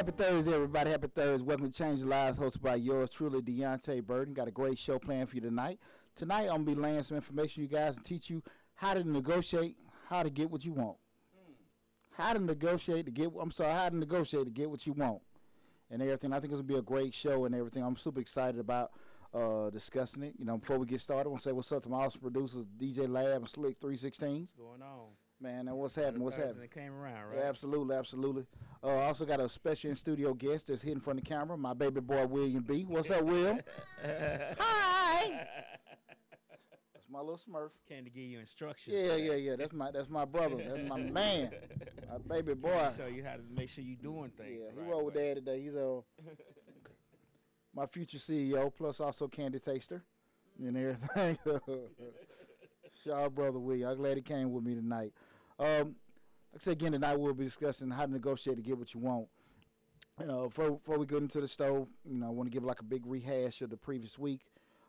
Happy 0.00 0.12
Thursday, 0.12 0.54
everybody. 0.54 0.92
Happy 0.92 1.08
Thursday. 1.08 1.44
Welcome 1.44 1.70
to 1.70 1.76
Change 1.76 2.00
Lives, 2.00 2.38
hosted 2.38 2.62
by 2.62 2.76
yours 2.76 3.10
truly, 3.10 3.42
Deontay 3.42 4.02
Burden. 4.02 4.32
Got 4.32 4.48
a 4.48 4.50
great 4.50 4.78
show 4.78 4.98
planned 4.98 5.28
for 5.28 5.34
you 5.34 5.42
tonight. 5.42 5.78
Tonight, 6.16 6.44
I'm 6.44 6.64
going 6.64 6.68
to 6.68 6.74
be 6.74 6.80
laying 6.80 7.02
some 7.02 7.18
information 7.18 7.62
you 7.62 7.68
guys 7.68 7.96
and 7.96 8.04
teach 8.06 8.30
you 8.30 8.42
how 8.76 8.94
to 8.94 9.04
negotiate, 9.04 9.76
how 10.08 10.22
to 10.22 10.30
get 10.30 10.50
what 10.50 10.64
you 10.64 10.72
want. 10.72 10.96
How 12.12 12.32
to 12.32 12.38
negotiate 12.38 13.04
to 13.04 13.12
get, 13.12 13.28
I'm 13.38 13.50
sorry, 13.50 13.74
how 13.74 13.90
to 13.90 13.96
negotiate 13.98 14.46
to 14.46 14.50
get 14.50 14.70
what 14.70 14.86
you 14.86 14.94
want 14.94 15.20
and 15.90 16.00
everything. 16.00 16.32
I 16.32 16.40
think 16.40 16.54
it's 16.54 16.62
going 16.62 16.68
to 16.68 16.72
be 16.72 16.78
a 16.78 16.82
great 16.82 17.12
show 17.12 17.44
and 17.44 17.54
everything. 17.54 17.84
I'm 17.84 17.98
super 17.98 18.20
excited 18.20 18.58
about 18.58 18.92
uh, 19.34 19.68
discussing 19.68 20.22
it. 20.22 20.32
You 20.38 20.46
know, 20.46 20.56
before 20.56 20.78
we 20.78 20.86
get 20.86 21.02
started, 21.02 21.28
I 21.28 21.28
want 21.28 21.42
to 21.42 21.48
say 21.50 21.52
what's 21.52 21.72
up 21.72 21.82
to 21.82 21.90
my 21.90 21.98
awesome 21.98 22.22
producers, 22.22 22.64
DJ 22.78 23.06
Lab 23.06 23.42
and 23.42 23.50
Slick 23.50 23.76
316. 23.78 24.40
What's 24.40 24.52
going 24.52 24.80
on? 24.80 25.08
Man, 25.42 25.68
and 25.68 25.76
what's 25.76 25.94
happening? 25.94 26.22
What's 26.22 26.36
happening? 26.36 26.64
It 26.64 26.70
came 26.74 26.92
around, 26.92 27.28
right? 27.30 27.38
Yeah, 27.38 27.48
absolutely, 27.48 27.96
absolutely. 27.96 28.44
Uh, 28.84 28.88
I 28.88 29.04
also 29.06 29.24
got 29.24 29.40
a 29.40 29.48
special 29.48 29.88
in 29.90 29.96
studio 29.96 30.34
guest 30.34 30.66
that's 30.66 30.82
hidden 30.82 31.00
from 31.00 31.16
the 31.16 31.22
camera, 31.22 31.56
my 31.56 31.72
baby 31.72 32.00
boy 32.00 32.26
William 32.26 32.62
B. 32.62 32.84
What's 32.86 33.10
up, 33.10 33.22
Will? 33.24 33.58
Hi. 34.04 35.46
That's 36.92 37.06
my 37.10 37.20
little 37.20 37.38
Smurf. 37.38 37.70
Came 37.88 38.04
to 38.04 38.10
give 38.10 38.24
you 38.24 38.38
instructions. 38.38 38.94
Yeah, 38.98 39.16
yeah, 39.16 39.32
yeah. 39.34 39.56
That's 39.56 39.72
my 39.72 39.90
that's 39.90 40.10
my 40.10 40.26
brother. 40.26 40.56
That's 40.56 40.86
my 40.86 40.98
man. 41.10 41.52
My 42.10 42.18
baby 42.36 42.52
boy. 42.52 42.90
Show 42.94 43.06
you 43.06 43.24
how 43.24 43.36
to 43.36 43.42
make 43.50 43.70
sure 43.70 43.82
you're 43.82 43.96
doing 43.96 44.30
things. 44.36 44.60
Yeah, 44.60 44.72
he 44.74 44.80
right 44.80 44.90
rolled 44.90 45.06
with 45.06 45.14
way. 45.14 45.28
dad 45.28 45.46
today. 45.46 45.62
He's 45.62 45.74
uh, 45.74 46.00
my 47.74 47.86
future 47.86 48.18
CEO, 48.18 48.70
plus 48.76 49.00
also 49.00 49.26
candy 49.26 49.58
taster 49.58 50.02
and 50.58 50.76
everything. 50.76 51.38
Shaw 53.02 53.30
brother 53.30 53.58
William. 53.58 53.88
I'm 53.88 53.96
glad 53.96 54.18
he 54.18 54.22
came 54.22 54.52
with 54.52 54.64
me 54.64 54.74
tonight. 54.74 55.14
Um, 55.60 55.94
like 56.52 56.56
I 56.56 56.64
said 56.64 56.72
again 56.72 56.92
tonight, 56.92 57.18
we'll 57.18 57.34
be 57.34 57.44
discussing 57.44 57.90
how 57.90 58.06
to 58.06 58.12
negotiate 58.12 58.56
to 58.56 58.62
get 58.62 58.78
what 58.78 58.92
you 58.94 59.00
want. 59.00 59.28
You 60.18 60.26
know, 60.26 60.48
before, 60.48 60.72
before 60.72 60.98
we 60.98 61.06
get 61.06 61.18
into 61.18 61.40
the 61.40 61.48
stove, 61.48 61.88
you 62.04 62.18
know, 62.18 62.26
I 62.26 62.30
want 62.30 62.50
to 62.50 62.52
give 62.52 62.64
like 62.64 62.80
a 62.80 62.84
big 62.84 63.06
rehash 63.06 63.60
of 63.62 63.70
the 63.70 63.76
previous 63.76 64.18
week. 64.18 64.40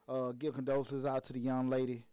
Uh, 0.09 0.31
give 0.31 0.55
condolences 0.55 1.05
out 1.05 1.23
to 1.25 1.33
the 1.33 1.39
young 1.39 1.69
lady, 1.69 2.03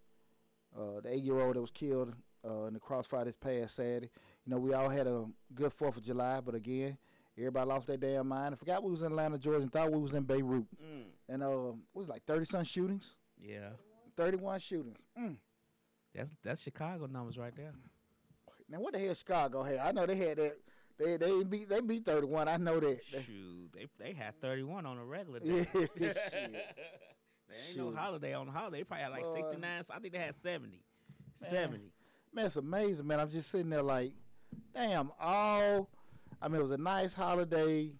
uh, 0.76 1.00
the 1.02 1.12
eight-year-old 1.12 1.56
that 1.56 1.60
was 1.60 1.70
killed 1.70 2.12
uh, 2.48 2.64
in 2.66 2.74
the 2.74 2.80
crossfire 2.80 3.24
this 3.24 3.36
past 3.36 3.76
Saturday. 3.76 4.10
You 4.44 4.52
know, 4.52 4.58
we 4.58 4.72
all 4.72 4.88
had 4.88 5.06
a 5.06 5.24
good 5.54 5.72
Fourth 5.72 5.96
of 5.96 6.04
July, 6.04 6.40
but 6.44 6.54
again, 6.54 6.98
everybody 7.36 7.66
lost 7.68 7.86
their 7.86 7.96
damn 7.96 8.28
mind. 8.28 8.54
I 8.54 8.56
forgot 8.56 8.84
we 8.84 8.90
was 8.90 9.00
in 9.00 9.06
Atlanta, 9.06 9.38
Georgia, 9.38 9.62
and 9.62 9.72
thought 9.72 9.90
we 9.90 10.00
was 10.00 10.12
in 10.12 10.22
Beirut. 10.24 10.66
Mm. 10.80 11.04
And 11.28 11.42
uh, 11.42 11.48
what 11.48 11.76
was 11.94 12.08
it, 12.08 12.12
like 12.12 12.24
thirty 12.24 12.44
some 12.44 12.64
shootings, 12.64 13.14
Yeah, 13.40 13.70
thirty-one 14.16 14.60
shootings. 14.60 14.98
Mm. 15.18 15.36
that's 16.14 16.32
that's 16.42 16.62
Chicago 16.62 17.06
numbers 17.06 17.38
right 17.38 17.56
there. 17.56 17.72
Now 18.68 18.80
what 18.80 18.92
the 18.92 18.98
hell 18.98 19.14
Chicago 19.14 19.62
had? 19.62 19.78
I 19.78 19.92
know 19.92 20.06
they 20.06 20.16
had 20.16 20.38
that. 20.38 20.56
They 20.98 21.16
they 21.16 21.44
beat 21.44 21.68
they 21.68 21.80
beat 21.80 22.04
thirty-one. 22.04 22.48
I 22.48 22.56
know 22.56 22.80
that. 22.80 23.04
Shoot, 23.04 23.70
they 23.72 23.86
they 23.98 24.12
had 24.12 24.40
31 24.40 24.84
on 24.84 24.98
a 24.98 25.04
regular 25.04 25.40
day. 25.40 25.66
There 27.48 27.58
ain't 27.66 27.78
no 27.78 27.90
holiday 27.98 28.34
on 28.34 28.46
the 28.46 28.52
holiday. 28.52 28.78
They 28.78 28.84
probably 28.84 29.04
had 29.04 29.12
like 29.12 29.24
Boy. 29.24 29.36
69. 29.36 29.82
So 29.84 29.94
I 29.94 29.98
think 30.00 30.12
they 30.12 30.18
had 30.18 30.34
70. 30.34 30.82
70. 31.34 31.92
Man, 32.34 32.44
it's 32.46 32.56
amazing, 32.56 33.06
man. 33.06 33.20
I'm 33.20 33.30
just 33.30 33.50
sitting 33.50 33.70
there 33.70 33.82
like, 33.82 34.12
damn, 34.74 35.10
all, 35.18 35.88
I 36.42 36.48
mean, 36.48 36.60
it 36.60 36.62
was 36.62 36.72
a 36.72 36.76
nice 36.76 37.14
holiday, 37.14 37.90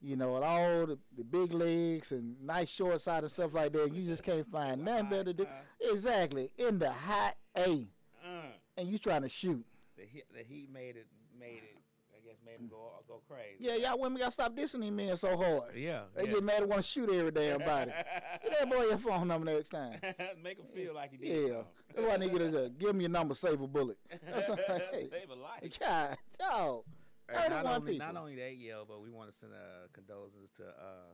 you 0.00 0.16
know, 0.16 0.34
and 0.34 0.44
all 0.44 0.86
the, 0.86 0.98
the 1.16 1.22
big 1.22 1.52
legs 1.52 2.10
and 2.10 2.34
nice 2.44 2.68
short 2.68 3.00
side 3.00 3.22
and 3.22 3.30
stuff 3.32 3.54
like 3.54 3.72
that. 3.74 3.94
You 3.94 4.04
just 4.04 4.24
can't 4.24 4.46
find 4.52 4.84
nothing 4.84 5.10
better 5.10 5.24
to 5.24 5.32
do. 5.34 5.42
Uh. 5.44 5.92
Exactly. 5.92 6.50
In 6.58 6.80
the 6.80 6.90
hot 6.90 7.36
A, 7.56 7.86
Uh, 8.24 8.48
and 8.76 8.88
you 8.88 8.98
trying 8.98 9.22
to 9.22 9.28
shoot. 9.28 9.64
The 9.98 10.04
heat 10.04 10.24
the 10.32 10.42
heat 10.42 10.70
made 10.72 10.96
it 10.96 11.06
made 11.38 11.62
it. 11.62 11.76
I 12.14 12.20
guess 12.26 12.36
made 12.44 12.58
him 12.58 12.68
go 12.68 12.90
go 13.06 13.20
crazy. 13.28 13.58
Yeah, 13.60 13.74
y'all 13.74 13.98
women 13.98 14.18
got 14.18 14.26
to 14.26 14.32
stop 14.32 14.56
dissing 14.56 14.80
these 14.80 14.90
men 14.90 15.16
so 15.16 15.36
hard. 15.36 15.76
Yeah. 15.76 16.02
They 16.16 16.24
yeah. 16.24 16.32
get 16.32 16.44
mad 16.44 16.60
and 16.62 16.70
want 16.70 16.82
to 16.82 16.88
shoot 16.88 17.10
every 17.10 17.30
damn 17.30 17.58
body. 17.58 17.92
Get 18.42 18.58
that 18.58 18.70
boy 18.70 18.84
your 18.84 18.98
phone 18.98 19.28
number 19.28 19.52
next 19.52 19.68
time. 19.68 20.00
Make 20.42 20.58
him 20.58 20.66
feel 20.74 20.94
like 20.94 21.12
he 21.12 21.16
did 21.18 21.50
Yeah. 21.50 21.62
That's 21.94 22.08
why 22.08 22.16
nigga 22.16 22.50
just 22.50 22.78
give 22.78 22.94
me 22.94 23.02
your 23.02 23.10
number, 23.10 23.34
save 23.34 23.60
a 23.60 23.66
bullet. 23.66 23.98
That's 24.26 24.48
all 24.48 24.58
something. 24.66 25.08
Save 25.08 25.30
a 25.30 25.34
life. 25.34 25.78
God, 25.78 26.16
dog. 26.38 26.82
Hey, 27.30 27.48
not 27.50 27.64
31 27.64 27.66
only 27.66 27.92
people. 27.92 28.06
not 28.06 28.16
only 28.20 28.36
that, 28.36 28.56
yo, 28.56 28.84
but 28.88 29.02
we 29.02 29.10
want 29.10 29.30
to 29.30 29.36
send 29.36 29.52
uh, 29.52 29.86
condolences 29.92 30.50
to 30.56 30.64
uh, 30.64 31.12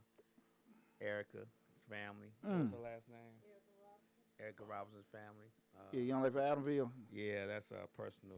Erica, 1.00 1.38
his 1.74 1.82
family. 1.90 2.28
What's 2.40 2.70
her 2.70 2.78
last 2.78 3.08
name? 3.08 3.34
Erica 4.40 4.64
Robinson's 4.64 5.06
family. 5.12 5.46
Uh, 5.76 5.82
Yeah, 5.92 6.00
you 6.00 6.12
don't 6.12 6.32
for 6.32 6.40
Adamville? 6.40 6.90
yeah, 7.12 7.46
that's 7.46 7.70
a 7.70 7.86
personal 7.96 8.36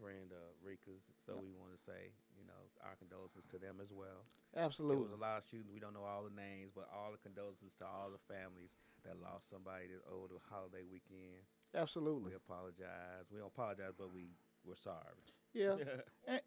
friend 0.00 0.30
of 0.32 0.54
Rika's. 0.62 1.04
So 1.18 1.38
we 1.40 1.52
want 1.54 1.72
to 1.74 1.80
say, 1.80 2.12
you 2.36 2.44
know, 2.46 2.58
our 2.84 2.94
condolences 2.98 3.46
to 3.54 3.58
them 3.58 3.78
as 3.82 3.92
well. 3.92 4.26
Absolutely. 4.56 4.96
There 4.96 5.02
was 5.10 5.16
a 5.16 5.20
lot 5.20 5.38
of 5.38 5.44
shootings. 5.44 5.72
We 5.72 5.80
don't 5.80 5.94
know 5.94 6.04
all 6.06 6.22
the 6.26 6.34
names, 6.34 6.70
but 6.74 6.86
all 6.92 7.10
the 7.12 7.18
condolences 7.22 7.74
to 7.82 7.84
all 7.86 8.10
the 8.10 8.22
families 8.26 8.76
that 9.04 9.18
lost 9.20 9.50
somebody 9.50 9.90
over 10.10 10.28
the 10.30 10.40
holiday 10.50 10.82
weekend. 10.86 11.42
Absolutely. 11.74 12.30
We 12.30 12.36
apologize. 12.36 13.30
We 13.32 13.38
don't 13.38 13.50
apologize, 13.54 13.94
but 13.98 14.12
we 14.12 14.34
we're 14.64 14.78
sorry. 14.78 15.22
Yeah. 15.52 15.74
And- 16.26 16.40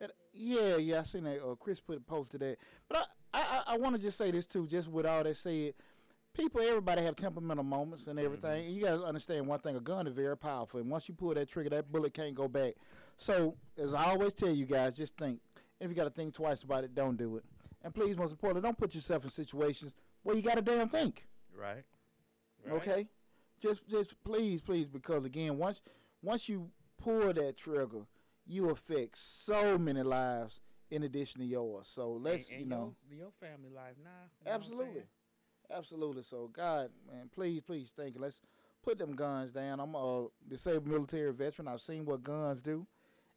and- 0.00 0.12
yeah, 0.32 0.76
yeah, 0.76 1.00
I 1.00 1.02
seen 1.02 1.24
that. 1.24 1.42
Uh, 1.44 1.54
Chris 1.56 1.78
put 1.80 2.06
posted 2.06 2.40
that. 2.40 2.56
But 2.88 3.06
I, 3.34 3.40
I, 3.66 3.74
I 3.74 3.76
want 3.78 3.96
to 3.96 4.00
just 4.00 4.16
say 4.16 4.30
this 4.30 4.46
too, 4.46 4.66
just 4.66 4.88
with 4.88 5.04
all 5.04 5.22
that 5.24 5.36
said. 5.36 5.74
People, 6.34 6.60
everybody 6.62 7.02
have 7.02 7.16
temperamental 7.16 7.64
moments 7.64 8.06
and 8.06 8.18
everything. 8.18 8.50
Mm-hmm. 8.50 8.66
And 8.66 8.76
you 8.76 8.84
guys 8.84 9.00
understand 9.00 9.46
one 9.46 9.58
thing: 9.60 9.76
a 9.76 9.80
gun 9.80 10.06
is 10.06 10.14
very 10.14 10.36
powerful, 10.36 10.80
and 10.80 10.88
once 10.88 11.08
you 11.08 11.14
pull 11.14 11.34
that 11.34 11.48
trigger, 11.48 11.70
that 11.70 11.90
bullet 11.90 12.14
can't 12.14 12.34
go 12.34 12.48
back. 12.48 12.74
So, 13.18 13.56
as 13.76 13.94
I 13.94 14.04
always 14.04 14.32
tell 14.32 14.50
you 14.50 14.66
guys, 14.66 14.96
just 14.96 15.16
think. 15.16 15.40
If 15.80 15.88
you 15.88 15.94
got 15.94 16.04
to 16.04 16.10
think 16.10 16.34
twice 16.34 16.62
about 16.62 16.84
it, 16.84 16.94
don't 16.94 17.16
do 17.16 17.38
it. 17.38 17.44
And 17.82 17.94
please, 17.94 18.16
most 18.16 18.32
importantly, 18.32 18.66
don't 18.66 18.76
put 18.76 18.94
yourself 18.94 19.24
in 19.24 19.30
situations 19.30 19.92
where 20.22 20.36
you 20.36 20.42
got 20.42 20.56
to 20.56 20.62
damn 20.62 20.88
think. 20.88 21.26
Right. 21.58 21.84
Right. 22.64 22.74
Okay, 22.74 23.08
just 23.60 23.88
just 23.88 24.14
please, 24.22 24.60
please, 24.60 24.86
because 24.86 25.24
again, 25.24 25.56
once 25.56 25.82
once 26.22 26.48
you 26.48 26.70
pull 26.98 27.32
that 27.32 27.56
trigger, 27.56 28.02
you 28.46 28.70
affect 28.70 29.18
so 29.18 29.78
many 29.78 30.02
lives 30.02 30.60
in 30.90 31.04
addition 31.04 31.40
to 31.40 31.46
yours. 31.46 31.88
So 31.92 32.12
let's 32.12 32.44
and, 32.48 32.52
and 32.52 32.60
you 32.60 32.66
know, 32.66 32.94
your, 33.08 33.18
your 33.18 33.30
family 33.40 33.70
life, 33.74 33.94
nah. 34.02 34.10
you 34.10 34.44
know 34.44 34.50
what 34.50 34.54
I'm 34.54 34.60
absolutely? 34.60 35.02
Absolutely. 35.74 36.22
So 36.22 36.50
God, 36.52 36.90
man, 37.10 37.30
please, 37.34 37.62
please 37.62 37.90
think. 37.96 38.16
Let's 38.18 38.36
put 38.82 38.98
them 38.98 39.14
guns 39.14 39.52
down. 39.52 39.80
I'm 39.80 39.94
a 39.94 40.26
disabled 40.48 40.86
military 40.86 41.32
veteran. 41.32 41.68
I've 41.68 41.80
seen 41.80 42.04
what 42.04 42.22
guns 42.22 42.60
do, 42.60 42.86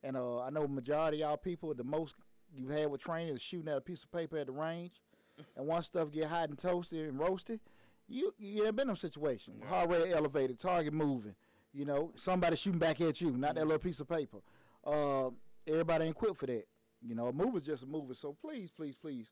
and 0.03 0.15
uh, 0.17 0.41
I 0.41 0.49
know 0.49 0.67
majority 0.67 1.21
of 1.21 1.29
y'all 1.29 1.37
people, 1.37 1.73
the 1.73 1.83
most 1.83 2.15
you've 2.55 2.69
had 2.69 2.89
with 2.89 3.01
training 3.01 3.35
is 3.35 3.41
shooting 3.41 3.69
at 3.69 3.77
a 3.77 3.81
piece 3.81 4.03
of 4.03 4.11
paper 4.11 4.37
at 4.37 4.47
the 4.47 4.53
range, 4.53 5.01
and 5.57 5.67
once 5.67 5.87
stuff 5.87 6.11
get 6.11 6.25
hot 6.25 6.49
and 6.49 6.57
toasted 6.57 7.09
and 7.09 7.19
roasted, 7.19 7.59
you 8.07 8.33
you 8.37 8.65
ain't 8.65 8.75
been 8.75 8.89
in 8.89 8.93
a 8.93 8.97
situation. 8.97 9.55
Yeah. 9.59 9.67
Heart 9.67 9.89
rate 9.89 10.11
elevated, 10.11 10.59
target 10.59 10.93
moving. 10.93 11.35
You 11.73 11.85
know, 11.85 12.11
somebody 12.15 12.55
shooting 12.55 12.79
back 12.79 13.01
at 13.01 13.19
you, 13.19 13.31
not 13.31 13.55
that 13.55 13.65
little 13.65 13.79
piece 13.79 13.99
of 13.99 14.07
paper. 14.07 14.37
Uh, 14.85 15.29
everybody 15.67 16.05
ain't 16.05 16.15
equipped 16.15 16.37
for 16.37 16.45
that. 16.45 16.67
You 17.01 17.15
know, 17.15 17.27
a 17.27 17.33
move 17.33 17.55
is 17.57 17.63
just 17.63 17.83
a 17.83 17.85
mover. 17.87 18.13
So 18.13 18.35
please, 18.39 18.69
please, 18.69 18.95
please, 18.95 19.27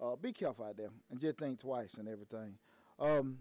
uh, 0.00 0.16
be 0.16 0.32
careful 0.32 0.64
out 0.64 0.76
there 0.76 0.90
and 1.10 1.20
just 1.20 1.38
think 1.38 1.60
twice 1.60 1.94
and 1.94 2.08
everything. 2.08 2.54
Um, 2.98 3.38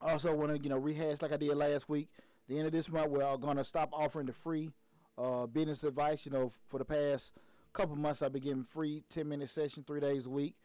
also, 0.00 0.34
want 0.34 0.52
to 0.52 0.58
you 0.58 0.70
know 0.70 0.78
rehash 0.78 1.20
like 1.22 1.32
I 1.32 1.36
did 1.36 1.54
last 1.56 1.88
week. 1.88 2.08
The 2.48 2.58
end 2.58 2.66
of 2.66 2.72
this 2.72 2.90
month, 2.90 3.10
we're 3.10 3.22
all 3.22 3.38
gonna 3.38 3.64
stop 3.64 3.90
offering 3.92 4.26
the 4.26 4.32
free 4.32 4.70
uh, 5.18 5.46
business 5.46 5.84
advice. 5.84 6.24
You 6.24 6.32
know, 6.32 6.52
for 6.68 6.78
the 6.78 6.84
past 6.84 7.32
couple 7.72 7.96
months, 7.96 8.22
I've 8.22 8.32
been 8.32 8.42
giving 8.42 8.64
free 8.64 9.04
ten 9.10 9.28
minute 9.28 9.50
session 9.50 9.84
three 9.86 10.00
days 10.00 10.26
a 10.26 10.30
week. 10.30 10.56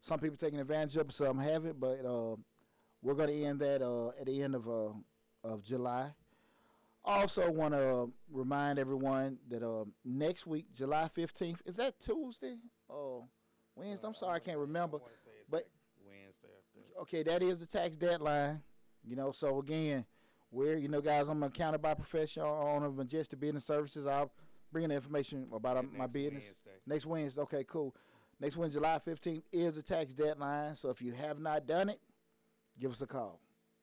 Some 0.00 0.20
people 0.20 0.36
taking 0.36 0.60
advantage 0.60 0.96
of 0.96 1.08
it, 1.08 1.12
some 1.12 1.38
haven't. 1.38 1.80
But 1.80 2.04
uh, 2.04 2.36
we're 3.02 3.14
gonna 3.14 3.32
end 3.32 3.60
that 3.60 3.82
uh, 3.82 4.08
at 4.20 4.26
the 4.26 4.42
end 4.42 4.54
of 4.54 4.68
uh, 4.68 4.92
of 5.42 5.64
July. 5.64 6.12
Also, 7.04 7.50
want 7.50 7.74
to 7.74 8.10
remind 8.32 8.78
everyone 8.78 9.36
that 9.50 9.62
uh, 9.62 9.84
next 10.06 10.46
week, 10.46 10.66
July 10.74 11.08
fifteenth, 11.08 11.60
is 11.66 11.74
that 11.74 12.00
Tuesday 12.00 12.56
or 12.88 13.24
Wednesday? 13.76 14.06
I'm 14.06 14.14
sorry, 14.14 14.36
I 14.36 14.38
can't 14.40 14.58
remember. 14.58 14.98
wanna 14.98 15.12
say 15.24 15.30
it's 15.40 15.50
but- 15.50 15.56
like 15.56 15.66
Wednesday, 16.06 16.48
okay, 17.00 17.22
that 17.22 17.42
is 17.42 17.58
the 17.58 17.66
tax 17.66 17.96
deadline. 17.96 18.62
You 19.04 19.16
know, 19.16 19.32
so 19.32 19.58
again, 19.58 20.04
we're 20.50 20.76
you 20.76 20.88
know, 20.88 21.00
guys, 21.00 21.28
I'm 21.28 21.42
accounted 21.42 21.82
by 21.82 21.94
profession 21.94 22.42
owner 22.42 22.86
of 22.86 22.96
Majestic 22.96 23.40
Business 23.40 23.64
Services. 23.64 24.06
I'll 24.06 24.30
bring 24.72 24.88
the 24.88 24.94
information 24.94 25.48
about 25.52 25.76
my 25.92 25.98
next 26.00 26.12
business 26.12 26.44
Wednesday. 26.44 26.70
next 26.86 27.06
Wednesday. 27.06 27.40
Okay, 27.42 27.64
cool. 27.64 27.94
Next 28.40 28.56
Wednesday, 28.56 28.78
July 28.78 28.98
15th, 28.98 29.42
is 29.52 29.74
the 29.74 29.82
tax 29.82 30.12
deadline. 30.12 30.74
So 30.74 30.90
if 30.90 31.00
you 31.00 31.12
have 31.12 31.38
not 31.38 31.66
done 31.66 31.88
it, 31.90 32.00
give 32.80 32.90
us 32.90 33.00
a 33.02 33.06
call. 33.06 33.40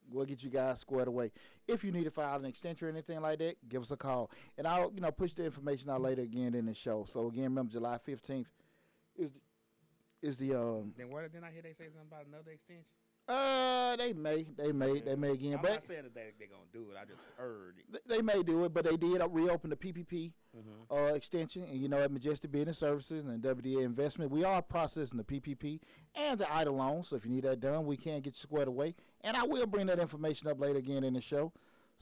We'll 0.10 0.26
get 0.26 0.44
you 0.44 0.50
guys 0.50 0.80
squared 0.80 1.08
away. 1.08 1.32
If 1.68 1.84
you 1.84 1.92
need 1.92 2.04
to 2.04 2.12
file 2.12 2.38
an 2.38 2.46
extension 2.46 2.88
or 2.88 2.92
anything 2.92 3.22
like 3.22 3.40
that, 3.40 3.56
give 3.70 3.82
us 3.82 3.92
a 3.92 3.98
call, 3.98 4.30
and 4.58 4.68
I'll 4.68 4.92
you 4.94 5.00
know 5.00 5.12
push 5.12 5.34
the 5.34 5.46
information 5.46 5.90
out 5.90 6.02
later 6.02 6.24
again 6.24 6.54
in 6.56 6.66
the 6.66 6.74
show. 6.74 7.06
So 7.12 7.28
again, 7.28 7.44
remember 7.44 7.72
July 7.72 7.98
15th 8.06 8.48
is 9.16 9.32
the, 9.32 9.40
is 10.21 10.38
the 10.38 10.53
um 10.56 10.94
Then 10.97 11.09
what? 11.09 11.31
Then 11.33 11.44
I 11.44 11.51
hear 11.51 11.62
they 11.62 11.73
say 11.73 11.85
something 11.85 12.07
about 12.12 12.25
another 12.27 12.51
extension. 12.51 12.85
Uh, 13.27 13.95
they 13.97 14.13
may, 14.13 14.45
they 14.57 14.71
may, 14.71 15.00
they 15.00 15.15
may 15.15 15.29
again, 15.31 15.53
I'm 15.53 15.62
but 15.62 15.71
not 15.71 15.83
saying 15.83 16.03
that 16.03 16.15
they, 16.15 16.31
they're 16.39 16.47
to 16.47 16.53
do 16.73 16.91
it. 16.91 16.97
I 17.00 17.06
just 17.06 17.21
heard 17.38 17.75
it. 17.77 17.85
th- 17.91 18.03
they 18.07 18.21
may 18.21 18.41
do 18.44 18.65
it. 18.65 18.73
But 18.73 18.83
they 18.83 18.97
did 18.97 19.21
reopen 19.29 19.69
the 19.69 19.75
PPP 19.75 20.31
Mm-hmm. 20.57 20.94
uh, 20.94 21.13
extension, 21.13 21.63
and 21.63 21.79
you 21.79 21.88
know 21.88 22.00
at 22.01 22.12
Majestic 22.12 22.51
Business 22.51 22.77
Services 22.77 23.25
and 23.25 23.41
WDA 23.41 23.85
Investment, 23.85 24.31
we 24.31 24.44
are 24.44 24.62
processing 24.62 25.18
the 25.18 25.23
PPP 25.23 25.79
and 26.13 26.38
the 26.38 26.44
EIDL 26.44 26.75
loan. 26.75 27.03
So 27.06 27.15
if 27.15 27.23
you 27.25 27.31
need 27.31 27.45
that 27.45 27.62
done, 27.62 27.85
we 27.85 27.95
can 27.95 28.19
get 28.19 28.33
you 28.33 28.39
squared 28.41 28.68
away, 28.68 28.95
and 29.21 29.38
I 29.38 29.44
will 29.44 29.65
bring 29.65 29.85
that 29.88 30.00
information 30.00 30.50
up 30.50 30.59
later 30.59 30.79
again 30.79 31.06
in 31.06 31.13
the 31.13 31.21
show. 31.21 31.53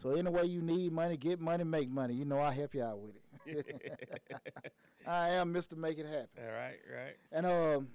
So 0.02 0.12
any 0.12 0.32
way 0.32 0.46
you 0.46 0.64
need 0.64 0.94
money, 0.94 1.16
get 1.16 1.40
money, 1.40 1.64
make 1.64 1.90
money. 1.92 2.16
You 2.16 2.26
know 2.26 2.40
I 2.40 2.52
help 2.54 2.74
you 2.74 2.82
out 2.84 2.98
with 2.98 3.12
it. 3.46 3.92
I 5.08 5.30
am 5.30 5.54
Mr. 5.54 5.78
Make 5.78 6.00
It 6.00 6.06
Happen. 6.08 6.28
All 6.40 6.52
right, 6.52 6.78
right. 6.92 7.16
And 7.32 7.46
um, 7.46 7.88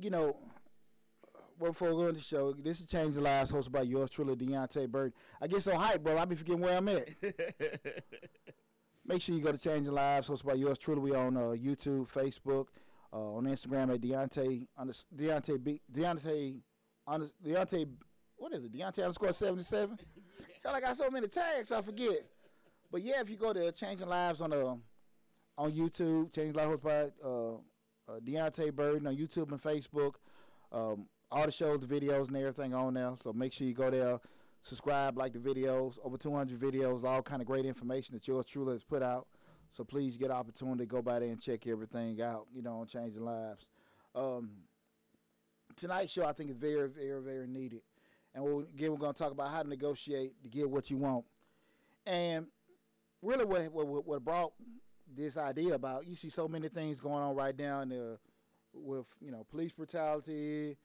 you 0.00 0.10
know, 0.10 0.36
well, 1.58 1.72
before 1.72 1.90
we 1.90 2.02
go 2.02 2.08
into 2.08 2.20
the 2.20 2.24
show, 2.24 2.52
this 2.52 2.80
is 2.80 2.86
Change 2.86 3.14
the 3.14 3.20
Lives, 3.20 3.52
hosted 3.52 3.72
by 3.72 3.82
yours 3.82 4.10
truly, 4.10 4.34
Deontay 4.34 4.88
Bird. 4.88 5.12
I 5.42 5.46
get 5.46 5.62
so 5.62 5.72
hyped, 5.72 6.02
bro. 6.02 6.16
I 6.16 6.24
be 6.24 6.34
forgetting 6.34 6.62
where 6.62 6.76
I'm 6.78 6.88
at. 6.88 7.08
Make 9.06 9.20
sure 9.20 9.34
you 9.34 9.42
go 9.42 9.52
to 9.52 9.58
Change 9.58 9.86
the 9.86 9.92
Lives, 9.92 10.28
hosted 10.28 10.44
by 10.44 10.54
yours 10.54 10.78
truly. 10.78 11.00
We 11.00 11.14
on 11.14 11.36
uh, 11.36 11.40
YouTube, 11.40 12.08
Facebook, 12.10 12.66
uh, 13.12 13.34
on 13.34 13.44
Instagram 13.44 13.92
at 13.92 14.00
Deontay 14.00 14.66
under, 14.78 14.94
Deontay 15.14 15.62
B, 15.62 15.80
Deontay 15.92 16.60
under, 17.06 17.28
Deontay. 17.44 17.88
What 18.36 18.54
is 18.54 18.64
it? 18.64 18.72
Deontay 18.72 19.02
underscore 19.02 19.34
seventy 19.34 19.62
seven. 19.62 19.98
Hell, 20.62 20.74
I 20.74 20.80
got 20.80 20.96
so 20.96 21.10
many 21.10 21.28
tags, 21.28 21.72
I 21.72 21.82
forget. 21.82 22.24
But 22.90 23.02
yeah, 23.02 23.20
if 23.20 23.28
you 23.28 23.36
go 23.36 23.52
to 23.52 23.70
Changing 23.72 24.08
Lives 24.08 24.40
on 24.40 24.52
uh, 24.54 24.76
on 25.58 25.72
YouTube, 25.72 26.34
Change 26.34 26.54
Lives 26.54 26.70
hosted 26.70 26.82
by 26.82 27.28
uh, 27.28 27.58
uh, 28.10 28.20
Deontay 28.20 28.74
Burden 28.74 29.06
on 29.06 29.16
YouTube 29.16 29.50
and 29.50 29.62
Facebook. 29.62 30.14
Um, 30.72 31.06
all 31.30 31.46
the 31.46 31.52
shows, 31.52 31.80
the 31.80 31.86
videos, 31.86 32.28
and 32.28 32.36
everything 32.36 32.74
on 32.74 32.94
there. 32.94 33.12
So 33.22 33.32
make 33.32 33.52
sure 33.52 33.66
you 33.66 33.74
go 33.74 33.90
there, 33.90 34.18
subscribe, 34.62 35.16
like 35.16 35.32
the 35.32 35.38
videos. 35.38 35.94
Over 36.02 36.16
200 36.16 36.58
videos, 36.58 37.04
all 37.04 37.22
kind 37.22 37.40
of 37.40 37.46
great 37.46 37.66
information 37.66 38.14
that 38.14 38.26
yours 38.26 38.46
truly 38.46 38.72
has 38.72 38.84
put 38.84 39.02
out. 39.02 39.26
So 39.70 39.84
please 39.84 40.16
get 40.16 40.30
an 40.30 40.36
opportunity 40.36 40.80
to 40.80 40.86
go 40.86 41.00
by 41.00 41.20
there 41.20 41.28
and 41.28 41.40
check 41.40 41.66
everything 41.66 42.20
out. 42.20 42.46
You 42.52 42.62
know, 42.62 42.80
on 42.80 42.86
changing 42.86 43.24
lives. 43.24 43.66
Um, 44.14 44.50
tonight's 45.76 46.12
show, 46.12 46.24
I 46.24 46.32
think, 46.32 46.50
is 46.50 46.56
very, 46.56 46.88
very, 46.88 47.22
very 47.22 47.46
needed. 47.46 47.82
And 48.34 48.44
we'll, 48.44 48.60
again, 48.60 48.90
we're 48.90 48.98
going 48.98 49.14
to 49.14 49.18
talk 49.18 49.32
about 49.32 49.50
how 49.50 49.62
to 49.62 49.68
negotiate 49.68 50.40
to 50.42 50.48
get 50.48 50.68
what 50.68 50.90
you 50.90 50.96
want. 50.96 51.24
And 52.06 52.46
really, 53.22 53.44
what 53.44 53.70
what, 53.72 54.06
what 54.06 54.24
brought 54.24 54.52
this 55.16 55.36
idea 55.36 55.74
about 55.74 56.06
you 56.06 56.16
see 56.16 56.30
so 56.30 56.48
many 56.48 56.68
things 56.68 57.00
going 57.00 57.22
on 57.22 57.34
right 57.34 57.58
now 57.58 57.80
in 57.80 57.88
the 57.88 58.18
with 58.72 59.06
you 59.20 59.30
know 59.30 59.44
police 59.50 59.72
brutality, 59.72 60.76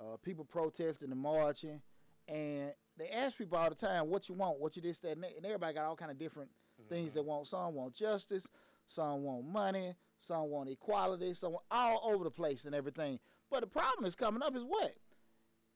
uh, 0.00 0.16
people 0.22 0.44
protesting 0.44 1.10
and 1.10 1.20
marching, 1.20 1.80
and 2.26 2.72
they 2.96 3.08
ask 3.08 3.38
people 3.38 3.58
all 3.58 3.68
the 3.68 3.74
time 3.74 4.08
what 4.08 4.28
you 4.28 4.34
want, 4.34 4.58
what 4.58 4.76
you 4.76 4.82
this 4.82 4.98
that 4.98 5.12
and, 5.12 5.22
that, 5.22 5.36
and 5.36 5.46
everybody 5.46 5.74
got 5.74 5.84
all 5.84 5.96
kind 5.96 6.10
of 6.10 6.18
different 6.18 6.50
things 6.88 7.12
they 7.14 7.20
want. 7.20 7.46
Some 7.46 7.74
want 7.74 7.94
justice, 7.94 8.46
some 8.86 9.22
want 9.22 9.46
money, 9.46 9.94
some 10.20 10.50
want 10.50 10.68
equality, 10.68 11.34
some 11.34 11.52
want 11.52 11.64
all 11.70 12.00
over 12.04 12.24
the 12.24 12.30
place 12.30 12.64
and 12.64 12.74
everything. 12.74 13.18
But 13.50 13.60
the 13.60 13.66
problem 13.66 14.04
is 14.04 14.14
coming 14.14 14.42
up 14.42 14.56
is 14.56 14.64
what 14.64 14.94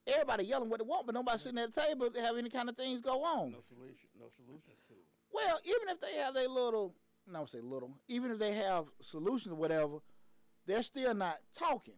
everybody 0.06 0.44
yelling 0.44 0.68
what 0.68 0.80
they 0.80 0.86
want, 0.86 1.06
but 1.06 1.14
nobody 1.14 1.38
sitting 1.38 1.58
at 1.58 1.72
the 1.72 1.80
table 1.80 2.10
to 2.10 2.20
have 2.20 2.36
any 2.36 2.50
kind 2.50 2.68
of 2.68 2.76
things 2.76 3.00
go 3.00 3.22
on. 3.22 3.52
No 3.52 3.60
solution, 3.60 4.08
no 4.18 4.26
solutions 4.34 4.82
to 4.88 4.94
it. 4.94 5.06
Well, 5.32 5.58
even 5.64 5.88
if 5.88 6.00
they 6.00 6.20
have 6.20 6.34
their 6.34 6.48
little, 6.48 6.94
no, 7.30 7.44
say 7.46 7.60
little, 7.60 7.90
even 8.08 8.30
if 8.30 8.38
they 8.38 8.52
have 8.52 8.86
solutions 9.00 9.52
or 9.52 9.56
whatever, 9.56 9.98
they're 10.66 10.82
still 10.82 11.14
not 11.14 11.38
talking. 11.56 11.94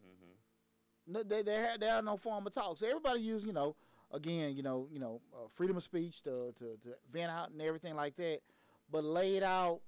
Mm-hmm. 0.00 1.12
No, 1.12 1.22
they 1.22 1.42
they 1.42 1.56
have, 1.56 1.80
they 1.80 1.86
have 1.86 2.04
no 2.04 2.16
form 2.16 2.46
of 2.46 2.54
talk. 2.54 2.76
So 2.78 2.86
everybody 2.86 3.20
use 3.20 3.44
you 3.44 3.52
know 3.52 3.76
again 4.12 4.56
you 4.56 4.62
know 4.62 4.88
you 4.90 4.98
know 4.98 5.20
uh, 5.34 5.48
freedom 5.50 5.76
of 5.76 5.82
speech 5.82 6.22
to, 6.22 6.52
to 6.58 6.76
to 6.82 6.94
vent 7.12 7.30
out 7.30 7.50
and 7.50 7.60
everything 7.62 7.94
like 7.96 8.16
that, 8.16 8.40
but 8.90 9.04
laid 9.04 9.42
out 9.42 9.80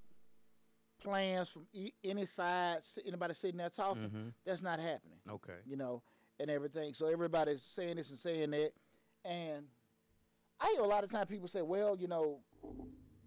plans 1.01 1.49
from 1.49 1.65
e- 1.73 1.91
any 2.03 2.25
side, 2.25 2.77
anybody 3.07 3.33
sitting 3.33 3.57
there 3.57 3.69
talking, 3.69 4.03
Mm-hmm. 4.03 4.27
that's 4.45 4.61
not 4.61 4.79
happening. 4.79 5.17
Okay. 5.29 5.57
You 5.65 5.75
know, 5.75 6.03
and 6.39 6.49
everything. 6.49 6.93
So 6.93 7.07
everybody's 7.07 7.61
saying 7.61 7.95
this 7.95 8.09
and 8.11 8.19
saying 8.19 8.51
that, 8.51 8.71
and 9.25 9.65
I 10.59 10.71
hear 10.75 10.81
a 10.81 10.87
lot 10.87 11.03
of 11.03 11.09
times 11.11 11.27
people 11.27 11.47
say, 11.47 11.63
well, 11.63 11.97
you 11.99 12.07
know, 12.07 12.39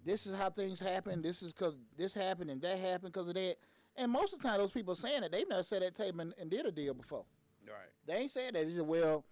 this 0.04 0.26
is 0.26 0.34
how 0.34 0.50
things 0.50 0.80
happen. 0.80 1.22
This 1.22 1.42
is 1.42 1.52
because 1.52 1.74
this 1.96 2.14
happened 2.14 2.50
and 2.50 2.60
that 2.62 2.78
happened 2.78 3.12
because 3.12 3.28
of 3.28 3.34
that. 3.34 3.56
And 3.96 4.10
most 4.10 4.32
of 4.32 4.40
the 4.40 4.48
time, 4.48 4.58
those 4.58 4.72
people 4.72 4.96
saying 4.96 5.20
that 5.20 5.32
they've 5.32 5.48
never 5.48 5.62
sat 5.62 5.82
at 5.82 5.96
that 5.96 6.02
table 6.02 6.20
and, 6.20 6.34
and 6.40 6.50
did 6.50 6.66
a 6.66 6.72
deal 6.72 6.94
before. 6.94 7.24
Right. 7.66 7.76
They 8.06 8.14
ain't 8.14 8.30
saying 8.30 8.52
that. 8.54 8.66
They 8.66 8.74
said, 8.74 8.86
well, 8.86 9.24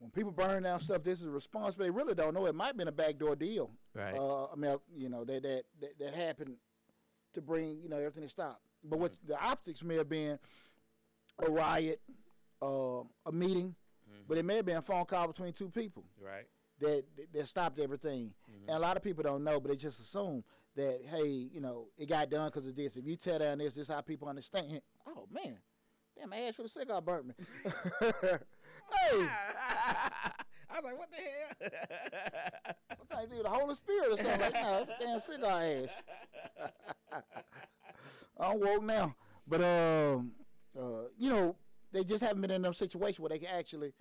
when 0.00 0.10
people 0.10 0.32
burn 0.32 0.64
down 0.64 0.80
stuff, 0.80 1.02
this 1.02 1.20
is 1.20 1.26
a 1.26 1.30
response, 1.30 1.74
but 1.74 1.84
they 1.84 1.90
really 1.90 2.14
don't 2.14 2.34
know. 2.34 2.46
It 2.46 2.54
might 2.54 2.68
have 2.68 2.76
been 2.76 2.88
a 2.88 2.92
backdoor 2.92 3.36
deal. 3.36 3.70
Right. 3.94 4.14
Uh, 4.14 4.46
I 4.46 4.56
mean, 4.56 4.76
you 4.96 5.08
know, 5.08 5.24
that, 5.24 5.42
that 5.42 5.64
that 5.80 5.98
that 5.98 6.14
happened 6.14 6.56
to 7.34 7.40
bring 7.40 7.80
you 7.82 7.88
know 7.88 7.98
everything 7.98 8.22
to 8.22 8.28
stop. 8.28 8.60
But 8.82 8.98
what 8.98 9.12
the 9.26 9.38
optics 9.38 9.82
may 9.82 9.96
have 9.96 10.08
been 10.08 10.38
a 11.38 11.50
riot, 11.50 12.00
uh, 12.62 13.02
a 13.26 13.32
meeting, 13.32 13.74
but 14.26 14.38
it 14.38 14.44
may 14.44 14.56
have 14.56 14.64
been 14.64 14.78
a 14.78 14.82
phone 14.82 15.04
call 15.04 15.26
between 15.26 15.52
two 15.52 15.68
people 15.68 16.04
right. 16.22 16.46
That 16.80 17.04
that, 17.32 17.46
stopped 17.46 17.78
everything. 17.78 18.32
And 18.66 18.76
a 18.76 18.80
lot 18.80 18.96
of 18.96 19.02
people 19.02 19.22
don't 19.22 19.44
know, 19.44 19.60
but 19.60 19.70
they 19.70 19.76
just 19.76 20.00
assume 20.00 20.44
that 20.76 21.00
hey, 21.10 21.48
you 21.52 21.60
know, 21.60 21.86
it 21.96 22.08
got 22.08 22.30
done 22.30 22.48
because 22.48 22.66
of 22.66 22.76
this. 22.76 22.96
If 22.96 23.06
you 23.06 23.16
tear 23.16 23.38
down 23.38 23.58
this, 23.58 23.74
this 23.74 23.88
is 23.88 23.94
how 23.94 24.00
people 24.00 24.28
understand. 24.28 24.80
Oh 25.06 25.26
man, 25.32 25.58
damn, 26.18 26.30
my 26.30 26.38
ass 26.38 26.56
for 26.56 26.62
the 26.62 26.68
cigar 26.68 27.00
burnt 27.00 27.26
me. 27.26 27.34
hey, 28.00 28.08
I 30.72 30.76
was 30.76 30.84
like, 30.84 30.98
what 30.98 31.08
the 31.10 31.16
hell? 31.16 32.74
I'm 32.90 33.06
trying 33.10 33.28
to 33.28 33.36
of 33.36 33.42
the 33.42 33.48
Holy 33.48 33.74
Spirit 33.74 34.12
or 34.12 34.16
something 34.16 34.40
like 34.40 34.52
that. 34.52 34.82
A 34.82 35.04
damn 35.04 35.20
cigar 35.20 35.62
ash. 35.62 35.88
I'm 38.40 38.60
woke 38.60 38.82
now. 38.82 39.14
But 39.46 39.62
um 39.62 40.32
uh 40.78 41.08
you 41.18 41.30
know, 41.30 41.56
they 41.92 42.04
just 42.04 42.22
haven't 42.22 42.40
been 42.40 42.50
in 42.50 42.62
them 42.62 42.74
situations 42.74 43.20
where 43.20 43.30
they 43.30 43.38
can 43.38 43.48
actually 43.48 43.92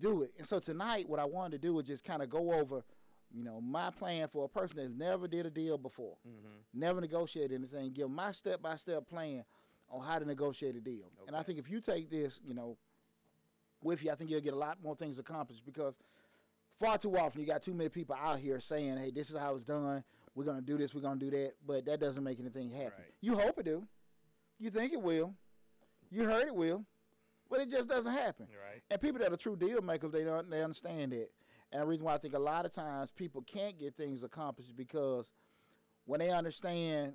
do 0.00 0.22
it. 0.22 0.32
And 0.38 0.46
so 0.46 0.58
tonight 0.58 1.08
what 1.08 1.20
I 1.20 1.24
wanted 1.24 1.60
to 1.60 1.66
do 1.66 1.74
was 1.74 1.86
just 1.86 2.04
kind 2.04 2.22
of 2.22 2.30
go 2.30 2.52
over, 2.52 2.82
you 3.30 3.44
know, 3.44 3.60
my 3.60 3.90
plan 3.90 4.28
for 4.28 4.44
a 4.44 4.48
person 4.48 4.76
that's 4.78 4.90
never 4.90 5.28
did 5.28 5.46
a 5.46 5.50
deal 5.50 5.78
before, 5.78 6.16
mm-hmm. 6.26 6.78
never 6.78 7.00
negotiated 7.00 7.52
anything, 7.52 7.92
give 7.92 8.10
my 8.10 8.32
step 8.32 8.62
by 8.62 8.76
step 8.76 9.06
plan 9.08 9.44
on 9.90 10.04
how 10.04 10.18
to 10.18 10.24
negotiate 10.24 10.76
a 10.76 10.80
deal. 10.80 11.10
And 11.26 11.36
I 11.36 11.42
think 11.42 11.58
if 11.58 11.70
you 11.70 11.80
take 11.80 12.10
this, 12.10 12.40
you 12.44 12.54
know, 12.54 12.76
with 13.82 14.02
you, 14.02 14.10
I 14.10 14.14
think 14.14 14.30
you'll 14.30 14.40
get 14.40 14.54
a 14.54 14.58
lot 14.58 14.78
more 14.82 14.96
things 14.96 15.18
accomplished 15.18 15.64
because 15.64 15.94
far 16.78 16.98
too 16.98 17.16
often 17.16 17.40
you 17.40 17.46
got 17.46 17.62
too 17.62 17.74
many 17.74 17.88
people 17.88 18.16
out 18.16 18.38
here 18.38 18.60
saying, 18.60 18.96
"Hey, 18.96 19.10
this 19.10 19.30
is 19.30 19.36
how 19.36 19.54
it's 19.54 19.64
done. 19.64 20.02
We're 20.34 20.44
gonna 20.44 20.62
do 20.62 20.76
this. 20.76 20.94
We're 20.94 21.00
gonna 21.00 21.20
do 21.20 21.30
that," 21.30 21.54
but 21.66 21.84
that 21.84 22.00
doesn't 22.00 22.22
make 22.22 22.40
anything 22.40 22.70
happen. 22.70 22.98
Right. 22.98 23.14
You 23.20 23.36
hope 23.36 23.58
it 23.58 23.64
do. 23.64 23.86
You 24.58 24.70
think 24.70 24.92
it 24.92 25.00
will. 25.00 25.34
You 26.10 26.24
heard 26.24 26.46
it 26.46 26.54
will, 26.54 26.84
but 27.50 27.60
it 27.60 27.70
just 27.70 27.88
doesn't 27.88 28.12
happen. 28.12 28.46
Right. 28.46 28.82
And 28.90 29.00
people 29.00 29.20
that 29.20 29.32
are 29.32 29.36
true 29.36 29.56
deal 29.56 29.80
makers, 29.80 30.12
they 30.12 30.24
don't 30.24 30.50
they 30.50 30.62
understand 30.62 31.12
it. 31.12 31.32
And 31.72 31.82
the 31.82 31.86
reason 31.86 32.04
why 32.04 32.14
I 32.14 32.18
think 32.18 32.34
a 32.34 32.38
lot 32.38 32.64
of 32.64 32.72
times 32.72 33.10
people 33.10 33.42
can't 33.42 33.78
get 33.78 33.96
things 33.96 34.22
accomplished 34.22 34.76
because 34.76 35.30
when 36.06 36.20
they 36.20 36.30
understand 36.30 37.12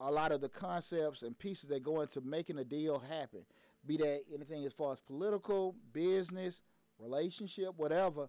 a 0.00 0.10
lot 0.10 0.32
of 0.32 0.40
the 0.40 0.48
concepts 0.48 1.22
and 1.22 1.38
pieces 1.38 1.68
that 1.68 1.82
go 1.82 2.00
into 2.00 2.20
making 2.20 2.58
a 2.58 2.64
deal 2.64 2.98
happen, 2.98 3.40
be 3.86 3.96
that 3.98 4.22
anything 4.34 4.64
as 4.64 4.72
far 4.72 4.92
as 4.92 5.00
political, 5.00 5.74
business, 5.92 6.62
relationship, 6.98 7.70
whatever, 7.76 8.28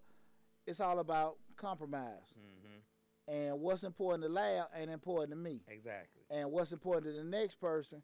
it's 0.68 0.80
all 0.80 1.00
about 1.00 1.38
compromise. 1.58 2.34
Mm-hmm. 2.38 3.34
And 3.34 3.60
what's 3.60 3.84
important 3.84 4.24
to 4.24 4.30
Lab 4.30 4.68
ain't 4.76 4.90
important 4.90 5.32
to 5.32 5.36
me. 5.36 5.62
Exactly. 5.68 6.24
And 6.32 6.52
what's 6.52 6.72
important 6.72 7.06
to 7.06 7.22
the 7.22 7.24
next 7.24 7.60
person 7.60 8.02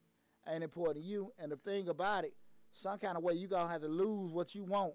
ain't 0.48 0.64
important 0.64 1.04
to 1.04 1.10
you. 1.10 1.32
And 1.40 1.52
the 1.52 1.58
thing 1.58 1.90
about 1.90 2.26
it, 2.26 2.34
some 2.76 3.00
kind 3.00 3.18
of 3.18 3.24
way 3.24 3.34
you 3.34 3.48
gonna 3.48 3.72
have 3.72 3.82
to 3.82 3.88
lose 3.88 4.32
what 4.32 4.54
you 4.54 4.64
want 4.64 4.94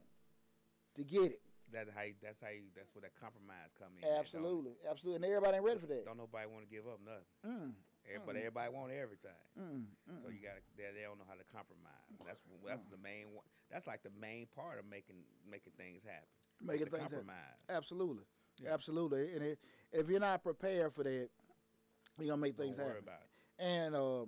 to 0.96 1.04
get 1.04 1.32
it. 1.32 1.40
That's 1.72 1.88
how. 1.94 2.02
You, 2.02 2.14
that's 2.22 2.40
how. 2.40 2.50
You, 2.50 2.66
that's 2.74 2.90
where 2.94 3.02
that 3.02 3.14
compromise 3.18 3.70
come 3.78 3.94
in. 3.96 4.02
at, 4.02 4.10
don't? 4.10 4.20
Absolutely, 4.20 4.72
absolutely. 4.88 5.16
And 5.16 5.24
everybody 5.24 5.56
ain't 5.56 5.64
ready 5.64 5.78
for 5.80 5.86
that. 5.86 6.04
Don't 6.04 6.18
nobody 6.18 6.46
want 6.50 6.66
to 6.66 6.70
give 6.70 6.84
up 6.86 6.98
nothing. 6.98 7.30
Mm, 7.46 7.72
Everybody, 8.10 8.38
everybody 8.40 8.68
want 8.74 8.90
everything. 8.90 9.38
mm, 9.54 9.86
So 10.24 10.26
mm. 10.28 10.34
you 10.34 10.42
got 10.42 10.58
they, 10.74 10.90
they 10.92 11.06
don't 11.06 11.14
know 11.22 11.28
how 11.30 11.38
to 11.38 11.46
compromise. 11.54 12.10
That's 12.26 12.42
that's 12.66 12.82
the 12.90 12.98
main 12.98 13.30
one. 13.30 13.46
That's 13.70 13.86
like 13.86 14.02
the 14.02 14.10
main 14.18 14.50
part 14.50 14.82
of 14.82 14.84
making 14.90 15.22
making 15.46 15.72
things 15.78 16.02
happen. 16.02 16.26
Making 16.58 16.90
things 16.90 17.06
happen. 17.06 17.22
compromise. 17.22 17.58
Absolutely, 17.70 18.26
Yeah. 18.58 18.74
absolutely. 18.74 19.30
And 19.38 19.42
it, 19.54 19.58
if 19.92 20.08
you're 20.10 20.18
not 20.20 20.42
prepared 20.42 20.90
for 20.92 21.04
that, 21.06 21.30
you're 22.18 22.28
gonna 22.34 22.36
make 22.42 22.56
Don't 22.58 22.66
things 22.66 22.78
worry 22.82 22.98
happen. 22.98 23.04
about 23.06 23.22
it. 23.22 23.30
And 23.62 23.94
um, 23.94 24.26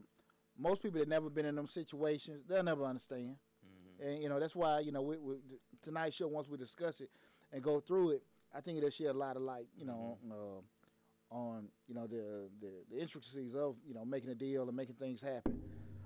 most 0.62 0.83
people 0.83 1.00
that 1.00 1.09
never 1.09 1.28
been 1.31 1.47
in 1.47 1.57
them 1.57 1.66
situations, 1.69 2.45
they'll 2.49 2.62
never 2.62 2.85
understand. 2.85 3.37
hmm 3.64 4.07
And 4.09 4.23
you 4.23 4.28
know 4.28 4.38
that's 4.40 4.54
why 4.57 4.81
you 4.81 4.92
know 4.92 5.02
we, 5.02 5.16
we, 5.19 5.35
tonight's 5.83 6.16
show 6.16 6.28
once 6.28 6.49
we 6.49 6.57
discuss 6.57 7.00
it 7.00 7.11
and 7.52 7.62
go 7.62 7.81
through 7.81 8.11
it, 8.11 8.23
I 8.54 8.61
think 8.61 8.78
it'll 8.78 8.90
shed 8.90 9.07
a 9.09 9.12
lot 9.26 9.37
of 9.37 9.42
light, 9.42 9.69
you 9.76 9.85
know, 9.87 10.19
Mm-hmm. 10.25 10.33
on, 10.33 10.38
uh, 10.38 11.35
on 11.35 11.69
you 11.88 11.95
know 11.95 12.07
the, 12.07 12.49
the 12.61 12.71
the 12.90 13.00
intricacies 13.00 13.54
of 13.54 13.76
you 13.87 13.95
know 13.95 14.04
making 14.04 14.31
a 14.31 14.35
deal 14.35 14.66
and 14.69 14.76
making 14.76 14.97
things 14.97 15.21
happen. 15.21 15.61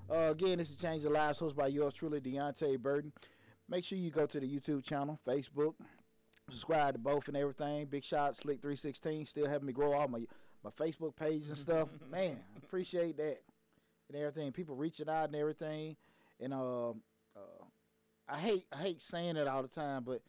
Uh, 0.08 0.30
again, 0.30 0.58
this 0.58 0.70
is 0.70 0.76
Change 0.76 1.02
the 1.02 1.10
Lives, 1.10 1.40
hosted 1.40 1.56
by 1.56 1.66
yours 1.66 1.92
truly, 1.94 2.20
Deontay 2.20 2.78
Burden. 2.78 3.12
make 3.68 3.84
sure 3.84 3.98
you 3.98 4.10
go 4.10 4.24
to 4.26 4.38
the 4.38 4.46
YouTube 4.46 4.84
channel, 4.84 5.18
Facebook, 5.26 5.74
subscribe 6.48 6.94
to 6.94 6.98
both 7.00 7.26
and 7.28 7.36
everything. 7.36 7.86
Big 7.86 8.04
shot, 8.04 8.36
Slick 8.36 8.60
three 8.62 8.76
sixteen, 8.76 9.26
still 9.26 9.48
having 9.48 9.66
me 9.66 9.72
grow 9.72 9.92
all 9.94 10.06
my 10.08 10.20
my 10.62 10.70
Facebook 10.70 11.16
page 11.16 11.42
and 11.48 11.58
stuff. 11.58 11.88
Man, 12.10 12.38
appreciate 12.56 13.16
that 13.16 13.38
and 14.08 14.18
everything. 14.18 14.52
People 14.52 14.76
reaching 14.76 15.08
out 15.08 15.26
and 15.26 15.36
everything, 15.36 15.96
and 16.40 16.52
uh, 16.54 16.90
uh, 16.90 17.64
I 18.28 18.38
hate 18.38 18.66
I 18.72 18.76
hate 18.76 19.00
saying 19.02 19.36
it 19.36 19.46
all 19.48 19.62
the 19.62 19.68
time, 19.68 20.04
but 20.04 20.22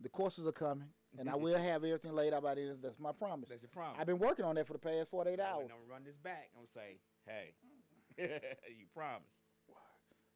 the 0.00 0.08
courses 0.08 0.46
are 0.46 0.52
coming, 0.52 0.88
and 1.18 1.28
I 1.28 1.36
will 1.36 1.58
have 1.58 1.84
everything 1.84 2.14
laid 2.14 2.32
out 2.32 2.42
by 2.42 2.54
the 2.54 2.62
end. 2.62 2.78
That's 2.82 2.98
my 2.98 3.12
promise. 3.12 3.48
That's 3.48 3.62
your 3.62 3.70
promise. 3.70 3.96
I've 4.00 4.06
been 4.06 4.18
working 4.18 4.44
on 4.44 4.54
that 4.56 4.66
for 4.66 4.72
the 4.74 4.78
past 4.78 5.10
forty 5.10 5.30
eight 5.30 5.38
Now, 5.38 5.56
hours. 5.56 5.62
when 5.64 5.72
I'm 5.72 5.78
going 5.78 5.86
to 5.86 5.92
run 5.92 6.04
this 6.04 6.16
back. 6.16 6.50
I'm 6.54 6.64
gonna 6.64 6.66
say, 6.68 6.98
hey, 7.26 7.54
you 8.78 8.86
promised. 8.94 9.44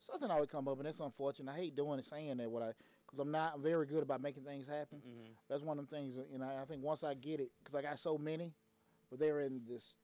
Something 0.04 0.30
always 0.30 0.48
come 0.50 0.66
up, 0.66 0.78
and 0.78 0.86
that's 0.86 0.98
unfortunate. 0.98 1.52
I 1.52 1.56
hate 1.56 1.76
doing 1.76 1.98
it, 2.00 2.04
saying 2.04 2.36
that 2.38 2.50
what 2.50 2.62
I, 2.62 2.72
because 3.06 3.20
I'm 3.20 3.30
not 3.30 3.60
very 3.60 3.86
good 3.86 4.02
about 4.02 4.20
making 4.20 4.42
things 4.42 4.66
happen. 4.66 4.98
Mm-hmm. 4.98 5.32
That's 5.48 5.62
one 5.62 5.78
of 5.78 5.88
them 5.88 5.96
things. 5.96 6.16
You 6.32 6.38
know, 6.38 6.50
I 6.60 6.64
think 6.64 6.82
once 6.82 7.04
I 7.04 7.14
get 7.14 7.38
it, 7.38 7.50
because 7.62 7.76
I 7.78 7.82
got 7.82 8.00
so 8.00 8.18
many, 8.18 8.52
but 9.10 9.20
they're 9.20 9.42
in 9.42 9.60
this, 9.68 9.94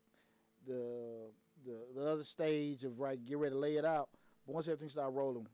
the 0.69 1.31
the 1.65 2.01
the 2.01 2.07
other 2.09 2.25
stage 2.25 2.85
of 2.85 2.99
right, 2.99 3.23
get 3.25 3.39
ready 3.39 3.55
to 3.55 3.59
lay 3.59 3.77
it 3.77 3.85
out. 3.85 4.09
But 4.47 4.55
once 4.55 4.67
everything 4.69 4.89
start 4.89 5.13
rolling, 5.13 5.47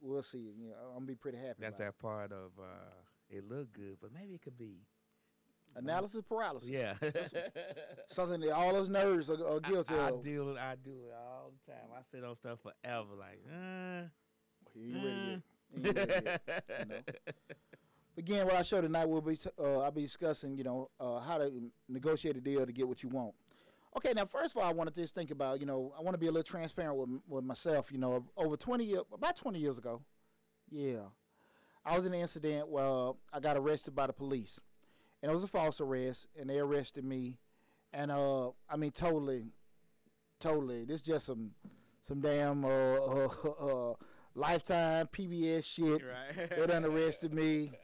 we'll 0.00 0.22
see. 0.22 0.38
You 0.58 0.68
know, 0.70 0.74
I'm 0.88 0.94
gonna 0.94 1.06
be 1.06 1.14
pretty 1.14 1.38
happy. 1.38 1.56
That's 1.60 1.78
that 1.78 1.98
part 1.98 2.32
of 2.32 2.52
uh, 2.58 2.90
it 3.30 3.48
look 3.48 3.72
good, 3.72 3.98
but 4.00 4.10
maybe 4.12 4.34
it 4.34 4.42
could 4.42 4.58
be. 4.58 4.80
analysis 5.76 6.22
paralysis. 6.28 6.68
Yeah. 6.68 6.94
Something 8.10 8.40
that 8.40 8.52
all 8.52 8.72
those 8.72 8.88
nerds 8.88 9.28
are, 9.30 9.46
are 9.56 9.60
guilty 9.60 9.94
I, 9.94 10.06
I 10.06 10.08
of. 10.10 10.22
deal. 10.22 10.56
I 10.58 10.74
do 10.82 10.90
it 11.06 11.14
all 11.16 11.52
the 11.66 11.72
time. 11.72 11.90
I 11.96 12.02
sit 12.10 12.24
on 12.24 12.34
stuff 12.34 12.58
forever. 12.62 13.14
Like, 13.18 13.40
uh, 13.52 14.02
You 14.74 14.94
ready. 15.04 15.42
You 15.74 15.92
ready 15.92 16.10
you 16.10 16.86
know. 16.88 16.96
Again, 18.18 18.46
what 18.46 18.56
I 18.56 18.62
show 18.62 18.80
tonight 18.80 19.04
will 19.08 19.20
be 19.20 19.38
uh, 19.60 19.78
I'll 19.80 19.92
be 19.92 20.02
discussing, 20.02 20.56
you 20.56 20.64
know, 20.64 20.90
uh, 20.98 21.20
how 21.20 21.38
to 21.38 21.52
negotiate 21.88 22.36
a 22.36 22.40
deal 22.40 22.66
to 22.66 22.72
get 22.72 22.88
what 22.88 23.00
you 23.04 23.08
want. 23.10 23.32
Okay, 23.98 24.12
now 24.14 24.26
first 24.26 24.54
of 24.54 24.62
all, 24.62 24.68
I 24.68 24.72
wanted 24.72 24.94
to 24.94 25.00
just 25.00 25.12
think 25.12 25.32
about, 25.32 25.58
you 25.58 25.66
know, 25.66 25.92
I 25.98 26.02
want 26.02 26.14
to 26.14 26.18
be 26.18 26.28
a 26.28 26.30
little 26.30 26.44
transparent 26.44 26.96
with 26.96 27.20
with 27.26 27.44
myself. 27.44 27.90
You 27.90 27.98
know, 27.98 28.24
over 28.36 28.56
twenty 28.56 28.84
years, 28.84 29.02
about 29.12 29.36
twenty 29.36 29.58
years 29.58 29.76
ago, 29.76 30.02
yeah, 30.70 31.00
I 31.84 31.96
was 31.96 32.06
in 32.06 32.14
an 32.14 32.20
incident 32.20 32.68
where 32.68 33.10
I 33.32 33.40
got 33.40 33.56
arrested 33.56 33.96
by 33.96 34.06
the 34.06 34.12
police, 34.12 34.60
and 35.20 35.32
it 35.32 35.34
was 35.34 35.42
a 35.42 35.48
false 35.48 35.80
arrest, 35.80 36.28
and 36.38 36.48
they 36.48 36.60
arrested 36.60 37.04
me, 37.04 37.38
and 37.92 38.12
uh, 38.12 38.50
I 38.70 38.76
mean, 38.76 38.92
totally, 38.92 39.46
totally, 40.38 40.84
this 40.84 41.00
just 41.00 41.26
some, 41.26 41.50
some 42.06 42.20
damn 42.20 42.64
uh, 42.64 42.68
uh, 42.68 43.28
uh, 43.60 43.94
lifetime 44.36 45.08
PBS 45.08 45.64
shit. 45.64 46.02
right. 46.04 46.50
They 46.50 46.66
done 46.66 46.84
arrested 46.84 47.34
me. 47.34 47.72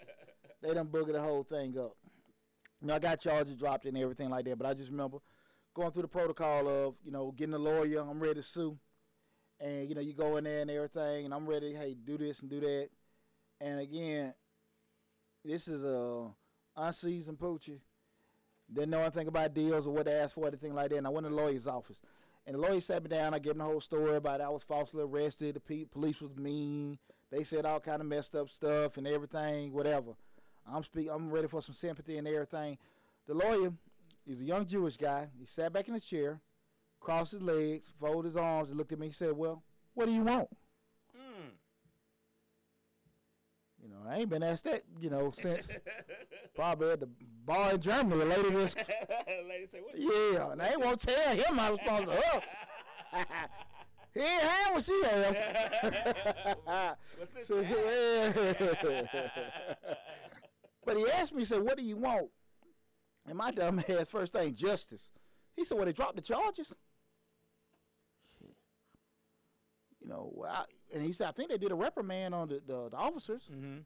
They 0.62 0.72
done 0.72 0.86
boogered 0.86 1.12
the 1.12 1.20
whole 1.20 1.42
thing 1.42 1.76
up. 1.78 1.94
You 2.80 2.88
know, 2.88 2.94
I 2.94 2.98
got 2.98 3.20
charges 3.20 3.52
dropped 3.52 3.84
and 3.84 3.98
everything 3.98 4.30
like 4.30 4.46
that, 4.46 4.56
but 4.56 4.66
I 4.66 4.72
just 4.72 4.90
remember 4.90 5.18
going 5.74 5.90
through 5.90 6.02
the 6.02 6.08
protocol 6.08 6.68
of, 6.68 6.94
you 7.04 7.10
know, 7.10 7.32
getting 7.36 7.54
a 7.54 7.58
lawyer, 7.58 8.00
I'm 8.00 8.20
ready 8.20 8.34
to 8.34 8.42
sue. 8.42 8.78
And, 9.60 9.88
you 9.88 9.94
know, 9.94 10.00
you 10.00 10.12
go 10.14 10.36
in 10.36 10.44
there 10.44 10.62
and 10.62 10.70
everything, 10.70 11.24
and 11.24 11.34
I'm 11.34 11.46
ready, 11.46 11.74
hey, 11.74 11.96
do 12.04 12.16
this 12.16 12.40
and 12.40 12.50
do 12.50 12.60
that. 12.60 12.88
And 13.60 13.80
again, 13.80 14.34
this 15.44 15.68
is 15.68 15.82
a 15.82 16.28
unseasoned 16.76 17.38
poochie. 17.38 17.80
Didn't 18.72 18.90
know 18.90 19.00
anything 19.00 19.28
about 19.28 19.54
deals 19.54 19.86
or 19.86 19.94
what 19.94 20.06
to 20.06 20.12
ask 20.12 20.34
for, 20.34 20.46
anything 20.46 20.74
like 20.74 20.90
that. 20.90 20.96
And 20.96 21.06
I 21.06 21.10
went 21.10 21.26
to 21.26 21.30
the 21.30 21.36
lawyer's 21.36 21.66
office. 21.66 22.00
And 22.46 22.56
the 22.56 22.60
lawyer 22.60 22.80
sat 22.80 23.02
me 23.02 23.08
down. 23.08 23.34
I 23.34 23.38
gave 23.38 23.52
him 23.52 23.58
the 23.58 23.64
whole 23.64 23.80
story 23.80 24.16
about 24.16 24.40
I 24.40 24.48
was 24.48 24.62
falsely 24.62 25.02
arrested. 25.02 25.56
The 25.56 25.60
pe- 25.60 25.84
police 25.84 26.20
was 26.20 26.36
mean. 26.36 26.98
They 27.30 27.42
said 27.42 27.64
all 27.64 27.80
kind 27.80 28.00
of 28.00 28.06
messed 28.06 28.34
up 28.34 28.50
stuff 28.50 28.96
and 28.96 29.06
everything, 29.06 29.72
whatever. 29.72 30.12
I'm 30.70 30.84
speak. 30.84 31.08
I'm 31.10 31.30
ready 31.30 31.48
for 31.48 31.62
some 31.62 31.74
sympathy 31.74 32.16
and 32.16 32.26
everything. 32.28 32.78
The 33.26 33.34
lawyer, 33.34 33.72
he's 34.26 34.40
a 34.40 34.44
young 34.44 34.66
Jewish 34.66 34.96
guy. 34.96 35.28
He 35.38 35.46
sat 35.46 35.72
back 35.72 35.88
in 35.88 35.94
his 35.94 36.04
chair, 36.04 36.40
crossed 37.00 37.32
his 37.32 37.42
legs, 37.42 37.86
folded 38.00 38.28
his 38.28 38.36
arms, 38.36 38.70
and 38.70 38.78
looked 38.78 38.92
at 38.92 38.98
me. 38.98 39.08
He 39.08 39.12
said, 39.12 39.32
"Well, 39.32 39.62
what 39.94 40.06
do 40.06 40.12
you 40.12 40.22
want?" 40.22 40.48
Mm. 41.16 41.50
You 43.82 43.88
know, 43.90 43.98
I 44.08 44.16
ain't 44.18 44.30
been 44.30 44.42
asked 44.42 44.64
that, 44.64 44.82
you 44.98 45.10
know, 45.10 45.32
since 45.40 45.68
probably 46.54 46.90
at 46.90 47.00
the 47.00 47.08
bar 47.44 47.72
in 47.72 47.80
Germany. 47.80 48.22
A 48.22 48.24
lady 48.24 48.48
was, 48.50 48.74
Lady 49.48 49.66
said, 49.66 49.80
"What?" 49.82 49.98
yeah, 49.98 50.52
and 50.52 50.62
I 50.62 50.68
ain't 50.68 50.80
want 50.80 51.00
to 51.00 51.06
tell 51.06 51.36
him 51.36 51.60
I 51.60 51.70
was 51.70 51.80
supposed 51.80 52.08
to 52.08 52.42
he 54.14 54.20
ain't 54.20 54.42
had 54.42 54.74
what 54.74 54.84
she 54.84 55.02
had. 55.04 56.96
So, 57.44 57.60
yeah. 57.60 58.32
but 60.84 60.96
he 60.96 61.06
asked 61.10 61.32
me, 61.32 61.40
he 61.40 61.44
said, 61.44 61.62
what 61.62 61.76
do 61.76 61.84
you 61.84 61.96
want? 61.96 62.28
And 63.26 63.38
my 63.38 63.50
dumb 63.50 63.82
ass, 63.88 64.10
first 64.10 64.32
thing, 64.32 64.54
justice. 64.54 65.10
He 65.56 65.64
said, 65.64 65.76
well, 65.76 65.86
they 65.86 65.92
dropped 65.92 66.16
the 66.16 66.22
charges. 66.22 66.72
Shit. 68.38 68.54
You 70.00 70.08
know, 70.08 70.30
well, 70.34 70.50
I, 70.52 70.64
and 70.92 71.02
he 71.02 71.12
said, 71.12 71.28
I 71.28 71.32
think 71.32 71.50
they 71.50 71.58
did 71.58 71.72
a 71.72 71.76
reprimand 71.76 72.34
on 72.34 72.48
the, 72.48 72.60
the, 72.66 72.88
the 72.90 72.96
officers. 72.96 73.48
mm-hmm. 73.52 73.78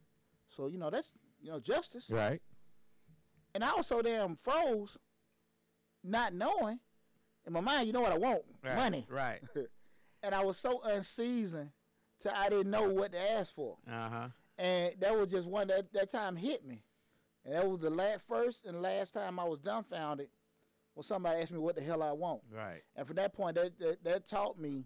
So, 0.57 0.67
you 0.67 0.79
know, 0.79 0.91
that's, 0.91 1.11
you 1.43 1.51
know, 1.51 1.61
justice. 1.61 2.07
Right. 2.11 2.41
And 3.55 3.63
I 3.63 3.75
was 3.75 3.87
so 3.87 4.03
damn 4.03 4.35
froze, 4.35 4.97
not 6.03 6.35
knowing. 6.35 6.81
In 7.47 7.53
my 7.53 7.61
mind, 7.61 7.87
you 7.87 7.93
know 7.93 8.01
what 8.01 8.13
I 8.13 8.19
want? 8.19 8.43
Right. 8.65 8.77
Money. 8.77 9.07
Right. 9.09 9.41
And 10.21 10.35
I 10.35 10.43
was 10.45 10.57
so 10.57 10.81
unseasoned 10.83 11.71
till 12.21 12.33
I 12.35 12.49
didn't 12.49 12.71
know 12.73 12.89
what 12.89 13.13
to 13.13 13.31
ask 13.33 13.55
for. 13.55 13.77
Uh 13.89 14.09
huh. 14.09 14.29
And 14.59 14.95
that 14.99 15.17
was 15.17 15.31
just 15.31 15.47
one 15.47 15.69
that 15.69 15.93
that 15.93 16.11
time 16.11 16.35
hit 16.35 16.67
me. 16.67 16.83
And 17.49 17.57
that 17.57 17.67
was 17.67 17.81
the 17.81 17.89
last 17.89 18.27
first 18.29 18.67
and 18.67 18.83
last 18.83 19.15
time 19.15 19.39
I 19.39 19.45
was 19.45 19.59
dumbfounded 19.61 20.29
when 20.93 21.03
somebody 21.03 21.41
asked 21.41 21.51
me 21.51 21.59
what 21.59 21.77
the 21.77 21.81
hell 21.81 22.03
I 22.03 22.13
want. 22.13 22.43
Right. 22.55 22.83
And 22.95 23.07
from 23.07 23.17
that 23.17 23.33
point 23.33 23.55
that 23.55 23.79
that, 23.79 24.05
that 24.05 24.29
taught 24.29 24.59
me 24.59 24.85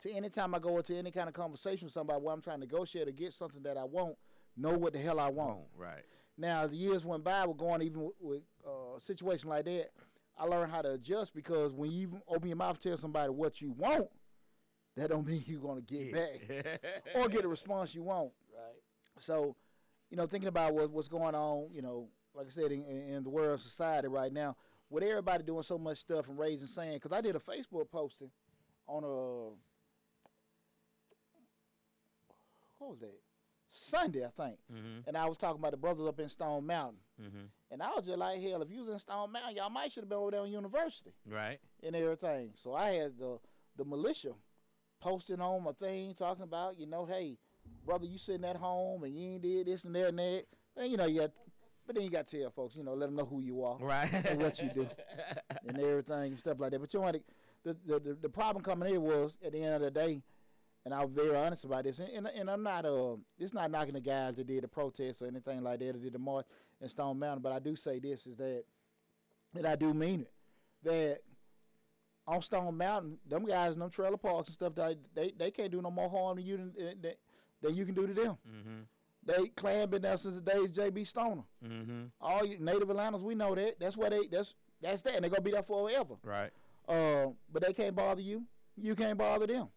to 0.00 0.10
anytime 0.10 0.54
I 0.54 0.60
go 0.60 0.78
into 0.78 0.96
any 0.96 1.10
kind 1.10 1.28
of 1.28 1.34
conversation 1.34 1.86
with 1.86 1.92
somebody 1.92 2.18
where 2.22 2.32
I'm 2.32 2.40
trying 2.40 2.60
to 2.60 2.66
negotiate 2.66 3.06
or 3.06 3.10
get 3.10 3.34
something 3.34 3.62
that 3.64 3.76
I 3.76 3.84
want, 3.84 4.16
know 4.56 4.70
what 4.70 4.94
the 4.94 4.98
hell 4.98 5.20
I 5.20 5.28
want. 5.28 5.56
Won't. 5.56 5.68
Right. 5.76 6.04
Now, 6.38 6.62
as 6.62 6.70
the 6.70 6.78
years 6.78 7.04
went 7.04 7.22
by, 7.22 7.46
we're 7.46 7.52
going 7.52 7.82
even 7.82 8.00
with, 8.00 8.14
with 8.18 8.42
uh, 8.66 8.96
a 8.96 9.00
situation 9.00 9.50
like 9.50 9.66
that. 9.66 9.90
I 10.38 10.44
learned 10.44 10.72
how 10.72 10.80
to 10.80 10.92
adjust 10.92 11.34
because 11.34 11.74
when 11.74 11.90
you 11.90 12.18
open 12.28 12.48
your 12.48 12.56
mouth 12.56 12.80
to 12.80 12.88
tell 12.88 12.96
somebody 12.96 13.28
what 13.28 13.60
you 13.60 13.72
want, 13.72 14.08
that 14.96 15.10
don't 15.10 15.26
mean 15.26 15.44
you're 15.46 15.60
gonna 15.60 15.82
get 15.82 16.14
back 16.14 16.82
or 17.14 17.28
get 17.28 17.44
a 17.44 17.48
response 17.48 17.94
you 17.94 18.04
want. 18.04 18.30
right. 18.54 18.80
So, 19.18 19.54
you 20.10 20.16
know, 20.16 20.26
thinking 20.26 20.48
about 20.48 20.74
what, 20.74 20.90
what's 20.90 21.08
going 21.08 21.34
on, 21.34 21.68
you 21.72 21.82
know, 21.82 22.08
like 22.34 22.46
I 22.46 22.50
said, 22.50 22.72
in, 22.72 22.84
in 22.84 23.22
the 23.22 23.30
world 23.30 23.54
of 23.54 23.60
society 23.60 24.08
right 24.08 24.32
now, 24.32 24.56
with 24.88 25.02
everybody 25.04 25.44
doing 25.44 25.62
so 25.62 25.78
much 25.78 25.98
stuff 25.98 26.28
and 26.28 26.38
raising 26.38 26.66
sand, 26.66 26.94
because 26.94 27.12
I 27.16 27.20
did 27.20 27.36
a 27.36 27.38
Facebook 27.40 27.90
posting 27.90 28.30
on 28.88 29.04
a 29.04 29.54
what 32.78 32.90
was 32.90 33.00
that 33.00 33.14
Sunday, 33.68 34.24
I 34.24 34.30
think, 34.30 34.56
Mm-hmm. 34.72 35.06
and 35.06 35.16
I 35.16 35.26
was 35.26 35.38
talking 35.38 35.60
about 35.60 35.70
the 35.70 35.76
brothers 35.76 36.06
up 36.08 36.18
in 36.18 36.28
Stone 36.28 36.66
Mountain. 36.66 36.98
Mm-hmm. 37.22 37.44
And 37.70 37.82
I 37.82 37.90
was 37.90 38.04
just 38.04 38.18
like, 38.18 38.40
hell, 38.42 38.62
if 38.62 38.70
you 38.70 38.80
was 38.80 38.88
in 38.88 38.98
Stone 38.98 39.30
Mountain, 39.30 39.54
y'all 39.56 39.70
might 39.70 39.92
should 39.92 40.02
have 40.02 40.08
been 40.08 40.18
over 40.18 40.32
there 40.32 40.40
on 40.40 40.50
University 40.50 41.12
Right. 41.30 41.58
and 41.84 41.94
everything. 41.94 42.50
So 42.54 42.74
I 42.74 42.90
had 42.94 43.16
the 43.18 43.38
the 43.76 43.84
militia 43.84 44.32
posting 45.00 45.40
on 45.40 45.62
my 45.62 45.70
thing, 45.72 46.14
talking 46.14 46.42
about, 46.42 46.78
you 46.80 46.86
know, 46.86 47.04
hey, 47.04 47.38
brother, 47.84 48.06
you 48.06 48.18
sitting 48.18 48.44
at 48.44 48.56
home 48.56 49.02
and 49.04 49.14
you 49.14 49.32
ain't 49.34 49.42
did 49.42 49.66
this 49.66 49.84
and 49.84 49.94
that 49.94 50.08
and 50.08 50.18
that. 50.18 50.44
And 50.76 50.90
you 50.90 50.96
know, 50.96 51.06
you 51.06 51.20
got, 51.20 51.30
but 51.86 51.96
then 51.96 52.04
you 52.04 52.10
got 52.10 52.26
to 52.28 52.40
tell 52.40 52.50
folks, 52.50 52.76
you 52.76 52.82
know, 52.84 52.94
let 52.94 53.06
them 53.06 53.16
know 53.16 53.24
who 53.24 53.40
you 53.40 53.64
are 53.64 53.76
Right. 53.78 54.12
and 54.12 54.40
what 54.40 54.60
you 54.62 54.70
do 54.74 54.86
and 55.66 55.78
everything 55.78 56.32
and 56.32 56.38
stuff 56.38 56.58
like 56.60 56.70
that. 56.72 56.78
But 56.80 56.92
you 56.94 57.00
want 57.00 57.16
to, 57.16 57.22
the, 57.64 57.76
the 57.86 58.00
the 58.00 58.14
the 58.22 58.28
problem 58.28 58.62
coming 58.64 58.94
in 58.94 59.02
was 59.02 59.36
at 59.44 59.52
the 59.52 59.58
end 59.62 59.74
of 59.74 59.80
the 59.82 59.90
day, 59.90 60.22
and 60.84 60.94
I 60.94 61.02
was 61.04 61.10
very 61.10 61.36
honest 61.36 61.64
about 61.64 61.84
this. 61.84 61.98
And 61.98 62.08
and, 62.10 62.26
and 62.26 62.50
I'm 62.50 62.62
not 62.62 62.86
uh, 62.86 63.16
it's 63.38 63.52
not 63.52 63.70
knocking 63.70 63.94
the 63.94 64.00
guys 64.00 64.36
that 64.36 64.46
did 64.46 64.62
the 64.62 64.68
protest 64.68 65.20
or 65.20 65.26
anything 65.26 65.62
like 65.62 65.80
that 65.80 65.96
or 65.96 65.98
did 65.98 66.12
the 66.12 66.18
march 66.18 66.46
in 66.80 66.88
Stone 66.88 67.18
Mountain. 67.18 67.42
But 67.42 67.52
I 67.52 67.58
do 67.58 67.76
say 67.76 67.98
this 67.98 68.26
is 68.26 68.36
that, 68.36 68.64
and 69.54 69.66
I 69.66 69.76
do 69.76 69.92
mean 69.92 70.20
it, 70.20 70.32
that 70.84 71.18
on 72.26 72.40
Stone 72.40 72.76
Mountain, 72.78 73.18
them 73.28 73.44
guys 73.44 73.72
in 73.74 73.80
them 73.80 73.90
trailer 73.90 74.16
parks 74.16 74.48
and 74.48 74.54
stuff, 74.54 74.74
they 74.74 74.96
they, 75.14 75.32
they 75.36 75.50
can't 75.50 75.70
do 75.72 75.82
no 75.82 75.90
more 75.90 76.08
harm 76.08 76.36
to 76.36 76.42
you 76.42 76.56
than, 76.56 76.72
than 77.02 77.12
than 77.62 77.74
you 77.74 77.84
can 77.84 77.94
do 77.94 78.06
to 78.06 78.14
them. 78.14 78.36
mm-hmm. 78.48 78.80
They 79.26 79.48
Klan 79.48 79.90
been 79.90 80.02
there 80.02 80.16
since 80.16 80.36
the 80.36 80.40
days 80.40 80.64
of 80.64 80.72
J.B. 80.72 81.04
Stoner. 81.04 81.42
Mm-hmm. 81.64 82.04
All 82.20 82.44
you 82.44 82.58
native 82.58 82.88
Atlantas, 82.90 83.22
we 83.22 83.34
know 83.34 83.54
that. 83.54 83.78
That's 83.78 83.96
where 83.96 84.08
they 84.10 84.26
that's 84.30 84.54
that's 84.80 85.02
that, 85.02 85.14
and 85.14 85.22
they're 85.22 85.30
gonna 85.30 85.42
be 85.42 85.50
there 85.50 85.62
forever. 85.62 86.14
Right. 86.24 86.50
Uh, 86.88 87.26
but 87.52 87.62
they 87.64 87.72
can't 87.74 87.94
bother 87.94 88.22
you. 88.22 88.44
You 88.76 88.94
can't 88.94 89.18
bother 89.18 89.46
them. 89.46 89.68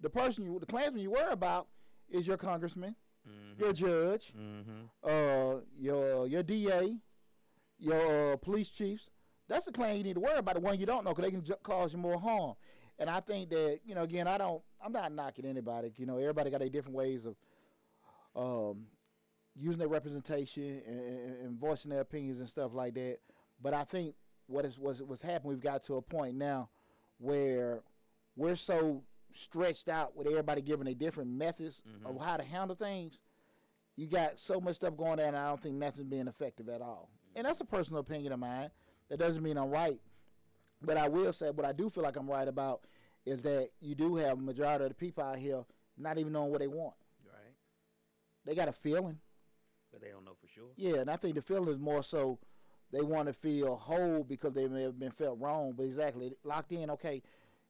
The 0.00 0.10
person 0.10 0.44
you, 0.44 0.58
the 0.58 0.66
Klansman 0.66 1.00
you 1.02 1.10
worry 1.12 1.32
about, 1.32 1.68
is 2.10 2.26
your 2.26 2.36
congressman, 2.36 2.94
Mm-hmm. 3.28 3.60
your 3.62 3.72
judge, 3.72 4.32
Mm-hmm. 4.36 5.08
uh, 5.08 5.60
your 5.78 6.26
your 6.26 6.42
DA, 6.42 6.96
your 7.78 8.32
uh, 8.32 8.36
police 8.36 8.68
chiefs. 8.68 9.08
That's 9.48 9.66
the 9.66 9.72
Klan 9.72 9.96
you 9.96 10.02
need 10.02 10.14
to 10.14 10.20
worry 10.20 10.38
about. 10.38 10.54
The 10.56 10.60
one 10.60 10.78
you 10.78 10.86
don't 10.86 11.04
know, 11.04 11.10
because 11.14 11.24
they 11.24 11.30
can 11.30 11.44
ju- 11.44 11.54
cause 11.62 11.92
you 11.92 11.98
more 11.98 12.18
harm. 12.20 12.54
And 12.98 13.08
I 13.08 13.20
think 13.20 13.50
that 13.50 13.80
you 13.86 13.94
know, 13.94 14.02
again, 14.02 14.26
I 14.26 14.36
don't, 14.38 14.60
I'm 14.84 14.92
not 14.92 15.12
knocking 15.12 15.44
anybody. 15.44 15.92
You 15.96 16.06
know, 16.06 16.18
everybody 16.18 16.50
got 16.50 16.60
their 16.60 16.68
different 16.68 16.96
ways 16.96 17.24
of 17.26 17.36
um, 18.36 18.86
using 19.56 19.78
their 19.78 19.88
representation 19.88 20.82
and, 20.86 21.00
and, 21.00 21.46
and 21.46 21.58
voicing 21.58 21.90
their 21.90 22.00
opinions 22.00 22.38
and 22.40 22.48
stuff 22.48 22.72
like 22.74 22.94
that. 22.94 23.18
But 23.60 23.74
I 23.74 23.84
think 23.84 24.14
what 24.46 24.64
is 24.64 24.78
what's, 24.78 25.00
what's 25.00 25.22
happened, 25.22 25.50
we've 25.50 25.60
got 25.60 25.82
to 25.84 25.96
a 25.96 26.02
point 26.02 26.36
now 26.36 26.68
where 27.18 27.80
we're 28.36 28.56
so 28.56 29.02
stretched 29.34 29.88
out 29.88 30.16
with 30.16 30.26
everybody 30.26 30.62
giving 30.62 30.84
their 30.84 30.94
different 30.94 31.30
methods 31.30 31.82
Mhm. 31.86 32.08
of 32.10 32.20
how 32.24 32.36
to 32.36 32.44
handle 32.44 32.76
things. 32.76 33.18
You 33.96 34.06
got 34.06 34.38
so 34.38 34.60
much 34.60 34.76
stuff 34.76 34.96
going 34.96 35.18
on, 35.18 35.20
and 35.20 35.36
I 35.36 35.48
don't 35.48 35.60
think 35.60 35.74
nothing's 35.74 36.06
being 36.08 36.28
effective 36.28 36.68
at 36.68 36.80
all. 36.80 37.10
And 37.34 37.44
that's 37.46 37.60
a 37.60 37.64
personal 37.64 38.00
opinion 38.00 38.32
of 38.32 38.38
mine. 38.38 38.70
That 39.08 39.18
doesn't 39.18 39.42
mean 39.42 39.58
I'm 39.58 39.70
right. 39.70 40.00
But 40.80 40.96
I 40.96 41.08
will 41.08 41.32
say, 41.32 41.50
what 41.50 41.66
I 41.66 41.72
do 41.72 41.90
feel 41.90 42.04
like 42.04 42.16
I'm 42.16 42.30
right 42.30 42.46
about 42.46 42.82
is 43.26 43.42
that 43.42 43.70
you 43.80 43.94
do 43.94 44.16
have 44.16 44.38
a 44.38 44.42
majority 44.42 44.84
of 44.84 44.90
the 44.90 44.94
people 44.94 45.24
out 45.24 45.38
here 45.38 45.64
not 45.96 46.18
even 46.18 46.32
knowing 46.32 46.50
what 46.50 46.60
they 46.60 46.66
want. 46.68 46.94
Right. 47.24 47.54
They 48.44 48.54
got 48.54 48.68
a 48.68 48.72
feeling. 48.72 49.18
But 49.92 50.00
they 50.02 50.08
don't 50.08 50.24
know 50.24 50.36
for 50.40 50.48
sure. 50.48 50.70
Yeah, 50.76 50.96
and 51.00 51.10
I 51.10 51.16
think 51.16 51.34
the 51.34 51.42
feeling 51.42 51.68
is 51.68 51.78
more 51.78 52.02
so 52.02 52.38
they 52.92 53.00
want 53.00 53.28
to 53.28 53.32
feel 53.34 53.76
whole 53.76 54.24
because 54.24 54.54
they 54.54 54.66
may 54.68 54.82
have 54.82 54.98
been 54.98 55.10
felt 55.10 55.38
wrong. 55.40 55.74
But 55.76 55.84
exactly 55.84 56.32
locked 56.44 56.72
in. 56.72 56.90
Okay, 56.90 57.22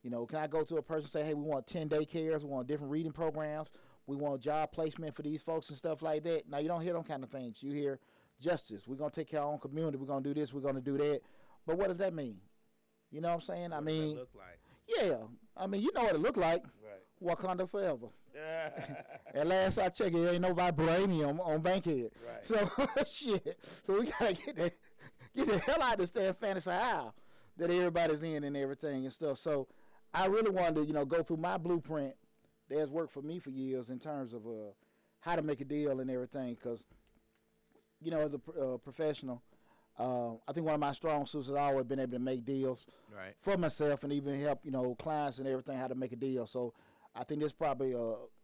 you 0.03 0.11
know, 0.11 0.27
can 0.27 0.39
I 0.39 0.47
go 0.47 0.65
to 0.65 0.77
a 0.77 0.83
person 0.83 1.05
and 1.05 1.11
say, 1.11 1.25
hey, 1.25 1.35
we 1.35 1.43
want 1.43 1.67
ten 1.67 1.89
day 1.89 2.05
cares, 2.05 2.45
we 2.45 2.51
want 2.51 2.67
different 2.69 2.93
reading 2.93 3.13
programs, 3.13 3.71
we 4.07 4.17
want 4.17 4.41
job 4.41 4.73
placement 4.73 5.15
for 5.15 5.23
these 5.23 5.43
folks 5.43 5.69
and 5.69 5.79
stuff 5.79 6.03
like 6.03 6.25
that. 6.25 6.49
Now 6.49 6.59
you 6.59 6.69
don't 6.69 6.83
hear 6.83 6.93
them 6.93 7.05
kind 7.05 7.23
of 7.23 7.31
things. 7.31 7.63
You 7.63 7.73
hear 7.73 7.99
justice. 8.41 8.87
We're 8.87 8.97
gonna 8.97 9.11
take 9.11 9.29
care 9.31 9.41
of 9.41 9.47
our 9.47 9.53
own 9.53 9.59
community. 9.59 9.97
We're 9.97 10.07
gonna 10.07 10.23
do 10.23 10.35
this. 10.35 10.53
We're 10.53 10.61
gonna 10.61 10.81
do 10.81 10.97
that. 10.99 11.21
But 11.67 11.79
what 11.79 11.89
does 11.89 11.99
that 11.99 12.15
mean? 12.15 12.39
You 13.11 13.21
know 13.21 13.29
what 13.29 13.35
I'm 13.35 13.41
saying? 13.41 13.73
I 13.73 13.77
What 13.77 13.85
that 13.85 13.91
mean, 13.91 14.17
look 14.17 14.31
like. 14.35 14.59
Yeah. 14.89 15.17
I 15.57 15.67
mean, 15.67 15.83
you 15.83 15.93
know 15.95 16.05
what 16.05 16.15
it 16.15 16.21
looked 16.21 16.39
like. 16.39 16.63
Right. 16.83 17.39
Wakanda 17.39 17.69
forever. 17.69 18.07
At 19.35 19.47
last 19.47 19.79
I 19.79 19.89
checked, 19.89 20.15
it 20.15 20.29
ain't 20.29 20.43
no 20.43 20.55
vibranium 20.55 21.41
on 21.45 21.61
Bankhead. 21.61 22.11
So 22.45 22.71
shit. 23.07 23.59
So 23.87 23.99
we 23.99 24.07
gotta 24.07 24.35
get 24.35 24.57
the 24.57 24.73
get 25.37 25.49
the 25.49 25.59
hell 25.59 25.83
out 25.83 25.95
of 25.95 25.99
this 26.01 26.11
damn 26.11 26.35
fantasy 26.35 26.71
isle 26.71 27.15
that 27.57 27.71
everybody's 27.71 28.23
in 28.23 28.45
and 28.45 28.57
everything 28.57 29.05
and 29.05 29.13
stuff. 29.13 29.39
So 29.39 29.67
I 30.15 30.27
really 30.27 30.51
wanted 30.51 30.77
to, 30.77 30.85
you 30.85 30.93
know, 30.93 31.05
go 31.05 31.23
through 31.23 31.39
my 31.39 31.57
blueprint 31.59 32.15
that 32.69 32.79
has 32.79 32.91
worked 32.91 33.13
for 33.13 33.23
me 33.23 33.39
for 33.39 33.51
years 33.51 33.91
in 33.91 33.99
terms 33.99 34.33
of 34.33 34.47
uh, 34.47 34.71
how 35.21 35.37
to 35.37 35.43
make 35.43 35.61
a 35.61 35.65
deal 35.65 36.01
and 36.01 36.11
everything. 36.11 36.55
Because, 36.55 36.85
you 38.01 38.11
know, 38.11 38.21
as 38.21 38.33
a 38.33 38.61
uh, 38.61 38.77
professional, 38.79 39.43
uh, 39.99 40.33
I 40.47 40.53
think 40.53 40.65
one 40.67 40.75
of 40.75 40.81
my 40.81 40.93
strong 40.93 41.27
suits 41.27 41.49
has 41.49 41.57
always 41.57 41.85
been 41.87 41.99
able 42.01 42.13
to 42.13 42.19
make 42.19 42.45
deals 42.45 42.87
Right. 43.15 43.35
for 43.41 43.57
myself 43.57 44.05
and 44.05 44.13
even 44.13 44.41
help 44.41 44.61
you 44.65 44.71
know 44.71 44.95
clients 44.95 45.39
and 45.39 45.49
everything 45.49 45.77
how 45.77 45.89
to 45.89 45.95
make 45.95 46.13
a 46.13 46.17
deal. 46.17 46.47
So 46.47 46.73
I 47.17 47.25
think 47.25 47.41
this 47.41 47.53
probably 47.53 47.95
uh, 47.95 47.99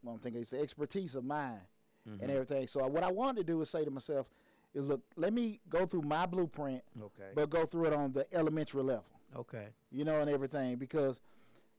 I'm 0.09 0.19
thinking 0.19 0.41
it's 0.43 0.51
the 0.51 0.61
expertise 0.61 1.15
of 1.15 1.25
mine 1.25 1.61
Mm-hmm. 2.09 2.21
and 2.23 2.31
everything. 2.33 2.69
So 2.69 2.87
what 2.87 3.03
I 3.03 3.11
wanted 3.11 3.47
to 3.47 3.53
do 3.53 3.63
is 3.63 3.71
say 3.71 3.83
to 3.85 3.91
myself 3.91 4.27
is 4.75 4.85
look, 4.85 5.01
let 5.17 5.33
me 5.33 5.61
go 5.71 5.87
through 5.87 6.03
my 6.03 6.27
blueprint, 6.27 6.83
Okay. 7.01 7.31
but 7.35 7.49
go 7.49 7.65
through 7.65 7.87
it 7.87 7.93
on 7.95 8.13
the 8.13 8.27
elementary 8.35 8.83
level, 8.83 9.07
okay. 9.35 9.69
you 9.91 10.05
know, 10.05 10.21
and 10.21 10.29
everything 10.31 10.77
because. 10.77 11.17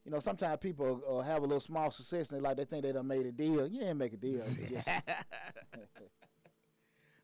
You 0.08 0.12
know, 0.12 0.20
sometimes 0.20 0.60
people 0.62 1.02
uh, 1.10 1.22
have 1.22 1.40
a 1.42 1.46
little 1.48 1.60
small 1.60 1.90
success 1.90 2.30
and 2.30 2.38
they 2.38 2.42
like 2.48 2.58
they 2.58 2.66
think 2.66 2.84
they 2.84 2.92
done 2.92 3.08
made 3.08 3.26
a 3.26 3.32
deal. 3.32 3.66
You 3.66 3.80
didn't 3.80 3.98
make 3.98 4.14
a 4.14 4.18
deal. 4.18 4.40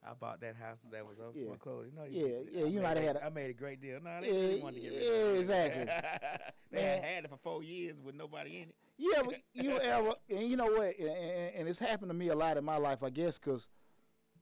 I 0.03 0.13
bought 0.15 0.41
that 0.41 0.55
house 0.55 0.79
that 0.91 1.05
was 1.05 1.19
up 1.19 1.33
Yeah. 1.35 1.51
for 1.51 1.57
closing. 1.57 1.93
No, 1.95 2.05
Yeah, 2.05 2.25
you, 2.25 2.47
yeah, 2.51 2.63
I 2.65 2.67
you 2.67 2.81
might 2.81 2.97
have 2.97 3.05
had 3.05 3.15
a- 3.17 3.25
I 3.25 3.29
made 3.29 3.49
a 3.51 3.53
great 3.53 3.81
deal. 3.81 3.99
No, 4.01 4.19
they 4.21 4.27
Yeah, 4.27 4.33
really 4.33 4.61
wanted 4.61 4.75
to 4.77 4.81
get 4.81 4.93
rid 4.93 5.03
yeah, 5.03 5.09
of 5.11 5.35
it. 5.35 5.39
exactly. 5.39 5.85
they 6.71 6.81
had 6.81 7.01
Man. 7.01 7.03
had 7.03 7.25
it 7.25 7.29
for 7.29 7.37
four 7.37 7.63
years 7.63 8.01
with 8.01 8.15
nobody 8.15 8.57
in 8.61 8.69
it. 8.69 8.75
Yeah, 8.97 9.21
but 9.23 9.35
you 9.53 9.71
ever, 9.79 10.13
and 10.29 10.39
you 10.47 10.57
know 10.57 10.65
what, 10.71 10.97
and, 10.97 11.07
and, 11.09 11.55
and 11.55 11.67
it's 11.67 11.77
happened 11.79 12.09
to 12.09 12.15
me 12.15 12.29
a 12.29 12.35
lot 12.35 12.57
in 12.57 12.63
my 12.65 12.77
life, 12.77 13.03
I 13.03 13.09
guess, 13.11 13.37
because 13.37 13.67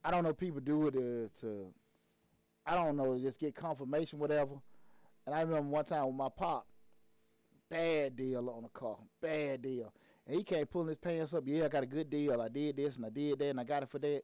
I 0.02 0.10
don't 0.10 0.24
know 0.24 0.32
people 0.32 0.60
do 0.60 0.86
it 0.86 0.92
to, 0.92 1.30
to, 1.42 1.74
I 2.64 2.74
don't 2.74 2.96
know, 2.96 3.18
just 3.18 3.38
get 3.38 3.54
confirmation, 3.54 4.18
whatever. 4.18 4.54
And 5.26 5.34
I 5.34 5.40
remember 5.42 5.68
one 5.68 5.84
time 5.84 6.06
with 6.06 6.14
my 6.16 6.28
pop, 6.30 6.66
bad 7.68 8.16
deal 8.16 8.48
on 8.48 8.64
a 8.64 8.68
car, 8.70 8.96
bad 9.20 9.62
deal. 9.62 9.92
And 10.26 10.36
he 10.36 10.42
came 10.44 10.66
pulling 10.66 10.88
his 10.88 10.96
pants 10.98 11.34
up. 11.34 11.44
Yeah, 11.46 11.66
I 11.66 11.68
got 11.68 11.82
a 11.82 11.86
good 11.86 12.08
deal. 12.10 12.40
I 12.40 12.48
did 12.48 12.76
this 12.76 12.96
and 12.96 13.04
I 13.04 13.10
did 13.10 13.38
that 13.38 13.48
and 13.48 13.60
I 13.60 13.64
got 13.64 13.82
it 13.82 13.90
for 13.90 13.98
that. 13.98 14.22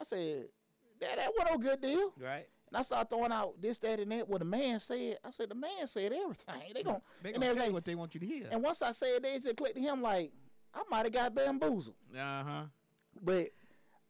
I 0.00 0.04
said, 0.04 0.44
Dad, 1.00 1.18
that 1.18 1.30
wasn't 1.36 1.62
no 1.62 1.68
good 1.70 1.80
deal. 1.80 2.12
Right. 2.20 2.46
And 2.68 2.76
I 2.76 2.82
started 2.82 3.08
throwing 3.10 3.32
out 3.32 3.60
this, 3.60 3.78
that, 3.80 3.98
and 3.98 4.12
that. 4.12 4.28
What 4.28 4.38
the 4.38 4.44
man 4.44 4.78
said, 4.80 5.18
I 5.24 5.30
said, 5.30 5.48
the 5.48 5.54
man 5.56 5.86
said 5.86 6.12
everything. 6.12 6.72
They 6.72 6.82
gon' 6.82 7.00
They 7.22 7.32
gonna 7.32 7.54
tell 7.54 7.66
you 7.66 7.72
what 7.72 7.84
they 7.84 7.94
want 7.96 8.14
you 8.14 8.20
to 8.20 8.26
hear. 8.26 8.48
And 8.50 8.62
once 8.62 8.80
I 8.80 8.92
said 8.92 9.22
that, 9.22 9.34
it 9.34 9.42
just 9.42 9.56
clicked 9.56 9.76
to 9.76 9.80
him 9.82 10.02
like, 10.02 10.32
I 10.72 10.82
might 10.88 11.04
have 11.04 11.12
got 11.12 11.34
bamboozled. 11.34 11.96
Uh 12.14 12.44
huh. 12.44 12.62
But 13.22 13.48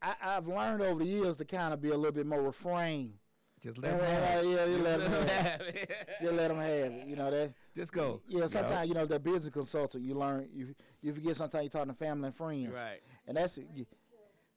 I, 0.03 0.15
I've 0.23 0.47
learned 0.47 0.83
over 0.83 1.03
the 1.03 1.09
years 1.09 1.37
to 1.39 1.45
kind 1.47 1.73
of 1.73 1.81
be 1.81 1.89
a 1.91 1.97
little 1.97 2.13
bit 2.13 2.27
more 2.27 2.43
refrain. 2.43 3.15
Just 3.63 3.79
let 3.79 3.99
them 3.99 4.07
have 4.07 4.45
it. 4.45 4.49
yeah, 4.49 4.65
you 4.65 4.77
let 4.79 5.01
'em 5.03 5.11
have 5.11 5.23
it. 5.23 5.31
have 5.31 5.61
it. 5.61 5.91
Just 6.23 6.33
let 6.35 6.49
them 6.49 6.59
have 6.59 6.69
it. 6.71 7.07
You 7.07 7.17
know 7.17 7.31
that. 7.31 7.53
Just 7.75 7.93
go. 7.93 8.23
Yeah, 8.27 8.47
sometimes 8.47 8.89
you 8.89 8.95
know 8.95 9.05
that 9.07 9.23
business 9.23 9.53
consultant. 9.53 10.05
You 10.05 10.15
learn 10.15 10.49
you 10.55 10.75
you 11.03 11.13
forget 11.13 11.37
sometimes 11.37 11.65
you're 11.65 11.71
talking 11.71 11.93
to 11.93 11.99
family 11.99 12.27
and 12.29 12.35
friends. 12.37 12.69
Right. 12.73 13.01
And 13.27 13.37
that's 13.37 13.59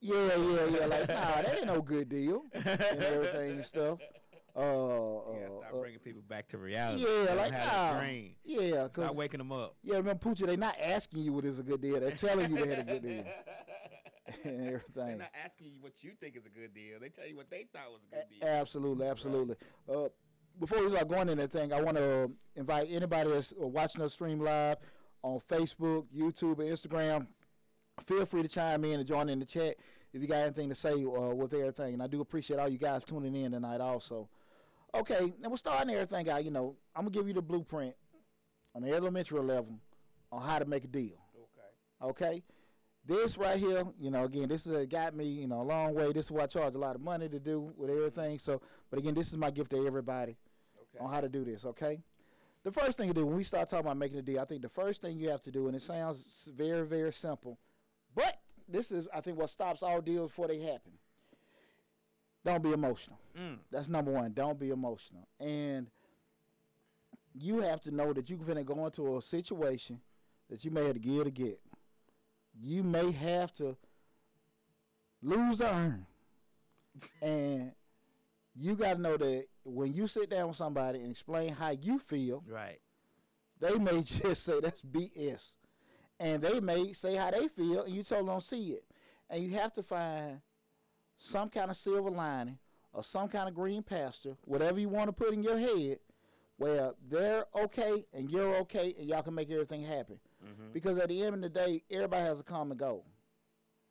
yeah, 0.03 0.35
yeah, 0.35 0.65
yeah. 0.65 0.85
Like 0.85 1.07
nah, 1.07 1.41
that 1.41 1.55
ain't 1.57 1.65
no 1.65 1.81
good 1.81 2.09
deal 2.09 2.43
and 2.53 2.67
everything 2.67 3.51
and 3.51 3.65
stuff. 3.65 3.99
Uh, 4.55 4.59
uh, 4.59 5.49
stop 5.49 5.73
uh, 5.73 5.79
bringing 5.79 5.97
people 5.97 6.21
back 6.29 6.47
to 6.47 6.59
reality. 6.59 7.03
yeah, 7.03 7.33
like 7.33 7.51
nah, 7.51 7.97
brain. 7.97 8.35
yeah, 8.45 8.87
Start 8.87 9.15
waking 9.15 9.39
them 9.39 9.51
up. 9.51 9.75
yeah, 9.81 9.95
remember 9.95 10.29
Poochie, 10.29 10.45
they 10.45 10.55
not 10.55 10.75
asking 10.79 11.23
you 11.23 11.33
what 11.33 11.43
is 11.43 11.57
a 11.57 11.63
good 11.63 11.81
deal. 11.81 11.99
They're 11.99 12.11
telling 12.11 12.51
you 12.51 12.57
they 12.63 12.67
had 12.67 12.79
a 12.79 12.83
good 12.83 13.01
deal 13.01 13.23
and 14.43 14.67
everything. 14.67 14.83
They're 14.93 15.17
not 15.17 15.31
asking 15.43 15.71
you 15.71 15.77
what 15.81 16.03
you 16.03 16.11
think 16.19 16.35
is 16.35 16.45
a 16.45 16.49
good 16.49 16.71
deal. 16.71 16.99
They 17.01 17.09
tell 17.09 17.27
you 17.27 17.35
what 17.35 17.49
they 17.49 17.65
thought 17.73 17.91
was 17.91 18.01
a 18.11 18.15
good 18.15 18.25
deal. 18.29 18.47
Absolutely, 18.47 19.07
absolutely. 19.07 19.55
Uh, 19.91 20.09
before 20.59 20.83
we 20.83 20.91
start 20.91 21.07
going 21.07 21.29
into 21.29 21.41
anything, 21.41 21.73
I 21.73 21.81
want 21.81 21.97
to 21.97 22.29
invite 22.55 22.89
anybody 22.91 23.31
that's 23.31 23.53
uh, 23.59 23.65
watching 23.65 24.03
us 24.03 24.13
stream 24.13 24.39
live 24.39 24.77
on 25.23 25.39
Facebook, 25.39 26.05
YouTube, 26.15 26.59
and 26.59 26.69
Instagram. 26.69 27.25
Feel 28.05 28.25
free 28.25 28.43
to 28.43 28.47
chime 28.47 28.85
in 28.85 28.99
and 28.99 29.07
join 29.07 29.29
in 29.29 29.39
the 29.39 29.45
chat 29.45 29.77
if 30.13 30.21
you 30.21 30.27
got 30.27 30.37
anything 30.37 30.69
to 30.69 30.75
say 30.75 30.93
uh, 30.93 31.33
with 31.33 31.53
everything. 31.53 31.93
And 31.95 32.03
I 32.03 32.07
do 32.07 32.21
appreciate 32.21 32.59
all 32.59 32.69
you 32.69 32.77
guys 32.77 33.03
tuning 33.03 33.35
in 33.35 33.51
tonight 33.51 33.81
also. 33.81 34.29
Okay, 34.95 35.33
now 35.41 35.49
we're 35.49 35.57
starting 35.57 35.93
everything 35.95 36.29
out. 36.29 36.45
You 36.45 36.51
know, 36.51 36.75
I'm 36.95 37.03
going 37.03 37.13
to 37.13 37.19
give 37.19 37.27
you 37.27 37.33
the 37.33 37.41
blueprint 37.41 37.95
on 38.75 38.83
the 38.83 38.91
elementary 38.91 39.39
level 39.39 39.79
on 40.31 40.43
how 40.47 40.59
to 40.59 40.65
make 40.65 40.83
a 40.83 40.87
deal. 40.87 41.17
Okay. 41.35 42.09
Okay? 42.09 42.43
This 43.05 43.37
right 43.37 43.59
here, 43.59 43.83
you 43.99 44.11
know, 44.11 44.23
again, 44.23 44.47
this 44.47 44.65
is 44.67 44.87
got 44.87 45.15
me, 45.15 45.25
you 45.25 45.47
know, 45.47 45.61
a 45.61 45.63
long 45.63 45.93
way. 45.95 46.13
This 46.13 46.25
is 46.27 46.31
what 46.31 46.43
I 46.43 46.47
charge 46.47 46.75
a 46.75 46.77
lot 46.77 46.95
of 46.95 47.01
money 47.01 47.27
to 47.27 47.39
do 47.39 47.73
with 47.75 47.89
everything. 47.89 48.37
So, 48.39 48.61
but 48.89 48.99
again, 48.99 49.13
this 49.15 49.27
is 49.27 49.37
my 49.37 49.49
gift 49.51 49.71
to 49.71 49.85
everybody 49.85 50.37
Okay. 50.95 51.03
on 51.03 51.11
how 51.11 51.19
to 51.21 51.27
do 51.27 51.43
this. 51.43 51.65
Okay. 51.65 51.99
The 52.63 52.71
first 52.71 52.97
thing 52.97 53.07
to 53.09 53.13
do 53.13 53.25
when 53.25 53.35
we 53.35 53.43
start 53.43 53.67
talking 53.67 53.85
about 53.85 53.97
making 53.97 54.19
a 54.19 54.21
deal, 54.21 54.39
I 54.39 54.45
think 54.45 54.61
the 54.61 54.69
first 54.69 55.01
thing 55.01 55.17
you 55.17 55.29
have 55.29 55.41
to 55.43 55.51
do, 55.51 55.67
and 55.67 55.75
it 55.75 55.81
sounds 55.81 56.47
very, 56.55 56.85
very 56.87 57.11
simple, 57.11 57.57
but 58.15 58.37
this 58.67 58.91
is, 58.91 59.07
I 59.13 59.21
think, 59.21 59.37
what 59.37 59.49
stops 59.49 59.83
all 59.83 60.01
deals 60.01 60.29
before 60.29 60.47
they 60.47 60.59
happen. 60.59 60.93
Don't 62.45 62.61
be 62.63 62.71
emotional. 62.73 63.17
Mm. 63.39 63.57
That's 63.71 63.87
number 63.87 64.11
one. 64.11 64.33
Don't 64.33 64.59
be 64.59 64.69
emotional. 64.71 65.27
And 65.39 65.87
you 67.33 67.61
have 67.61 67.81
to 67.83 67.91
know 67.91 68.13
that 68.13 68.29
you're 68.29 68.37
going 68.39 68.57
to 68.57 68.63
go 68.63 68.85
into 68.85 69.17
a 69.17 69.21
situation 69.21 69.99
that 70.49 70.63
you 70.65 70.71
may 70.71 70.85
have 70.85 70.93
to 70.93 70.99
give 70.99 71.23
to 71.23 71.31
get. 71.31 71.59
You 72.61 72.83
may 72.83 73.11
have 73.11 73.53
to 73.55 73.75
lose 75.21 75.57
to 75.59 75.73
earn. 75.73 76.05
and 77.21 77.71
you 78.55 78.75
got 78.75 78.95
to 78.95 79.01
know 79.01 79.17
that 79.17 79.45
when 79.63 79.93
you 79.93 80.05
sit 80.07 80.29
down 80.29 80.49
with 80.49 80.57
somebody 80.57 80.99
and 80.99 81.09
explain 81.11 81.53
how 81.53 81.69
you 81.71 81.97
feel, 81.97 82.43
Right. 82.47 82.79
they 83.59 83.75
may 83.79 84.01
just 84.03 84.43
say 84.43 84.59
that's 84.59 84.81
BS. 84.81 85.53
And 86.23 86.41
they 86.41 86.61
may 86.61 86.93
say 86.93 87.15
how 87.15 87.31
they 87.31 87.49
feel, 87.49 87.81
and 87.83 87.93
you 87.93 88.01
totally 88.01 88.29
don't 88.29 88.43
see 88.43 88.69
it. 88.69 88.85
And 89.29 89.43
you 89.43 89.51
have 89.59 89.73
to 89.73 89.83
find 89.83 90.39
some 91.17 91.49
kind 91.49 91.69
of 91.69 91.75
silver 91.75 92.09
lining 92.09 92.57
or 92.93 93.03
some 93.03 93.27
kind 93.27 93.49
of 93.49 93.53
green 93.53 93.83
pasture, 93.83 94.37
whatever 94.45 94.79
you 94.79 94.87
want 94.87 95.07
to 95.09 95.11
put 95.11 95.33
in 95.33 95.43
your 95.43 95.57
head, 95.57 95.99
where 96.55 96.91
they're 97.09 97.45
okay 97.53 98.05
and 98.13 98.31
you're 98.31 98.55
okay, 98.57 98.95
and 98.97 99.09
y'all 99.09 99.21
can 99.21 99.35
make 99.35 99.51
everything 99.51 99.83
happen. 99.83 100.17
Mm-hmm. 100.45 100.71
Because 100.71 100.97
at 100.97 101.09
the 101.09 101.21
end 101.23 101.35
of 101.35 101.41
the 101.41 101.49
day, 101.49 101.83
everybody 101.91 102.23
has 102.23 102.39
a 102.39 102.43
common 102.43 102.77
goal. 102.77 103.05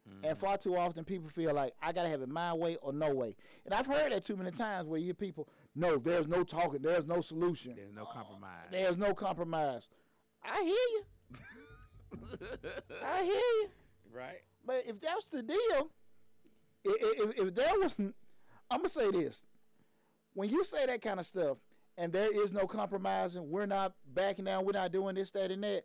Mm-hmm. 0.09 0.25
And 0.25 0.38
far 0.38 0.57
too 0.57 0.77
often, 0.77 1.05
people 1.05 1.29
feel 1.29 1.53
like 1.53 1.75
I 1.83 1.92
gotta 1.92 2.09
have 2.09 2.23
it 2.23 2.29
my 2.31 2.55
way 2.55 2.77
or 2.77 2.95
no 2.95 3.14
way. 3.14 3.37
And 3.66 3.75
I've 3.75 3.87
heard 3.87 4.11
that 4.11 4.25
too 4.25 4.37
many 4.37 4.53
times 4.53 4.88
where 4.88 4.99
you 4.99 5.07
hear 5.07 5.14
people, 5.14 5.49
no, 5.75 5.99
there's 5.99 6.29
no 6.29 6.45
talking, 6.45 6.81
there's 6.81 7.07
no 7.07 7.21
solution, 7.21 7.75
There's 7.77 7.95
no 7.95 8.07
compromise. 8.07 8.68
there's 8.71 8.97
no 8.97 9.12
compromise. 9.12 9.87
I 10.42 10.62
hear 10.62 10.71
you. 10.73 11.03
I 13.05 13.22
hear 13.25 13.35
you. 13.35 13.68
right. 14.14 14.40
But 14.64 14.85
if 14.87 15.01
that's 15.01 15.27
the 15.27 15.42
deal, 15.42 15.59
i- 16.87 16.88
i- 16.88 17.14
if, 17.18 17.38
if 17.48 17.55
there 17.55 17.79
was, 17.81 17.94
I'm 17.98 18.12
gonna 18.70 18.88
say 18.88 19.11
this: 19.11 19.42
when 20.35 20.48
you 20.51 20.64
say 20.64 20.87
that 20.87 21.03
kind 21.03 21.18
of 21.20 21.27
stuff, 21.27 21.59
and 21.98 22.12
there 22.12 22.33
is 22.42 22.53
no 22.53 22.66
compromising, 22.66 23.51
we're 23.51 23.66
not 23.66 23.94
backing 24.14 24.44
down, 24.46 24.64
we're 24.64 24.72
not 24.72 24.92
doing 24.92 25.14
this, 25.14 25.31
that, 25.33 25.51
and 25.51 25.62
that. 25.64 25.85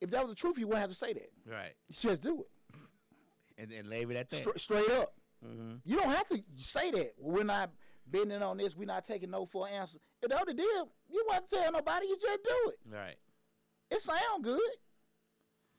If 0.00 0.10
that 0.10 0.22
was 0.24 0.30
the 0.30 0.36
truth, 0.36 0.58
you 0.58 0.66
wouldn't 0.68 0.82
have 0.82 0.90
to 0.90 0.96
say 0.96 1.12
that. 1.12 1.30
Right. 1.44 1.72
You 1.88 1.94
just 1.94 2.20
do 2.22 2.40
it. 2.42 2.48
And 3.60 3.68
then 3.72 3.90
leave 3.90 4.08
it 4.12 4.16
at 4.16 4.30
that. 4.30 4.36
Stra- 4.36 4.56
straight 4.56 4.88
up. 4.92 5.14
mm-hmm. 5.44 5.78
You 5.84 5.96
don't 5.96 6.10
have 6.10 6.28
to 6.28 6.40
say 6.54 6.92
that. 6.92 7.14
We're 7.18 7.42
not 7.42 7.70
bending 8.06 8.40
on 8.40 8.56
this. 8.56 8.76
We're 8.76 8.84
not 8.84 9.04
taking 9.04 9.32
no 9.32 9.46
for 9.46 9.66
an 9.66 9.74
answer. 9.74 9.98
If 10.22 10.28
the 10.30 10.38
other 10.40 10.52
deal, 10.52 10.88
you 11.10 11.24
want 11.28 11.50
to 11.50 11.56
tell 11.56 11.72
nobody. 11.72 12.06
You 12.06 12.16
just 12.22 12.44
do 12.44 12.70
it. 12.72 12.78
Right. 12.88 13.16
It 13.90 14.00
sound 14.00 14.44
good, 14.44 14.60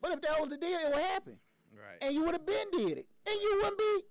but 0.01 0.11
if 0.13 0.21
that 0.21 0.39
was 0.39 0.49
the 0.49 0.57
deal, 0.57 0.77
it 0.79 0.89
would 0.93 1.03
happen, 1.03 1.37
Right. 1.73 1.97
and 2.01 2.13
you 2.13 2.23
would 2.23 2.33
have 2.33 2.45
been 2.45 2.69
did 2.71 2.97
it, 2.99 3.07
and 3.25 3.35
you 3.41 3.59
wouldn't 3.61 3.77
be 3.77 4.01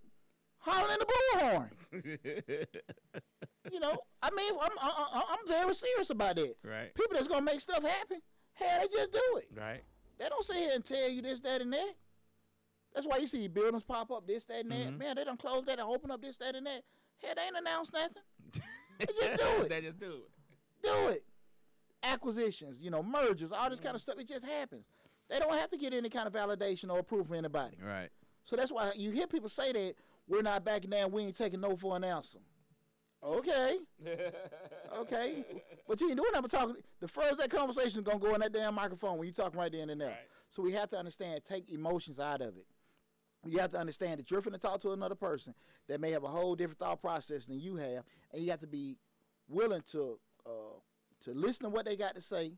hollering 0.59 0.98
the 0.98 1.07
bullhorn. 1.07 2.66
You 3.70 3.81
know, 3.81 3.98
I 4.22 4.31
mean, 4.31 4.55
I'm 4.62 4.70
I, 4.81 5.22
I'm 5.31 5.46
very 5.46 5.74
serious 5.74 6.09
about 6.09 6.37
that. 6.37 6.55
right. 6.64 6.94
People 6.94 7.12
that's 7.14 7.29
gonna 7.29 7.42
make 7.42 7.61
stuff 7.61 7.83
happen, 7.85 8.22
hell, 8.55 8.81
they 8.81 8.88
just 8.88 9.12
do 9.12 9.20
it. 9.37 9.48
Right. 9.55 9.83
They 10.18 10.27
don't 10.29 10.42
sit 10.44 10.57
here 10.57 10.70
and 10.74 10.83
tell 10.85 11.09
you 11.11 11.20
this, 11.20 11.40
that, 11.40 11.61
and 11.61 11.70
that. 11.74 11.92
That's 12.94 13.07
why 13.07 13.18
you 13.18 13.27
see 13.29 13.46
buildings 13.46 13.83
pop 13.85 14.11
up, 14.11 14.27
this, 14.27 14.46
that, 14.46 14.61
and 14.61 14.70
that. 14.72 14.88
Mhm. 14.88 14.98
Man, 14.98 15.16
they 15.16 15.24
don't 15.24 15.38
close 15.38 15.64
that 15.66 15.79
and 15.79 15.87
open 15.88 16.11
up 16.11 16.22
this, 16.22 16.38
that, 16.38 16.55
and 16.55 16.64
that. 16.66 16.83
Hell, 17.22 17.35
they 17.37 17.42
ain't 17.42 17.57
announced 17.59 17.92
nothing. 17.92 18.22
They 18.98 19.07
just 19.07 19.37
do 19.40 19.62
it. 19.62 19.68
they 19.68 19.81
just 19.83 19.98
do 20.01 20.22
it. 20.24 20.31
Do 20.83 21.09
it. 21.09 21.24
Acquisitions, 22.03 22.81
you 22.81 22.90
know, 22.90 23.03
mergers, 23.03 23.53
all 23.53 23.68
this 23.70 23.81
kind 23.81 23.94
of 23.94 24.01
stuff. 24.01 24.18
It 24.18 24.27
just 24.29 24.44
happens. 24.44 24.87
They 25.29 25.38
don't 25.38 25.57
have 25.57 25.71
to 25.71 25.77
get 25.77 25.93
any 25.93 26.09
kind 26.09 26.27
of 26.27 26.33
validation 26.33 26.91
or 26.91 26.99
approval 26.99 27.27
from 27.27 27.37
anybody. 27.37 27.77
Right. 27.83 28.09
So 28.45 28.57
that's 28.57 28.73
why 28.73 28.93
you 28.97 29.11
hear 29.11 29.27
people 29.27 29.49
say 29.49 29.73
that 29.73 29.95
we're 30.27 30.43
not 30.43 30.64
backing 30.64 30.91
down, 30.91 31.11
we 31.11 31.23
ain't 31.23 31.37
taking 31.37 31.61
no 31.61 31.77
for 31.77 31.97
an 31.97 32.05
answer. 32.05 32.38
Okay, 33.23 33.79
okay, 34.97 35.45
but 35.88 36.01
you 36.01 36.09
ain't 36.09 36.17
doing 36.17 36.31
nothing 36.33 36.43
but 36.43 36.51
talking. 36.53 36.77
The 37.01 37.09
first 37.09 37.38
that 37.38 37.51
conversation 37.51 37.99
is 37.99 38.05
gonna 38.05 38.21
go 38.21 38.33
in 38.35 38.41
that 38.43 38.53
damn 38.53 38.75
microphone 38.77 39.19
when 39.19 39.27
you 39.27 39.33
talking 39.33 39.59
right 39.59 39.73
then 39.73 39.91
and 39.91 40.01
there. 40.01 40.09
Right. 40.09 40.17
So 40.51 40.62
we 40.62 40.71
have 40.73 40.88
to 40.91 40.97
understand, 40.97 41.43
take 41.45 41.69
emotions 41.69 42.21
out 42.21 42.41
of 42.41 42.57
it. 42.57 42.67
You 43.45 43.59
have 43.59 43.73
to 43.73 43.79
understand 43.79 44.21
that 44.21 44.31
you're 44.31 44.41
finna 44.41 44.61
talk 44.61 44.81
to 44.83 44.93
another 44.93 45.17
person 45.17 45.55
that 45.88 46.01
may 46.01 46.12
have 46.12 46.23
a 46.23 46.29
whole 46.29 46.55
different 46.55 46.79
thought 46.79 47.01
process 47.01 47.47
than 47.47 47.59
you 47.59 47.75
have, 47.77 48.05
and 48.33 48.43
you 48.43 48.51
have 48.51 48.61
to 48.61 48.69
be 48.69 48.97
willing 49.49 49.83
to 49.91 50.19
uh, 50.47 50.79
to 51.25 51.35
listen 51.35 51.64
to 51.64 51.71
what 51.71 51.87
they 51.87 51.97
got 51.97 52.14
to 52.14 52.21
say 52.21 52.53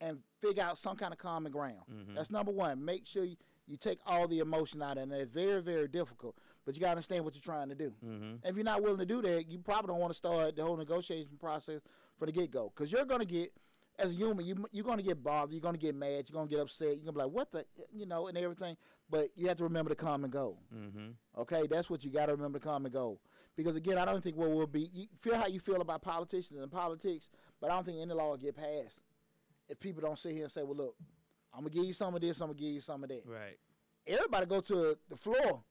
and 0.00 0.18
figure 0.40 0.62
out 0.62 0.78
some 0.78 0.96
kind 0.96 1.12
of 1.12 1.18
common 1.18 1.52
ground. 1.52 1.82
Mhm. 1.90 2.14
That's 2.14 2.30
number 2.30 2.52
one. 2.52 2.84
Make 2.84 3.06
sure 3.06 3.24
you, 3.24 3.36
you 3.66 3.76
take 3.76 3.98
all 4.06 4.26
the 4.26 4.38
emotion 4.38 4.82
out 4.82 4.92
of 4.96 4.98
it, 4.98 5.02
and 5.02 5.12
it's 5.12 5.30
very, 5.30 5.60
very 5.62 5.88
difficult. 5.88 6.36
But 6.64 6.74
you 6.74 6.80
gotta 6.80 6.92
understand 6.92 7.24
what 7.24 7.34
you're 7.34 7.42
trying 7.42 7.68
to 7.68 7.74
do. 7.74 7.92
Mm-hmm. 8.04 8.46
If 8.46 8.54
you're 8.56 8.64
not 8.64 8.82
willing 8.82 8.98
to 8.98 9.06
do 9.06 9.22
that, 9.22 9.48
you 9.50 9.58
probably 9.58 9.88
don't 9.88 10.00
want 10.00 10.12
to 10.12 10.16
start 10.16 10.56
the 10.56 10.62
whole 10.62 10.76
negotiation 10.76 11.36
process 11.38 11.80
from 12.18 12.26
the 12.26 12.32
get 12.32 12.50
go. 12.50 12.72
Because 12.74 12.90
you're 12.92 13.04
going 13.04 13.20
to 13.20 13.26
get, 13.26 13.52
as 13.98 14.10
a 14.10 14.14
human, 14.14 14.44
you, 14.46 14.66
you're 14.72 14.84
going 14.84 14.98
to 14.98 15.02
get 15.04 15.22
bothered. 15.22 15.52
You're 15.52 15.60
going 15.60 15.74
to 15.74 15.80
get 15.80 15.94
mad. 15.94 16.28
You're 16.28 16.34
going 16.34 16.48
to 16.48 16.54
get 16.54 16.60
upset. 16.60 16.88
You're 16.88 16.96
going 16.96 17.06
to 17.06 17.12
be 17.12 17.18
like, 17.20 17.30
what 17.30 17.52
the, 17.52 17.64
you 17.92 18.06
know, 18.06 18.28
and 18.28 18.36
everything. 18.36 18.76
But 19.08 19.30
you 19.36 19.48
have 19.48 19.56
to 19.58 19.64
remember 19.64 19.88
the 19.88 19.96
common 19.96 20.30
goal. 20.30 20.58
Mm-hmm. 20.74 21.40
Okay? 21.40 21.66
That's 21.68 21.88
what 21.90 22.04
you 22.04 22.10
got 22.10 22.26
to 22.26 22.32
remember 22.32 22.58
the 22.58 22.64
common 22.64 22.92
goal. 22.92 23.20
Because 23.56 23.76
again, 23.76 23.98
I 23.98 24.04
don't 24.04 24.22
think 24.22 24.36
what 24.36 24.50
will 24.50 24.66
be, 24.66 24.90
you 24.92 25.06
feel 25.20 25.36
how 25.36 25.46
you 25.46 25.60
feel 25.60 25.80
about 25.80 26.02
politicians 26.02 26.60
and 26.60 26.70
politics, 26.70 27.28
but 27.60 27.70
I 27.70 27.74
don't 27.74 27.84
think 27.84 27.98
any 28.00 28.14
law 28.14 28.30
will 28.30 28.36
get 28.36 28.56
passed 28.56 29.00
if 29.70 29.80
people 29.80 30.02
don't 30.02 30.18
sit 30.18 30.32
here 30.32 30.42
and 30.42 30.52
say, 30.52 30.62
well, 30.62 30.76
look, 30.76 30.96
I'm 31.54 31.60
going 31.60 31.72
to 31.72 31.78
give 31.78 31.86
you 31.86 31.92
some 31.92 32.14
of 32.14 32.20
this, 32.20 32.40
I'm 32.40 32.48
going 32.48 32.58
to 32.58 32.64
give 32.64 32.72
you 32.74 32.80
some 32.80 33.02
of 33.02 33.08
that. 33.08 33.22
Right. 33.24 33.58
Everybody 34.06 34.46
go 34.46 34.60
to 34.60 34.96
the 35.08 35.16
floor. 35.16 35.62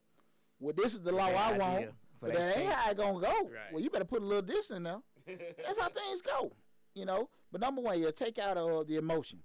Well, 0.60 0.74
this 0.76 0.94
is 0.94 1.02
the 1.02 1.12
law 1.12 1.28
I 1.28 1.58
want. 1.58 1.90
But 2.22 2.34
that 2.34 2.42
that 2.42 2.58
ain't 2.58 2.74
how 2.74 2.92
it 2.92 2.98
gonna 2.98 3.20
go. 3.20 3.28
Right. 3.28 3.72
Well, 3.72 3.82
you 3.82 3.90
better 3.90 4.06
put 4.06 4.22
a 4.22 4.26
little 4.26 4.42
this 4.42 4.72
in 4.72 4.84
there. 4.84 5.00
That's 5.28 5.80
how 5.80 5.90
things 5.90 6.22
go. 6.22 6.52
You 6.94 7.06
know. 7.06 7.30
But 7.52 7.62
number 7.62 7.82
one, 7.82 8.00
you 8.00 8.12
take 8.12 8.38
out 8.38 8.58
uh, 8.58 8.84
the 8.84 8.98
emotion. 8.98 9.40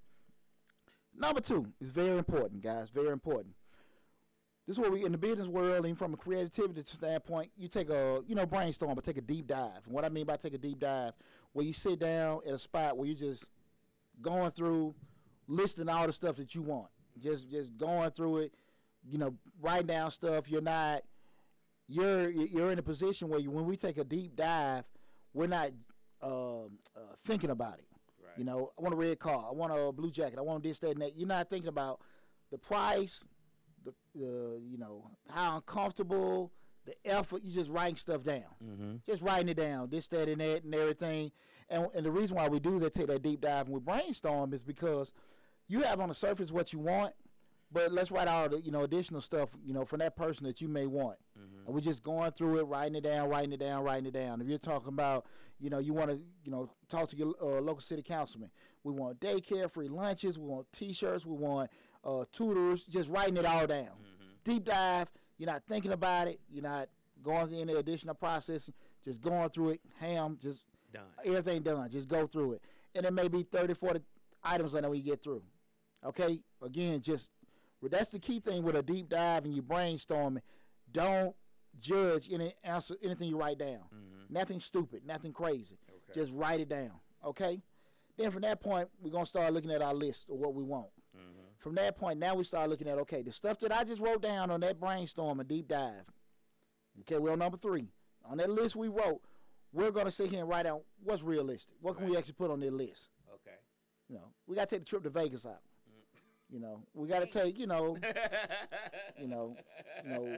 Number 1.17 1.40
two 1.40 1.67
is 1.81 1.90
very 1.90 2.19
important, 2.19 2.62
guys. 2.62 2.90
Very 2.90 3.11
important. 3.11 3.55
This 4.67 4.77
is 4.77 4.81
what 4.81 4.93
we 4.93 5.05
in 5.05 5.12
the 5.12 5.19
business 5.19 5.47
world, 5.47 5.87
and 5.87 5.97
from 5.97 6.14
a 6.14 6.17
creativity 6.17 6.83
standpoint, 6.83 7.51
you 7.57 7.69
take 7.69 7.90
a 7.90 8.23
you 8.27 8.35
know 8.35 8.47
brainstorm, 8.47 8.95
but 8.95 9.05
take 9.05 9.19
a 9.19 9.23
deep 9.23 9.47
dive. 9.47 9.83
And 9.85 9.95
what 9.95 10.05
I 10.05 10.09
mean 10.09 10.27
by 10.27 10.37
take 10.37 10.55
a 10.55 10.59
deep 10.59 10.81
dive, 10.81 11.12
where 11.53 11.64
you 11.64 11.75
sit 11.75 12.01
down 12.01 12.40
at 12.47 12.55
a 12.55 12.59
spot 12.59 12.97
where 12.97 13.07
you 13.07 13.14
just 13.14 13.45
going 14.22 14.50
through, 14.53 14.94
listing 15.46 15.88
all 15.88 16.07
the 16.07 16.12
stuff 16.12 16.37
that 16.37 16.55
you 16.55 16.62
want, 16.62 16.88
just 17.22 17.50
just 17.50 17.77
going 17.77 18.11
through 18.12 18.38
it, 18.38 18.55
you 19.09 19.18
know, 19.18 19.35
writing 19.61 19.87
down 19.87 20.11
stuff. 20.11 20.50
You're 20.50 20.61
not 20.62 21.03
you're 21.88 22.31
you're 22.31 22.70
in 22.70 22.79
a 22.79 22.83
position 22.83 23.29
where 23.29 23.40
you, 23.40 23.50
when 23.50 23.66
we 23.66 23.77
take 23.77 23.98
a 23.98 24.05
deep 24.05 24.37
dive, 24.37 24.85
we're 25.33 25.46
not 25.46 25.70
um, 26.22 26.79
uh, 26.96 27.00
thinking 27.24 27.50
about 27.50 27.74
it. 27.79 27.87
Right. 28.22 28.38
You 28.38 28.44
know, 28.44 28.72
I 28.79 28.83
want 28.83 28.94
a 28.94 28.96
red 28.96 29.18
car. 29.18 29.46
I 29.48 29.53
want 29.53 29.72
a 29.77 29.92
blue 29.92 30.11
jacket. 30.11 30.38
I 30.38 30.42
want 30.42 30.62
this, 30.62 30.79
that, 30.81 30.90
and 30.92 31.03
that. 31.03 31.16
You're 31.16 31.29
not 31.29 31.50
thinking 31.50 31.68
about 31.68 32.00
the 32.50 32.57
price, 32.59 33.22
the, 33.85 33.92
the 34.14 34.61
you 34.66 34.79
know 34.79 35.11
how 35.29 35.57
uncomfortable, 35.57 36.50
the 36.87 36.94
effort. 37.05 37.42
You 37.44 37.53
just 37.53 37.70
writing 37.70 37.96
stuff 37.96 38.22
down, 38.22 38.44
Mm-hmm. 38.64 38.94
just 39.07 39.20
writing 39.22 39.50
it 39.50 39.57
down, 39.59 39.90
this, 39.90 40.09
that, 40.09 40.29
and 40.29 40.40
that, 40.40 40.64
and 40.64 40.74
everything. 40.74 41.33
And 41.74 41.88
and 41.94 42.06
the 42.06 42.10
reason 42.10 42.37
why 42.37 42.48
we 42.48 42.60
do 42.60 42.78
that, 42.80 42.94
take 42.94 43.08
that 43.08 43.22
deep 43.22 43.40
dive 43.40 43.66
and 43.66 43.74
we 43.74 43.80
brainstorm 43.80 44.54
is 44.54 44.62
because 44.62 45.12
you 45.66 45.80
have 45.80 46.00
on 46.00 46.08
the 46.08 46.14
surface 46.14 46.52
what 46.52 46.72
you 46.72 46.78
want, 46.78 47.14
but 47.72 47.90
let's 47.92 48.12
write 48.12 48.28
all 48.28 48.48
the 48.48 48.60
you 48.60 48.70
know 48.70 48.82
additional 48.82 49.20
stuff 49.20 49.48
you 49.64 49.74
know 49.74 49.84
from 49.84 49.98
that 49.98 50.16
person 50.16 50.46
that 50.46 50.60
you 50.60 50.68
may 50.68 50.87
want. 50.87 51.18
Mm-hmm. 51.38 51.66
And 51.66 51.74
we're 51.74 51.80
just 51.80 52.02
going 52.04 52.30
through 52.32 52.58
it, 52.58 52.62
writing 52.64 52.94
it 52.94 53.02
down, 53.02 53.28
writing 53.28 53.52
it 53.52 53.60
down, 53.60 53.82
writing 53.82 54.06
it 54.06 54.12
down. 54.12 54.40
If 54.40 54.46
you're 54.46 54.58
talking 54.58 54.88
about, 54.88 55.26
you 55.58 55.68
know, 55.68 55.78
you 55.78 55.92
want 55.92 56.10
to, 56.10 56.20
you 56.44 56.52
know, 56.52 56.70
talk 56.88 57.08
to 57.08 57.16
your 57.16 57.34
uh, 57.42 57.60
local 57.60 57.80
city 57.80 58.02
councilman. 58.02 58.50
We 58.84 58.92
want 58.92 59.18
daycare, 59.18 59.68
free 59.70 59.88
lunches. 59.88 60.38
We 60.38 60.46
want 60.46 60.66
T-shirts. 60.72 61.26
We 61.26 61.34
want 61.37 61.70
uh, 62.04 62.24
tutors. 62.32 62.84
Just 62.84 63.08
writing 63.08 63.37
it 63.37 63.46
all 63.46 63.66
down. 63.66 63.87
Mm-hmm. 63.87 64.24
Deep 64.44 64.64
dive. 64.66 65.08
You're 65.38 65.50
not 65.50 65.62
thinking 65.66 65.92
about 65.92 66.28
it. 66.28 66.38
You're 66.48 66.62
not 66.62 66.88
going 67.22 67.48
through 67.48 67.60
any 67.60 67.72
additional 67.72 68.14
processing. 68.14 68.74
Just 69.04 69.20
going 69.22 69.48
through 69.50 69.70
it. 69.70 69.80
Ham. 69.98 70.38
Just 70.40 70.60
Done. 70.94 71.02
everything 71.24 71.62
done. 71.62 71.90
Just 71.90 72.09
go 72.09 72.26
through 72.26 72.54
it. 72.54 72.62
And 72.94 73.04
it 73.04 73.12
may 73.12 73.28
be 73.28 73.42
30, 73.42 73.74
40 73.74 74.00
items 74.42 74.74
on 74.74 74.83
when 74.83 74.94
you 74.94 75.02
get 75.02 75.22
through. 75.22 75.42
Okay? 76.04 76.40
Again, 76.62 77.00
just 77.00 77.28
that's 77.83 78.11
the 78.11 78.18
key 78.18 78.40
thing 78.40 78.62
with 78.62 78.76
a 78.76 78.83
deep 78.83 79.09
dive 79.09 79.44
and 79.44 79.54
you 79.54 79.62
brainstorming. 79.62 80.40
Don't 80.92 81.35
judge 81.80 82.28
any 82.33 82.54
answer 82.62 82.94
anything 83.02 83.28
you 83.28 83.37
write 83.37 83.59
down. 83.59 83.80
Mm-hmm. 83.94 84.33
Nothing 84.33 84.61
stupid, 84.61 85.02
nothing 85.07 85.33
crazy. 85.33 85.78
Okay. 85.88 86.20
Just 86.20 86.33
write 86.33 86.61
it 86.61 86.68
down. 86.68 86.92
Okay? 87.24 87.61
Then 88.16 88.30
from 88.30 88.42
that 88.42 88.61
point, 88.61 88.88
we're 89.02 89.11
gonna 89.11 89.26
start 89.26 89.52
looking 89.52 89.70
at 89.70 89.83
our 89.83 89.94
list 89.94 90.26
of 90.30 90.37
what 90.37 90.54
we 90.54 90.62
want. 90.62 90.87
mm-hmm. 91.16 91.40
From 91.59 91.74
that 91.74 91.96
point, 91.98 92.18
now 92.18 92.35
we 92.35 92.44
start 92.44 92.70
looking 92.70 92.88
at 92.88 92.98
okay, 92.98 93.22
the 93.22 93.33
stuff 93.33 93.59
that 93.61 93.72
I 93.72 93.85
just 93.85 94.00
wrote 94.00 94.22
down 94.22 94.50
on 94.50 94.61
that 94.61 94.80
brainstorm 94.80 95.40
and 95.40 95.48
deep 95.48 95.68
dive. 95.68 96.04
Okay, 97.00 97.18
we're 97.18 97.33
on 97.33 97.40
number 97.40 97.59
three. 97.59 97.88
On 98.24 98.38
that 98.38 98.48
list 98.48 98.76
we 98.76 98.88
wrote, 98.88 99.20
we're 99.74 99.90
gonna 99.90 100.10
sit 100.10 100.30
here 100.30 100.40
and 100.40 100.48
write 100.48 100.66
out 100.66 100.82
what's 101.02 101.22
realistic. 101.22 101.74
What 101.80 101.96
can 101.98 102.08
we 102.08 102.16
actually 102.16 102.34
put 102.34 102.50
on 102.50 102.60
that 102.60 102.72
list? 102.72 103.08
Okay. 103.34 103.56
You 104.08 104.16
know, 104.16 104.28
we 104.46 104.54
gotta 104.54 104.70
take 104.70 104.80
the 104.80 104.87
trip 104.87 105.02
to 105.02 105.10
Vegas 105.10 105.44
out. 105.44 105.60
You 106.50 106.60
know, 106.60 106.82
we 106.94 107.08
gotta 107.08 107.26
take, 107.26 107.58
you 107.58 107.66
know, 107.66 107.96
you 109.20 109.26
know, 109.26 109.56
you 110.04 110.10
know, 110.10 110.37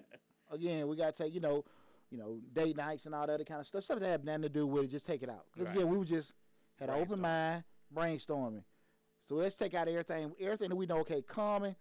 again, 0.51 0.89
we 0.89 0.97
gotta 0.97 1.13
take, 1.13 1.35
you 1.35 1.41
know, 1.41 1.65
you 2.11 2.17
know, 2.17 2.39
date 2.55 2.77
nights 2.77 3.05
and 3.05 3.15
all 3.15 3.27
that 3.27 3.35
other 3.35 3.45
kind 3.45 3.61
of 3.61 3.67
stuff. 3.67 3.85
Stuff 3.85 4.01
that 4.01 4.09
have 4.09 4.25
nothing 4.25 4.43
to 4.43 4.49
do 4.49 4.67
with 4.67 4.85
it, 4.85 4.91
just 4.91 5.05
take 5.05 5.23
it 5.23 5.29
out. 5.29 5.45
Because 5.53 5.69
Right. 5.69 5.77
again, 5.77 5.89
we 5.91 5.99
were 5.99 6.05
just 6.05 6.33
had 6.79 6.89
an 6.89 7.01
open 7.01 7.21
mind, 7.21 7.65
brainstorming. 7.95 8.63
So 9.29 9.35
let's 9.35 9.57
take 9.57 9.75
out 9.75 9.89
everything, 9.89 10.33
everything 10.41 10.71
that 10.71 10.77
we 10.77 10.87
know, 10.87 10.99
okay, 10.99 11.21
common, 11.21 11.77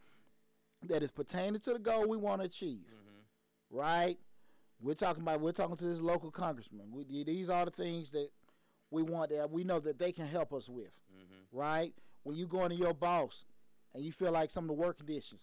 that 0.84 1.04
is 1.04 1.12
pertaining 1.12 1.62
to 1.62 1.74
the 1.74 1.80
goal 1.80 2.08
we 2.08 2.18
want 2.18 2.42
to 2.42 2.48
achieve. 2.48 2.88
Mm-hmm. 2.90 3.78
Right? 3.78 4.20
We're 4.82 4.94
talking 4.94 5.24
about 5.24 5.42
we're 5.42 5.52
talking 5.52 5.78
to 5.78 5.86
this 5.86 6.00
local 6.00 6.32
congressman. 6.32 6.92
We, 6.92 7.24
these 7.24 7.50
are 7.50 7.66
the 7.66 7.72
things 7.72 8.12
that 8.12 8.30
we 8.92 9.04
want 9.04 9.32
that 9.32 9.50
we 9.50 9.64
know 9.64 9.80
that 9.80 10.00
they 10.00 10.12
can 10.12 10.28
help 10.28 10.54
us 10.54 10.70
with. 10.70 10.92
Mm-hmm. 11.14 11.58
Right? 11.58 11.94
When 12.24 12.36
you 12.36 12.48
go 12.48 12.64
into 12.64 12.76
your 12.76 12.94
boss 12.94 13.46
and 13.94 14.04
you 14.04 14.12
feel 14.12 14.32
like 14.32 14.50
some 14.50 14.66
of 14.66 14.68
the 14.68 14.74
work 14.74 14.98
conditions, 14.98 15.42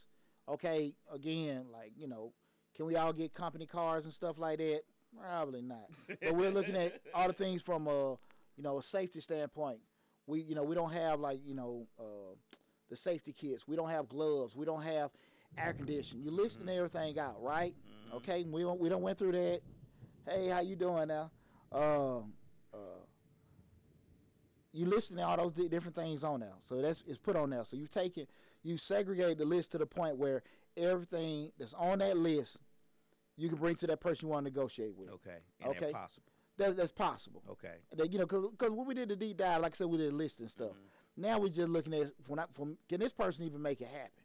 okay, 0.48 0.94
again, 1.12 1.66
like, 1.72 1.92
you 1.96 2.08
know, 2.08 2.32
can 2.76 2.86
we 2.86 2.96
all 2.96 3.12
get 3.12 3.34
company 3.34 3.66
cars 3.66 4.04
and 4.04 4.12
stuff 4.12 4.38
like 4.38 4.58
that? 4.58 4.82
Probably 5.18 5.62
not. 5.62 5.90
but 6.22 6.34
we're 6.34 6.50
looking 6.50 6.76
at 6.76 7.00
all 7.14 7.26
the 7.26 7.32
things 7.32 7.62
from 7.62 7.86
a 7.86 8.16
you 8.56 8.62
know 8.62 8.78
a 8.78 8.82
safety 8.82 9.20
standpoint. 9.20 9.78
We 10.26 10.40
you 10.42 10.54
know 10.54 10.62
we 10.62 10.74
don't 10.74 10.92
have 10.92 11.20
like 11.20 11.40
you 11.44 11.54
know 11.54 11.86
uh, 11.98 12.34
the 12.90 12.96
safety 12.96 13.32
kits. 13.32 13.66
We 13.68 13.76
don't 13.76 13.90
have 13.90 14.08
gloves. 14.08 14.56
We 14.56 14.64
don't 14.64 14.82
have 14.82 15.10
air 15.58 15.74
conditioning. 15.74 16.24
You're 16.24 16.32
listing 16.32 16.68
everything 16.68 17.18
out, 17.18 17.42
right? 17.42 17.74
Mm-hmm. 18.12 18.30
Okay, 18.30 18.44
we 18.44 18.62
don't 18.62 18.80
we 18.80 18.88
don't 18.88 19.02
went 19.02 19.18
through 19.18 19.32
that. 19.32 19.60
Hey, 20.28 20.48
how 20.48 20.60
you 20.60 20.76
doing 20.76 21.08
now? 21.08 21.30
Um, 21.72 22.32
uh, 22.72 22.76
you 24.72 24.90
all 25.20 25.36
those 25.36 25.52
di- 25.54 25.68
different 25.68 25.94
things 25.96 26.24
on 26.24 26.40
now, 26.40 26.54
So 26.64 26.80
that's 26.80 27.02
it's 27.06 27.18
put 27.18 27.36
on 27.36 27.50
now. 27.50 27.62
So 27.64 27.76
you've 27.76 27.90
taken 27.90 28.26
you 28.62 28.76
segregate 28.76 29.38
the 29.38 29.44
list 29.44 29.72
to 29.72 29.78
the 29.78 29.86
point 29.86 30.16
where 30.16 30.42
everything 30.76 31.50
that's 31.58 31.74
on 31.74 31.98
that 31.98 32.16
list 32.16 32.56
you 33.36 33.48
can 33.48 33.58
bring 33.58 33.74
to 33.76 33.86
that 33.86 34.00
person 34.00 34.26
you 34.26 34.32
want 34.32 34.44
to 34.46 34.50
negotiate 34.50 34.94
with. 34.94 35.10
Okay. 35.10 35.38
And 35.60 35.70
Okay. 35.70 35.86
okay. 35.86 35.92
possible. 35.92 36.26
That, 36.58 36.76
that's 36.76 36.92
possible. 36.92 37.42
Okay. 37.50 37.76
That, 37.96 38.12
you 38.12 38.18
know, 38.18 38.26
because 38.26 38.70
when 38.70 38.86
we 38.86 38.94
did 38.94 39.08
the 39.08 39.16
deep 39.16 39.38
dive, 39.38 39.62
like 39.62 39.72
I 39.72 39.76
said, 39.76 39.86
we 39.86 39.96
did 39.98 40.12
a 40.12 40.16
list 40.16 40.40
and 40.40 40.50
stuff. 40.50 40.72
Mhm. 40.72 41.22
Now 41.22 41.38
we're 41.38 41.48
just 41.48 41.68
looking 41.68 41.94
at 41.94 42.12
from, 42.26 42.40
from 42.52 42.78
can 42.88 43.00
this 43.00 43.12
person 43.12 43.44
even 43.44 43.60
make 43.62 43.80
it 43.80 43.88
happen? 43.88 44.21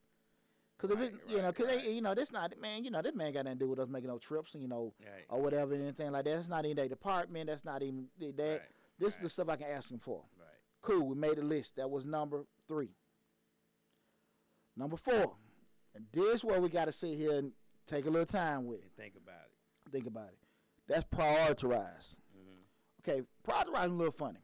Cause 0.79 0.91
if 0.91 0.99
Right, 0.99 1.07
it, 1.11 1.15
you 1.27 1.41
know, 1.41 1.51
cause 1.51 1.65
right. 1.65 1.83
they, 1.83 1.91
you 1.91 2.01
know, 2.01 2.13
this 2.13 2.31
not 2.31 2.53
man, 2.61 2.83
you 2.83 2.91
know, 2.91 3.01
this 3.01 3.15
man 3.15 3.33
got 3.33 3.45
nothing 3.45 3.57
to 3.59 3.65
do 3.65 3.69
with 3.71 3.79
us 3.79 3.89
making 3.89 4.09
no 4.09 4.19
trips, 4.19 4.53
you 4.53 4.67
know, 4.67 4.93
Right. 5.01 5.25
or 5.29 5.41
whatever, 5.41 5.73
anything 5.73 6.11
like 6.11 6.25
that. 6.25 6.35
That's 6.35 6.47
not 6.47 6.65
in 6.65 6.75
their 6.75 6.87
department. 6.87 7.47
That's 7.47 7.65
not 7.65 7.81
even 7.81 8.07
that. 8.19 8.37
Right, 8.39 8.61
This 8.99 9.15
is 9.15 9.19
the 9.19 9.29
stuff 9.29 9.49
I 9.49 9.55
can 9.55 9.67
ask 9.71 9.89
them 9.89 9.97
for. 9.99 10.23
Right. 10.37 10.47
Cool. 10.83 11.07
We 11.07 11.15
made 11.15 11.39
a 11.39 11.41
list. 11.43 11.77
That 11.77 11.89
was 11.89 12.05
number 12.05 12.45
three. 12.67 12.91
Number 14.75 14.97
four, 14.97 15.35
and 15.95 16.05
this 16.13 16.43
where 16.43 16.61
we 16.61 16.69
got 16.69 16.85
to 16.85 16.91
sit 16.91 17.17
here 17.17 17.39
and 17.39 17.51
take 17.87 18.05
a 18.05 18.09
little 18.09 18.27
time 18.27 18.67
with. 18.67 18.81
And 18.83 18.91
think 18.95 19.15
about 19.15 19.45
it. 19.47 19.91
Think 19.91 20.05
about 20.05 20.29
it. 20.29 20.37
That's 20.87 21.03
prioritize. 21.05 22.13
hmm 22.35 22.61
Okay, 23.01 23.23
prioritizing 23.47 23.85
a 23.85 23.93
little 23.93 24.11
funny 24.11 24.39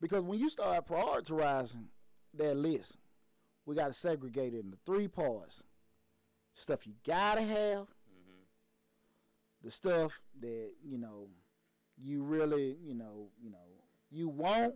because 0.00 0.22
when 0.22 0.38
you 0.38 0.48
start 0.48 0.86
prioritizing 0.86 1.86
that 2.34 2.56
list, 2.56 2.96
we 3.68 3.74
got 3.74 3.88
to 3.88 3.92
segregate 3.92 4.54
it 4.54 4.64
into 4.64 4.78
three 4.86 5.08
parts: 5.08 5.62
stuff 6.54 6.86
you 6.86 6.94
gotta 7.06 7.42
have, 7.42 7.86
hmm 7.86 8.42
the 9.62 9.70
stuff 9.70 10.12
that 10.40 10.70
you 10.82 10.96
know 10.98 11.28
you 12.00 12.22
really, 12.22 12.76
you 12.80 12.94
know, 12.94 13.28
you 13.42 13.50
know, 13.50 13.58
you 14.10 14.28
want, 14.28 14.74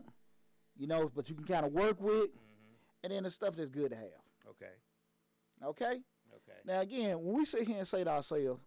you 0.77 0.87
know, 0.89 1.11
but 1.15 1.29
you 1.29 1.37
can 1.37 1.45
kind 1.45 1.65
of 1.65 1.73
work 1.73 2.01
with, 2.01 2.31
hmm 2.31 2.75
and 3.05 3.13
then 3.13 3.23
the 3.23 3.31
stuff 3.31 3.57
that's 3.57 3.71
good 3.71 3.91
to 3.91 3.97
have. 3.97 4.23
Okay. 4.51 4.75
Okay. 5.65 6.01
Okay. 6.35 6.59
Now 6.67 6.81
again, 6.81 7.23
when 7.23 7.39
we 7.39 7.45
sit 7.45 7.67
here 7.67 7.79
and 7.79 7.89
say 7.89 8.05
to 8.05 8.11
ourselves, 8.11 8.61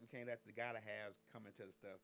We 0.00 0.06
can't 0.06 0.26
let 0.28 0.40
the 0.46 0.52
gotta 0.52 0.78
haves 0.78 1.16
come 1.32 1.46
into 1.46 1.62
the 1.62 1.72
stuff. 1.72 2.00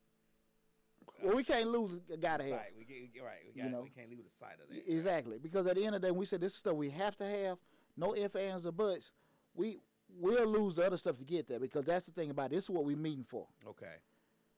Well, 1.23 1.35
we 1.35 1.43
can't 1.43 1.67
lose 1.69 1.91
a 2.11 2.17
gotta 2.17 2.43
have. 2.43 2.51
Sight. 2.53 2.73
We 2.77 2.85
get 2.85 3.23
right. 3.23 3.37
We, 3.55 3.61
You 3.61 3.69
know. 3.69 3.81
we 3.81 3.89
can't 3.89 4.09
lose 4.09 4.23
the 4.23 4.29
sight 4.31 4.55
of 4.61 4.69
that. 4.69 4.91
Exactly, 4.91 5.37
because 5.41 5.67
at 5.67 5.75
the 5.75 5.85
end 5.85 5.95
of 5.95 6.01
the 6.01 6.07
day, 6.07 6.11
we 6.11 6.25
said 6.25 6.41
this 6.41 6.53
is 6.53 6.59
stuff 6.59 6.75
we 6.75 6.89
have 6.91 7.15
to 7.17 7.25
have, 7.25 7.57
no 7.97 8.15
ifs, 8.15 8.35
ands, 8.35 8.65
or 8.65 8.71
buts. 8.71 9.11
We 9.53 9.77
we'll 10.19 10.45
lose 10.45 10.75
the 10.75 10.85
other 10.85 10.97
stuff 10.97 11.17
to 11.17 11.23
get 11.23 11.47
there 11.47 11.59
because 11.59 11.85
that's 11.85 12.05
the 12.05 12.11
thing 12.11 12.29
about 12.31 12.47
it. 12.51 12.55
This 12.55 12.65
is 12.65 12.69
what 12.69 12.83
we're 12.85 12.97
meeting 12.97 13.25
for. 13.27 13.47
Okay. 13.67 13.95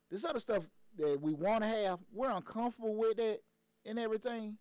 This 0.10 0.23
other 0.26 0.39
stuff 0.39 0.63
that 0.97 1.19
we 1.21 1.34
want 1.34 1.63
to 1.63 1.67
have, 1.67 1.99
we're 2.13 2.30
uncomfortable 2.32 2.95
with 2.95 3.19
it 3.19 3.43
and 3.86 3.97
everything, 3.99 4.58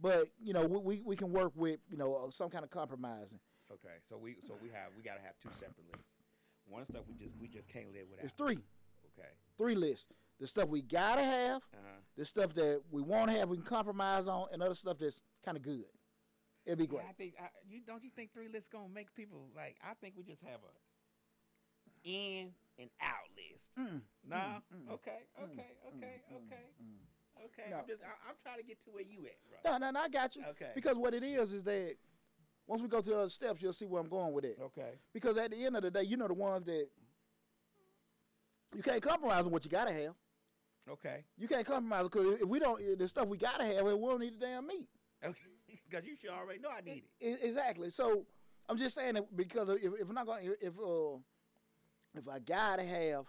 but 0.00 0.28
you 0.42 0.52
know 0.52 0.66
we, 0.66 0.78
we, 0.78 1.02
we 1.04 1.16
can 1.16 1.32
work 1.32 1.52
with 1.54 1.80
you 1.90 1.96
know 1.96 2.14
uh, 2.26 2.30
some 2.30 2.48
kind 2.50 2.64
of 2.64 2.70
compromising. 2.70 3.38
Okay. 3.70 3.94
So 4.08 4.16
we 4.18 4.36
so 4.46 4.54
we 4.62 4.68
have 4.70 4.90
we 4.96 5.02
gotta 5.02 5.20
have 5.20 5.34
two 5.42 5.48
separate 5.52 5.86
lists. 5.92 6.08
One 6.68 6.84
stuff 6.84 7.02
we 7.08 7.14
just 7.22 7.36
we 7.40 7.48
just 7.48 7.68
can't 7.68 7.92
live 7.92 8.06
without. 8.10 8.24
It's 8.24 8.32
three, 8.34 8.58
Okay. 9.18 9.28
three 9.58 9.74
lists. 9.74 10.06
The 10.42 10.48
stuff 10.48 10.68
we 10.68 10.82
gotta 10.82 11.22
have, 11.22 11.62
Uh 11.72 11.76
huh. 11.86 12.00
the 12.16 12.26
stuff 12.26 12.52
that 12.54 12.82
we 12.90 13.00
want 13.00 13.30
to 13.30 13.38
have, 13.38 13.48
we 13.48 13.56
can 13.58 13.64
compromise 13.64 14.26
on, 14.26 14.48
and 14.52 14.60
other 14.60 14.74
stuff 14.74 14.98
that's 14.98 15.20
kind 15.44 15.56
of 15.56 15.62
good. 15.62 15.84
It'd 16.66 16.80
be 16.80 16.86
great. 16.88 17.06
I 17.08 17.12
think 17.12 17.34
I, 17.40 17.46
you 17.64 17.80
don't 17.86 18.02
you 18.02 18.10
think 18.10 18.32
three 18.34 18.48
lists 18.48 18.68
gonna 18.68 18.88
make 18.92 19.14
people 19.14 19.46
like 19.54 19.76
I 19.88 19.94
think 20.00 20.14
we 20.16 20.24
just 20.24 20.42
have 20.42 20.58
a 20.64 22.08
in 22.08 22.50
and 22.76 22.90
out 23.00 23.28
list. 23.36 23.70
Mm, 23.78 24.00
Nah. 24.28 24.36
mm, 24.36 24.62
mm, 24.74 24.92
okay. 24.94 25.18
mm, 25.40 25.44
Okay. 25.44 25.52
mm, 25.62 25.96
Okay. 25.96 26.20
mm, 26.32 26.36
Okay. 26.36 27.44
Okay. 27.44 27.70
No. 27.70 27.78
I'm 27.78 27.86
just 27.86 28.02
I, 28.02 28.28
I'm 28.28 28.34
trying 28.42 28.58
to 28.58 28.64
get 28.64 28.82
to 28.84 28.90
where 28.90 29.04
you 29.04 29.20
at, 29.26 29.62
bro. 29.62 29.72
No, 29.72 29.78
no, 29.78 29.90
no, 29.92 30.00
I 30.00 30.08
got 30.08 30.34
you. 30.34 30.42
Okay. 30.50 30.72
Because 30.74 30.96
what 30.96 31.14
it 31.14 31.22
is 31.22 31.52
is 31.52 31.62
that 31.64 31.94
once 32.66 32.82
we 32.82 32.88
go 32.88 33.00
to 33.00 33.08
the 33.10 33.16
other 33.16 33.30
steps, 33.30 33.62
you'll 33.62 33.72
see 33.72 33.86
where 33.86 34.00
I'm 34.00 34.08
going 34.08 34.32
with 34.32 34.44
it. 34.44 34.58
Okay. 34.60 34.98
Because 35.14 35.36
at 35.38 35.52
the 35.52 35.64
end 35.64 35.76
of 35.76 35.82
the 35.82 35.90
day, 35.92 36.02
you 36.02 36.16
know 36.16 36.26
the 36.26 36.34
ones 36.34 36.66
that 36.66 36.88
you 38.74 38.82
can't 38.82 39.02
compromise 39.02 39.44
on 39.44 39.50
what 39.52 39.64
you 39.64 39.70
gotta 39.70 39.92
have. 39.92 40.14
Okay. 40.90 41.24
You 41.38 41.46
can't 41.48 41.66
compromise 41.66 42.04
because 42.04 42.40
if 42.40 42.48
we 42.48 42.58
don't, 42.58 42.98
the 42.98 43.06
stuff 43.08 43.28
we 43.28 43.36
gotta 43.38 43.64
have, 43.64 43.82
we 43.84 43.94
won't 43.94 44.20
need 44.20 44.34
the 44.40 44.46
damn 44.46 44.66
meat. 44.66 44.88
Okay. 45.24 45.34
Because 45.88 46.06
you 46.06 46.16
should 46.16 46.30
already 46.30 46.58
know 46.58 46.68
I 46.70 46.80
need 46.82 47.04
it. 47.20 47.26
E- 47.26 47.46
Exactly. 47.46 47.88
So 47.90 48.26
I'm 48.68 48.76
just 48.78 48.94
saying 48.94 49.14
that 49.14 49.34
because 49.36 49.68
if, 49.70 49.92
if 50.00 50.08
I'm 50.08 50.14
not 50.14 50.26
going, 50.26 50.52
if 50.60 50.74
uh, 50.78 51.16
if 52.14 52.28
I 52.28 52.38
gotta 52.40 52.82
have, 52.84 53.24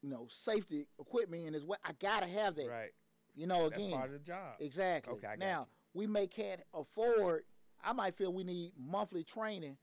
you 0.00 0.08
know, 0.10 0.26
safety 0.28 0.86
equipment 1.00 1.46
in 1.46 1.52
this 1.52 1.62
way, 1.64 1.76
I 1.84 1.92
gotta 2.00 2.26
have 2.26 2.54
that. 2.56 2.68
Right. 2.68 2.90
You 3.34 3.46
know, 3.46 3.66
again, 3.66 3.80
That's 3.90 3.92
part 3.94 4.06
of 4.06 4.12
the 4.12 4.18
job. 4.18 4.54
exactly. 4.60 5.14
Okay, 5.14 5.26
I 5.26 5.30
got 5.36 5.38
now 5.38 5.68
we 5.94 6.06
may 6.06 6.26
can't 6.26 6.60
afford. 6.74 7.44
I 7.82 7.92
might 7.92 8.14
feel 8.16 8.32
we 8.32 8.44
need 8.44 8.72
monthly 8.78 9.22
training 9.24 9.76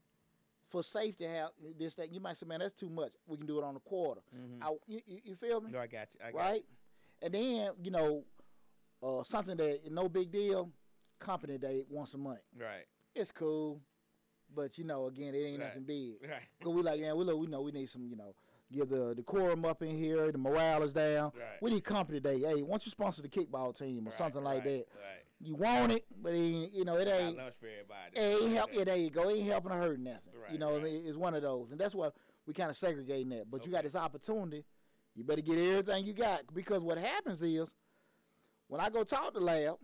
for 0.70 0.84
safety. 0.84 1.26
Have 1.26 1.50
this 1.78 1.96
that 1.96 2.12
you 2.14 2.20
might 2.20 2.38
say, 2.38 2.46
man, 2.46 2.60
that's 2.60 2.76
too 2.76 2.90
much. 2.90 3.12
We 3.28 3.38
can 3.38 3.46
do 3.48 3.58
it 3.58 3.64
on 3.64 3.76
a 3.76 3.80
quarter. 3.80 4.22
Mm-hmm. 4.36 4.64
I, 4.64 4.76
you, 4.88 5.00
you 5.08 5.20
you 5.26 5.36
feel 5.36 5.62
me? 5.62 5.72
No, 5.72 5.80
I 5.80 5.88
got 5.88 6.08
you. 6.14 6.20
I 6.26 6.32
got 6.32 6.38
right? 6.38 6.66
And 7.22 7.34
then 7.34 7.72
you 7.84 7.92
know, 7.92 8.24
uh, 9.04 9.24
something 9.24 9.58
that 9.58 9.92
no 9.92 10.08
big 10.10 10.32
deal. 10.32 10.72
Company 11.20 11.58
day 11.58 11.84
once 11.90 12.14
a 12.14 12.18
month. 12.18 12.40
Right. 12.58 12.86
It's 13.14 13.30
cool, 13.30 13.82
but 14.56 14.78
you 14.78 14.86
know, 14.86 15.08
again, 15.08 15.36
it 15.36 15.40
ain't 15.40 15.60
Right. 15.60 15.68
nothing 15.68 15.84
big. 15.84 16.14
Right. 16.24 16.44
Cause 16.64 16.74
we 16.74 16.82
like, 16.82 16.98
yeah, 17.02 17.12
we 17.12 17.26
look, 17.26 17.38
we 17.38 17.48
know 17.48 17.62
we 17.62 17.74
need 17.74 17.90
some, 17.90 18.08
you 18.08 18.16
know, 18.16 18.34
give 18.72 18.88
the 18.88 19.14
decorum 19.16 19.66
up 19.66 19.82
in 19.82 19.98
here, 19.98 20.32
the 20.32 20.38
morale 20.38 20.82
is 20.84 20.94
down. 20.94 21.34
Right. 21.38 21.62
We 21.62 21.72
need 21.72 21.84
company 21.84 22.22
day. 22.22 22.40
Hey, 22.40 22.62
once 22.62 22.86
you 22.86 22.92
sponsor 22.92 23.22
the 23.22 23.28
kickball 23.28 23.78
team 23.78 24.08
or 24.08 24.12
Right, 24.12 24.18
something 24.18 24.42
like 24.42 24.60
right, 24.60 24.64
that, 24.64 24.88
Right. 24.96 25.26
you 25.42 25.56
want 25.56 25.92
it, 25.92 26.06
but 26.22 26.32
it 26.34 26.38
ain't, 26.38 26.74
you 26.74 26.86
know, 26.86 26.96
it 26.96 27.10
ain't. 27.10 27.36
lunch 27.36 27.56
for 27.60 27.68
everybody. 27.68 28.16
It 28.18 28.42
ain't 28.44 28.52
help. 28.56 28.70
Yeah, 28.74 28.84
there 28.86 28.96
you 28.96 29.10
go. 29.10 29.28
It 29.28 29.40
ain't 29.40 29.48
helping 29.48 29.74
or 29.74 29.78
hurting 29.82 30.06
nothing. 30.06 30.34
Right, 30.42 30.52
you 30.54 30.58
know, 30.58 30.78
I 30.78 30.82
mean, 30.82 31.06
it's 31.06 31.18
one 31.18 31.34
of 31.34 31.42
those, 31.42 31.72
and 31.72 31.80
that's 31.82 31.94
why 31.96 32.12
we 32.46 32.54
kind 32.54 32.70
of 32.70 32.78
segregating 32.78 33.28
that. 33.32 33.52
But 33.52 33.66
you 33.66 33.74
got 33.74 33.84
this 33.84 33.96
opportunity. 33.96 34.64
You 35.16 35.24
better 35.24 35.42
get 35.42 35.58
everything 35.58 36.06
you 36.06 36.14
got 36.14 36.42
because 36.54 36.82
what 36.82 36.98
happens 36.98 37.42
is 37.42 37.68
when 38.68 38.80
I 38.80 38.90
go 38.90 39.04
talk 39.04 39.34
to 39.34 39.40
Lab, 39.40 39.76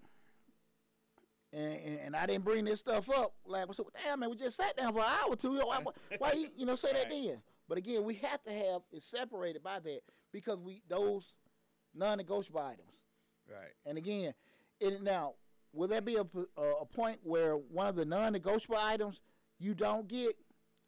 and, 1.51 1.73
and, 1.73 1.99
and 1.99 2.15
I 2.15 2.25
didn't 2.25 2.43
bring 2.43 2.65
this 2.65 2.79
stuff 2.81 3.09
up, 3.09 3.33
Lab 3.45 3.67
was 3.67 3.79
like, 3.79 3.87
"Damn 4.03 4.19
man, 4.19 4.29
we 4.29 4.35
just 4.35 4.57
sat 4.57 4.75
down 4.77 4.93
for 4.93 4.99
an 4.99 5.05
hour 5.05 5.29
or 5.29 5.35
two. 5.35 5.57
Why, 5.57 5.79
why, 6.17 6.31
you, 6.33 6.49
you 6.55 6.65
know 6.65 6.75
say 6.75 6.91
that 6.93 7.09
Right. 7.09 7.23
then?" 7.27 7.41
But 7.67 7.77
again, 7.77 8.03
we 8.03 8.15
have 8.15 8.43
to 8.43 8.51
have 8.51 8.81
it 8.91 9.01
separated 9.01 9.63
by 9.63 9.79
that 9.79 10.01
because 10.31 10.59
we 10.59 10.81
those 10.87 11.33
non-negotiable 11.93 12.59
items. 12.61 12.91
Right. 13.49 13.71
And 13.85 13.97
again, 13.97 14.33
it, 14.79 15.01
now 15.01 15.33
will 15.73 15.87
there 15.87 16.01
be 16.01 16.15
a 16.17 16.25
a 16.61 16.85
point 16.85 17.19
where 17.23 17.55
one 17.55 17.87
of 17.87 17.95
the 17.95 18.05
non-negotiable 18.05 18.77
items 18.77 19.21
you 19.59 19.73
don't 19.73 20.07
get? 20.07 20.35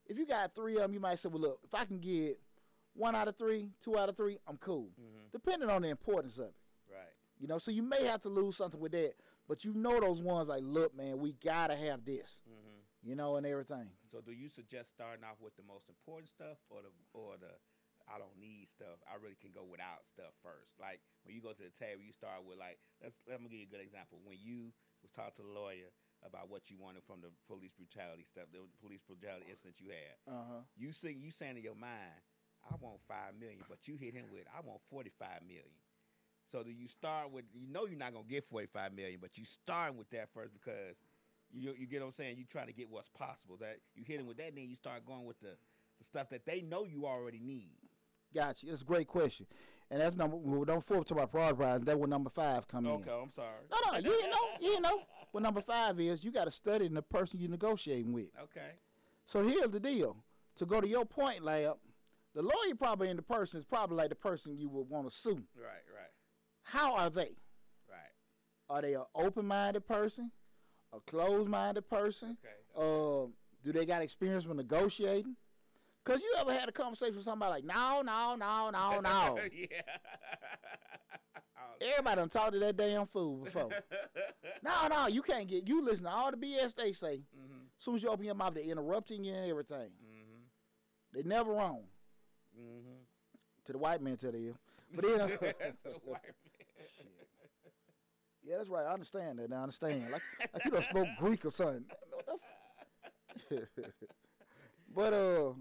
If 0.05 0.17
you 0.17 0.25
got 0.25 0.53
three 0.55 0.75
of 0.75 0.81
them, 0.81 0.93
you 0.93 0.99
might 0.99 1.19
say, 1.19 1.29
"Well, 1.29 1.41
look, 1.41 1.59
if 1.63 1.73
I 1.73 1.85
can 1.85 1.99
get 1.99 2.39
one 2.97 3.15
out 3.15 3.27
of 3.27 3.37
three, 3.37 3.71
two 3.81 3.97
out 3.97 4.09
of 4.09 4.17
three, 4.17 4.37
I'm 4.47 4.57
cool." 4.57 4.89
Mm-hmm. 4.99 5.27
Depending 5.31 5.69
on 5.69 5.81
the 5.81 5.89
importance 5.89 6.37
of 6.37 6.45
it, 6.49 6.55
Right. 6.91 7.13
you 7.39 7.47
know. 7.47 7.59
So 7.59 7.71
you 7.71 7.83
may 7.83 8.03
have 8.05 8.21
to 8.23 8.29
lose 8.29 8.57
something 8.57 8.79
with 8.79 8.91
that, 8.93 9.13
but 9.47 9.63
you 9.63 9.73
know 9.73 9.99
those 9.99 10.21
ones 10.21 10.47
like, 10.49 10.63
"Look, 10.63 10.95
man, 10.95 11.19
we 11.19 11.33
gotta 11.33 11.75
have 11.75 12.03
this," 12.05 12.37
Mm-hmm. 12.49 12.79
you 13.09 13.15
know, 13.15 13.35
and 13.37 13.45
everything. 13.45 13.89
So, 14.11 14.21
do 14.21 14.31
you 14.31 14.49
suggest 14.49 14.89
starting 14.89 15.23
off 15.23 15.39
with 15.41 15.55
the 15.55 15.63
most 15.63 15.89
important 15.89 16.29
stuff, 16.29 16.57
or 16.69 16.81
the 16.81 16.89
or 17.13 17.37
the 17.37 17.51
I 18.09 18.17
don't 18.17 18.39
need 18.39 18.69
stuff. 18.69 19.03
I 19.03 19.19
really 19.21 19.35
can 19.35 19.51
go 19.51 19.65
without 19.67 20.05
stuff 20.07 20.31
first. 20.41 20.79
Like 20.79 21.01
when 21.23 21.35
you 21.35 21.41
go 21.41 21.51
to 21.51 21.63
the 21.63 21.69
table, 21.75 22.01
you 22.01 22.13
start 22.13 22.39
with 22.47 22.57
like 22.57 22.79
let's 23.03 23.19
let 23.27 23.41
me 23.43 23.49
give 23.49 23.59
you 23.59 23.67
a 23.67 23.73
good 23.75 23.83
example. 23.83 24.19
When 24.23 24.37
you 24.39 24.71
was 25.03 25.11
talking 25.11 25.35
to 25.35 25.41
the 25.43 25.51
lawyer 25.51 25.91
about 26.23 26.47
what 26.49 26.71
you 26.71 26.77
wanted 26.79 27.03
from 27.03 27.19
the 27.19 27.29
police 27.51 27.75
brutality 27.75 28.23
stuff, 28.23 28.45
the 28.55 28.63
police 28.79 29.03
brutality 29.03 29.45
incident 29.51 29.81
you 29.83 29.91
had, 29.91 30.15
Uh 30.23 30.43
huh. 30.47 30.61
you 30.79 30.93
see 30.95 31.11
you 31.19 31.31
saying 31.35 31.57
in 31.59 31.63
your 31.67 31.75
mind, 31.75 32.23
I 32.71 32.75
want 32.79 32.97
five 33.07 33.39
million, 33.39 33.59
but 33.69 33.87
you 33.87 33.97
hit 33.97 34.13
him 34.13 34.25
with 34.31 34.43
I 34.55 34.61
want 34.65 34.79
forty 34.89 35.11
five 35.19 35.41
million. 35.47 35.75
So 36.45 36.63
do 36.63 36.71
you 36.71 36.87
start 36.87 37.31
with 37.31 37.45
you 37.53 37.67
know 37.67 37.85
you're 37.85 37.97
not 37.97 38.13
gonna 38.13 38.25
get 38.27 38.45
forty 38.45 38.67
five 38.67 38.93
million, 38.93 39.19
but 39.21 39.37
you 39.37 39.45
starting 39.45 39.97
with 39.97 40.09
that 40.11 40.29
first 40.33 40.53
because 40.53 41.01
you 41.51 41.73
you 41.77 41.87
get 41.87 42.01
what 42.01 42.07
I'm 42.07 42.11
saying. 42.11 42.37
You 42.37 42.45
trying 42.45 42.67
to 42.67 42.73
get 42.73 42.89
what's 42.89 43.09
possible. 43.09 43.57
That 43.57 43.77
you 43.95 44.03
hit 44.05 44.19
him 44.19 44.27
with 44.27 44.37
that, 44.37 44.55
then 44.55 44.69
you 44.69 44.75
start 44.75 45.05
going 45.05 45.25
with 45.25 45.39
the, 45.39 45.55
the 45.97 46.03
stuff 46.03 46.29
that 46.29 46.45
they 46.45 46.61
know 46.61 46.83
you 46.83 47.05
already 47.05 47.39
need. 47.39 47.71
Gotcha. 48.33 48.67
It's 48.69 48.81
a 48.81 48.85
great 48.85 49.07
question, 49.07 49.45
and 49.89 50.01
that's 50.01 50.15
number. 50.15 50.35
Well, 50.37 50.65
don't 50.65 50.83
forget 50.83 51.07
to 51.07 51.15
my 51.15 51.25
prize. 51.25 51.55
That's 51.57 51.97
where 51.97 52.07
number 52.07 52.29
five 52.29 52.67
come 52.67 52.85
in. 52.85 52.91
Okay, 52.91 53.11
I'm 53.11 53.31
sorry. 53.31 53.47
No, 53.71 53.91
no, 53.91 53.97
you 53.97 54.03
didn't 54.03 54.31
know. 54.31 54.47
You 54.59 54.67
didn't 54.69 54.83
know. 54.83 55.01
What 55.31 55.43
number 55.43 55.61
five 55.61 55.99
is, 55.99 56.23
you 56.23 56.31
got 56.31 56.45
to 56.45 56.51
study 56.51 56.87
the 56.87 57.01
person 57.01 57.39
you're 57.39 57.49
negotiating 57.49 58.13
with. 58.13 58.27
Okay. 58.41 58.71
So 59.25 59.43
here's 59.43 59.71
the 59.71 59.79
deal. 59.79 60.15
To 60.57 60.65
go 60.65 60.81
to 60.81 60.87
your 60.87 61.05
point, 61.05 61.43
lab, 61.43 61.77
the 62.37 62.43
lawyer 62.43 62.75
probably 62.77 63.09
in 63.09 63.15
the 63.15 63.23
person 63.23 63.59
is 63.59 63.65
probably 63.65 63.97
like 63.97 64.09
the 64.09 64.15
person 64.15 64.55
you 64.55 64.69
would 64.69 64.87
want 64.87 65.09
to 65.09 65.15
sue. 65.15 65.41
Right, 65.55 65.83
right, 65.91 66.11
How 66.61 66.95
are 66.95 67.09
they? 67.09 67.31
right. 67.89 68.13
Are 68.69 68.79
they 68.79 68.93
an 68.93 69.05
open-minded 69.15 69.87
person, 69.87 70.29
a 70.93 70.99
closed-minded 71.09 71.89
person? 71.89 72.37
Okay. 72.45 72.53
Uh, 72.77 73.25
do 73.63 73.73
they 73.73 73.87
got 73.87 74.03
experience 74.03 74.45
with 74.45 74.55
negotiating? 74.55 75.35
Cause 76.03 76.21
you 76.21 76.35
ever 76.39 76.53
had 76.53 76.69
a 76.69 76.71
conversation 76.71 77.15
with 77.15 77.25
somebody 77.25 77.49
like, 77.49 77.63
no, 77.65 78.03
no, 78.05 78.35
no, 78.35 78.69
no, 78.69 78.99
no. 79.01 79.39
yeah. 79.51 79.81
Everybody 81.91 82.15
done 82.17 82.29
talked 82.29 82.53
to 82.53 82.59
that 82.59 82.77
damn 82.77 83.07
fool 83.07 83.45
before. 83.45 83.69
no, 84.63 84.87
no, 84.89 85.07
you 85.07 85.23
can't 85.23 85.47
get. 85.47 85.67
You 85.67 85.83
listen 85.83 86.05
to 86.05 86.11
all 86.11 86.29
the 86.29 86.37
BS 86.37 86.75
they 86.75 86.91
say. 86.91 87.21
Mm-hmm. 87.35 87.65
soon 87.79 87.95
as 87.95 88.03
you 88.03 88.09
open 88.09 88.25
your 88.25 88.35
mouth, 88.35 88.53
they're 88.53 88.63
interrupting 88.63 89.23
you 89.23 89.33
and 89.33 89.49
everything. 89.49 89.89
Mm-hmm. 89.89 91.13
They 91.13 91.23
never 91.23 91.51
wrong. 91.51 91.83
Mhm. 92.59 92.97
To 93.65 93.71
the 93.71 93.77
white 93.77 94.01
man, 94.01 94.17
tell 94.17 94.33
you. 94.35 94.55
But 94.95 95.01
then, 95.05 95.17
That's 95.19 95.85
a 95.85 95.89
white 96.05 96.23
man. 96.23 96.33
yeah, 98.43 98.57
that's 98.57 98.69
right. 98.69 98.85
I 98.85 98.93
understand 98.93 99.39
that. 99.39 99.51
I 99.53 99.57
understand. 99.61 100.09
Like, 100.11 100.21
like 100.53 100.65
you 100.65 100.71
don't 100.71 100.83
spoke 100.83 101.07
Greek 101.19 101.45
or 101.45 101.51
something. 101.51 101.85
The 103.49 103.67
But 104.95 105.13
uh, 105.13 105.51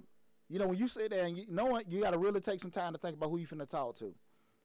you 0.49 0.59
know, 0.59 0.69
when 0.69 0.79
you 0.79 0.89
sit 0.89 1.11
there 1.11 1.25
and 1.25 1.37
you 1.37 1.45
know 1.49 1.67
what, 1.67 1.91
you 1.91 2.01
got 2.01 2.13
to 2.13 2.19
really 2.19 2.41
take 2.41 2.61
some 2.61 2.71
time 2.71 2.93
to 2.93 2.99
think 2.99 3.17
about 3.17 3.31
who 3.31 3.39
you 3.39 3.47
finna 3.47 3.69
talk 3.69 3.99
to. 3.99 4.15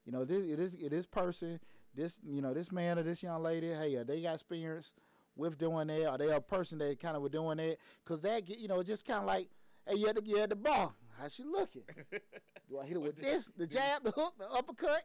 You 0.06 0.12
know, 0.12 0.24
this 0.24 0.46
it 0.46 0.60
is 0.60 0.76
it 0.76 0.94
is 0.94 1.06
person, 1.08 1.60
this 1.96 2.20
you 2.24 2.41
know 2.41 2.54
this 2.54 2.72
man 2.72 3.00
or 3.00 3.04
this 3.04 3.22
young 3.24 3.41
lady. 3.44 3.70
Hey, 3.70 3.98
uh, 3.98 4.04
they 4.04 4.22
got 4.22 4.36
experience 4.36 4.94
with 5.36 5.58
doing 5.58 5.88
that, 5.88 6.06
Are 6.08 6.17
they 6.17 6.30
a 6.30 6.39
person 6.41 6.78
that 6.80 7.00
kind 7.00 7.15
of 7.15 7.22
were 7.24 7.30
doing 7.30 7.58
that, 7.58 7.78
cause 8.06 8.22
that 8.22 8.48
you 8.50 8.67
know 8.67 8.84
just 8.84 9.06
kind 9.06 9.20
of 9.22 9.26
like, 9.26 9.48
hey, 9.88 9.96
you 9.96 10.08
at 10.08 10.15
the 10.15 10.24
you 10.24 10.38
at 10.38 10.50
the 10.50 10.56
bar, 10.56 10.91
how 11.19 11.28
she 11.28 11.43
looking? 11.43 11.84
Do 12.69 12.80
I 12.80 12.86
hit 12.86 12.93
her 12.93 13.00
with 13.00 13.19
this, 13.19 13.50
the 13.58 13.67
jab, 13.78 14.04
the 14.04 14.12
hook, 14.12 14.34
the 14.38 14.50
uppercut, 14.50 15.04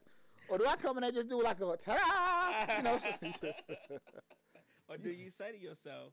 or 0.49 0.59
do 0.59 0.67
I 0.67 0.77
come 0.77 0.99
in 0.99 1.05
and 1.05 1.15
just 1.15 1.29
do 1.29 1.43
like 1.43 1.61
a 1.61 1.77
ta 1.77 2.77
You 2.77 2.83
know. 2.85 2.99
or 4.89 4.97
do 4.97 5.11
you 5.11 5.31
say 5.31 5.51
to 5.51 5.59
yourself, 5.59 6.13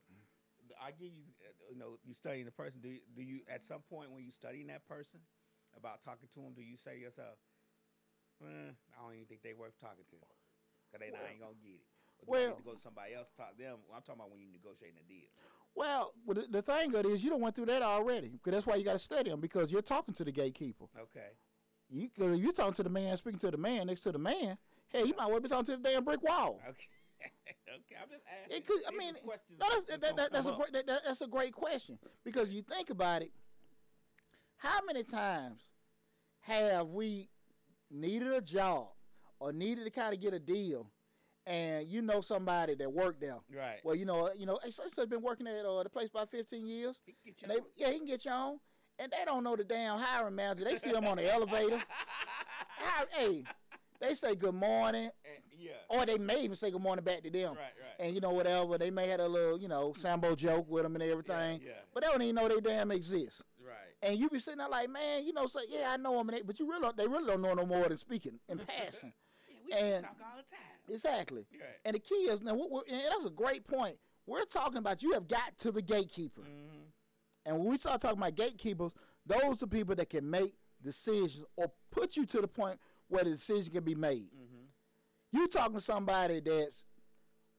I 0.82 0.90
give 0.90 1.14
you, 1.14 1.30
you 1.70 1.78
know, 1.78 1.98
you 2.04 2.14
studying 2.14 2.44
the 2.44 2.50
person. 2.50 2.80
Do 2.80 2.88
you, 2.88 3.00
do 3.14 3.22
you 3.22 3.40
at 3.48 3.62
some 3.62 3.80
point 3.88 4.10
when 4.10 4.24
you 4.24 4.32
studying 4.32 4.66
that 4.68 4.84
person 4.88 5.20
about 5.78 6.02
talking 6.02 6.28
to 6.34 6.40
them, 6.40 6.52
do 6.54 6.62
you 6.62 6.76
say 6.76 6.98
to 6.98 7.00
yourself, 7.00 7.38
eh, 8.42 8.74
I 8.74 8.96
don't 9.02 9.14
even 9.14 9.26
think 9.26 9.42
they 9.42 9.54
worth 9.54 9.78
talking 9.78 10.06
to, 10.10 10.18
cause 10.90 10.98
they 10.98 11.14
not 11.14 11.30
ain't 11.30 11.38
gonna 11.38 11.58
get 11.62 11.78
it. 11.78 11.86
Or 12.26 12.34
do 12.34 12.42
you 12.42 12.48
need 12.50 12.62
to 12.62 12.66
go 12.66 12.74
to 12.74 12.82
somebody 12.82 13.14
else 13.14 13.30
talk 13.30 13.54
to 13.54 13.62
them. 13.62 13.78
I'm 13.94 14.02
talking 14.02 14.18
about 14.18 14.30
when 14.30 14.42
you 14.42 14.50
negotiating 14.50 14.98
a 14.98 15.06
deal. 15.06 15.30
Well, 15.76 16.12
the, 16.28 16.46
the 16.50 16.62
thing 16.62 16.94
of 16.94 17.04
it 17.04 17.08
is, 17.08 17.24
you 17.24 17.30
don't 17.30 17.40
went 17.40 17.56
through 17.56 17.66
that 17.66 17.82
already, 17.82 18.28
because 18.28 18.52
that's 18.52 18.66
why 18.66 18.76
you 18.76 18.84
got 18.84 18.92
to 18.92 18.98
study 18.98 19.30
them, 19.30 19.40
because 19.40 19.72
you're 19.72 19.82
talking 19.82 20.14
to 20.14 20.24
the 20.24 20.30
gatekeeper. 20.32 20.84
Okay. 20.96 21.30
You, 21.90 22.08
cause 22.16 22.36
if 22.36 22.42
you're 22.42 22.52
talking 22.52 22.74
to 22.74 22.82
the 22.84 22.90
man, 22.90 23.16
speaking 23.16 23.40
to 23.40 23.50
the 23.50 23.56
man 23.56 23.88
next 23.88 24.02
to 24.02 24.12
the 24.12 24.18
man, 24.18 24.56
hey, 24.88 25.04
you 25.04 25.14
might 25.16 25.26
well 25.30 25.40
be 25.40 25.48
talking 25.48 25.66
to 25.66 25.76
the 25.76 25.88
damn 25.88 26.04
brick 26.04 26.22
wall. 26.22 26.60
Okay. 27.24 27.56
okay. 27.76 27.96
I'm 28.02 28.08
just 28.10 28.22
asking. 28.28 28.56
It 28.56 28.66
could, 28.66 28.80
I 28.86 28.90
mean, 28.98 29.14
no, 29.24 29.30
that's, 29.70 29.84
that's 29.84 30.02
that, 30.02 30.16
that, 30.16 30.32
that's, 30.32 30.46
a 30.46 30.52
great, 30.52 30.72
that- 30.72 30.86
that's 31.06 31.20
a 31.22 31.26
great 31.26 31.54
question 31.54 31.98
because 32.22 32.50
you 32.50 32.60
think 32.62 32.90
about 32.90 33.22
it. 33.22 33.30
How 34.58 34.80
many 34.86 35.04
times 35.04 35.62
have 36.40 36.88
we 36.88 37.30
needed 37.90 38.28
a 38.32 38.40
job 38.42 38.88
or 39.40 39.52
needed 39.52 39.84
to 39.84 39.90
kind 39.90 40.12
of 40.14 40.20
get 40.20 40.34
a 40.34 40.38
deal, 40.38 40.86
and 41.46 41.86
you 41.88 42.02
know 42.02 42.20
somebody 42.20 42.74
that 42.74 42.92
worked 42.92 43.20
there? 43.20 43.36
Right. 43.54 43.78
Well, 43.84 43.94
you 43.94 44.04
know, 44.04 44.30
you 44.36 44.46
know, 44.46 44.58
I 44.64 44.70
have 44.98 45.08
been 45.10 45.22
working 45.22 45.46
at 45.46 45.64
uh, 45.64 45.82
the 45.82 45.90
place 45.90 46.10
about 46.10 46.30
15 46.30 46.66
years. 46.66 47.00
He 47.06 47.14
get 47.24 47.42
you 47.42 47.48
they, 47.48 47.58
yeah, 47.76 47.90
he 47.92 47.98
can 47.98 48.06
get 48.06 48.24
you 48.24 48.30
on. 48.30 48.58
And 48.98 49.10
they 49.10 49.24
don't 49.24 49.42
know 49.42 49.56
the 49.56 49.64
damn 49.64 49.98
hiring 49.98 50.36
manager. 50.36 50.64
They 50.64 50.76
see 50.76 50.90
him 50.90 51.04
on 51.04 51.16
the 51.16 51.32
elevator. 51.32 51.82
How, 52.78 53.04
hey, 53.16 53.42
they 54.00 54.14
say 54.14 54.34
good 54.34 54.54
morning, 54.54 55.10
And- 55.24 55.42
yeah. 55.58 55.72
or 55.88 56.06
they 56.06 56.18
may 56.18 56.42
even 56.44 56.56
say 56.56 56.70
good 56.70 56.80
morning 56.80 57.04
back 57.04 57.22
to 57.22 57.30
them. 57.30 57.54
Right. 57.54 57.56
Right. 57.58 58.06
And 58.06 58.14
you 58.14 58.20
know 58.20 58.30
whatever, 58.30 58.78
they 58.78 58.90
may 58.90 59.08
have 59.08 59.20
a 59.20 59.26
little, 59.28 59.58
you 59.58 59.68
know, 59.68 59.94
Sambo 59.96 60.34
joke 60.36 60.68
with 60.68 60.82
them 60.84 60.94
and 60.94 61.02
everything. 61.02 61.60
Yeah. 61.64 61.72
But 61.92 62.02
they 62.04 62.08
don't 62.10 62.22
even 62.22 62.34
know 62.36 62.48
they 62.48 62.60
damn 62.60 62.90
exist. 62.92 63.42
Right. 63.64 63.74
And 64.02 64.18
you 64.18 64.28
be 64.28 64.38
sitting 64.38 64.58
there 64.58 64.68
like, 64.68 64.90
man, 64.90 65.24
you 65.26 65.32
know, 65.32 65.46
say, 65.46 65.60
yeah, 65.68 65.90
I 65.90 65.96
know 65.96 66.16
them, 66.18 66.28
and 66.28 66.38
they, 66.38 66.42
but 66.42 66.58
you 66.60 66.68
really, 66.70 66.88
they 66.96 67.06
really 67.06 67.26
don't 67.26 67.40
know 67.42 67.54
no 67.54 67.66
more 67.66 67.88
than 67.88 67.96
speaking 67.96 68.38
and 68.48 68.64
passing. 68.66 69.12
Yeah, 69.68 69.82
we 69.82 69.88
And- 69.92 70.02
talk 70.04 70.16
all 70.20 70.36
the 70.36 70.42
time. 70.50 70.60
Exactly. 70.88 71.46
Right. 71.52 71.68
And 71.84 71.94
the 71.94 72.00
key 72.00 72.14
is 72.14 72.42
now, 72.42 72.54
what 72.54 72.88
and 72.88 73.00
that's 73.00 73.24
a 73.24 73.30
great 73.30 73.66
point. 73.66 73.96
We're 74.26 74.44
talking 74.44 74.78
about 74.78 75.02
you 75.02 75.12
have 75.12 75.28
got 75.28 75.58
to 75.60 75.72
the 75.72 75.82
gatekeeper. 75.82 76.42
Mm-hmm. 76.42 76.84
And 77.46 77.58
when 77.58 77.68
we 77.68 77.76
start 77.76 78.00
talking 78.00 78.18
about 78.18 78.34
gatekeepers, 78.36 78.92
those 79.26 79.62
are 79.62 79.66
people 79.66 79.94
that 79.96 80.08
can 80.08 80.28
make 80.28 80.54
decisions 80.82 81.44
or 81.56 81.70
put 81.90 82.16
you 82.16 82.24
to 82.26 82.40
the 82.40 82.48
point 82.48 82.78
where 83.08 83.24
the 83.24 83.30
decision 83.30 83.72
can 83.72 83.84
be 83.84 83.94
made. 83.94 84.26
Mm-hmm. 84.26 85.38
You 85.38 85.48
talking 85.48 85.74
to 85.74 85.80
somebody 85.80 86.40
that's 86.40 86.84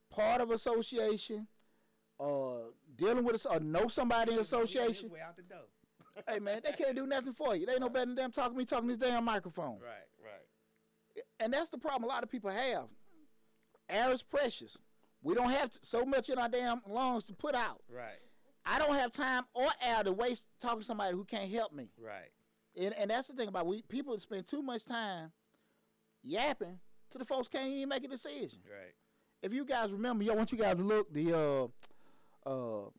part 0.09 0.41
of 0.41 0.51
association, 0.51 1.47
uh, 2.19 2.69
dealing 2.95 3.23
with 3.23 3.35
us, 3.35 3.45
or 3.45 3.59
know 3.59 3.87
somebody 3.87 4.33
in 4.33 4.39
association. 4.39 5.09
Way 5.09 5.19
out 5.21 5.35
the 5.35 5.43
door. 5.43 5.59
hey 6.29 6.39
man, 6.39 6.61
they 6.63 6.71
can't 6.71 6.95
do 6.95 7.05
nothing 7.05 7.33
for 7.33 7.55
you. 7.55 7.65
They 7.65 7.77
know 7.77 7.89
better 7.89 8.05
than 8.05 8.15
them 8.15 8.31
talking 8.31 8.53
to 8.53 8.57
me 8.57 8.65
talking 8.65 8.87
this 8.87 8.97
damn 8.97 9.25
microphone. 9.25 9.79
Right. 9.81 10.07
Right. 10.23 11.23
And 11.39 11.53
that's 11.53 11.69
the 11.69 11.77
problem 11.77 12.03
a 12.03 12.07
lot 12.07 12.23
of 12.23 12.29
people 12.29 12.49
have. 12.49 12.85
Air 13.89 14.11
is 14.11 14.23
precious. 14.23 14.77
We 15.21 15.35
don't 15.35 15.49
have 15.51 15.71
t- 15.71 15.79
so 15.83 16.05
much 16.05 16.29
in 16.29 16.37
our 16.37 16.49
damn 16.49 16.81
lungs 16.87 17.25
to 17.25 17.33
put 17.33 17.55
out. 17.55 17.81
Right. 17.89 18.19
I 18.65 18.79
don't 18.79 18.95
have 18.95 19.11
time 19.11 19.43
or 19.53 19.67
air 19.83 20.03
to 20.03 20.11
waste 20.11 20.47
talking 20.59 20.79
to 20.79 20.85
somebody 20.85 21.15
who 21.15 21.23
can't 21.23 21.51
help 21.51 21.71
me. 21.73 21.89
Right. 22.03 22.29
And, 22.79 22.93
and 22.95 23.09
that's 23.09 23.27
the 23.27 23.33
thing 23.33 23.47
about 23.47 23.67
we 23.67 23.81
people 23.83 24.19
spend 24.19 24.47
too 24.47 24.61
much 24.61 24.85
time 24.85 25.31
yapping 26.23 26.79
to 27.11 27.17
the 27.17 27.25
folks 27.25 27.47
can't 27.47 27.67
even 27.67 27.89
make 27.89 28.03
a 28.03 28.07
decision. 28.07 28.59
Right. 28.65 28.93
If 29.41 29.53
you 29.53 29.65
guys 29.65 29.91
remember, 29.91 30.23
yo, 30.23 30.33
I 30.33 30.35
want 30.35 30.51
you 30.51 30.57
guys 30.57 30.77
to 30.77 30.83
look 30.83 31.13
the 31.13 31.33
uh 31.37 32.49
uh 32.49 32.89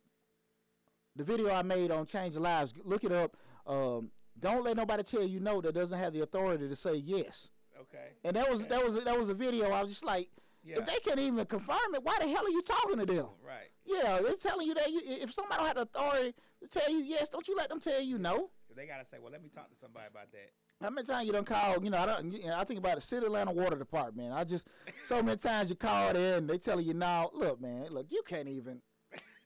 the 1.15 1.23
video 1.23 1.51
I 1.51 1.63
made 1.63 1.91
on 1.91 2.05
changing 2.05 2.41
lives. 2.41 2.73
Look 2.85 3.03
it 3.03 3.11
up. 3.11 3.35
Um, 3.65 4.11
don't 4.39 4.63
let 4.63 4.77
nobody 4.77 5.03
tell 5.03 5.23
you 5.23 5.39
no 5.39 5.61
that 5.61 5.73
doesn't 5.73 5.97
have 5.97 6.13
the 6.13 6.21
authority 6.21 6.69
to 6.69 6.75
say 6.75 6.95
yes. 6.95 7.49
Okay. 7.81 8.09
And 8.23 8.35
that 8.35 8.49
was 8.49 8.61
Okay. 8.61 8.69
that 8.69 8.85
was 8.85 9.03
that 9.03 9.19
was 9.19 9.29
a 9.29 9.33
video. 9.33 9.71
I 9.71 9.81
was 9.81 9.91
just 9.91 10.05
like, 10.05 10.29
Yeah. 10.67 10.79
if 10.79 10.85
they 10.85 10.99
can't 10.99 11.19
even 11.19 11.45
confirm 11.45 11.95
it, 11.95 12.03
why 12.03 12.17
the 12.19 12.27
hell 12.27 12.45
are 12.45 12.49
you 12.49 12.61
talking 12.61 12.99
to 12.99 13.05
them? 13.05 13.27
Right. 13.45 13.69
Yeah, 13.85 14.19
they're 14.21 14.35
telling 14.35 14.67
you 14.67 14.73
that 14.73 14.91
you, 14.91 15.01
if 15.05 15.33
somebody 15.33 15.57
don't 15.57 15.67
have 15.67 15.75
the 15.77 15.81
authority 15.83 16.33
to 16.61 16.67
tell 16.67 16.91
you 16.91 16.97
yes, 16.99 17.29
don't 17.29 17.47
you 17.47 17.55
let 17.55 17.69
them 17.69 17.79
tell 17.79 18.01
you 18.01 18.17
no. 18.17 18.49
If 18.69 18.75
they 18.75 18.85
gotta 18.85 19.05
say, 19.05 19.17
well, 19.21 19.31
let 19.31 19.41
me 19.41 19.49
talk 19.49 19.69
to 19.69 19.75
somebody 19.77 20.07
about 20.11 20.31
that. 20.33 20.51
How 20.81 20.89
many 20.89 21.07
times 21.07 21.25
you 21.25 21.31
done 21.31 21.45
called? 21.45 21.83
You 21.83 21.89
know, 21.89 21.97
I 21.97 22.05
don't. 22.05 22.31
You 22.33 22.47
know, 22.47 22.57
I 22.57 22.63
think 22.65 22.79
about 22.79 22.95
the 22.95 23.01
City 23.01 23.25
Atlanta 23.25 23.51
Water 23.51 23.77
Department. 23.77 24.33
I 24.33 24.43
just 24.43 24.67
so 25.05 25.23
many 25.23 25.37
times 25.49 25.69
you 25.69 25.75
call 25.75 26.13
there 26.13 26.37
and 26.37 26.49
they 26.49 26.57
telling 26.57 26.85
you 26.85 26.93
now, 26.93 27.31
look, 27.33 27.59
man, 27.61 27.87
look, 27.89 28.07
you 28.09 28.21
can't 28.27 28.47
even. 28.49 28.81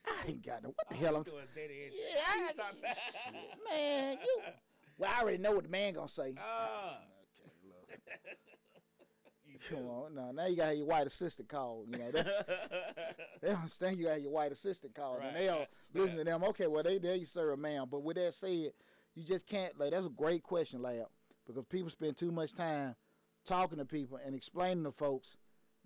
I 0.04 0.28
ain't 0.28 0.44
got 0.44 0.62
no. 0.64 0.70
What 0.70 0.88
the 0.90 0.96
hell 0.96 1.16
I'm. 1.16 1.22
doing 1.22 1.44
entry. 1.56 1.86
Yeah, 1.94 2.20
How 2.24 2.38
you 2.40 2.46
I- 2.48 2.52
talk 2.52 2.74
shit, 2.74 3.34
man, 3.70 4.18
you. 4.24 4.40
Well, 4.98 5.10
I 5.16 5.22
already 5.22 5.38
know 5.38 5.52
what 5.52 5.62
the 5.64 5.70
man 5.70 5.94
gonna 5.94 6.08
say. 6.08 6.34
Ah. 6.38 6.98
Okay, 7.40 7.52
look. 7.68 7.98
You 9.70 9.76
Come 9.76 9.88
on, 9.88 10.14
now, 10.14 10.30
now 10.32 10.46
you 10.46 10.56
gotta 10.56 10.70
have 10.70 10.78
your 10.78 10.86
white 10.86 11.06
assistant 11.06 11.48
called. 11.48 11.88
You 11.90 11.98
know, 11.98 12.10
they, 12.12 12.24
they 13.40 13.48
understand 13.48 13.98
you 13.98 14.06
got 14.06 14.20
your 14.20 14.32
white 14.32 14.52
assistant 14.52 14.94
called, 14.94 15.18
Right, 15.18 15.28
and 15.28 15.36
they 15.36 15.48
all 15.48 15.60
right, 15.60 15.68
listen 15.94 16.18
yeah. 16.18 16.24
to 16.24 16.30
them. 16.30 16.44
Okay, 16.44 16.66
well 16.66 16.82
they 16.82 16.98
there 16.98 17.14
you 17.14 17.26
serve 17.26 17.52
a 17.52 17.56
man, 17.56 17.86
but 17.90 18.02
with 18.02 18.16
that 18.16 18.34
said, 18.34 18.72
you 19.14 19.24
just 19.24 19.46
can't. 19.46 19.78
Like 19.78 19.92
that's 19.92 20.06
a 20.06 20.10
great 20.10 20.42
question, 20.42 20.82
Lab, 20.82 21.06
because 21.46 21.62
people 21.66 21.90
spend 21.90 22.16
too 22.16 22.32
much 22.32 22.54
time 22.54 22.94
talking 23.44 23.78
to 23.78 23.84
people 23.84 24.18
and 24.24 24.34
explaining 24.34 24.84
to 24.84 24.92
folks 24.92 25.36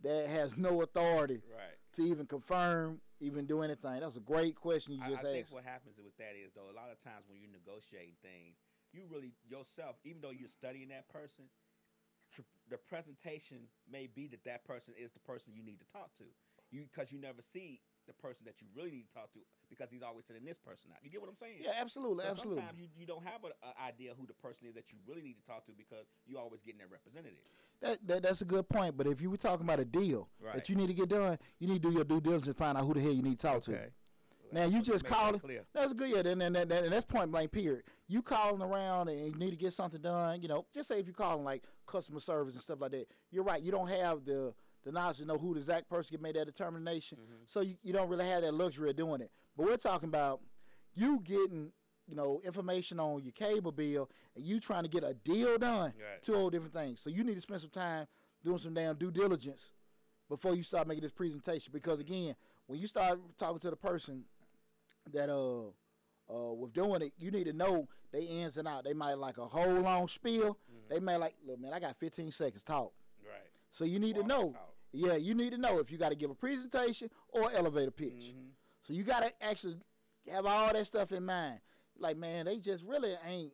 that 0.03 0.29
has 0.29 0.57
no 0.57 0.83
authority 0.83 1.43
right. 1.55 1.77
to 1.97 2.03
even 2.03 2.27
confirm, 2.27 3.01
even 3.21 3.47
do 3.47 3.63
anything. 3.63 4.01
That's 4.01 4.17
a 4.17 4.21
great 4.21 4.57
question 4.57 4.95
you 4.95 5.01
I, 5.03 5.11
just 5.11 5.21
I 5.21 5.33
think 5.33 5.47
what 5.51 5.65
happens 5.65 5.97
with 6.03 6.17
that 6.19 6.35
is 6.37 6.53
though, 6.55 6.71
a 6.71 6.77
lot 6.77 6.91
of 6.93 7.03
times 7.03 7.25
when 7.29 7.41
you're 7.41 7.51
negotiating 7.51 8.17
things, 8.23 8.57
you 8.93 9.03
really 9.11 9.33
yourself, 9.49 9.97
even 10.05 10.21
though 10.21 10.31
you're 10.31 10.49
studying 10.49 10.89
that 10.89 11.09
person, 11.09 11.45
tr- 12.37 12.43
the 12.71 12.79
presentation 12.79 13.59
may 13.91 14.07
be 14.07 14.27
that 14.29 14.45
that 14.45 14.65
person 14.65 14.95
is 14.99 15.13
the 15.13 15.21
person 15.21 15.53
you 15.57 15.63
need 15.63 15.79
to 15.81 15.87
talk 15.89 16.13
to. 16.15 16.25
You 16.71 16.85
because 16.93 17.13
you 17.13 17.21
never 17.21 17.43
see 17.43 17.81
the 18.07 18.13
person 18.13 18.45
that 18.47 18.61
you 18.63 18.69
really 18.77 18.91
need 18.91 19.09
to 19.09 19.15
talk 19.15 19.33
to 19.33 19.41
because 19.69 19.91
he's 19.91 20.03
always 20.03 20.27
sending 20.27 20.45
this 20.45 20.59
person 20.59 20.91
out. 20.93 20.99
You 21.03 21.11
get 21.11 21.21
what 21.21 21.31
I'm 21.31 21.37
saying? 21.37 21.59
yeah, 21.61 21.73
absolutely, 21.81 22.23
So 22.23 22.31
absolutely. 22.31 22.63
sometimes 22.63 22.79
you, 22.79 22.87
you 22.97 23.07
don't 23.07 23.25
have 23.25 23.43
an 23.45 23.51
idea 23.85 24.13
who 24.19 24.27
the 24.27 24.35
person 24.35 24.69
is 24.69 24.75
that 24.75 24.93
you 24.93 24.99
really 25.09 25.23
need 25.23 25.37
to 25.39 25.45
talk 25.45 25.67
to 25.67 25.73
because 25.77 26.07
you're 26.27 26.41
always 26.41 26.61
getting 26.63 26.79
that 26.81 26.91
representative. 26.91 27.39
That, 27.83 27.99
that 28.07 28.23
that's 28.23 28.41
a 28.43 28.45
good 28.45 28.69
point. 28.69 28.97
But 28.97 29.07
if 29.07 29.21
you 29.21 29.29
were 29.31 29.37
talking 29.37 29.65
about 29.67 29.81
a 29.81 29.85
deal 29.85 30.29
Right. 30.41 30.55
that 30.55 30.69
you 30.69 30.77
need 30.77 30.87
to 30.89 30.95
get 30.95 31.09
done, 31.09 31.39
you 31.59 31.67
need 31.69 31.83
to 31.83 31.89
do 31.91 31.95
your 31.95 32.05
due 32.05 32.21
diligence 32.21 32.47
and 32.47 32.57
find 32.57 32.79
out 32.79 32.85
who 32.85 32.95
the 32.95 33.01
hell 33.01 33.13
you 33.13 33.23
need 33.23 33.39
to 33.39 33.47
talk 33.47 33.63
to. 33.65 33.73
Now 34.53 34.65
you 34.65 34.83
just 34.83 35.05
call 35.05 35.35
it. 35.35 35.43
Clear. 35.43 35.65
That's 35.75 35.93
good. 35.93 36.11
Yeah, 36.11 36.23
then, 36.23 36.39
then, 36.39 36.53
then, 36.53 36.69
then 36.69 36.91
that's 36.91 37.05
point 37.05 37.31
blank. 37.31 37.53
Period. 37.53 37.83
You 38.09 38.23
calling 38.23 38.63
around 38.63 39.09
and 39.09 39.19
you 39.21 39.35
need 39.35 39.51
to 39.51 39.57
get 39.57 39.73
something 39.73 40.01
done. 40.01 40.41
You 40.43 40.49
know, 40.49 40.67
just 40.75 40.89
say 40.89 41.01
if 41.01 41.07
you're 41.07 41.15
calling 41.15 41.45
like 41.45 41.65
customer 41.87 42.21
service 42.21 42.55
and 42.55 42.63
stuff 42.63 42.81
like 42.81 42.93
that. 42.93 43.09
You're 43.31 43.45
right. 43.45 43.63
You 43.63 43.73
don't 43.73 43.89
have 43.89 44.25
the 44.25 44.53
the 44.85 44.93
knowledge 44.93 45.17
to 45.17 45.25
know 45.25 45.37
who 45.37 45.55
the 45.55 45.61
exact 45.61 45.89
person 45.91 46.17
can 46.17 46.23
make 46.23 46.35
that 46.35 46.47
determination. 46.47 47.19
Mm-hmm. 47.19 47.43
So 47.47 47.61
you, 47.61 47.75
you 47.83 47.93
don't 47.93 48.09
really 48.09 48.27
have 48.27 48.43
that 48.43 48.55
luxury 48.55 48.91
of 48.91 48.97
doing 48.97 49.21
it. 49.21 49.33
But 49.57 49.67
we're 49.67 49.77
talking 49.77 50.09
about 50.09 50.41
you 50.95 51.21
getting 51.25 51.73
you 52.07 52.15
know 52.15 52.41
information 52.45 53.01
on 53.01 53.23
your 53.23 53.33
cable 53.33 53.73
bill 53.73 54.09
and 54.37 54.45
you 54.45 54.61
trying 54.61 54.85
to 54.85 54.89
get 54.89 55.03
a 55.03 55.15
deal 55.15 55.59
done. 55.59 55.93
Right. 55.99 56.23
Two 56.23 56.35
whole 56.35 56.51
different 56.51 56.75
things. 56.75 57.01
So 57.01 57.11
you 57.11 57.25
need 57.25 57.35
to 57.35 57.41
spend 57.41 57.61
some 57.61 57.71
time 57.71 58.07
doing 58.45 58.59
some 58.59 58.75
damn 58.75 58.97
due 58.97 59.11
diligence 59.11 59.71
before 60.29 60.55
you 60.55 60.63
start 60.63 60.87
making 60.87 61.03
this 61.03 61.13
presentation. 61.13 61.73
Because 61.73 62.01
again, 62.01 62.35
when 62.67 62.79
you 62.79 62.87
start 62.87 63.19
talking 63.39 63.59
to 63.61 63.71
the 63.71 63.77
person 63.77 64.25
that 65.13 65.31
uh 65.31 65.67
uh 66.33 66.53
with 66.53 66.73
doing 66.73 67.03
it, 67.03 67.13
you 67.19 67.31
need 67.31 67.45
to 67.45 67.53
know 67.53 67.89
they 68.13 68.23
ins 68.23 68.57
and 68.57 68.67
out. 68.69 68.85
They 68.85 68.93
might 68.93 69.15
like 69.19 69.39
a 69.39 69.47
whole 69.47 69.81
long 69.81 70.09
spiel. 70.09 70.59
They 70.89 71.01
may 71.01 71.17
like, 71.17 71.35
look, 71.47 71.59
man, 71.61 71.73
I 71.73 71.81
got 71.81 71.97
15 71.99 72.31
seconds 72.31 72.63
talk. 72.63 72.93
Right. 73.25 73.41
So 73.71 73.85
you 73.85 73.99
need 73.99 74.17
Walk 74.17 74.29
to 74.29 74.29
know. 74.29 74.43
talk. 74.51 74.75
Yeah, 74.93 75.17
you 75.17 75.35
need 75.35 75.51
to 75.51 75.59
know 75.59 75.79
if 75.81 75.91
you 75.91 75.99
got 75.99 76.11
to 76.11 76.15
give 76.15 76.31
a 76.31 76.35
presentation 76.35 77.11
or 77.29 77.51
elevator 77.53 77.91
pitch. 77.91 78.33
Mhm. 78.35 78.51
So 78.83 78.93
you 78.93 79.03
got 79.03 79.21
to 79.21 79.33
actually 79.45 79.77
have 80.31 80.47
all 80.47 80.73
that 80.73 80.87
stuff 80.87 81.11
in 81.13 81.25
mind. 81.27 81.59
Like, 81.99 82.17
man, 82.17 82.47
they 82.47 82.59
just 82.59 82.85
really 82.85 83.17
ain't 83.27 83.53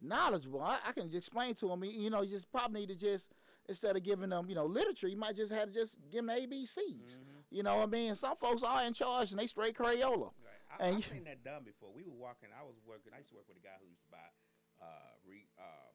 knowledgeable. 0.00 0.60
I, 0.60 0.78
I 0.86 0.92
can 0.92 1.14
explain 1.14 1.54
to 1.56 1.68
them. 1.68 1.84
You 1.84 2.10
know, 2.10 2.22
you 2.22 2.30
just 2.30 2.50
probably 2.50 2.80
need 2.80 2.88
to 2.88 2.96
just 2.96 3.28
instead 3.68 3.96
of 3.96 4.02
giving 4.02 4.30
them, 4.30 4.46
you 4.48 4.54
know, 4.56 4.66
literature, 4.66 5.06
you 5.08 5.16
might 5.16 5.36
just 5.36 5.52
have 5.52 5.68
to 5.68 5.72
just 5.74 5.96
give 6.10 6.26
them 6.26 6.36
ABCs. 6.36 6.76
Mm-hmm. 6.76 7.20
You 7.50 7.62
know 7.62 7.76
what 7.76 7.84
I 7.84 7.86
mean? 7.86 8.14
Some 8.16 8.36
folks 8.36 8.62
are 8.64 8.84
in 8.84 8.92
charge 8.92 9.30
and 9.30 9.38
they 9.38 9.46
straight 9.46 9.76
Crayola. 9.78 10.30
And 10.82 10.98
I've 10.98 11.06
seen 11.06 11.30
that 11.30 11.46
done 11.46 11.62
before. 11.62 11.94
We 11.94 12.02
were 12.02 12.18
walking. 12.18 12.50
I 12.50 12.66
was 12.66 12.74
working. 12.82 13.14
I 13.14 13.22
used 13.22 13.30
to 13.30 13.38
work 13.38 13.46
with 13.46 13.54
a 13.54 13.62
guy 13.62 13.78
who 13.78 13.86
used 13.86 14.02
to 14.02 14.10
buy 14.10 14.28
uh, 14.82 15.14
re, 15.22 15.46
uh, 15.54 15.94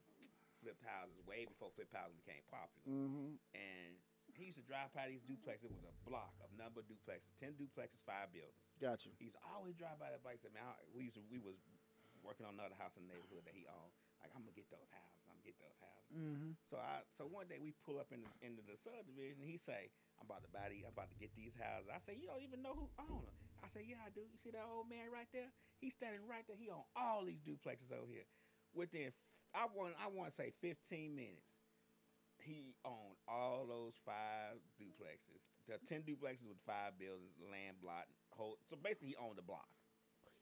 flipped 0.63 0.79
houses 0.88 1.19
way 1.27 1.43
before 1.43 1.75
flipped 1.75 1.91
houses 1.91 2.15
became 2.23 2.39
popular. 2.47 2.88
Mm-hmm. 2.88 3.35
And 3.51 3.91
he 4.31 4.47
used 4.47 4.55
to 4.55 4.63
drive 4.63 4.95
by 4.95 5.11
these 5.11 5.27
duplexes. 5.27 5.67
It 5.67 5.75
was 5.75 5.83
a 5.83 5.95
block 6.07 6.39
of 6.39 6.47
number 6.55 6.79
of 6.79 6.88
duplexes, 6.88 7.35
ten 7.35 7.59
duplexes, 7.59 7.99
five 8.07 8.31
buildings. 8.31 8.63
Got 8.79 9.03
you. 9.03 9.11
He 9.19 9.27
always 9.51 9.75
drive 9.75 9.99
by 9.99 10.07
that 10.07 10.23
bike. 10.23 10.39
Said, 10.39 10.55
"Man, 10.55 10.63
I, 10.63 10.79
we 10.95 11.11
used 11.11 11.19
to, 11.19 11.23
we 11.27 11.43
was 11.43 11.59
working 12.23 12.47
on 12.47 12.55
another 12.55 12.79
house 12.79 12.95
in 12.95 13.03
the 13.07 13.11
neighborhood 13.11 13.43
that 13.43 13.59
he 13.59 13.67
owned. 13.67 13.91
Like, 14.23 14.31
I'm 14.31 14.47
gonna 14.47 14.55
get 14.55 14.71
those 14.71 14.88
houses. 14.88 15.19
I'm 15.27 15.35
gonna 15.35 15.51
get 15.51 15.59
those 15.59 15.75
houses." 15.83 16.15
Mm-hmm. 16.15 16.51
So 16.63 16.79
I 16.79 17.03
so 17.11 17.27
one 17.27 17.51
day 17.51 17.59
we 17.59 17.75
pull 17.83 17.99
up 17.99 18.15
in 18.15 18.23
the, 18.23 18.31
into 18.39 18.63
the 18.63 18.79
subdivision. 18.79 19.43
He 19.43 19.59
say, 19.59 19.91
"I'm 20.15 20.31
about 20.31 20.47
to 20.47 20.51
buy 20.55 20.71
these. 20.71 20.88
I'm 20.88 20.95
about 20.95 21.11
to 21.11 21.19
get 21.19 21.35
these 21.35 21.59
houses." 21.59 21.91
I 21.91 21.99
say, 21.99 22.15
"You 22.15 22.31
don't 22.31 22.39
even 22.39 22.63
know 22.63 22.71
who 22.71 22.88
own 23.03 23.27
them." 23.27 23.46
I 23.63 23.67
say, 23.67 23.85
"Yeah, 23.87 23.97
I 24.05 24.09
do. 24.09 24.21
You 24.21 24.37
see 24.41 24.51
that 24.51 24.65
old 24.65 24.89
man 24.89 25.11
right 25.13 25.27
there? 25.33 25.51
He's 25.79 25.93
standing 25.93 26.21
right 26.29 26.43
there. 26.47 26.57
He 26.57 26.69
own 26.69 26.83
all 26.95 27.25
these 27.25 27.41
duplexes 27.41 27.91
over 27.91 28.09
here. 28.09 28.25
Within 28.73 29.11
I 29.53 29.65
want 29.73 29.93
I 30.03 30.07
want 30.07 30.29
to 30.29 30.35
say 30.35 30.51
15 30.61 31.15
minutes, 31.15 31.47
he 32.39 32.75
owned 32.85 33.17
all 33.27 33.65
those 33.67 33.95
five 34.05 34.59
duplexes. 34.79 35.41
The 35.67 35.77
10 35.85 36.03
duplexes 36.03 36.47
with 36.47 36.59
five 36.65 36.97
buildings, 36.97 37.35
land 37.51 37.77
block, 37.81 38.05
whole. 38.31 38.57
So 38.69 38.77
basically, 38.81 39.09
he 39.09 39.15
owned 39.17 39.37
the 39.37 39.41
block. 39.41 39.67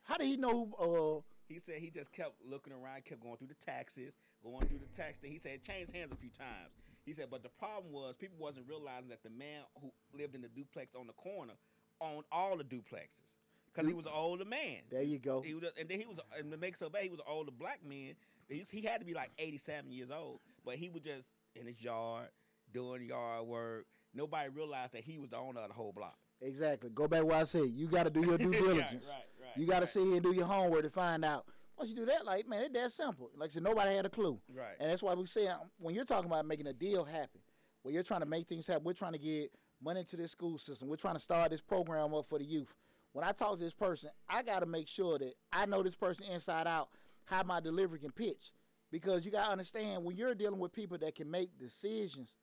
How 0.03 0.17
did 0.17 0.27
he 0.27 0.37
know? 0.37 0.69
Uh, 0.77 1.21
He 1.47 1.59
said 1.59 1.79
he 1.79 1.89
just 1.89 2.11
kept 2.11 2.33
looking 2.43 2.73
around, 2.73 3.05
kept 3.05 3.21
going 3.21 3.37
through 3.37 3.47
the 3.53 3.65
taxes, 3.65 4.17
going 4.43 4.67
through 4.67 4.79
the 4.79 4.95
tax 4.95 5.17
thing. 5.17 5.31
He 5.31 5.37
said 5.37 5.61
changed 5.63 5.95
hands 5.95 6.11
a 6.11 6.15
few 6.15 6.29
times. 6.29 6.73
He 7.05 7.13
said, 7.13 7.29
but 7.29 7.43
the 7.43 7.49
problem 7.49 7.93
was 7.93 8.17
people 8.17 8.37
wasn't 8.39 8.67
realizing 8.67 9.09
that 9.09 9.21
the 9.21 9.29
man 9.29 9.61
who 9.79 9.91
lived 10.11 10.33
in 10.33 10.41
the 10.41 10.47
duplex 10.47 10.95
on 10.95 11.05
the 11.05 11.13
corner 11.13 11.53
owned 12.01 12.23
all 12.31 12.57
the 12.57 12.63
duplexes 12.63 13.33
because 13.73 13.87
he 13.87 13.93
was 13.93 14.05
an 14.05 14.11
older 14.15 14.45
man. 14.45 14.79
there 14.89 15.01
you 15.01 15.19
go. 15.19 15.41
He 15.41 15.53
was, 15.53 15.65
and 15.79 15.89
then 15.89 15.99
he 15.99 16.05
was, 16.05 16.19
and 16.37 16.51
to 16.51 16.57
make 16.57 16.77
so 16.77 16.89
bad, 16.89 17.03
he 17.03 17.09
was 17.09 17.19
an 17.19 17.25
older 17.27 17.51
black 17.51 17.79
man. 17.87 18.13
He, 18.47 18.63
he 18.71 18.81
had 18.81 18.99
to 18.99 19.05
be 19.05 19.13
like 19.13 19.31
87 19.39 19.91
years 19.91 20.11
old, 20.11 20.39
but 20.63 20.75
he 20.75 20.89
was 20.89 21.01
just 21.01 21.29
in 21.55 21.65
his 21.65 21.83
yard 21.83 22.27
doing 22.73 23.05
yard 23.05 23.45
work. 23.45 23.85
Nobody 24.13 24.49
realized 24.49 24.93
that 24.93 25.03
he 25.03 25.17
was 25.17 25.29
the 25.29 25.37
owner 25.37 25.61
of 25.61 25.67
the 25.69 25.73
whole 25.73 25.91
block. 25.91 26.15
Exactly. 26.41 26.89
Go 26.89 27.07
back 27.07 27.23
where 27.23 27.37
I 27.37 27.43
said 27.43 27.63
you 27.69 27.87
got 27.87 28.03
to 28.03 28.09
do 28.09 28.21
your 28.25 28.37
due 28.37 28.51
diligence. 28.51 29.07
right, 29.09 29.25
right, 29.41 29.57
you 29.57 29.65
got 29.65 29.79
to 29.81 29.87
sit 29.87 30.03
here 30.03 30.13
and 30.15 30.23
do 30.23 30.33
your 30.33 30.45
homework 30.45 30.83
to 30.83 30.89
find 30.89 31.25
out. 31.25 31.45
Once 31.77 31.89
you 31.89 31.95
do 31.95 32.05
that, 32.05 32.25
like 32.25 32.47
man, 32.47 32.63
it's 32.63 32.73
that 32.73 32.91
simple. 32.91 33.29
Like 33.37 33.49
I 33.49 33.53
said, 33.53 33.63
nobody 33.63 33.95
had 33.95 34.05
a 34.05 34.09
clue. 34.09 34.39
Right. 34.53 34.75
And 34.79 34.89
that's 34.89 35.01
why 35.01 35.13
we 35.13 35.25
say 35.25 35.47
um, 35.47 35.59
when 35.79 35.93
you're 35.95 36.05
talking 36.05 36.29
about 36.29 36.45
making 36.45 36.67
a 36.67 36.73
deal 36.73 37.03
happen, 37.03 37.41
when 37.81 37.93
you're 37.93 38.03
trying 38.03 38.21
to 38.21 38.25
make 38.25 38.47
things 38.47 38.65
happen, 38.67 38.83
we're 38.83 38.93
trying 38.93 39.13
to 39.13 39.19
get 39.19 39.51
money 39.85 40.01
into 40.01 40.17
this 40.17 40.31
school 40.31 40.57
system. 40.57 40.89
We're 40.89 40.95
trying 40.97 41.15
to 41.15 41.19
start 41.21 41.51
this 41.51 41.61
program 41.61 42.13
up 42.13 42.25
for 42.27 42.39
the 42.39 42.43
youth. 42.43 42.73
When 43.13 43.23
I 43.23 43.31
talk 43.31 43.57
to 43.57 43.63
this 43.63 43.73
person, 43.73 44.09
I 44.27 44.41
got 44.41 44.59
to 44.59 44.65
make 44.65 44.87
sure 44.87 45.17
that 45.19 45.35
I 45.53 45.65
know 45.65 45.83
this 45.83 45.95
person 45.95 46.25
inside 46.25 46.67
out, 46.67 46.89
how 47.23 47.43
my 47.43 47.61
delivery 47.61 47.99
can 47.99 48.11
pitch. 48.11 48.51
Because 48.91 49.23
you 49.23 49.31
got 49.31 49.45
to 49.45 49.51
understand 49.51 50.03
when 50.03 50.17
you're 50.17 50.35
dealing 50.35 50.59
with 50.59 50.73
people 50.73 50.97
that 50.97 51.15
can 51.15 51.29
make 51.29 51.57
decisions, 51.57 52.33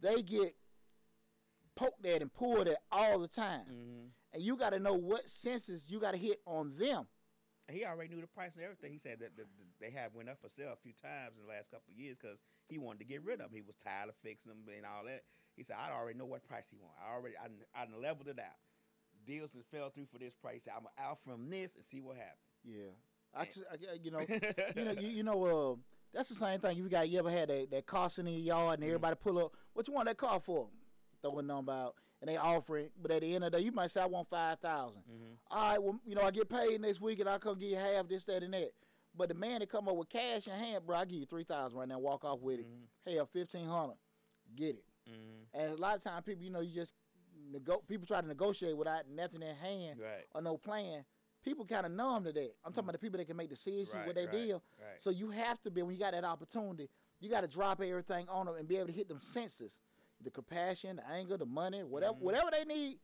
they 0.00 0.22
get 0.22 0.54
poked 1.74 2.04
at 2.06 2.22
and 2.22 2.32
pulled 2.32 2.68
at 2.68 2.78
all 2.92 3.18
the 3.18 3.28
time. 3.28 3.62
Mm-hmm. 3.62 4.06
And 4.34 4.42
you 4.42 4.56
got 4.56 4.70
to 4.70 4.78
know 4.78 4.94
what 4.94 5.28
senses 5.28 5.84
you 5.88 5.98
got 5.98 6.12
to 6.12 6.18
hit 6.18 6.40
on 6.46 6.72
them. 6.78 7.06
He 7.70 7.84
already 7.84 8.14
knew 8.14 8.20
the 8.20 8.26
price 8.26 8.56
and 8.56 8.64
everything. 8.64 8.92
He 8.92 8.98
said 8.98 9.20
that 9.20 9.36
the, 9.36 9.42
the, 9.42 9.64
they 9.80 9.90
had 9.90 10.10
went 10.14 10.28
up 10.28 10.38
for 10.40 10.48
sale 10.48 10.72
a 10.72 10.76
few 10.76 10.92
times 10.92 11.36
in 11.38 11.46
the 11.46 11.52
last 11.52 11.70
couple 11.70 11.92
of 11.92 11.98
years 11.98 12.18
because 12.18 12.38
he 12.68 12.78
wanted 12.78 12.98
to 12.98 13.04
get 13.04 13.24
rid 13.24 13.40
of 13.40 13.50
them. 13.50 13.50
He 13.54 13.62
was 13.62 13.76
tired 13.76 14.08
of 14.08 14.14
fixing 14.22 14.50
them 14.50 14.60
and 14.76 14.84
all 14.84 15.04
that. 15.06 15.22
He 15.56 15.62
said, 15.62 15.76
I 15.78 15.92
already 15.92 16.18
know 16.18 16.24
what 16.24 16.46
price 16.48 16.70
he 16.70 16.76
want. 16.80 16.94
I 17.00 17.14
already, 17.14 17.34
I, 17.36 17.82
I 17.82 17.86
leveled 18.00 18.28
it 18.28 18.38
out. 18.38 18.56
Deals 19.26 19.52
that 19.52 19.64
fell 19.66 19.90
through 19.90 20.06
for 20.06 20.18
this 20.18 20.34
price. 20.34 20.66
I'm 20.74 20.86
out 20.98 21.18
from 21.24 21.48
this 21.48 21.76
and 21.76 21.84
see 21.84 22.00
what 22.00 22.16
happens. 22.16 22.38
Yeah, 22.64 22.92
I, 23.34 23.44
just, 23.44 23.60
I 23.70 23.98
you 24.02 24.10
know, 24.10 24.20
you 24.76 24.84
know, 24.84 25.00
you, 25.00 25.08
you 25.08 25.22
know, 25.22 25.44
uh, 25.44 25.74
that's 26.12 26.28
the 26.28 26.34
same 26.34 26.60
thing. 26.60 26.76
You 26.76 26.88
got, 26.88 27.08
you 27.08 27.18
ever 27.18 27.30
had 27.30 27.48
that, 27.48 27.70
that 27.70 27.86
car 27.86 28.10
sitting 28.10 28.32
in 28.32 28.40
your 28.40 28.56
yard 28.56 28.74
and 28.74 28.82
mm-hmm. 28.82 28.90
everybody 28.90 29.16
pull 29.22 29.38
up? 29.38 29.52
What 29.74 29.86
you 29.86 29.94
want 29.94 30.08
that 30.08 30.16
car 30.16 30.40
for? 30.40 30.68
Throw 31.22 31.38
a 31.38 31.42
number 31.42 31.72
out 31.72 31.94
and 32.22 32.28
they 32.28 32.36
offer 32.36 32.78
it, 32.78 32.92
but 33.02 33.10
at 33.10 33.20
the 33.20 33.34
end 33.34 33.42
of 33.42 33.50
the 33.50 33.58
day, 33.58 33.64
you 33.64 33.72
might 33.72 33.90
say, 33.90 34.00
I 34.00 34.06
want 34.06 34.28
five 34.28 34.60
thousand. 34.60 35.00
Mm-hmm. 35.00 35.32
All 35.50 35.70
right, 35.70 35.82
well, 35.82 36.00
you 36.06 36.14
know, 36.14 36.22
I 36.22 36.30
get 36.30 36.48
paid 36.48 36.80
next 36.80 37.00
week 37.00 37.18
and 37.18 37.28
I 37.28 37.38
come 37.38 37.58
get 37.58 37.70
you 37.70 37.76
half 37.76 38.08
this, 38.08 38.24
that, 38.26 38.44
and 38.44 38.54
that. 38.54 38.70
But 39.16 39.28
the 39.28 39.34
man 39.34 39.58
that 39.58 39.70
come 39.70 39.88
up 39.88 39.96
with 39.96 40.08
cash 40.08 40.46
in 40.46 40.52
hand, 40.52 40.86
bro, 40.86 40.96
I 40.96 41.04
give 41.04 41.18
you 41.18 41.26
three 41.26 41.42
thousand 41.42 41.76
right 41.78 41.88
now. 41.88 41.98
Walk 41.98 42.24
off 42.24 42.40
with 42.40 42.60
it. 42.60 42.66
Mm-hmm. 42.66 43.16
Hell, 43.16 43.28
fifteen 43.32 43.66
hundred, 43.66 43.96
get 44.56 44.76
it. 44.76 44.84
Mm-hmm. 45.08 45.60
And 45.60 45.72
a 45.72 45.80
lot 45.80 45.96
of 45.96 46.02
times, 46.02 46.24
people, 46.24 46.44
you 46.44 46.50
know, 46.50 46.60
you 46.60 46.74
just 46.74 46.94
nego- 47.52 47.82
people 47.88 48.06
try 48.06 48.20
to 48.20 48.26
negotiate 48.26 48.76
without 48.76 49.08
nothing 49.08 49.42
in 49.42 49.54
hand 49.56 50.00
Right. 50.00 50.24
or 50.34 50.42
no 50.42 50.56
plan. 50.56 51.04
People 51.44 51.64
kind 51.64 51.84
of 51.86 51.92
numb 51.92 52.24
to 52.24 52.32
that. 52.32 52.54
I'm 52.64 52.72
talking 52.72 52.84
about 52.84 52.92
the 52.92 52.98
people 52.98 53.18
that 53.18 53.26
can 53.26 53.36
make 53.36 53.48
decisions 53.50 53.92
Right, 53.94 54.06
with 54.06 54.14
their 54.16 54.26
right, 54.26 54.32
deal. 54.32 54.62
right. 54.80 55.02
So 55.02 55.10
you 55.10 55.30
have 55.30 55.60
to 55.62 55.70
be 55.70 55.82
when 55.82 55.94
you 55.94 55.98
got 56.00 56.12
that 56.12 56.24
opportunity, 56.24 56.88
you 57.20 57.28
got 57.28 57.40
to 57.40 57.48
drop 57.48 57.80
everything 57.80 58.28
on 58.28 58.46
them 58.46 58.54
and 58.56 58.68
be 58.68 58.76
able 58.76 58.86
to 58.86 58.92
hit 58.92 59.08
them 59.08 59.20
senses, 59.20 59.78
the 60.22 60.30
compassion, 60.30 60.96
the 60.96 61.08
anger, 61.10 61.36
the 61.36 61.44
money, 61.46 61.82
whatever, 61.82 62.12
Mm-hmm. 62.14 62.24
whatever 62.24 62.50
they 62.52 62.64
need 62.64 62.98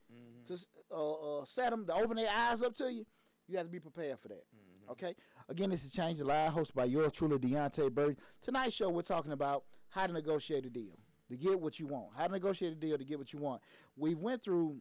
to 0.47 0.57
uh, 0.91 1.39
uh, 1.39 1.45
set 1.45 1.69
them 1.71 1.85
to 1.85 1.93
open 1.93 2.15
their 2.15 2.29
eyes 2.33 2.63
up 2.63 2.73
to 2.77 2.91
you. 2.91 3.05
You 3.49 3.57
have 3.57 3.65
to 3.65 3.71
be 3.71 3.79
prepared 3.79 4.19
for 4.19 4.29
that. 4.29 4.45
Mm-hmm. 4.55 4.91
Okay. 4.91 5.15
Again, 5.49 5.69
this 5.71 5.83
is 5.83 5.91
Change 5.91 6.19
the 6.19 6.23
Live, 6.23 6.53
hosted 6.53 6.75
by 6.75 6.85
yours 6.85 7.11
truly, 7.11 7.37
Deontay 7.37 7.91
Bird. 7.91 8.17
Tonight's 8.41 8.73
show, 8.75 8.89
we're 8.89 9.01
talking 9.01 9.31
about 9.33 9.63
how 9.89 10.07
to 10.07 10.13
negotiate 10.13 10.65
a 10.65 10.69
deal 10.69 10.97
to 11.29 11.37
get 11.37 11.59
what 11.59 11.79
you 11.79 11.87
want. 11.87 12.07
How 12.17 12.27
to 12.27 12.33
negotiate 12.33 12.73
a 12.73 12.75
deal 12.75 12.97
to 12.97 13.03
get 13.03 13.17
what 13.17 13.31
you 13.31 13.39
want. 13.39 13.61
We 13.95 14.15
went 14.15 14.43
through 14.43 14.77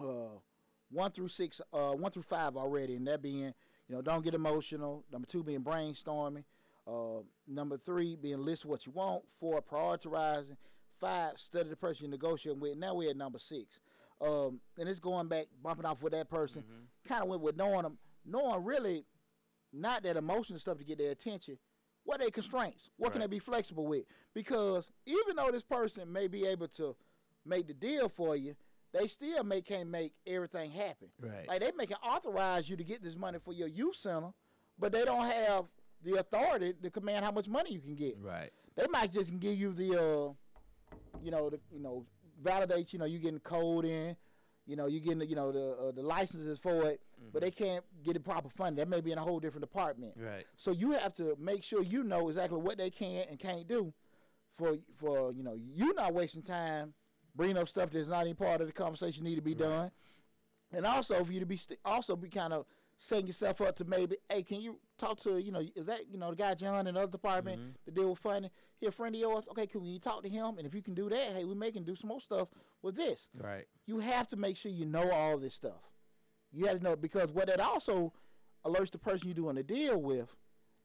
uh, 0.00 0.38
one 0.90 1.10
through 1.10 1.28
six, 1.28 1.60
uh, 1.72 1.92
one 1.92 2.10
through 2.10 2.22
five 2.22 2.56
already, 2.56 2.96
and 2.96 3.06
that 3.06 3.22
being, 3.22 3.54
you 3.88 3.94
know, 3.94 4.02
don't 4.02 4.24
get 4.24 4.34
emotional. 4.34 5.04
Number 5.12 5.26
two 5.26 5.42
being 5.42 5.62
brainstorming. 5.62 6.44
Uh, 6.86 7.22
number 7.46 7.76
three 7.76 8.16
being 8.16 8.44
list 8.44 8.64
what 8.64 8.86
you 8.86 8.92
want. 8.92 9.22
Four 9.38 9.60
prioritizing. 9.62 10.56
Five 10.98 11.38
study 11.38 11.68
the 11.68 11.76
person 11.76 12.06
you're 12.06 12.10
negotiating 12.10 12.60
with. 12.60 12.76
Now 12.76 12.94
we're 12.94 13.10
at 13.10 13.16
number 13.16 13.38
six, 13.38 13.78
um, 14.20 14.58
and 14.78 14.88
it's 14.88 14.98
going 14.98 15.28
back 15.28 15.46
bumping 15.62 15.84
off 15.86 16.02
with 16.02 16.12
that 16.12 16.28
person. 16.28 16.64
Kind 17.06 17.22
of 17.22 17.28
went 17.28 17.40
with 17.40 17.56
knowing 17.56 17.82
them, 17.82 17.98
knowing 18.26 18.64
really 18.64 19.04
not 19.72 20.02
that 20.02 20.16
emotional 20.16 20.58
stuff 20.58 20.78
to 20.78 20.84
get 20.84 20.98
their 20.98 21.12
attention. 21.12 21.56
What 22.08 22.22
are 22.22 22.24
their 22.24 22.30
constraints? 22.30 22.88
What 22.96 23.12
can 23.12 23.20
they 23.20 23.26
be 23.26 23.38
flexible 23.38 23.84
with? 23.84 24.04
Because 24.32 24.90
even 25.04 25.36
though 25.36 25.50
this 25.52 25.62
person 25.62 26.10
may 26.10 26.26
be 26.26 26.46
able 26.46 26.68
to 26.68 26.96
make 27.44 27.66
the 27.66 27.74
deal 27.74 28.08
for 28.08 28.34
you, 28.34 28.56
they 28.94 29.06
still 29.08 29.44
may 29.44 29.60
can't 29.60 29.90
make 29.90 30.14
everything 30.26 30.70
happen. 30.70 31.08
Right. 31.20 31.46
Like 31.46 31.60
they 31.60 31.70
may 31.76 31.84
can 31.84 31.98
authorize 31.98 32.66
you 32.66 32.78
to 32.78 32.82
get 32.82 33.02
this 33.02 33.14
money 33.14 33.38
for 33.38 33.52
your 33.52 33.68
youth 33.68 33.96
center, 33.96 34.30
but 34.78 34.90
they 34.90 35.04
don't 35.04 35.26
have 35.26 35.66
the 36.02 36.14
authority 36.14 36.72
to 36.82 36.88
command 36.88 37.26
how 37.26 37.30
much 37.30 37.46
money 37.46 37.74
you 37.74 37.80
can 37.80 37.94
get. 37.94 38.16
Right. 38.18 38.48
They 38.74 38.86
might 38.86 39.12
just 39.12 39.38
give 39.38 39.58
you 39.58 39.74
the, 39.74 39.90
uh, 39.90 40.32
you 41.22 41.30
know, 41.30 41.50
the 41.50 41.60
you 41.70 41.82
know 41.82 42.06
validate. 42.42 42.90
You 42.94 43.00
know, 43.00 43.04
you 43.04 43.18
getting 43.18 43.40
code 43.40 43.84
in. 43.84 44.16
You 44.64 44.76
know, 44.76 44.86
you 44.86 45.00
getting 45.00 45.18
the, 45.18 45.26
you 45.26 45.36
know 45.36 45.52
the 45.52 45.88
uh, 45.88 45.92
the 45.92 46.02
licenses 46.02 46.58
for 46.58 46.86
it, 46.86 47.02
but 47.32 47.42
they 47.42 47.50
can't 47.50 47.84
get 48.04 48.16
it 48.16 48.24
proper 48.24 48.48
funding. 48.48 48.76
That 48.76 48.88
may 48.88 49.00
be 49.00 49.12
in 49.12 49.18
a 49.18 49.22
whole 49.22 49.40
different 49.40 49.62
department. 49.62 50.12
Right. 50.16 50.44
So 50.56 50.70
you 50.70 50.92
have 50.92 51.14
to 51.14 51.36
make 51.40 51.62
sure 51.62 51.82
you 51.82 52.02
know 52.02 52.28
exactly 52.28 52.58
what 52.58 52.78
they 52.78 52.90
can 52.90 53.24
and 53.28 53.38
can't 53.38 53.66
do, 53.68 53.92
for 54.56 54.76
for 54.96 55.32
you 55.32 55.42
know 55.42 55.54
you 55.54 55.94
not 55.94 56.14
wasting 56.14 56.42
time 56.42 56.94
bringing 57.34 57.56
up 57.56 57.68
stuff 57.68 57.90
that's 57.90 58.08
not 58.08 58.24
even 58.24 58.36
part 58.36 58.60
of 58.60 58.66
the 58.66 58.72
conversation 58.72 59.24
need 59.24 59.36
to 59.36 59.42
be 59.42 59.54
done, 59.54 59.90
and 60.72 60.84
also 60.84 61.22
for 61.24 61.32
you 61.32 61.40
to 61.40 61.46
be 61.46 61.56
st- 61.56 61.78
also 61.84 62.16
be 62.16 62.28
kind 62.28 62.52
of 62.52 62.66
setting 62.98 63.28
yourself 63.28 63.60
up 63.60 63.76
to 63.76 63.84
maybe, 63.84 64.16
hey, 64.28 64.42
can 64.42 64.60
you 64.60 64.80
talk 64.98 65.18
to 65.20 65.38
you 65.38 65.52
know 65.52 65.62
is 65.76 65.86
that 65.86 66.10
you 66.10 66.18
know 66.18 66.30
the 66.30 66.36
guy 66.36 66.54
John 66.54 66.86
in 66.86 66.94
the 66.94 67.00
other 67.00 67.12
department 67.12 67.60
mm-hmm. 67.60 67.70
to 67.84 67.90
deal 67.90 68.10
with 68.10 68.18
funding? 68.18 68.50
He 68.80 68.86
a 68.86 68.90
friend 68.90 69.14
of 69.14 69.20
yours? 69.20 69.46
Okay, 69.50 69.66
can 69.66 69.84
you 69.84 69.98
talk 69.98 70.22
to 70.22 70.28
him? 70.28 70.58
And 70.58 70.66
if 70.66 70.74
you 70.74 70.82
can 70.82 70.94
do 70.94 71.08
that, 71.08 71.32
hey, 71.34 71.44
we 71.44 71.54
may 71.54 71.72
can 71.72 71.84
do 71.84 71.94
some 71.94 72.08
more 72.08 72.20
stuff 72.20 72.48
with 72.82 72.94
this 72.94 73.28
Right. 73.36 73.66
you 73.86 73.98
have 73.98 74.28
to 74.28 74.36
make 74.36 74.56
sure 74.56 74.70
you 74.70 74.86
know 74.86 75.10
all 75.10 75.38
this 75.38 75.54
stuff. 75.54 75.82
You 76.52 76.66
have 76.66 76.78
to 76.78 76.84
know 76.84 76.96
because 76.96 77.32
what 77.32 77.48
that 77.48 77.60
also 77.60 78.12
alerts 78.64 78.90
the 78.90 78.98
person 78.98 79.28
you're 79.28 79.34
doing 79.34 79.56
the 79.56 79.62
deal 79.62 80.00
with. 80.00 80.28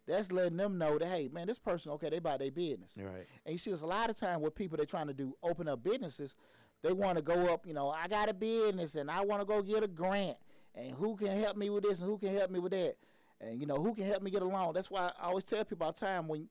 That's 0.06 0.32
letting 0.34 0.58
them 0.58 0.78
know 0.78 0.98
that 1.00 1.08
hey, 1.08 1.30
man, 1.32 1.48
this 1.48 1.60
person 1.60 1.92
okay, 1.92 2.10
they 2.10 2.20
buy 2.20 2.38
their 2.38 2.52
business. 2.52 2.92
Right. 2.98 3.26
And 3.46 3.54
you 3.54 3.58
see, 3.58 3.70
there's 3.70 3.84
a 3.84 3.88
lot 3.88 4.10
of 4.10 4.18
time 4.18 4.42
with 4.42 4.54
people 4.54 4.76
they're 4.76 4.86
trying 4.86 5.08
to 5.08 5.14
do 5.14 5.34
open 5.42 5.68
up 5.68 5.84
businesses. 5.84 6.36
They 6.82 6.92
want 6.92 7.18
to 7.18 7.24
go 7.24 7.54
up, 7.54 7.66
you 7.66 7.74
know, 7.74 7.90
I 7.90 8.10
got 8.10 8.28
a 8.28 8.34
business 8.34 8.96
and 8.96 9.10
I 9.10 9.22
want 9.22 9.42
to 9.42 9.46
go 9.46 9.62
get 9.62 9.84
a 9.84 9.88
grant, 9.88 10.36
and 10.76 10.92
who 10.92 11.16
can 11.16 11.40
help 11.40 11.56
me 11.56 11.70
with 11.70 11.84
this 11.84 12.00
and 12.00 12.10
who 12.10 12.18
can 12.18 12.36
help 12.36 12.52
me 12.52 12.60
with 12.60 12.74
that, 12.74 12.96
and 13.40 13.58
you 13.58 13.66
know 13.66 13.78
who 13.78 13.96
can 13.96 14.06
help 14.06 14.22
me 14.22 14.30
get 14.30 14.42
along. 14.42 14.74
That's 14.74 14.92
why 14.92 15.12
I 15.18 15.28
always 15.28 15.46
tell 15.46 15.64
people 15.64 15.86
all 15.86 15.94
the 15.94 16.06
time 16.06 16.28
when 16.28 16.50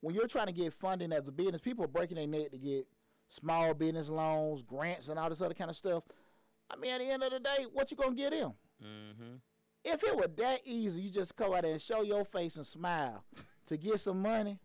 when 0.00 0.14
you're 0.14 0.28
trying 0.28 0.46
to 0.46 0.52
get 0.52 0.74
funding 0.74 1.12
as 1.12 1.26
a 1.26 1.32
business, 1.32 1.62
people 1.62 1.84
are 1.84 1.88
breaking 1.88 2.16
their 2.16 2.26
neck 2.26 2.50
to 2.50 2.58
get 2.58 2.86
small 3.30 3.74
business 3.74 4.08
loans, 4.08 4.62
grants, 4.62 5.08
and 5.08 5.18
all 5.18 5.30
this 5.30 5.40
other 5.40 5.54
kind 5.54 5.70
of 5.70 5.76
stuff. 5.76 6.04
I 6.70 6.76
mean, 6.76 6.90
at 6.90 6.98
the 6.98 7.06
end 7.06 7.22
of 7.22 7.30
the 7.30 7.40
day, 7.40 7.66
what 7.72 7.90
you 7.90 7.96
gonna 7.96 8.14
get 8.14 8.30
them? 8.30 8.52
Mm-hmm. 8.82 9.34
If 9.84 10.02
it 10.04 10.16
were 10.16 10.28
that 10.28 10.60
easy, 10.64 11.02
you 11.02 11.10
just 11.10 11.34
come 11.36 11.52
out 11.54 11.62
there 11.62 11.72
and 11.72 11.80
show 11.82 12.02
your 12.02 12.24
face 12.24 12.56
and 12.56 12.66
smile 12.66 13.24
to 13.66 13.76
get 13.76 14.00
some 14.00 14.20
money 14.20 14.58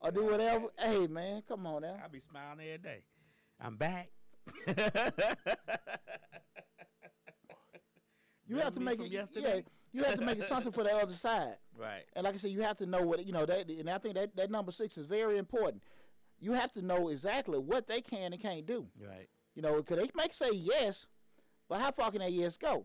or 0.00 0.10
do 0.10 0.24
whatever. 0.24 0.66
Hey, 0.78 1.06
man, 1.06 1.42
come 1.48 1.66
on 1.66 1.82
now. 1.82 1.96
I 2.04 2.08
be 2.08 2.20
smiling 2.20 2.60
every 2.60 2.78
day. 2.78 3.04
I'm 3.60 3.76
back. 3.76 4.10
You 8.50 8.58
have 8.58 8.74
to 8.74 8.80
make 8.80 9.00
it. 9.00 9.12
yesterday? 9.12 9.64
Yeah, 9.92 10.00
you 10.00 10.02
have 10.02 10.18
to 10.18 10.24
make 10.24 10.38
it 10.38 10.44
something 10.44 10.72
for 10.72 10.82
the 10.82 10.92
other 10.92 11.14
side. 11.14 11.54
Right. 11.78 12.02
And 12.14 12.24
like 12.24 12.34
I 12.34 12.36
said, 12.36 12.50
you 12.50 12.62
have 12.62 12.76
to 12.78 12.86
know 12.86 13.00
what 13.00 13.24
you 13.24 13.32
know. 13.32 13.46
That 13.46 13.70
and 13.70 13.88
I 13.88 13.98
think 13.98 14.16
that 14.16 14.34
that 14.34 14.50
number 14.50 14.72
six 14.72 14.98
is 14.98 15.06
very 15.06 15.38
important. 15.38 15.82
You 16.40 16.52
have 16.52 16.72
to 16.72 16.82
know 16.82 17.08
exactly 17.10 17.58
what 17.58 17.86
they 17.86 18.00
can 18.00 18.32
and 18.32 18.42
can't 18.42 18.66
do. 18.66 18.86
Right. 19.00 19.28
You 19.54 19.62
know, 19.62 19.76
because 19.76 19.98
they 19.98 20.10
might 20.14 20.34
say 20.34 20.50
yes, 20.52 21.06
but 21.70 21.80
how 21.80 21.92
far 21.92 22.10
can 22.10 22.18
that 22.20 22.32
yes 22.32 22.58
go? 22.58 22.84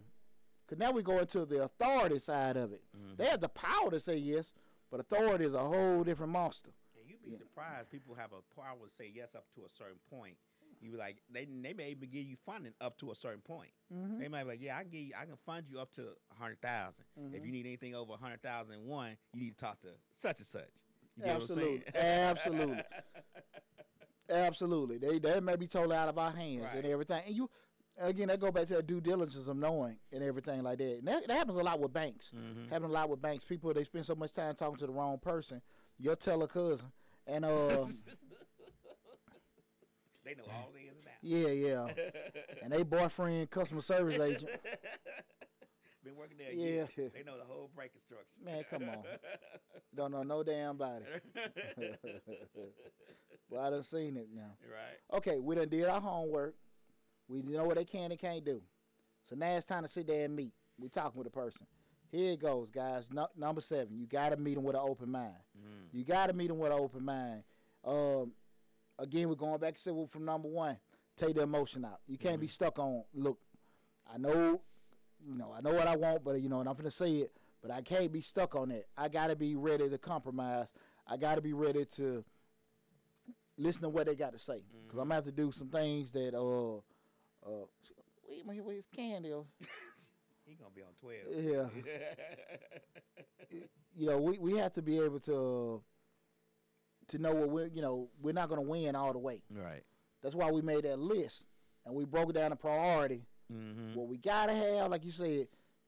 Because 0.66 0.80
now 0.80 0.92
we 0.92 1.02
go 1.02 1.20
into 1.20 1.44
the 1.46 1.64
authority 1.64 2.20
side 2.20 2.56
of 2.56 2.72
it. 2.72 2.84
Mm-hmm. 2.96 3.16
They 3.18 3.26
have 3.26 3.42
the 3.42 3.50
power 3.50 3.90
to 3.90 4.00
say 4.00 4.16
yes, 4.16 4.52
but 4.92 5.00
authority 5.00 5.46
is 5.46 5.56
a 5.56 5.60
whole 5.60 6.04
different 6.04 6.32
monster. 6.32 6.70
And 7.00 7.10
you'd 7.10 7.24
be 7.24 7.36
surprised. 7.36 7.92
People 7.92 8.16
have 8.16 8.30
a 8.32 8.62
power 8.62 8.78
to 8.86 8.90
say 8.90 9.12
yes 9.14 9.34
up 9.36 9.46
to 9.56 9.66
a 9.66 9.70
certain 9.70 10.00
point. 10.10 10.36
You 10.82 10.92
be 10.92 10.98
like, 10.98 11.18
they 11.32 11.46
they 11.46 11.74
may 11.74 11.90
even 11.90 12.10
give 12.10 12.26
you 12.26 12.36
funding 12.46 12.74
up 12.80 12.98
to 13.00 13.10
a 13.10 13.16
certain 13.16 13.42
point. 13.42 13.70
Mm-hmm. 13.92 14.20
They 14.20 14.28
might 14.28 14.44
be 14.44 14.50
like, 14.50 14.62
yeah, 14.62 14.78
I 14.78 14.82
can 14.82 14.92
give 14.92 15.02
you, 15.02 15.14
I 15.20 15.26
can 15.26 15.38
fund 15.46 15.66
you 15.68 15.80
up 15.80 15.92
to 15.94 16.02
a 16.02 16.36
hundred 16.40 16.60
Mm-hmm. 16.62 17.34
If 17.34 17.46
you 17.46 17.52
need 17.52 17.66
anything 17.66 17.96
over 17.96 18.14
a 18.14 18.18
hundred 18.18 18.44
thousand 18.44 18.76
and 18.76 18.86
one, 18.86 19.18
you 19.34 19.42
need 19.42 19.58
to 19.58 19.66
talk 19.66 19.80
to 19.80 19.88
such 20.12 20.40
and 20.40 20.48
such. 20.48 20.62
You 21.16 21.24
get 21.24 21.36
Absolutely, 21.38 21.66
what 21.66 21.88
I'm 21.88 21.94
saying? 21.94 22.38
absolutely, 22.38 22.84
absolutely. 24.30 24.98
They 24.98 25.20
they 25.20 25.40
may 25.40 25.56
be 25.56 25.66
totally 25.66 25.96
out 25.96 26.10
of 26.10 26.20
our 26.20 26.32
hands 26.32 26.66
and 26.76 26.86
everything. 26.86 27.24
And 27.26 27.36
you, 27.36 27.50
again, 27.98 28.28
that 28.28 28.40
go 28.40 28.52
back 28.52 28.68
to 28.68 28.76
that 28.76 28.88
due 28.88 29.02
diligence 29.02 29.48
of 29.48 29.56
knowing 29.58 29.98
and 30.12 30.24
everything 30.24 30.64
like 30.64 30.78
that. 30.80 30.98
And 31.00 31.08
that, 31.08 31.28
that 31.28 31.38
happens 31.38 31.58
a 31.60 31.64
lot 31.64 31.80
with 31.80 31.94
banks. 31.94 32.32
Mhm. 32.36 32.70
Happens 32.70 32.90
a 32.92 32.94
lot 32.94 33.10
with 33.10 33.22
banks. 33.22 33.44
People 33.44 33.74
they 33.74 33.84
spend 33.84 34.06
so 34.06 34.16
much 34.16 34.34
time 34.34 34.56
talking 34.56 34.78
to 34.78 34.88
the 34.88 34.94
wrong 34.94 35.18
person. 35.20 35.62
Your 35.98 36.16
teller 36.16 36.48
cousin, 36.48 36.88
and 37.26 37.46
uh, 37.46 37.86
They 40.26 40.34
know 40.36 40.44
all 40.52 40.72
the 40.74 40.80
ins 40.82 40.98
and 40.98 41.08
outs. 41.08 41.22
yeah, 41.22 41.48
yeah, 41.50 41.88
and 42.64 42.74
they 42.74 42.82
boyfriend 42.84 43.50
customer 43.52 43.82
service 43.82 44.20
agent. 44.20 44.50
Been 46.04 46.16
working 46.16 46.38
there 46.38 46.50
a 46.50 46.54
Yeah. 46.54 46.88
year. 46.98 47.12
They 47.14 47.24
know 47.24 47.38
the 47.38 47.44
whole 47.46 47.70
break 47.76 47.92
instruction. 47.94 48.36
Man, 48.44 48.64
come 48.70 48.84
on. 48.90 49.04
Don't 49.96 50.12
know 50.12 50.24
no 50.24 50.44
damn 50.44 50.78
body. 50.78 51.06
well, 53.50 53.62
I 53.66 53.70
done 53.70 53.84
seen 53.84 54.18
it 54.18 54.28
now. 54.34 54.52
right. 54.72 55.18
Okay, 55.18 55.40
we 55.40 55.56
done 55.56 55.70
did 55.70 55.86
our 55.86 56.02
homework. 56.02 56.56
We 57.28 57.42
know 57.42 57.64
what 57.64 57.78
they 57.78 57.86
can 57.86 58.12
and 58.12 58.20
can't 58.20 58.46
do. 58.46 58.62
So 59.30 59.36
now 59.36 59.56
it's 59.56 59.66
time 59.66 59.84
to 59.84 59.90
sit 59.90 60.08
there 60.08 60.26
and 60.26 60.36
meet. 60.36 60.54
We 60.78 60.90
talking 60.90 61.18
with 61.18 61.28
a 61.28 61.32
person. 61.32 61.66
Here 62.12 62.32
it 62.34 62.40
goes, 62.40 62.70
guys. 62.70 63.06
No, 63.12 63.28
number 63.36 63.62
seven, 63.62 63.98
you 63.98 64.06
got 64.06 64.30
to 64.30 64.38
meet 64.38 64.56
them 64.56 64.64
with 64.64 64.76
an 64.76 64.82
open 64.84 65.12
mind. 65.12 65.34
Mm. 65.58 65.88
You 65.92 66.04
got 66.06 66.28
to 66.28 66.34
meet 66.34 66.48
them 66.48 66.60
with 66.60 66.72
an 66.72 66.80
open 66.80 67.04
mind. 67.04 67.44
Um, 67.84 68.32
again, 69.00 69.28
we're 69.28 69.36
going 69.36 69.60
back 69.60 69.76
to 69.76 69.94
well, 69.94 70.06
from 70.06 70.26
number 70.26 70.48
one. 70.48 70.78
Take 71.18 71.36
the 71.36 71.44
emotion 71.44 71.86
out. 71.86 72.02
You 72.08 72.18
can't 72.18 72.42
be 72.42 72.48
stuck 72.48 72.78
on. 72.78 73.04
Look, 73.14 73.40
I 74.14 74.18
know, 74.18 74.62
you 75.26 75.38
know, 75.38 75.54
I 75.58 75.62
know 75.62 75.74
what 75.74 75.88
I 75.88 75.96
want, 75.96 76.26
but 76.26 76.42
you 76.42 76.50
know, 76.50 76.60
and 76.60 76.68
I'm 76.68 76.76
gonna 76.76 76.92
say 76.92 77.10
it, 77.12 77.32
but 77.62 77.72
I 77.72 77.82
can't 77.82 78.12
be 78.12 78.20
stuck 78.20 78.54
on 78.54 78.70
that. 78.70 78.88
I 78.98 79.08
got 79.08 79.28
to 79.28 79.36
be 79.36 79.56
ready 79.56 79.90
to 79.90 79.98
compromise. 79.98 80.68
I 81.08 81.16
got 81.16 81.36
to 81.36 81.42
be 81.42 81.54
ready 81.54 81.86
to 81.96 82.24
listen 83.58 83.84
to 83.84 83.90
what 83.90 84.08
they 84.08 84.16
got 84.16 84.34
to 84.34 84.40
say, 84.40 84.62
because 84.86 85.00
I'm 85.00 85.06
gonna 85.08 85.16
have 85.16 85.26
to 85.26 85.32
do 85.32 85.54
some 85.54 85.70
things 85.70 86.12
that 86.12 86.36
uh, 86.38 86.82
uh, 87.46 87.66
wait, 88.28 88.46
wait, 88.46 88.64
where's 88.64 88.88
Candy? 88.96 89.34
He 90.48 90.54
gonna 90.54 90.70
be 90.76 90.84
on 90.84 90.94
twelve. 91.02 91.72
Yeah. 93.50 93.58
you 93.96 94.08
know, 94.08 94.20
we, 94.20 94.38
we 94.38 94.58
have 94.58 94.74
to 94.74 94.82
be 94.84 95.00
able 95.00 95.20
to 95.22 95.82
to 97.08 97.18
know 97.18 97.34
what 97.34 97.50
we're 97.50 97.68
you 97.68 97.82
know 97.82 98.10
we're 98.22 98.34
not 98.34 98.50
going 98.50 98.62
to 98.62 98.68
win 98.68 98.96
all 98.96 99.14
the 99.14 99.20
way. 99.20 99.42
right. 99.52 99.84
That's 100.22 100.36
why 100.36 100.52
we 100.52 100.62
made 100.62 100.84
that 100.84 101.00
list 101.00 101.46
and 101.86 101.94
we 101.94 102.06
broke 102.06 102.30
it 102.30 102.34
down 102.34 102.50
to 102.50 102.56
priority. 102.56 103.24
Mm-hmm. 103.54 103.94
What 103.94 104.08
we 104.08 104.18
gotta 104.18 104.54
have, 104.54 104.90
like 104.90 105.06
you 105.06 105.12
said, 105.12 105.48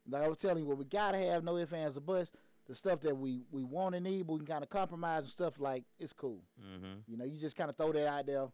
like 0.10 0.24
I 0.24 0.28
was 0.28 0.38
telling 0.38 0.60
you, 0.60 0.66
what 0.66 0.78
we 0.78 0.86
gotta 0.86 1.18
have, 1.18 1.44
no 1.44 1.58
ifs 1.58 1.74
ands 1.74 1.98
or 1.98 2.02
buts. 2.02 2.32
The 2.68 2.76
stuff 2.76 3.00
that 3.02 3.16
we 3.16 3.44
we 3.50 3.64
want 3.64 3.96
and 3.96 4.04
need, 4.04 4.28
but 4.28 4.34
we 4.34 4.40
can 4.40 4.48
kind 4.48 4.64
of 4.64 4.70
compromise 4.70 5.24
and 5.24 5.32
stuff 5.32 5.54
like 5.58 5.86
it's 6.00 6.14
cool. 6.14 6.42
Mm-hmm. 6.62 7.00
You 7.08 7.18
know, 7.18 7.26
you 7.26 7.40
just 7.40 7.56
kind 7.56 7.70
of 7.70 7.78
throw 7.78 7.94
that 7.94 8.08
out 8.08 8.26
there. 8.26 8.48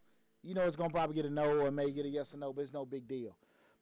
You 0.43 0.53
know, 0.53 0.61
it's 0.63 0.75
gonna 0.75 0.89
probably 0.89 1.15
get 1.15 1.25
a 1.25 1.29
no 1.29 1.59
or 1.65 1.71
may 1.71 1.91
get 1.91 2.05
a 2.05 2.09
yes 2.09 2.33
or 2.33 2.37
no, 2.37 2.51
but 2.53 2.61
it's 2.61 2.73
no 2.73 2.85
big 2.85 3.07
deal. 3.07 3.35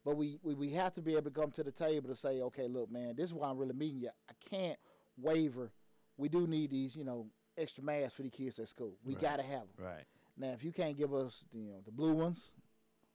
But 0.04 0.16
we, 0.16 0.38
we 0.42 0.54
we 0.54 0.70
have 0.70 0.94
to 0.94 1.02
be 1.02 1.12
able 1.12 1.30
to 1.30 1.30
come 1.30 1.50
to 1.52 1.62
the 1.62 1.70
table 1.72 2.08
to 2.08 2.16
say, 2.16 2.40
okay, 2.40 2.66
look, 2.68 2.90
man, 2.90 3.14
this 3.16 3.26
is 3.26 3.34
why 3.34 3.48
I'm 3.48 3.58
really 3.58 3.74
meeting 3.74 4.00
you. 4.00 4.10
I 4.28 4.32
can't 4.48 4.78
waver. 5.16 5.70
We 6.16 6.28
do 6.28 6.46
need 6.46 6.70
these, 6.70 6.94
you 6.96 7.04
know, 7.04 7.26
extra 7.58 7.82
masks 7.84 8.14
for 8.14 8.22
the 8.22 8.30
kids 8.30 8.58
at 8.58 8.68
school. 8.68 8.94
We 9.04 9.14
Right. 9.14 9.22
gotta 9.22 9.42
have 9.42 9.62
them. 9.76 9.84
Right. 9.86 10.04
Now, 10.36 10.48
if 10.52 10.64
you 10.64 10.72
can't 10.72 10.96
give 10.96 11.12
us, 11.14 11.44
the, 11.52 11.58
you 11.58 11.70
know, 11.72 11.80
the 11.84 11.90
blue 11.92 12.14
ones 12.14 12.52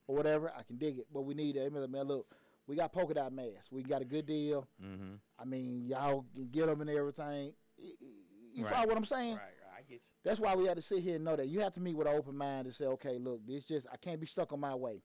or 0.07 0.15
whatever, 0.15 0.51
I 0.57 0.63
can 0.63 0.77
dig 0.77 0.99
it. 0.99 1.07
But 1.13 1.21
we 1.23 1.33
need 1.33 1.55
that. 1.55 1.71
Man, 1.89 2.03
look, 2.07 2.27
we 2.67 2.75
got 2.75 2.91
polka 2.93 3.13
dot 3.13 3.33
masks. 3.33 3.71
We 3.71 3.81
got 3.83 4.01
a 4.01 4.05
good 4.05 4.25
deal. 4.25 4.67
Mm-hmm. 4.83 5.15
I 5.39 5.45
mean, 5.45 5.85
y'all 5.87 6.25
can 6.35 6.47
get 6.51 6.67
them 6.67 6.81
and 6.81 6.89
everything. 6.89 7.53
You 8.53 8.63
Right. 8.65 8.73
follow 8.73 8.87
what 8.87 8.97
I'm 8.97 9.05
saying? 9.05 9.35
Right. 9.35 9.43
Right. 9.88 9.89
Get 9.89 9.95
you. 9.95 9.99
That's 10.23 10.39
why 10.39 10.55
we 10.55 10.65
had 10.65 10.77
to 10.77 10.81
sit 10.81 10.99
here 10.99 11.15
and 11.15 11.23
know 11.23 11.35
that 11.35 11.47
you 11.47 11.61
have 11.61 11.73
to 11.73 11.79
meet 11.79 11.95
with 11.95 12.07
an 12.07 12.15
open 12.15 12.38
mind 12.38 12.65
and 12.65 12.75
say, 12.75 12.85
okay, 12.85 13.17
look, 13.17 13.45
this 13.47 13.65
just 13.65 13.88
I 13.91 13.97
can't 13.97 14.19
be 14.19 14.27
stuck 14.27 14.51
on 14.53 14.59
my 14.59 14.75
way. 14.75 15.01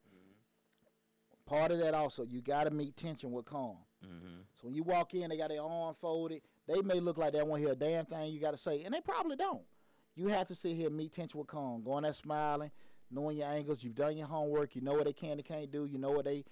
Part 1.47 1.73
of 1.73 1.79
that 1.81 1.95
also, 1.95 2.25
you 2.25 2.41
got 2.41 2.65
to 2.65 2.71
meet 2.71 2.97
tension 2.97 3.33
with 3.33 3.45
calm. 3.45 3.77
Mm-hmm. 4.05 4.43
So 4.55 4.67
when 4.67 4.75
you 4.75 4.85
walk 4.85 5.15
in, 5.15 5.29
they 5.29 5.37
got 5.37 5.51
their 5.51 5.63
arms 5.63 5.97
folded. 6.01 6.43
They 6.69 6.81
may 6.83 7.01
look 7.01 7.19
like 7.19 7.33
they 7.33 7.41
to 7.41 7.55
hear 7.57 7.73
a 7.73 7.77
damn 7.77 8.07
thing 8.07 8.33
you 8.33 8.41
got 8.41 8.53
to 8.53 8.59
say, 8.59 8.85
and 8.85 8.95
they 8.95 9.01
probably 9.01 9.37
don't. 9.37 9.63
You 10.15 10.29
have 10.29 10.47
to 10.49 10.55
sit 10.55 10.77
here 10.77 10.87
and 10.87 10.97
meet 10.97 11.13
tension 11.13 11.39
with 11.39 11.49
calm, 11.49 11.83
going 11.83 12.05
there 12.05 12.13
smiling, 12.13 12.71
knowing 13.11 13.39
your 13.39 13.49
angles. 13.49 13.83
You've 13.83 13.95
done 13.95 14.17
your 14.17 14.27
homework. 14.27 14.77
You 14.77 14.83
know 14.83 14.93
what 14.93 15.05
they 15.05 15.13
can 15.13 15.33
and 15.33 15.45
can't 15.45 15.71
do. 15.71 15.87
You 15.87 15.99
know 15.99 16.11
what 16.11 16.25
they 16.25 16.45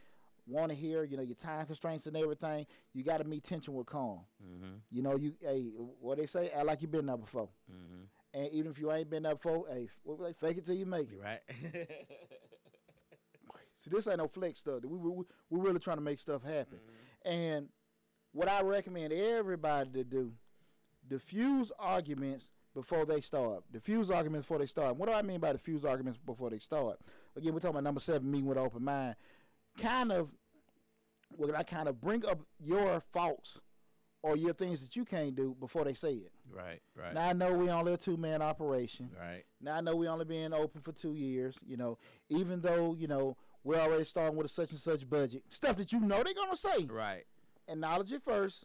want 0.47 0.71
to 0.71 0.77
hear. 0.77 1.05
You 1.05 1.17
know 1.17 1.23
your 1.23 1.37
time 1.37 1.67
constraints 1.67 2.07
and 2.07 2.17
everything. 2.17 2.67
You 2.93 3.05
got 3.05 3.19
to 3.19 3.25
meet 3.25 3.45
tension 3.45 3.75
with 3.75 3.87
calm. 3.87 4.21
Mm-hmm. 4.43 4.77
You 4.91 5.03
know 5.03 5.17
you 5.17 5.35
hey 5.41 5.67
what 6.01 6.19
they 6.19 6.27
say 6.27 6.51
act 6.51 6.67
like 6.67 6.83
you've 6.83 6.91
been 6.91 7.07
there 7.07 7.17
before. 7.17 7.49
Mm-hmm. 7.71 8.03
And 8.33 8.49
even 8.53 8.71
if 8.71 8.79
you 8.79 8.93
ain't 8.93 9.11
been 9.11 9.25
there 9.25 9.35
before, 9.35 9.65
hey, 9.71 9.89
what 10.05 10.23
they 10.23 10.33
fake 10.33 10.59
it 10.59 10.67
till 10.67 10.77
you 10.77 10.87
make 10.87 11.11
it. 11.11 11.21
Right. 11.21 11.41
See, 13.83 13.91
this 13.91 14.07
ain't 14.07 14.19
no 14.19 14.29
flex 14.29 14.61
stuff. 14.61 14.85
We 14.85 14.97
we 14.99 15.25
we're 15.49 15.65
really 15.65 15.81
trying 15.81 15.97
to 15.97 16.03
make 16.03 16.19
stuff 16.19 16.43
happen. 16.43 16.79
Mm-hmm. 16.79 17.29
And 17.29 17.69
what 18.33 18.49
I 18.49 18.63
recommend 18.63 19.13
everybody 19.13 19.91
to 19.91 20.05
do, 20.05 20.33
diffuse 21.09 21.73
arguments 21.79 22.47
before 22.75 23.05
they 23.05 23.21
start. 23.21 23.65
Diffuse 23.73 24.11
arguments 24.11 24.47
before 24.47 24.59
they 24.59 24.67
start. 24.67 24.97
What 24.97 25.09
do 25.09 25.15
I 25.15 25.23
mean 25.23 25.41
by 25.41 25.53
diffuse 25.53 25.85
arguments 25.85 26.19
before 26.25 26.51
they 26.51 26.59
start? 26.59 26.99
Again, 27.37 27.53
we're 27.53 27.61
talking 27.61 27.71
about 27.71 27.85
number 27.85 28.01
seven, 28.01 28.31
meeting 28.31 28.47
with 28.47 28.59
an 28.59 28.65
open 28.65 28.85
mind. 28.85 29.17
Kind 29.79 30.13
of, 30.13 30.29
well, 31.37 31.55
I 31.57 31.63
kind 31.63 31.89
of 31.89 32.01
bring 32.01 32.25
up 32.27 32.41
your 32.63 33.01
faults 33.01 33.59
or 34.23 34.37
your 34.37 34.53
things 34.53 34.81
that 34.83 34.95
you 34.97 35.05
can't 35.05 35.35
do 35.35 35.57
before 35.59 35.85
they 35.85 35.95
say 35.95 36.13
it. 36.13 36.33
right. 36.55 36.81
Right. 36.95 37.15
Now 37.15 37.29
I 37.29 37.33
know 37.33 37.53
we 37.55 37.71
only 37.71 37.95
a 37.95 37.97
two 37.97 38.17
man 38.17 38.43
operation. 38.43 39.11
right. 39.19 39.45
Now 39.61 39.77
I 39.77 39.81
know 39.81 39.97
we 39.97 40.09
only 40.09 40.25
been 40.25 40.53
open 40.53 40.81
for 40.83 40.93
two 40.93 41.15
years. 41.15 41.57
You 41.67 41.77
know, 41.77 41.99
even 42.29 42.61
though 42.61 42.95
you 42.99 43.09
know 43.09 43.37
we're 43.65 43.79
already 43.81 44.05
starting 44.05 44.37
with 44.37 44.47
a 44.47 44.49
such 44.51 44.71
and 44.71 44.81
such 44.81 45.09
budget, 45.09 45.43
stuff 45.51 45.77
that 45.77 45.93
you 45.93 46.01
know 46.01 46.23
they're 46.23 46.35
gonna 46.35 46.57
say. 46.57 46.85
Right. 46.85 47.25
Acknowledge 47.69 48.13
it 48.13 48.23
first. 48.23 48.65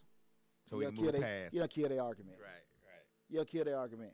So 0.70 0.78
we 0.78 0.84
you'll 0.84 0.92
can 0.92 0.96
kill 1.04 1.06
move 1.06 1.22
they, 1.22 1.28
past. 1.44 1.54
You'll 1.56 1.68
kill 1.68 1.90
their 1.90 2.02
argument. 2.04 2.38
Right. 2.42 2.50
Right. 2.50 3.04
You'll 3.30 3.46
kill 3.46 3.64
their 3.66 3.78
argument. 3.78 4.12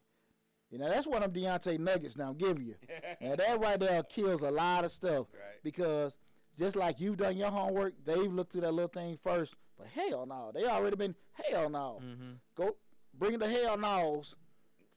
You 0.69 0.77
know 0.77 0.89
that's 0.89 1.07
one 1.07 1.23
of 1.23 1.33
them 1.33 1.43
Deontay 1.43 1.79
nuggets. 1.79 2.17
Now 2.17 2.29
I'm 2.29 2.37
giving 2.37 2.65
you. 2.65 2.75
now 3.21 3.35
that 3.35 3.59
right 3.59 3.79
there 3.79 4.03
kills 4.03 4.41
a 4.41 4.51
lot 4.51 4.85
of 4.85 4.91
stuff 4.91 5.27
Right. 5.33 5.59
because 5.63 6.13
just 6.57 6.75
like 6.75 6.99
you've 6.99 7.17
done 7.17 7.35
your 7.37 7.49
homework, 7.49 7.93
they've 8.05 8.31
looked 8.31 8.51
through 8.51 8.61
that 8.61 8.73
little 8.73 8.89
thing 8.89 9.17
first. 9.21 9.55
But 9.81 9.89
hell 9.89 10.25
no, 10.25 10.51
they 10.53 10.65
already 10.65 10.95
been 10.95 11.15
hell 11.33 11.69
no. 11.69 11.99
Mm-hmm. 12.03 12.31
Go 12.55 12.75
bring 13.17 13.39
the 13.39 13.49
hell 13.49 13.77
no's 13.77 14.35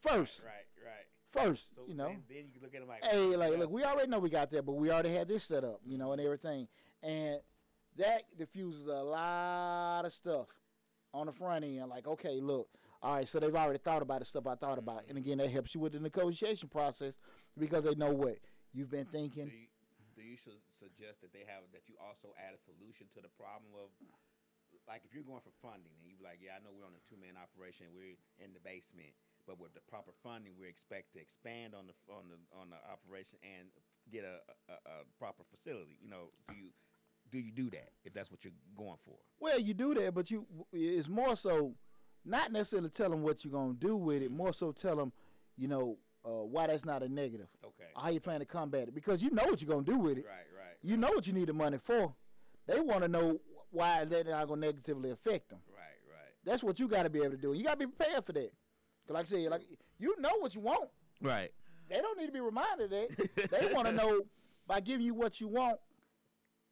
first. 0.00 0.42
Right. 0.44 0.52
Right. 0.84 1.06
First, 1.46 1.68
So 1.74 1.82
you 1.88 1.94
know. 1.94 2.08
then, 2.08 2.22
then 2.28 2.36
you 2.46 2.52
can 2.52 2.62
look 2.62 2.74
at 2.74 2.80
them 2.80 2.88
like, 2.88 3.02
hey, 3.04 3.34
like, 3.36 3.58
look, 3.58 3.70
we 3.70 3.82
already 3.82 4.08
know 4.10 4.18
we 4.20 4.30
got 4.30 4.50
that, 4.52 4.64
but 4.66 4.74
we 4.74 4.90
already 4.90 5.12
had 5.12 5.26
this 5.26 5.44
set 5.44 5.64
up, 5.64 5.80
you 5.84 5.98
know, 5.98 6.12
and 6.12 6.20
everything. 6.20 6.68
And 7.02 7.40
that 7.96 8.22
diffuses 8.38 8.86
a 8.86 9.02
lot 9.02 10.04
of 10.04 10.12
stuff 10.12 10.46
on 11.12 11.26
the 11.26 11.32
front 11.32 11.64
end. 11.64 11.88
Like, 11.88 12.06
okay, 12.06 12.40
look, 12.40 12.68
all 13.02 13.14
right, 13.16 13.28
so 13.28 13.40
they've 13.40 13.54
already 13.54 13.78
thought 13.78 14.02
about 14.02 14.20
the 14.20 14.26
stuff 14.26 14.46
I 14.46 14.54
thought 14.54 14.78
about. 14.78 15.02
And 15.08 15.18
again, 15.18 15.38
that 15.38 15.50
helps 15.50 15.74
you 15.74 15.80
with 15.80 15.92
the 15.94 16.00
negotiation 16.00 16.68
process 16.68 17.14
because 17.58 17.84
they 17.84 17.94
know 17.94 18.12
what 18.12 18.38
you've 18.72 18.90
been 18.90 19.04
Do 19.04 19.10
thinking. 19.10 19.46
you, 19.50 19.66
do 20.14 20.22
you 20.22 20.36
su- 20.36 20.52
suggest 20.78 21.20
that 21.22 21.32
they 21.32 21.42
have 21.48 21.62
that 21.72 21.82
you 21.88 21.94
also 22.00 22.28
add 22.38 22.54
a 22.54 22.58
solution 22.58 23.06
to 23.14 23.20
the 23.22 23.28
problem 23.36 23.72
of 23.74 23.90
like 24.88 25.02
if 25.04 25.14
you're 25.14 25.24
going 25.26 25.40
for 25.40 25.54
funding 25.64 25.92
and 26.00 26.04
you're 26.12 26.24
like, 26.24 26.40
yeah, 26.44 26.56
I 26.56 26.60
know 26.60 26.72
we're 26.72 26.86
on 26.86 26.96
a 26.96 27.04
two 27.08 27.16
man 27.16 27.40
operation, 27.40 27.88
we're 27.96 28.16
in 28.40 28.52
the 28.52 28.60
basement, 28.60 29.16
but 29.46 29.58
with 29.60 29.72
the 29.74 29.80
proper 29.88 30.12
funding, 30.22 30.52
we 30.60 30.68
expect 30.68 31.12
to 31.14 31.20
expand 31.20 31.74
on 31.74 31.88
the 31.88 31.96
on 32.12 32.28
the 32.28 32.38
on 32.56 32.70
the 32.70 32.80
operation 32.88 33.38
and 33.42 33.68
get 34.12 34.24
a, 34.24 34.40
a, 34.70 34.76
a 34.76 34.96
proper 35.18 35.42
facility. 35.50 35.96
You 36.00 36.10
know, 36.10 36.32
do 36.48 36.54
you 36.54 36.68
do 37.30 37.38
you 37.38 37.52
do 37.52 37.70
that 37.70 37.90
if 38.04 38.12
that's 38.12 38.30
what 38.30 38.44
you're 38.44 38.56
going 38.76 39.00
for? 39.04 39.16
Well, 39.40 39.58
you 39.58 39.74
do 39.74 39.94
that, 39.94 40.14
but 40.14 40.30
you 40.30 40.46
it's 40.72 41.08
more 41.08 41.36
so 41.36 41.74
not 42.24 42.52
necessarily 42.52 42.90
tell 42.90 43.10
them 43.10 43.22
what 43.22 43.44
you're 43.44 43.52
gonna 43.52 43.74
do 43.74 43.96
with 43.96 44.22
it. 44.22 44.30
More 44.30 44.52
so 44.52 44.72
tell 44.72 44.96
them, 44.96 45.12
you 45.56 45.68
know, 45.68 45.96
uh, 46.24 46.44
why 46.44 46.66
that's 46.66 46.84
not 46.84 47.02
a 47.02 47.08
negative. 47.08 47.48
Okay. 47.64 47.90
How 47.96 48.10
you 48.10 48.20
plan 48.20 48.40
to 48.40 48.46
combat 48.46 48.88
it 48.88 48.94
because 48.94 49.22
you 49.22 49.30
know 49.30 49.44
what 49.44 49.60
you're 49.60 49.70
gonna 49.70 49.84
do 49.84 49.98
with 49.98 50.18
it. 50.18 50.24
Right. 50.26 50.46
Right. 50.56 50.76
You 50.82 50.96
know 50.96 51.08
what 51.08 51.26
you 51.26 51.32
need 51.32 51.48
the 51.48 51.52
money 51.52 51.78
for. 51.78 52.14
They 52.66 52.80
want 52.80 53.02
to 53.02 53.08
know 53.08 53.40
why 53.74 54.02
is 54.02 54.10
that 54.10 54.26
not 54.26 54.48
gonna 54.48 54.60
negatively 54.60 55.10
affect 55.10 55.50
them? 55.50 55.58
Right, 55.68 55.82
right, 56.10 56.32
That's 56.44 56.62
what 56.62 56.78
you 56.78 56.88
got 56.88 57.02
to 57.02 57.10
be 57.10 57.18
able 57.20 57.32
to 57.32 57.36
do. 57.36 57.52
You 57.52 57.64
got 57.64 57.78
to 57.78 57.86
be 57.86 57.92
prepared 57.92 58.24
for 58.24 58.32
that. 58.32 58.50
'Cause 59.06 59.14
like 59.14 59.26
I 59.26 59.28
said, 59.28 59.50
like 59.50 59.62
you 59.98 60.14
know 60.18 60.36
what 60.38 60.54
you 60.54 60.60
want. 60.62 60.90
right. 61.20 61.50
They 61.90 61.96
don't 61.96 62.18
need 62.18 62.26
to 62.26 62.32
be 62.32 62.40
reminded 62.40 62.84
of 62.84 62.90
that. 62.90 63.50
they 63.50 63.72
want 63.74 63.86
to 63.88 63.92
know 63.92 64.22
by 64.66 64.80
giving 64.80 65.04
you 65.04 65.12
what 65.12 65.38
you 65.40 65.48
want. 65.48 65.78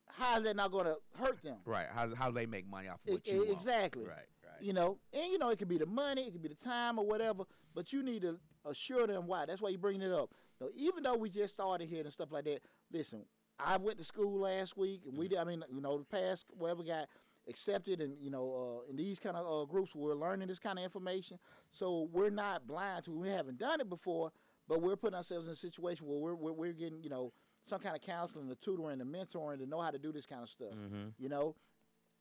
How 0.09 0.39
is 0.39 0.45
that 0.45 0.57
not 0.57 0.71
going 0.73 0.87
to 0.87 0.97
hurt 1.19 1.43
them? 1.43 1.57
Right. 1.67 1.87
How 1.91 2.15
how 2.15 2.31
they 2.31 2.47
make 2.47 2.67
money 2.69 2.89
off 2.89 3.01
of 3.07 3.13
what 3.13 3.27
you 3.27 3.35
e- 3.35 3.39
want. 3.49 3.51
exactly. 3.51 4.05
Right, 4.05 4.17
right. 4.45 4.61
You 4.63 4.73
know, 4.73 4.99
and 5.13 5.31
you 5.33 5.39
know 5.39 5.51
it 5.51 5.59
could 5.59 5.69
be 5.69 5.79
the 5.79 5.87
money, 5.87 6.23
it 6.29 6.33
could 6.33 6.43
be 6.43 6.49
the 6.49 6.55
time 6.55 6.99
or 6.99 7.05
whatever, 7.07 7.45
but 7.75 7.93
you 7.93 8.03
need 8.03 8.23
to 8.23 8.39
assure 8.65 9.07
them 9.07 9.27
why. 9.27 9.45
That's 9.47 9.61
why 9.61 9.69
you 9.71 9.79
bringing 9.79 10.03
it 10.03 10.13
up. 10.13 10.31
So 10.59 10.71
even 10.77 11.03
though 11.03 11.17
we 11.17 11.29
just 11.29 11.55
started 11.55 11.89
here 11.89 12.03
and 12.05 12.13
stuff 12.13 12.31
like 12.33 12.45
that, 12.45 12.61
listen, 12.93 13.25
I 13.59 13.77
went 13.77 13.99
to 13.99 14.05
school 14.05 14.41
last 14.41 14.77
week 14.77 15.03
and 15.07 15.17
we 15.17 15.29
did. 15.29 15.39
I 15.39 15.45
mean, 15.45 15.65
you 15.73 15.81
know, 15.81 15.99
the 15.99 16.05
past 16.05 16.47
whatever 16.57 16.83
got 16.83 17.09
accepted 17.49 18.01
and 18.01 18.15
you 18.21 18.31
know 18.31 18.83
uh, 18.87 18.91
in 18.91 18.97
these 18.97 19.19
kind 19.19 19.37
of 19.37 19.47
uh, 19.47 19.65
groups 19.65 19.97
we're 19.97 20.15
learning 20.15 20.49
this 20.49 20.59
kind 20.59 20.79
of 20.79 20.85
information. 20.85 21.39
So 21.71 22.09
we're 22.13 22.31
not 22.31 22.67
blind 22.67 23.05
to. 23.05 23.13
it. 23.13 23.17
We 23.17 23.29
haven't 23.29 23.59
done 23.59 23.81
it 23.81 23.89
before, 23.89 24.33
but 24.69 24.81
we're 24.81 24.97
putting 24.97 25.17
ourselves 25.17 25.47
in 25.47 25.53
a 25.53 25.57
situation 25.57 26.07
where 26.07 26.19
we're 26.19 26.35
we're, 26.35 26.53
we're 26.53 26.73
getting 26.73 27.03
you 27.03 27.11
know 27.11 27.33
some 27.69 27.81
kind 27.81 27.95
of 27.95 28.03
counseling, 28.03 28.49
the 28.49 28.57
tutoring, 28.57 28.99
the 28.99 29.05
mentoring 29.05 29.59
to 29.59 29.67
know 29.67 29.81
how 29.81 29.91
to 29.91 29.99
do 29.99 30.13
this 30.13 30.27
kind 30.27 30.43
of 30.43 30.49
stuff. 30.49 30.75
Mm-hmm. 30.75 31.09
You 31.19 31.29
know, 31.29 31.55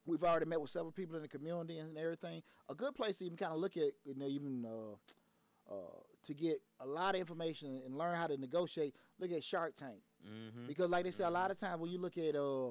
we've 0.06 0.24
already 0.24 0.46
met 0.46 0.62
with 0.62 0.70
several 0.70 0.92
people 0.92 1.16
in 1.16 1.22
the 1.22 1.28
community 1.28 1.80
and 1.80 1.98
everything. 1.98 2.42
A 2.70 2.76
good 2.76 2.96
place 2.96 3.18
to 3.18 3.26
even 3.26 3.38
kind 3.38 3.52
of 3.52 3.60
look 3.60 3.76
at, 3.78 3.92
you 4.06 4.16
know, 4.16 4.28
even 4.28 4.66
uh, 4.66 5.74
uh, 5.74 6.00
to 6.26 6.34
get 6.34 6.62
a 6.80 6.86
lot 6.86 7.16
of 7.16 7.22
information 7.22 7.82
and 7.84 7.98
learn 7.98 8.16
how 8.16 8.28
to 8.28 8.38
negotiate. 8.38 8.96
Look 9.20 9.32
at 9.32 9.44
Shark 9.44 9.76
Tank 9.78 10.02
Mm-hmm. 10.26 10.68
because, 10.68 10.90
like 10.90 11.04
they 11.06 11.12
say, 11.12 11.24
a 11.24 11.30
lot 11.30 11.52
of 11.52 11.60
times 11.60 11.80
when 11.82 11.92
you 11.92 12.00
look 12.00 12.18
at 12.18 12.36
uh, 12.36 12.70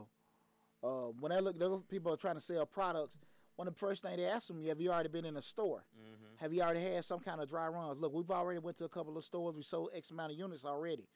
uh, 0.83 1.11
when 1.21 1.31
they 1.31 1.41
look, 1.41 1.59
those 1.59 1.83
people 1.89 2.13
are 2.13 2.17
trying 2.17 2.37
to 2.37 2.41
sell 2.41 2.65
products. 2.67 3.17
One 3.57 3.69
of 3.69 3.75
the 3.75 3.79
first 3.81 4.01
thing 4.03 4.17
they 4.17 4.25
ask 4.25 4.49
them, 4.49 4.65
have 4.65 4.81
you 4.81 4.91
already 4.91 5.11
been 5.11 5.27
in 5.27 5.37
a 5.37 5.43
store? 5.43 5.85
Mm-hmm. 5.99 6.37
Have 6.37 6.55
you 6.55 6.63
already 6.63 6.81
had 6.81 7.05
some 7.05 7.21
kind 7.21 7.43
of 7.43 7.49
dry 7.51 7.67
runs? 7.69 8.01
Look, 8.01 8.15
we've 8.15 8.31
already 8.31 8.59
went 8.59 8.79
to 8.79 8.85
a 8.85 8.89
couple 8.89 9.19
of 9.19 9.25
stores. 9.25 9.55
We 9.55 9.63
sold 9.63 9.91
X 9.95 10.11
amount 10.11 10.33
of 10.33 10.39
units 10.39 10.65
already. 10.65 11.07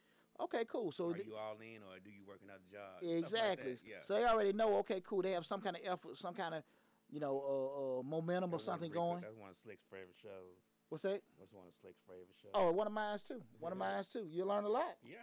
Okay, 0.40 0.64
cool. 0.70 0.92
So 0.92 1.10
Are 1.10 1.16
you 1.16 1.36
all 1.40 1.54
in, 1.60 1.80
or 1.82 1.96
do 2.04 2.10
you 2.10 2.22
work 2.26 2.40
another 2.42 2.58
job? 2.70 2.98
Stuff 2.98 3.08
like 3.08 3.18
Exactly. 3.20 3.78
Yeah. 3.88 3.96
So 4.02 4.14
they 4.14 4.24
already 4.26 4.52
know. 4.52 4.76
Okay, 4.78 5.00
cool. 5.06 5.22
They 5.22 5.30
have 5.30 5.46
some 5.46 5.60
kind 5.62 5.76
of 5.76 5.82
effort, 5.86 6.18
some 6.18 6.34
kind 6.34 6.54
of, 6.56 6.64
you 7.08 7.20
know, 7.20 7.38
uh, 7.38 8.00
uh, 8.00 8.02
momentum 8.02 8.50
or 8.50 8.58
That's 8.58 8.64
of 8.64 8.72
something 8.72 8.90
Rick- 8.90 8.94
going. 8.98 9.20
That's 9.22 9.36
one 9.36 9.48
of 9.50 9.56
Slick's 9.56 9.84
favorite 9.88 10.16
shows. 10.20 10.58
What's 10.90 11.02
that? 11.04 11.22
That's 11.38 11.52
one 11.52 11.64
of 11.66 11.72
Slick's 11.72 12.02
favorite 12.06 12.28
shows. 12.42 12.50
Oh, 12.52 12.72
one 12.72 12.86
of 12.88 12.92
mine's 12.92 13.22
too. 13.22 13.40
One 13.60 13.72
of 13.72 13.78
Yeah. 13.78 13.84
mine's 13.94 14.08
too. 14.08 14.26
You 14.30 14.44
learn 14.44 14.64
a 14.64 14.68
lot. 14.68 14.96
Yeah. 15.02 15.22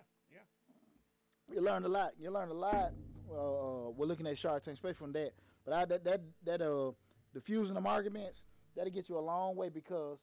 You 1.54 1.62
learn 1.62 1.84
a 1.84 1.90
lot. 1.90 2.14
You 2.20 2.32
learn 2.32 2.50
a 2.50 2.54
lot. 2.54 2.92
Uh, 3.30 3.88
uh, 3.88 3.90
we're 3.90 4.06
looking 4.06 4.28
at 4.28 4.38
Shark 4.38 4.64
Tank, 4.64 4.76
especially 4.76 4.94
from 4.96 5.12
that. 5.14 5.32
But 5.66 5.74
I, 5.74 5.86
that 5.86 6.04
that 6.06 6.22
that 6.46 6.62
uh, 6.62 6.92
diffusing 7.34 7.76
them 7.76 7.88
arguments 7.88 8.46
that'll 8.76 8.92
get 8.92 9.10
you 9.10 9.18
a 9.18 9.20
long 9.20 9.56
way 9.56 9.70
because 9.70 10.20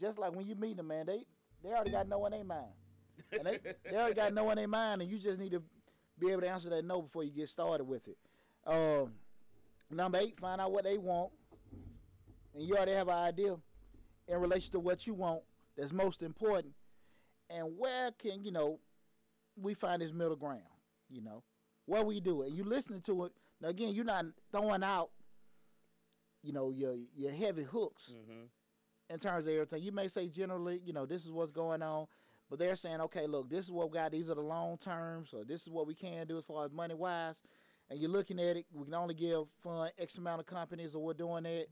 just 0.00 0.18
like 0.18 0.34
when 0.34 0.46
you 0.46 0.54
meet 0.54 0.76
them, 0.76 0.88
man, 0.88 1.06
they 1.06 1.24
they 1.62 1.70
already 1.70 1.90
got 1.90 2.08
no 2.08 2.24
in 2.26 2.32
their 2.32 2.44
mind, 2.44 2.72
and 3.32 3.46
they 3.46 3.58
they 3.90 3.96
already 3.96 4.14
got 4.14 4.34
no 4.34 4.50
in 4.50 4.56
their 4.56 4.68
mind, 4.68 5.02
and 5.02 5.10
you 5.10 5.18
just 5.18 5.38
need 5.38 5.52
to 5.52 5.62
be 6.18 6.30
able 6.30 6.42
to 6.42 6.48
answer 6.48 6.68
that 6.70 6.84
no 6.84 7.02
before 7.02 7.24
you 7.24 7.30
get 7.30 7.48
started 7.48 7.84
with 7.84 8.06
it. 8.06 8.18
Um, 8.66 9.12
number 9.90 10.18
eight, 10.18 10.38
find 10.38 10.60
out 10.60 10.72
what 10.72 10.84
they 10.84 10.98
want, 10.98 11.30
and 12.54 12.62
you 12.62 12.76
already 12.76 12.92
have 12.92 13.08
an 13.08 13.14
idea 13.14 13.56
in 14.26 14.40
relation 14.40 14.72
to 14.72 14.80
what 14.80 15.06
you 15.06 15.14
want 15.14 15.40
that's 15.76 15.92
most 15.92 16.22
important, 16.22 16.74
and 17.48 17.78
where 17.78 18.10
can 18.12 18.44
you 18.44 18.50
know 18.50 18.78
we 19.60 19.74
find 19.74 20.02
this 20.02 20.12
middle 20.12 20.36
ground. 20.36 20.62
You 21.10 21.22
know, 21.22 21.42
where 21.86 22.04
we 22.04 22.20
do 22.20 22.42
it, 22.42 22.48
and 22.48 22.56
you 22.56 22.64
listening 22.64 23.00
to 23.02 23.24
it. 23.24 23.32
Now 23.60 23.68
again, 23.68 23.94
you're 23.94 24.04
not 24.04 24.26
throwing 24.52 24.82
out, 24.84 25.10
you 26.42 26.52
know, 26.52 26.70
your 26.70 26.94
your 27.16 27.30
heavy 27.32 27.64
hooks 27.64 28.12
Mm-hmm. 28.12 28.44
in 29.10 29.18
terms 29.18 29.46
of 29.46 29.52
everything. 29.52 29.82
You 29.82 29.92
may 29.92 30.08
say 30.08 30.28
generally, 30.28 30.80
you 30.84 30.92
know, 30.92 31.06
this 31.06 31.24
is 31.24 31.32
what's 31.32 31.50
going 31.50 31.82
on, 31.82 32.06
but 32.50 32.58
they're 32.58 32.76
saying, 32.76 33.00
okay, 33.02 33.26
look, 33.26 33.48
this 33.48 33.64
is 33.64 33.70
what 33.72 33.90
we 33.90 33.94
got. 33.94 34.12
These 34.12 34.28
are 34.30 34.34
the 34.34 34.42
long 34.42 34.76
terms, 34.78 35.30
so 35.30 35.44
this 35.44 35.62
is 35.62 35.68
what 35.70 35.86
we 35.86 35.94
can 35.94 36.26
do 36.26 36.38
as 36.38 36.44
far 36.44 36.64
as 36.66 36.72
money 36.72 36.94
wise. 36.94 37.40
And 37.90 37.98
you're 37.98 38.10
looking 38.10 38.38
at 38.38 38.58
it. 38.58 38.66
We 38.70 38.84
can 38.84 38.92
only 38.94 39.14
give 39.14 39.44
fund 39.62 39.90
X 39.98 40.18
amount 40.18 40.40
of 40.40 40.46
companies, 40.46 40.94
or 40.94 41.02
we're 41.02 41.14
doing 41.14 41.46
it. 41.46 41.70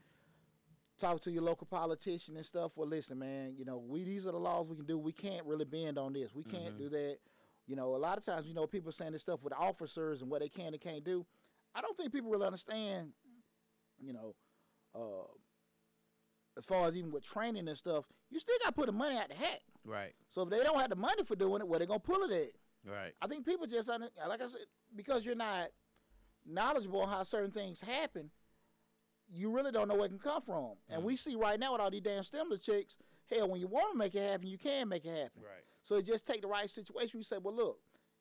Talk 0.99 1.21
to 1.21 1.31
your 1.31 1.43
local 1.43 1.67
politician 1.67 2.39
and 2.39 2.47
stuff. 2.47 2.73
Well, 2.75 2.89
listen, 2.89 3.19
man, 3.19 3.53
you 3.59 3.67
know, 3.67 3.77
we 3.87 4.03
these 4.03 4.27
are 4.27 4.33
the 4.33 4.39
laws 4.39 4.67
we 4.67 4.77
can 4.77 4.87
do. 4.87 4.97
We 4.99 5.13
can't 5.13 5.45
really 5.45 5.67
bend 5.67 5.99
on 5.99 6.15
this. 6.15 6.35
We 6.35 6.43
can't 6.43 6.75
Mhm. 6.75 6.79
do 6.79 6.89
that. 6.89 7.19
You 7.67 7.75
know, 7.77 7.97
a 7.97 7.99
lot 7.99 8.17
of 8.17 8.25
times, 8.25 8.47
you 8.47 8.55
know, 8.55 8.67
people 8.67 8.93
saying 8.93 9.13
this 9.13 9.23
stuff 9.23 9.43
with 9.43 9.53
officers 9.53 10.23
and 10.23 10.31
what 10.31 10.41
they 10.41 10.49
can 10.49 10.73
and 10.73 10.81
can't 10.81 11.05
do. 11.05 11.27
I 11.75 11.81
don't 11.81 11.97
think 11.97 12.13
people 12.13 12.31
really 12.31 12.47
understand, 12.47 13.11
you 14.01 14.13
know, 14.13 14.35
uh, 14.95 15.27
as 16.57 16.65
far 16.65 16.87
as 16.89 16.97
even 16.97 17.11
with 17.11 17.25
training 17.25 17.69
and 17.69 17.77
stuff, 17.77 18.05
you 18.31 18.39
still 18.41 18.57
got 18.63 18.69
to 18.69 18.73
put 18.73 18.87
the 18.87 18.93
money 18.93 19.17
out 19.17 19.29
the 19.29 19.35
hat. 19.35 19.61
Right, 19.85 20.15
So 20.31 20.43
if 20.43 20.51
they 20.51 20.59
don't 20.65 20.81
have 20.81 20.91
the 20.91 20.97
money 20.97 21.23
for 21.23 21.37
doing 21.37 21.61
it, 21.61 21.69
where 21.69 21.79
they 21.79 21.87
gonna 21.87 22.01
pull 22.01 22.23
it 22.25 22.33
at? 22.33 22.91
right. 22.91 23.13
I 23.21 23.27
think 23.29 23.45
people 23.45 23.67
just 23.67 23.89
like 23.89 24.01
I 24.43 24.49
said, 24.49 24.63
because 24.97 25.25
you're 25.25 25.35
not 25.37 25.69
knowledgeable 26.45 27.03
on 27.03 27.09
how 27.09 27.23
certain 27.25 27.51
things 27.53 27.81
happen, 27.81 28.31
you 29.29 29.51
really 29.51 29.71
don't 29.73 29.87
know 29.89 29.95
where 29.95 30.07
it 30.07 30.11
can 30.11 30.19
come 30.19 30.41
from. 30.43 30.73
And 30.89 31.03
Mm. 31.03 31.07
we 31.07 31.17
see 31.17 31.35
right 31.37 31.59
now 31.59 31.73
with 31.73 31.81
all 31.81 31.91
these 31.91 32.03
damn 32.03 32.25
stimulus 32.25 32.61
checks, 32.61 32.97
hell, 33.31 33.49
when 33.49 33.61
you 33.61 33.67
want 33.67 33.93
to 33.93 33.99
make 33.99 34.15
it 34.15 34.29
happen, 34.31 34.47
you 34.47 34.59
can 34.59 34.89
make 34.89 35.05
it 35.05 35.11
happen. 35.11 35.43
Right. 35.43 35.65
So 35.83 35.97
it 35.97 36.07
just 36.07 36.27
take 36.27 36.43
the 36.43 36.49
right 36.49 36.69
situation. 36.71 37.19
You 37.19 37.25
say, 37.25 37.39
well, 37.43 37.55
look, 37.55 37.79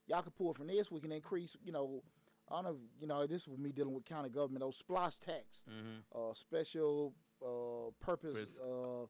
y'all 0.07 0.21
can 0.21 0.31
pull 0.31 0.53
from 0.53 0.67
this. 0.67 0.91
We 0.91 0.99
can 0.99 1.11
increase, 1.11 1.55
you 1.63 1.71
know, 1.71 2.03
I 2.49 2.55
don't 2.55 2.63
know, 2.65 2.77
you 2.99 3.07
know, 3.07 3.25
this 3.25 3.47
was 3.47 3.57
me 3.57 3.71
dealing 3.71 3.93
with 3.93 4.05
county 4.05 4.29
government, 4.29 4.59
those 4.61 4.77
SPLOST 4.77 5.21
tax, 5.25 5.61
Mm-hmm. 5.69 5.99
uh, 6.29 6.33
special 6.33 7.13
uh, 7.43 7.89
purpose, 7.99 8.59
Purpose. 8.59 8.59
uh, 8.63 9.03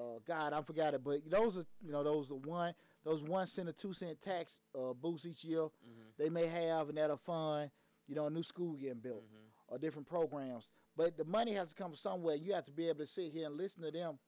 uh, 0.00 0.18
God, 0.26 0.52
I 0.52 0.62
forgot 0.62 0.94
it, 0.94 1.02
but 1.02 1.28
those 1.28 1.56
are, 1.56 1.64
you 1.84 1.90
know, 1.90 2.04
those 2.04 2.30
are 2.30 2.34
one, 2.36 2.72
those 3.04 3.24
one 3.24 3.46
cent 3.48 3.68
or 3.68 3.72
two 3.72 3.92
cent 3.92 4.20
tax 4.22 4.58
uh, 4.78 4.92
boosts 4.92 5.26
each 5.26 5.42
year 5.44 5.62
Mm-hmm. 5.64 6.22
they 6.22 6.28
may 6.30 6.46
have, 6.46 6.88
and 6.88 6.98
that'll 6.98 7.16
fund, 7.16 7.70
you 8.06 8.14
know, 8.14 8.26
a 8.26 8.30
new 8.30 8.42
school 8.44 8.74
getting 8.74 9.00
built 9.00 9.24
Mm-hmm. 9.24 9.74
or 9.74 9.78
different 9.78 10.06
programs. 10.06 10.68
But 10.96 11.16
the 11.16 11.24
money 11.24 11.54
has 11.54 11.70
to 11.70 11.74
come 11.74 11.90
from 11.90 11.96
somewhere. 11.96 12.36
You 12.36 12.54
have 12.54 12.64
to 12.66 12.72
be 12.72 12.88
able 12.88 13.00
to 13.00 13.06
sit 13.08 13.32
here 13.32 13.46
and 13.46 13.56
listen 13.56 13.82
to 13.82 13.90
them 13.90 14.18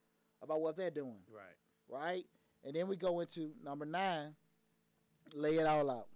about 0.42 0.60
what 0.60 0.76
they're 0.76 0.90
doing, 0.90 1.22
Right. 1.28 1.56
right? 1.88 2.26
And 2.64 2.74
then 2.74 2.88
we 2.88 2.96
go 2.96 3.20
into 3.20 3.54
number 3.62 3.84
nine, 3.86 4.34
lay 5.32 5.56
it 5.58 5.66
all 5.66 5.90
out. 5.90 6.08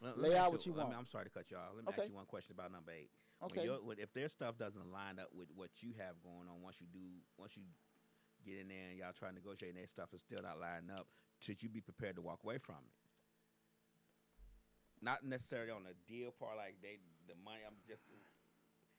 Let- 0.00 0.18
let 0.18 0.18
Lay 0.18 0.28
me 0.30 0.36
out 0.36 0.52
what 0.52 0.66
you 0.66 0.72
let 0.72 0.78
me- 0.78 0.84
want. 0.84 0.96
I'm 0.98 1.06
sorry 1.06 1.24
to 1.24 1.30
cut 1.30 1.50
you 1.50 1.56
off. 1.56 1.74
Let 1.74 1.84
me 1.84 1.88
Okay. 1.92 2.02
ask 2.02 2.10
you 2.10 2.16
one 2.16 2.26
question 2.26 2.52
about 2.52 2.70
number 2.72 2.92
eight. 2.92 3.10
Okay. 3.42 3.68
when- 3.68 3.98
if 3.98 4.12
their 4.12 4.28
stuff 4.28 4.56
doesn't 4.56 4.90
line 4.90 5.18
up 5.18 5.32
with 5.34 5.50
what 5.50 5.82
you 5.82 5.92
have 5.94 6.22
going 6.22 6.48
on, 6.48 6.62
once 6.62 6.80
you 6.80 6.86
do, 6.86 7.20
once 7.36 7.56
you 7.56 7.64
get 8.42 8.58
in 8.58 8.68
there 8.68 8.88
and 8.88 8.96
y'all 8.98 9.12
try 9.12 9.28
to 9.28 9.34
negotiate 9.34 9.70
and 9.70 9.78
their 9.78 9.86
stuff 9.86 10.14
is 10.14 10.20
still 10.22 10.40
not 10.40 10.58
lining 10.58 10.90
up, 10.90 11.06
should 11.38 11.62
you 11.62 11.68
be 11.68 11.80
prepared 11.80 12.16
to 12.16 12.22
walk 12.22 12.42
away 12.42 12.58
from 12.58 12.76
it? 12.86 12.92
Not 15.02 15.24
necessarily 15.24 15.70
on 15.70 15.84
the 15.84 15.94
deal 16.06 16.32
part, 16.32 16.56
like 16.56 16.80
they 16.80 16.98
the 17.26 17.34
money. 17.34 17.60
I'm 17.66 17.76
just, 17.86 18.10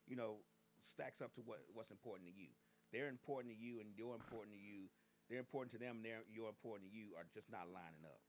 you 0.06 0.16
know, 0.16 0.44
stacks 0.82 1.22
up 1.22 1.34
to 1.34 1.42
what 1.42 1.68
what's 1.74 1.90
important 1.92 2.28
to 2.30 2.34
you. 2.34 2.50
They're 2.94 3.10
important 3.10 3.54
to 3.54 3.60
you, 3.60 3.80
and 3.80 3.90
you're 3.96 4.16
important 4.16 4.56
to 4.56 4.62
you. 4.62 4.92
They're 5.30 5.42
important 5.42 5.74
to 5.74 5.82
them. 5.82 6.02
They're 6.06 6.22
you're 6.30 6.50
important 6.50 6.90
to 6.90 6.94
you. 6.94 7.18
Are 7.18 7.26
just 7.34 7.50
not 7.52 7.72
lining 7.72 8.06
up, 8.06 8.22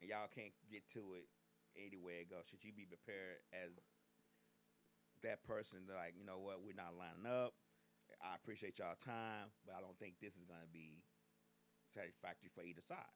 and 0.00 0.10
y'all 0.10 0.30
can't 0.30 0.54
get 0.70 0.86
to 0.98 1.20
it 1.20 1.30
anywhere 1.78 2.26
it 2.26 2.30
goes. 2.30 2.50
Should 2.50 2.66
you 2.66 2.74
be 2.74 2.84
prepared 2.84 3.46
as 3.54 3.78
that 5.22 5.42
person 5.44 5.80
to 5.88 5.94
like, 5.94 6.14
you 6.18 6.24
know 6.24 6.38
what, 6.38 6.64
we're 6.64 6.74
not 6.74 6.96
lining 6.96 7.28
up. 7.28 7.54
I 8.22 8.34
appreciate 8.34 8.78
y'all 8.78 8.96
time, 8.98 9.52
but 9.64 9.74
I 9.76 9.80
don't 9.80 9.98
think 9.98 10.14
this 10.20 10.34
is 10.34 10.44
gonna 10.44 10.68
be 10.72 11.02
satisfactory 11.88 12.50
for 12.54 12.62
either 12.62 12.80
side. 12.80 13.10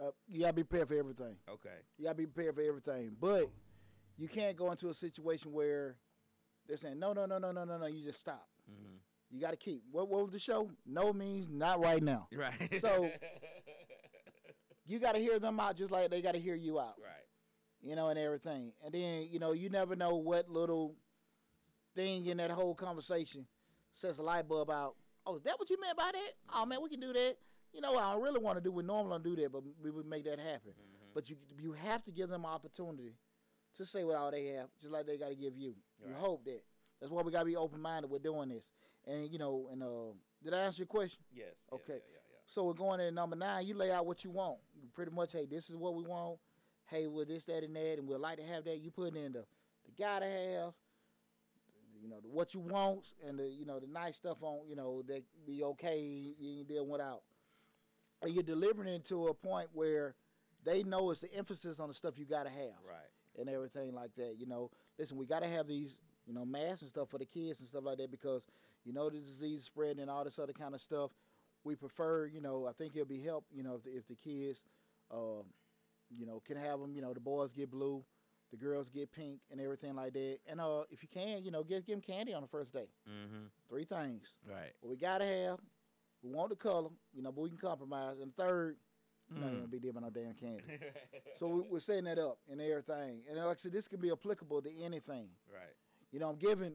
Uh, 0.00 0.10
you 0.26 0.40
gotta 0.40 0.52
be 0.52 0.64
prepared 0.64 0.88
for 0.88 0.98
everything. 0.98 1.36
Okay. 1.48 1.78
You 1.96 2.04
gotta 2.04 2.16
be 2.16 2.26
prepared 2.26 2.54
for 2.54 2.62
everything. 2.62 3.16
But 3.20 3.50
you 4.16 4.28
can't 4.28 4.56
go 4.56 4.70
into 4.70 4.88
a 4.88 4.94
situation 4.94 5.52
where 5.52 5.96
they're 6.66 6.76
saying 6.76 6.98
no, 6.98 7.12
no, 7.12 7.26
no, 7.26 7.38
no, 7.38 7.52
no, 7.52 7.64
no, 7.64 7.78
no. 7.78 7.86
You 7.86 8.04
just 8.04 8.20
stop. 8.20 8.46
Mm-hmm. 8.70 8.96
You 9.30 9.40
gotta 9.40 9.56
keep. 9.56 9.82
What, 9.90 10.08
what 10.08 10.22
was 10.22 10.32
the 10.32 10.38
show? 10.38 10.70
No 10.86 11.12
means 11.12 11.48
not 11.50 11.80
right 11.80 12.02
now. 12.02 12.28
Right. 12.36 12.80
So- 12.80 13.10
You 14.86 14.98
gotta 14.98 15.18
hear 15.18 15.38
them 15.38 15.60
out 15.60 15.76
just 15.76 15.90
like 15.90 16.08
they 16.10 16.22
gotta 16.22 16.38
hear 16.38 16.54
you 16.54 16.80
out. 16.80 16.94
right. 17.02 17.26
you 17.82 17.94
know, 17.94 18.08
and 18.08 18.18
everything. 18.18 18.72
And 18.82 18.92
then, 18.94 19.28
you 19.30 19.38
know, 19.38 19.52
you 19.52 19.68
never 19.68 19.94
know 19.94 20.16
what 20.16 20.48
little 20.48 20.94
thing 21.94 22.24
in 22.26 22.38
that 22.38 22.50
whole 22.50 22.74
conversation 22.74 23.46
sets 23.92 24.18
a 24.18 24.22
light 24.22 24.48
bulb 24.48 24.70
out. 24.70 24.94
Oh, 25.26 25.36
is 25.36 25.42
that 25.42 25.58
what 25.58 25.68
you 25.68 25.78
meant 25.80 25.96
by 25.98 26.10
that? 26.12 26.32
Oh 26.54 26.64
man, 26.64 26.78
we 26.82 26.88
can 26.88 27.00
do 27.00 27.12
that. 27.12 27.36
You 27.74 27.82
know, 27.82 27.96
I 27.98 28.12
don't 28.12 28.22
really 28.22 28.40
want 28.40 28.56
to 28.56 28.62
do. 28.64 28.70
Normally 28.80 29.10
don't 29.10 29.24
do 29.24 29.36
that, 29.42 29.52
but 29.52 29.62
we 29.82 29.90
would 29.90 30.06
make 30.06 30.24
that 30.24 30.38
happen. 30.38 30.70
Mhm. 30.70 31.12
But 31.14 31.28
you 31.28 31.36
you 31.60 31.72
have 31.72 32.02
to 32.04 32.10
give 32.10 32.30
them 32.30 32.46
opportunity 32.46 33.12
to 33.76 33.84
say 33.84 34.04
what 34.04 34.16
all 34.16 34.30
they 34.30 34.46
have, 34.46 34.68
just 34.80 34.90
like 34.92 35.04
they 35.06 35.18
got 35.18 35.28
to 35.28 35.34
give 35.36 35.54
you. 35.54 35.74
You 36.06 36.14
hope 36.14 36.44
that. 36.46 36.62
That's 37.00 37.12
why 37.12 37.20
we 37.22 37.30
got 37.30 37.40
to 37.40 37.44
be 37.44 37.56
open 37.56 37.82
minded 37.82 38.10
with 38.10 38.22
doing 38.22 38.48
this. 38.48 38.64
And 39.08 39.30
you 39.32 39.38
know, 39.38 39.68
and 39.72 39.82
uh, 39.82 40.12
did 40.44 40.52
I 40.54 40.58
answer 40.58 40.78
your 40.78 40.86
question? 40.86 41.20
Yes. 41.34 41.54
Okay. 41.72 41.84
Yeah, 41.88 41.94
yeah, 41.94 42.20
yeah. 42.30 42.38
So 42.46 42.64
we're 42.64 42.74
going 42.74 43.00
in 43.00 43.14
number 43.14 43.36
nine. 43.36 43.66
You 43.66 43.74
lay 43.74 43.90
out 43.90 44.06
what 44.06 44.22
you 44.24 44.30
want. 44.30 44.58
You 44.80 44.88
pretty 44.94 45.12
much, 45.12 45.32
hey, 45.32 45.46
this 45.46 45.70
is 45.70 45.76
what 45.76 45.94
we 45.94 46.04
want. 46.04 46.38
Hey, 46.86 47.06
with 47.06 47.28
this, 47.28 47.44
that, 47.46 47.64
and 47.64 47.74
that, 47.76 47.98
and 47.98 48.06
we'd 48.08 48.18
like 48.18 48.38
to 48.38 48.44
have 48.44 48.64
that. 48.64 48.78
You 48.78 48.90
put 48.90 49.14
in 49.16 49.32
the 49.32 49.44
the 49.84 49.92
gotta 49.98 50.26
have, 50.26 50.72
you 52.02 52.08
know 52.08 52.20
the, 52.22 52.28
what 52.28 52.54
you 52.54 52.60
want 52.60 53.04
and 53.26 53.38
the 53.38 53.48
you 53.48 53.64
know 53.66 53.78
the 53.80 53.86
nice 53.86 54.16
stuff 54.16 54.38
on 54.42 54.60
you 54.68 54.76
know 54.76 55.02
that 55.08 55.22
be 55.46 55.62
okay. 55.64 55.98
You 56.38 56.58
ain't 56.58 56.68
deal 56.68 56.86
without, 56.86 57.22
and 58.22 58.32
you're 58.32 58.42
delivering 58.42 58.88
it 58.88 59.04
to 59.06 59.28
a 59.28 59.34
point 59.34 59.68
where 59.72 60.14
they 60.64 60.82
know 60.82 61.10
it's 61.10 61.20
the 61.20 61.32
emphasis 61.34 61.78
on 61.80 61.88
the 61.88 61.94
stuff 61.94 62.18
you 62.18 62.24
got 62.24 62.44
to 62.44 62.50
have 62.50 62.76
Right. 62.86 63.08
and 63.38 63.48
everything 63.48 63.94
like 63.94 64.14
that. 64.16 64.36
You 64.38 64.46
know, 64.46 64.70
listen, 64.98 65.16
we 65.16 65.24
got 65.26 65.40
to 65.40 65.48
have 65.48 65.66
these, 65.68 65.94
you 66.26 66.34
know, 66.34 66.44
masks 66.44 66.82
and 66.82 66.90
stuff 66.90 67.08
for 67.10 67.18
the 67.18 67.24
kids 67.26 67.60
and 67.60 67.68
stuff 67.68 67.84
like 67.84 67.98
that 67.98 68.10
because 68.10 68.42
you 68.84 68.92
know 68.92 69.10
the 69.10 69.18
disease 69.20 69.64
spreading 69.64 70.00
and 70.00 70.10
all 70.10 70.24
this 70.24 70.38
other 70.38 70.52
kind 70.52 70.74
of 70.74 70.80
stuff. 70.80 71.10
We 71.64 71.74
prefer, 71.74 72.26
you 72.26 72.40
know, 72.40 72.66
I 72.68 72.72
think 72.72 72.94
it'll 72.94 73.06
be 73.06 73.20
help, 73.22 73.44
you 73.52 73.62
know, 73.62 73.74
if 73.74 73.82
the, 73.84 73.96
if 73.96 74.06
the 74.06 74.14
kids, 74.14 74.60
uh, 75.12 75.42
you 76.16 76.24
know, 76.26 76.40
can 76.46 76.56
have 76.56 76.80
them. 76.80 76.94
You 76.94 77.02
know, 77.02 77.12
the 77.12 77.20
boys 77.20 77.50
get 77.52 77.70
blue, 77.70 78.02
the 78.52 78.56
girls 78.56 78.88
get 78.88 79.12
pink, 79.12 79.40
and 79.50 79.60
everything 79.60 79.94
like 79.96 80.12
that. 80.14 80.38
And 80.46 80.60
uh, 80.60 80.82
if 80.90 81.02
you 81.02 81.08
can, 81.12 81.44
you 81.44 81.50
know, 81.50 81.62
get 81.64 81.84
give 81.86 81.96
them 81.96 82.02
candy 82.02 82.32
on 82.32 82.42
the 82.42 82.48
first 82.48 82.72
day. 82.72 82.86
Mm-hmm. 83.08 83.46
Three 83.68 83.84
things. 83.84 84.34
Right. 84.48 84.72
What 84.80 84.90
we 84.90 84.96
gotta 84.96 85.26
have, 85.26 85.58
we 86.22 86.30
want 86.30 86.50
the 86.50 86.56
color, 86.56 86.88
you 87.12 87.22
know, 87.22 87.32
but 87.32 87.42
we 87.42 87.48
can 87.50 87.58
compromise. 87.58 88.16
And 88.22 88.34
third, 88.36 88.76
you 89.34 89.40
know, 89.40 89.46
you 89.48 89.52
Mm. 89.56 89.58
don't 89.60 89.70
be 89.70 89.78
giving 89.80 90.02
no 90.02 90.10
damn 90.10 90.32
candy. 90.34 90.62
So 91.38 91.46
we, 91.48 91.60
we're 91.70 91.80
setting 91.80 92.04
that 92.04 92.18
up 92.18 92.38
and 92.50 92.60
everything. 92.60 93.20
And 93.28 93.38
like 93.38 93.58
I 93.58 93.60
said, 93.60 93.72
this 93.72 93.86
can 93.88 94.00
be 94.00 94.10
applicable 94.10 94.62
to 94.62 94.70
anything. 94.82 95.28
right. 95.52 95.74
You 96.12 96.18
know, 96.20 96.30
I'm 96.30 96.36
giving 96.36 96.72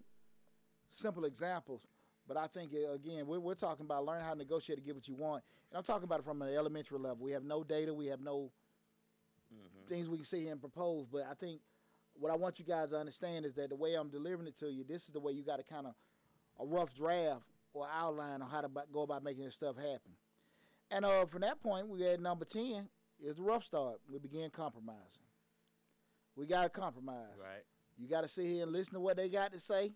simple 0.93 1.25
examples, 1.25 1.81
but 2.27 2.37
I 2.37 2.47
think 2.47 2.71
uh, 2.73 2.93
again, 2.93 3.27
we're, 3.27 3.39
we're 3.39 3.55
talking 3.55 3.85
about 3.85 4.05
learning 4.05 4.23
how 4.25 4.31
to 4.33 4.37
negotiate 4.37 4.77
to 4.79 4.83
get 4.83 4.95
what 4.95 5.07
you 5.07 5.15
want. 5.15 5.43
And 5.71 5.77
I'm 5.77 5.83
talking 5.83 6.05
about 6.05 6.19
it 6.19 6.25
from 6.25 6.41
an 6.41 6.53
elementary 6.53 6.97
level. 6.99 7.17
We 7.19 7.31
have 7.31 7.43
no 7.43 7.63
data, 7.63 7.93
we 7.93 8.07
have 8.07 8.21
no 8.21 8.51
Mm-hmm. 9.53 9.87
things 9.87 10.09
we 10.09 10.17
can 10.17 10.25
see 10.25 10.47
and 10.47 10.59
propose. 10.59 11.05
But 11.11 11.27
I 11.29 11.35
think 11.35 11.61
what 12.15 12.31
I 12.31 12.35
want 12.35 12.57
you 12.57 12.65
guys 12.65 12.89
to 12.89 12.97
understand 12.97 13.45
is 13.45 13.53
that 13.53 13.69
the 13.69 13.75
way 13.75 13.93
I'm 13.93 14.09
delivering 14.09 14.47
it 14.47 14.57
to 14.59 14.71
you, 14.71 14.83
this 14.83 15.03
is 15.03 15.09
the 15.09 15.19
way 15.19 15.31
you 15.33 15.43
got 15.43 15.57
to 15.57 15.63
kind 15.63 15.85
of 15.85 15.93
a 16.59 16.65
rough 16.65 16.91
draft 16.95 17.43
or 17.71 17.85
outline 17.87 18.41
on 18.41 18.49
how 18.49 18.61
to 18.61 18.69
go 18.91 19.01
about 19.03 19.23
making 19.23 19.43
this 19.43 19.53
stuff 19.53 19.75
happen. 19.75 20.17
And 20.89 21.05
uh, 21.05 21.25
from 21.25 21.41
that 21.41 21.61
point, 21.61 21.87
we 21.87 22.03
at 22.07 22.19
number 22.19 22.45
ten 22.45 22.87
is 23.23 23.35
the 23.35 23.43
rough 23.43 23.63
start. 23.63 23.99
We 24.11 24.17
begin 24.17 24.49
compromising. 24.49 25.27
We 26.35 26.47
got 26.47 26.63
to 26.63 26.69
compromise. 26.69 27.37
Right. 27.39 27.63
You 27.99 28.07
got 28.07 28.21
to 28.21 28.27
sit 28.27 28.45
here 28.45 28.63
and 28.63 28.71
listen 28.71 28.95
to 28.95 28.99
what 29.01 29.17
they 29.17 29.29
got 29.29 29.53
to 29.53 29.59
say. 29.59 29.91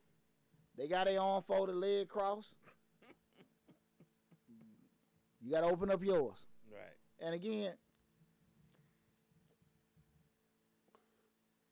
They 0.77 0.87
got 0.87 1.05
their 1.05 1.19
arm 1.19 1.43
folded, 1.43 1.75
leg 1.75 2.07
crossed. 2.07 2.53
you 5.41 5.51
got 5.51 5.61
to 5.61 5.67
open 5.67 5.89
up 5.89 6.03
yours. 6.03 6.37
Right. 6.71 7.25
And 7.25 7.33
again, 7.33 7.73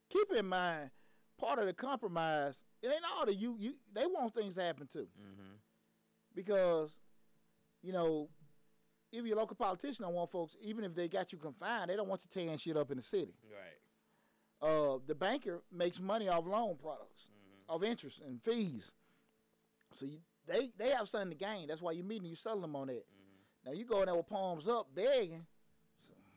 keep 0.09 0.31
in 0.35 0.47
mind, 0.47 0.89
part 1.39 1.59
of 1.59 1.65
the 1.67 1.73
compromise, 1.73 2.55
it 2.81 2.87
ain't 2.87 3.01
all 3.15 3.25
that 3.25 3.35
you 3.35 3.55
you 3.59 3.73
they 3.93 4.05
want 4.05 4.33
things 4.33 4.55
to 4.55 4.61
happen 4.61 4.87
too. 4.91 5.07
Mm-hmm. 5.19 5.55
Because, 6.35 6.91
you 7.81 7.93
know, 7.93 8.29
if 9.11 9.25
your 9.25 9.37
local 9.37 9.55
politician 9.55 10.03
don't 10.03 10.13
want 10.13 10.29
folks, 10.31 10.55
even 10.61 10.83
if 10.83 10.93
they 10.95 11.07
got 11.07 11.31
you 11.31 11.37
confined, 11.37 11.89
they 11.89 11.95
don't 11.95 12.07
want 12.07 12.21
you 12.23 12.29
tearing 12.31 12.57
shit 12.57 12.75
up 12.75 12.91
in 12.91 12.97
the 12.97 13.03
city. 13.03 13.33
Right. 13.43 14.69
Uh, 14.69 14.97
the 15.05 15.15
banker 15.15 15.61
makes 15.71 15.99
money 15.99 16.27
off 16.27 16.45
loan 16.45 16.75
products. 16.81 17.27
Of 17.69 17.83
interest 17.83 18.21
and 18.25 18.41
fees. 18.41 18.91
So 19.93 20.05
you, 20.05 20.19
they 20.47 20.71
they 20.77 20.89
have 20.89 21.07
something 21.09 21.29
to 21.31 21.35
gain. 21.35 21.67
That's 21.67 21.81
why 21.81 21.91
you're 21.93 22.05
meeting, 22.05 22.27
you 22.27 22.35
selling 22.35 22.61
them 22.61 22.75
on 22.75 22.87
that. 22.87 23.05
Mm-hmm. 23.07 23.69
Now 23.69 23.71
you 23.73 23.85
go 23.85 23.99
in 24.01 24.05
there 24.07 24.15
with 24.15 24.27
palms 24.27 24.67
up, 24.67 24.87
begging, 24.93 25.45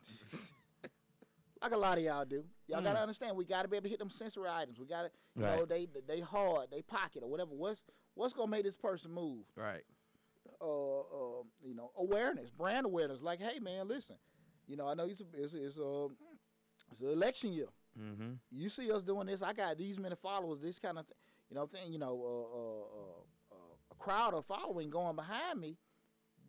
like 1.63 1.73
a 1.73 1.77
lot 1.77 1.99
of 1.99 2.05
y'all 2.05 2.25
do. 2.25 2.45
Y'all 2.69 2.83
gotta 2.83 2.99
Mm. 2.99 3.03
understand. 3.03 3.37
We 3.37 3.45
gotta 3.45 3.69
be 3.69 3.77
able 3.77 3.85
to 3.85 3.91
hit 3.91 3.99
them 3.99 4.11
sensory 4.11 4.49
items. 4.49 4.79
We 4.79 4.87
gotta, 4.87 5.11
you 5.35 5.43
know, 5.43 5.65
they 5.65 5.89
they 6.07 6.21
hard, 6.21 6.69
they 6.71 6.83
pocket 6.83 7.23
or 7.23 7.29
whatever. 7.31 7.51
What's 7.53 7.83
what's 8.15 8.33
gonna 8.33 8.51
make 8.51 8.65
this 8.65 8.77
person 8.77 9.13
move? 9.13 9.45
Right. 9.57 9.83
uh, 10.61 10.99
uh, 11.01 11.43
you 11.65 11.75
know, 11.75 11.91
awareness, 11.99 12.51
brand 12.51 12.87
awareness. 12.87 13.21
Like, 13.23 13.41
hey, 13.41 13.59
man, 13.59 13.87
listen, 13.89 14.17
you 14.67 14.77
know, 14.77 14.87
I 14.89 14.95
know 14.95 15.05
it's 15.05 15.21
a, 15.21 15.25
it's 15.35 15.55
it's, 15.55 15.77
a, 15.77 16.09
it's 16.93 17.01
an 17.01 17.09
election 17.11 17.53
year. 17.53 17.67
Mm-hmm. 18.01 18.33
You 18.51 18.69
see 18.69 18.91
us 18.93 19.03
doing 19.03 19.27
this. 19.27 19.43
I 19.43 19.53
got 19.53 19.77
these 19.79 19.99
many 19.99 20.15
followers. 20.17 20.61
This 20.61 20.79
kind 20.79 20.99
of, 20.99 21.07
th- 21.07 21.17
you 21.51 21.57
know, 21.57 21.67
thing. 21.67 21.93
You 21.93 21.99
know, 21.99 22.15
uh, 22.23 22.57
uh, 22.59 23.01
uh, 23.01 23.57
uh, 23.61 23.75
a 23.93 23.95
crowd 23.97 24.35
of 24.35 24.45
following 24.47 24.91
going 24.91 25.17
behind 25.17 25.61
me. 25.61 25.77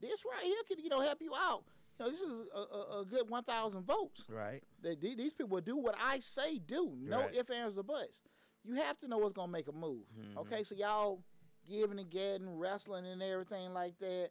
This 0.01 0.19
right 0.25 0.43
here 0.45 0.57
could, 0.67 0.79
you 0.83 0.89
know, 0.89 1.01
help 1.01 1.21
you 1.21 1.33
out. 1.35 1.63
You 1.99 2.05
know, 2.05 2.11
this 2.11 2.21
is 2.21 2.31
a, 2.55 2.99
a, 2.99 3.05
good 3.05 3.29
one 3.29 3.43
thousand 3.43 3.83
votes. 3.85 4.21
Right. 4.29 4.61
They, 4.81 4.95
the- 4.95 5.15
these 5.15 5.33
people 5.33 5.49
will 5.49 5.61
do 5.61 5.75
what 5.77 5.95
I 6.01 6.19
say 6.19 6.59
do. 6.59 6.93
No 7.01 7.19
Right. 7.21 7.35
ifs, 7.35 7.49
ands, 7.49 7.77
or 7.77 7.83
buts. 7.83 8.19
You 8.63 8.75
have 8.75 8.99
to 8.99 9.07
know 9.07 9.17
what's 9.17 9.33
gonna 9.33 9.51
make 9.51 9.67
a 9.67 9.71
move. 9.73 10.03
Mhm. 10.17 10.37
Okay, 10.41 10.63
so 10.63 10.75
y'all 10.75 11.21
giving 11.67 11.99
and 11.99 12.09
getting, 12.09 12.57
wrestling 12.57 13.05
and 13.05 13.21
everything 13.21 13.73
like 13.73 13.97
that. 13.99 14.29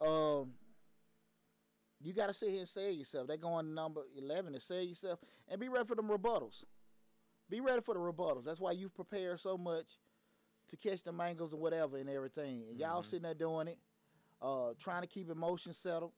Um, 0.00 0.52
you 2.02 2.12
got 2.12 2.26
to 2.28 2.34
sit 2.34 2.50
here 2.50 2.60
and 2.60 2.68
sell 2.68 2.90
yourself. 2.90 3.26
They're 3.26 3.36
going 3.36 3.66
to 3.66 3.72
number 3.72 4.02
eleven 4.16 4.52
to 4.54 4.60
sell 4.60 4.80
yourself 4.80 5.18
and 5.48 5.60
be 5.60 5.68
ready 5.68 5.86
for 5.86 5.94
them 5.94 6.08
rebuttals. 6.08 6.64
Be 7.48 7.60
ready 7.60 7.80
for 7.80 7.94
the 7.94 8.00
rebuttals. 8.00 8.44
That's 8.44 8.60
why 8.60 8.72
you've 8.72 8.94
prepared 8.94 9.40
so 9.40 9.58
much 9.58 9.86
to 10.68 10.76
catch 10.76 11.02
the 11.02 11.12
mangoes 11.12 11.52
and 11.52 11.60
whatever 11.60 11.96
and 11.96 12.08
everything. 12.08 12.62
And 12.70 12.78
y'all 12.78 13.02
Mhm. 13.02 13.06
sitting 13.06 13.22
there 13.24 13.34
doing 13.34 13.68
it, 13.68 13.78
uh, 14.40 14.74
trying 14.78 15.02
to 15.02 15.08
keep 15.08 15.28
emotions 15.28 15.76
settled. 15.76 16.12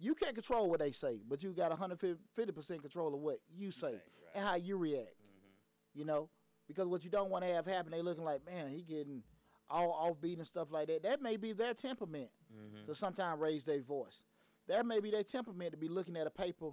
You 0.00 0.14
can't 0.14 0.34
control 0.34 0.68
what 0.68 0.80
they 0.80 0.92
say, 0.92 1.20
but 1.28 1.42
you 1.42 1.52
got 1.52 1.70
150% 1.72 2.82
control 2.82 3.14
of 3.14 3.20
what 3.20 3.40
you 3.48 3.70
say 3.70 3.80
say, 3.80 3.92
right. 3.94 4.34
and 4.34 4.44
how 4.46 4.54
you 4.56 4.76
react. 4.76 5.14
Mm-hmm. 5.16 5.98
You 5.98 6.04
know, 6.04 6.28
because 6.66 6.86
what 6.88 7.04
you 7.04 7.10
don't 7.10 7.30
want 7.30 7.44
to 7.44 7.52
have 7.54 7.66
happen, 7.66 7.90
they 7.92 8.02
looking 8.02 8.24
like, 8.24 8.44
man, 8.44 8.68
he 8.68 8.82
getting 8.82 9.22
all 9.70 9.92
offbeat 10.10 10.38
and 10.38 10.46
stuff 10.46 10.70
like 10.70 10.88
that. 10.88 11.02
That 11.02 11.20
may 11.22 11.36
be 11.36 11.52
their 11.52 11.74
temperament 11.74 12.30
Mm-hmm. 12.52 12.86
to 12.86 12.94
sometimes 12.94 13.38
raise 13.40 13.64
their 13.64 13.82
voice. 13.82 14.22
That 14.68 14.86
may 14.86 15.00
be 15.00 15.10
their 15.10 15.22
temperament 15.24 15.72
to 15.72 15.76
be 15.76 15.88
looking 15.88 16.16
at 16.16 16.26
a 16.26 16.30
paper 16.30 16.70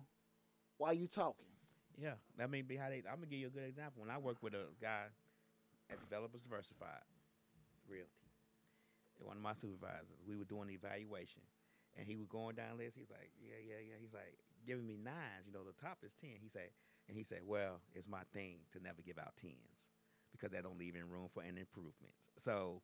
while 0.78 0.94
you 0.94 1.08
talking. 1.08 1.46
Yeah, 1.98 2.16
that 2.38 2.50
may 2.50 2.62
be 2.62 2.76
how 2.76 2.90
they. 2.90 3.04
I'm 3.10 3.24
gonna 3.24 3.28
give 3.28 3.40
you 3.40 3.48
a 3.48 3.50
good 3.50 3.64
example. 3.64 4.02
When 4.02 4.12
I 4.12 4.18
worked 4.18 4.44
with 4.44 4.54
a 4.54 4.68
guy 4.82 5.08
at 5.90 6.00
Developers 6.02 6.42
Diversified 6.42 7.08
Realty, 7.88 8.10
one 9.20 9.38
of 9.38 9.44
my 9.44 9.54
supervisors, 9.54 10.20
we 10.28 10.36
were 10.36 10.44
doing 10.44 10.68
the 10.68 10.74
evaluation, 10.74 11.42
and 11.98 12.06
he 12.06 12.18
was 12.18 12.28
going 12.28 12.56
down 12.56 12.78
list. 12.78 12.98
He's 13.00 13.10
like, 13.10 13.32
"Yeah, 13.40 13.64
yeah, 13.64 13.80
yeah." 13.80 13.96
He's 14.02 14.14
like 14.14 14.36
giving 14.68 14.86
me 14.86 14.98
nines. 14.98 15.48
You 15.48 15.54
know, 15.54 15.64
the 15.64 15.72
top 15.72 16.00
is 16.04 16.14
ten. 16.14 16.36
He 16.42 16.50
said, 16.50 16.70
and 17.08 17.18
he 17.18 17.24
said, 17.24 17.40
"Well, 17.46 17.80
it's 17.94 18.10
my 18.10 18.28
thing 18.34 18.68
to 18.74 18.84
never 18.84 19.02
give 19.02 19.18
out 19.18 19.38
tens 19.38 19.88
because 20.36 20.52
that 20.52 20.64
don't 20.64 20.78
leave 20.78 20.96
any 20.96 21.06
room 21.06 21.30
for 21.34 21.44
any 21.44 21.62
improvements. 21.62 22.30
So 22.38 22.82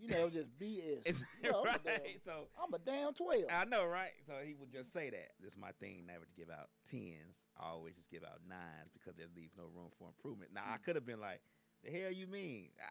You 0.00 0.08
know, 0.08 0.30
just 0.30 0.48
BS. 0.58 1.24
Yo, 1.44 1.50
I'm, 1.50 1.60
a 1.60 1.62
right. 1.64 1.84
damn, 1.84 2.00
So 2.24 2.48
I'm 2.62 2.72
a 2.72 2.78
damn 2.78 3.12
12. 3.12 3.42
I 3.50 3.64
know, 3.66 3.84
right? 3.86 4.12
So 4.26 4.32
he 4.44 4.54
would 4.54 4.72
just 4.72 4.92
say 4.92 5.10
that. 5.10 5.28
This 5.42 5.56
my 5.56 5.72
thing, 5.80 6.04
never 6.06 6.24
to 6.24 6.32
give 6.36 6.50
out 6.50 6.68
tens. 6.88 7.44
I 7.58 7.68
always 7.68 7.94
just 7.96 8.10
give 8.10 8.24
out 8.24 8.40
nines 8.48 8.90
because 8.92 9.14
there 9.16 9.26
leaves 9.36 9.52
no 9.56 9.64
room 9.64 9.90
for 9.98 10.08
improvement. 10.08 10.52
Now 10.54 10.62
I 10.66 10.78
Mm. 10.78 10.82
could 10.84 10.96
have 10.96 11.06
been 11.06 11.20
like, 11.20 11.40
the 11.84 11.90
hell 11.90 12.10
you 12.12 12.26
mean? 12.26 12.70
I, 12.80 12.88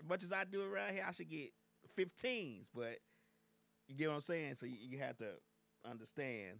as 0.00 0.08
much 0.08 0.22
as 0.22 0.32
I 0.32 0.44
do 0.44 0.62
around 0.62 0.94
here, 0.94 1.04
I 1.06 1.12
should 1.12 1.28
get 1.30 1.50
fifteens, 1.96 2.70
but 2.74 2.98
you 3.88 3.96
get 3.96 4.08
what 4.08 4.14
I'm 4.16 4.20
saying? 4.20 4.54
So 4.54 4.66
you, 4.66 4.76
you 4.80 4.98
have 4.98 5.16
to 5.18 5.30
understand 5.88 6.58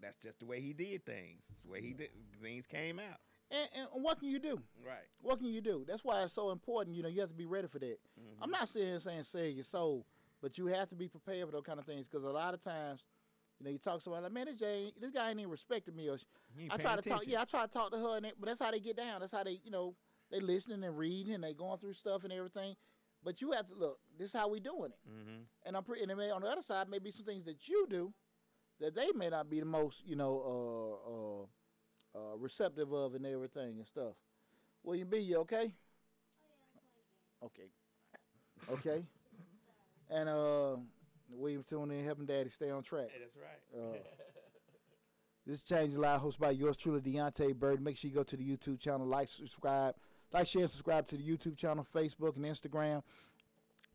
that's 0.00 0.16
just 0.16 0.38
the 0.40 0.46
way 0.46 0.60
he 0.60 0.72
did 0.72 1.04
things. 1.04 1.44
It's 1.50 1.62
the 1.62 1.70
way 1.70 1.80
he 1.80 1.92
did 1.92 2.10
things 2.42 2.66
came 2.66 2.98
out. 2.98 3.18
And, 3.50 3.68
and 3.94 4.04
what 4.04 4.20
can 4.20 4.28
you 4.28 4.38
do? 4.38 4.60
Right. 4.84 5.06
What 5.20 5.38
can 5.38 5.48
you 5.48 5.60
do? 5.60 5.84
That's 5.86 6.04
why 6.04 6.22
it's 6.22 6.34
so 6.34 6.50
important. 6.50 6.96
You 6.96 7.02
know, 7.02 7.08
you 7.08 7.20
have 7.20 7.30
to 7.30 7.34
be 7.34 7.46
ready 7.46 7.66
for 7.66 7.78
that. 7.80 7.98
Mm-hmm. 8.18 8.42
I'm 8.42 8.50
not 8.50 8.68
sitting 8.68 8.88
here 8.88 9.00
saying 9.00 9.24
sell 9.24 9.42
your 9.42 9.64
soul, 9.64 10.06
but 10.40 10.56
you 10.56 10.66
have 10.66 10.88
to 10.90 10.94
be 10.94 11.08
prepared 11.08 11.46
for 11.46 11.52
those 11.52 11.64
kind 11.64 11.78
of 11.78 11.84
things 11.84 12.06
because 12.08 12.24
a 12.24 12.30
lot 12.30 12.54
of 12.54 12.62
times, 12.62 13.04
you 13.58 13.64
know, 13.64 13.70
you 13.72 13.78
talk 13.78 13.96
to 13.96 14.00
somebody 14.00 14.22
like, 14.22 14.32
man, 14.32 14.46
this, 14.46 14.56
Jay, 14.56 14.92
this 15.00 15.10
guy 15.10 15.30
ain't 15.30 15.40
even 15.40 15.50
respecting 15.50 15.96
me. 15.96 16.08
Or 16.08 16.18
I 16.70 16.76
try 16.76 16.96
to 16.96 17.02
talk, 17.02 17.26
yeah, 17.26 17.42
I 17.42 17.44
try 17.44 17.66
to 17.66 17.72
talk 17.72 17.90
to 17.90 17.98
her, 17.98 18.16
and 18.16 18.24
they, 18.24 18.32
but 18.38 18.46
that's 18.46 18.60
how 18.60 18.70
they 18.70 18.80
get 18.80 18.96
down. 18.96 19.20
That's 19.20 19.32
how 19.32 19.42
they, 19.42 19.60
you 19.64 19.70
know, 19.70 19.94
they 20.30 20.40
listening 20.40 20.84
and 20.84 20.96
reading 20.96 21.34
and 21.34 21.42
they 21.42 21.52
going 21.52 21.78
through 21.78 21.94
stuff 21.94 22.24
and 22.24 22.32
everything. 22.32 22.76
But 23.22 23.40
you 23.42 23.52
have 23.52 23.66
to 23.68 23.74
look. 23.74 23.98
This 24.18 24.28
is 24.28 24.32
how 24.32 24.48
we 24.48 24.60
doing 24.60 24.92
it. 24.92 25.10
Mm-hmm. 25.10 25.42
And 25.66 25.76
I'm 25.76 25.82
pretty. 25.82 26.02
And 26.04 26.16
may, 26.16 26.30
on 26.30 26.40
the 26.40 26.48
other 26.48 26.62
side, 26.62 26.88
maybe 26.88 27.10
some 27.10 27.26
things 27.26 27.44
that 27.44 27.68
you 27.68 27.86
do 27.90 28.14
that 28.80 28.94
they 28.94 29.08
may 29.14 29.28
not 29.28 29.50
be 29.50 29.60
the 29.60 29.66
most, 29.66 29.98
you 30.06 30.16
know, 30.16 30.40
uh, 31.04 31.42
uh, 31.42 31.46
uh, 32.14 32.36
receptive 32.38 32.92
of 32.92 33.14
and 33.14 33.26
everything 33.26 33.76
and 33.78 33.86
stuff. 33.86 34.14
William 34.82 35.08
B, 35.08 35.18
you 35.18 35.38
okay? 35.38 35.72
Okay. 37.42 37.70
Okay. 38.70 39.04
and 40.10 40.28
uh, 40.28 40.76
William 41.30 41.64
tuning 41.68 42.00
in, 42.00 42.04
helping 42.04 42.26
Daddy 42.26 42.50
stay 42.50 42.70
on 42.70 42.82
track. 42.82 43.08
Hey, 43.10 43.20
that's 43.20 43.36
right. 43.36 43.94
Uh, 43.94 43.96
This 45.46 45.58
is 45.58 45.64
Change 45.64 45.94
the 45.94 46.00
Live, 46.00 46.20
hosted 46.20 46.38
by 46.40 46.50
yours 46.50 46.76
truly, 46.76 47.00
Deontay 47.00 47.54
Bird. 47.56 47.80
Make 47.82 47.96
sure 47.96 48.08
you 48.08 48.14
go 48.14 48.22
to 48.22 48.36
the 48.36 48.44
YouTube 48.44 48.78
channel, 48.78 49.06
like, 49.06 49.28
subscribe, 49.28 49.94
like, 50.32 50.46
share, 50.46 50.62
and 50.62 50.70
subscribe 50.70 51.08
to 51.08 51.16
the 51.16 51.22
YouTube 51.22 51.56
channel, 51.56 51.86
Facebook, 51.94 52.36
and 52.36 52.44
Instagram 52.44 53.02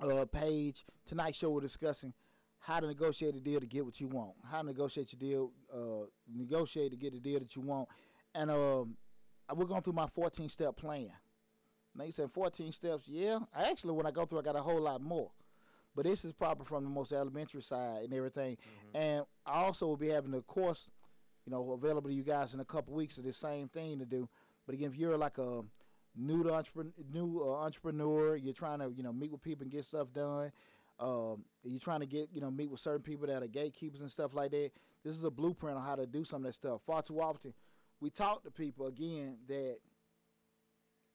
uh, 0.02 0.26
page. 0.26 0.86
Tonight's 1.06 1.38
show, 1.38 1.52
we're 1.52 1.62
discussing 1.62 2.14
how 2.60 2.80
to 2.80 2.88
negotiate 2.88 3.36
a 3.36 3.40
deal 3.40 3.60
to 3.60 3.68
get 3.68 3.86
what 3.86 4.02
you 4.02 4.08
want. 4.08 4.32
How 4.50 4.62
to 4.62 4.68
negotiate 4.68 5.14
your 5.14 5.20
deal, 5.20 5.52
uh, 5.72 6.08
negotiate 6.34 6.92
to 6.92 6.98
get 6.98 7.14
the 7.14 7.20
deal 7.20 7.40
that 7.40 7.56
you 7.56 7.62
want. 7.62 7.88
And 8.36 8.52
um, 8.52 8.98
we're 9.54 9.66
going 9.66 9.82
through 9.82 9.94
my 9.94 10.08
14 10.08 10.50
step 10.50 10.76
plan. 10.76 11.10
Now 11.96 12.04
you 12.04 12.12
said 12.12 12.32
14 12.32 12.72
steps. 12.74 13.08
Yeah, 13.08 13.40
I 13.56 13.70
actually 13.70 13.94
when 13.94 14.06
I 14.06 14.12
go 14.12 14.26
through, 14.26 14.40
I 14.40 14.42
got 14.42 14.58
a 14.58 14.62
whole 14.62 14.82
lot 14.82 15.02
more. 15.02 15.32
But 15.96 16.04
this 16.06 16.26
is 16.26 16.34
probably 16.34 16.66
from 16.66 16.84
the 16.84 16.90
most 16.90 17.14
elementary 17.14 17.62
side 17.62 18.04
and 18.04 18.14
everything. 18.14 18.58
And 18.94 19.24
I 19.46 19.64
also 19.64 19.88
will 19.88 19.96
be 19.96 20.10
having 20.10 20.34
a 20.34 20.42
course, 20.42 20.90
you 21.46 21.52
know, 21.52 21.72
available 21.72 22.10
to 22.10 22.14
you 22.14 22.24
guys 22.24 22.54
in 22.54 22.60
a 22.60 22.66
couple 22.66 22.94
weeks 22.94 23.18
of 23.18 23.24
the 23.24 23.32
same 23.32 23.70
thing 23.70 24.00
to 24.00 24.06
do. 24.06 24.28
But 24.66 24.76
again, 24.76 24.90
if 24.90 24.98
you're 24.98 25.18
like 25.18 25.38
a 25.38 25.62
new 26.18 26.44
to 26.44 26.54
entrepreneur, 26.54 26.92
new 27.14 27.42
uh, 27.42 27.64
entrepreneur, 27.64 28.36
you're 28.36 28.54
trying 28.54 28.80
to 28.80 28.92
you 28.96 29.04
know 29.04 29.14
meet 29.14 29.32
with 29.32 29.42
people 29.42 29.64
and 29.64 29.72
get 29.72 29.86
stuff 29.86 30.12
done. 30.14 30.52
Um, 31.00 31.44
you're 31.64 31.80
trying 31.80 32.00
to 32.02 32.06
get 32.06 32.30
you 32.34 32.42
know 32.42 32.52
meet 32.52 32.70
with 32.70 32.80
certain 32.80 33.02
people 33.02 33.28
that 33.28 33.44
are 33.44 33.48
gatekeepers 33.48 34.02
and 34.02 34.12
stuff 34.12 34.34
like 34.34 34.52
that. 34.52 34.72
This 35.04 35.16
is 35.16 35.24
a 35.24 35.30
blueprint 35.30 35.78
on 35.78 35.84
how 35.84 35.96
to 35.96 36.06
do 36.06 36.26
some 36.26 36.38
of 36.38 36.52
that 36.52 36.56
stuff. 36.56 36.82
Far 36.86 37.04
too 37.04 37.22
often, 37.22 37.54
we 38.02 38.10
talk 38.10 38.44
to 38.44 38.52
people 38.52 38.88
again 38.88 39.38
that 39.48 39.78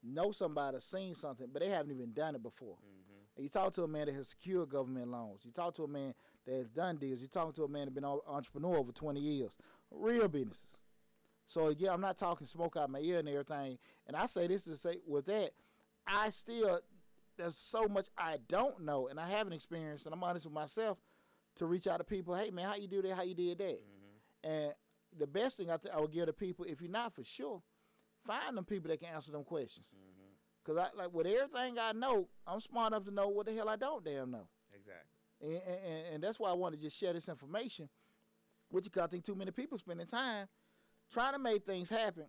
know 0.03 0.33
somebody, 0.33 0.79
seen 0.81 1.15
something, 1.15 1.49
but 1.53 1.61
they 1.61 1.69
haven't 1.69 1.93
even 1.93 2.13
done 2.13 2.35
it 2.35 2.43
before. 2.43 2.77
Mm-hmm. 2.77 3.37
And 3.37 3.45
you 3.45 3.49
talk 3.49 3.73
to 3.75 3.85
a 3.85 3.89
man 3.89 4.07
that 4.07 4.15
has 4.15 4.29
secured 4.29 4.71
government 4.71 5.09
loans. 5.09 5.43
You 5.45 5.53
talk 5.53 5.75
to 5.77 5.85
a 5.85 5.89
man 5.89 6.15
that 6.47 6.55
has 6.55 6.69
done 6.69 6.97
deals. 6.97 7.21
You 7.21 7.29
talk 7.29 7.55
to 7.57 7.65
a 7.65 7.69
man 7.69 7.83
that's 7.83 7.95
been 7.95 8.05
an 8.05 8.19
entrepreneur 8.27 8.77
over 8.77 8.93
20 8.93 9.21
years. 9.21 9.53
Real 9.91 10.29
businesses. 10.29 10.77
So 11.47 11.67
again, 11.67 11.91
I'm 11.93 12.01
not 12.01 12.17
talking 12.17 12.47
smoke 12.47 12.77
out 12.77 12.91
my 12.91 13.01
ear 13.01 13.19
and 13.19 13.29
everything. 13.29 13.79
And 14.07 14.17
I 14.17 14.27
say 14.27 14.47
this 14.47 14.65
to 14.65 14.77
say 14.77 14.99
with 15.07 15.27
that, 15.27 15.51
I 16.07 16.31
still 16.31 16.81
there's 17.37 17.57
so 17.57 17.89
much 17.89 18.09
I 18.19 18.37
don't 18.49 18.83
know 18.83 19.09
and 19.09 19.19
I 19.19 19.29
haven't 19.29 19.55
experienced, 19.55 20.05
and 20.07 20.15
I'm 20.15 20.23
honest 20.23 20.47
with 20.47 20.55
myself 20.55 20.99
to 21.57 21.67
reach 21.67 21.87
out 21.87 21.99
to 21.99 22.05
people. 22.05 22.37
Hey 22.37 22.51
man, 22.51 22.67
how 22.67 22.77
you 22.77 22.87
do 22.87 23.03
that? 23.03 23.15
How 23.15 23.23
you 23.23 23.35
did 23.35 23.59
that? 23.59 23.81
Mm-hmm. 23.81 24.51
And 24.51 24.73
the 25.19 25.27
best 25.27 25.57
thing 25.57 25.71
I, 25.71 25.77
th- 25.77 25.95
I 25.95 26.01
would 26.01 26.13
give 26.13 26.27
to 26.27 26.33
people, 26.33 26.65
if 26.69 26.81
you're 26.81 26.91
not 26.91 27.15
for 27.15 27.25
sure, 27.25 27.63
find 28.27 28.57
them 28.57 28.65
people 28.65 28.91
that 28.91 29.01
can 29.01 29.09
answer 29.15 29.33
them 29.33 29.45
questions. 29.45 29.87
Mm-hmm. 29.95 30.21
Cause 30.65 30.77
I 30.77 30.97
like 30.97 31.13
with 31.13 31.27
everything 31.27 31.79
I 31.79 31.93
know, 31.93 32.29
I'm 32.47 32.61
smart 32.61 32.93
enough 32.93 33.05
to 33.05 33.11
know 33.11 33.29
what 33.29 33.47
the 33.47 33.55
hell 33.55 33.69
I 33.69 33.77
don't 33.77 34.05
damn 34.05 34.31
know. 34.31 34.47
Exactly. 34.75 35.11
And, 35.43 35.75
and, 35.85 36.15
and 36.15 36.23
that's 36.23 36.39
why 36.39 36.51
I 36.51 36.53
want 36.53 36.75
to 36.75 36.81
just 36.81 36.99
share 36.99 37.15
this 37.15 37.29
information, 37.29 37.89
which 38.69 38.87
I 39.01 39.07
think 39.07 39.25
too 39.25 39.35
many 39.35 39.51
people 39.51 39.79
spending 39.79 40.07
time 40.07 40.47
trying 41.13 41.33
to 41.33 41.39
make 41.39 41.65
things 41.65 41.89
happen 41.89 42.27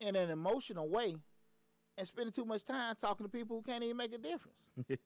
in 0.00 0.16
an 0.16 0.30
emotional 0.30 0.88
way 0.88 1.16
and 1.96 2.08
spending 2.08 2.32
too 2.32 2.44
much 2.44 2.64
time 2.64 2.94
talking 3.00 3.26
to 3.26 3.30
people 3.30 3.56
who 3.56 3.62
can't 3.62 3.84
even 3.84 3.96
make 3.96 4.14
a 4.14 4.18
difference. 4.18 4.56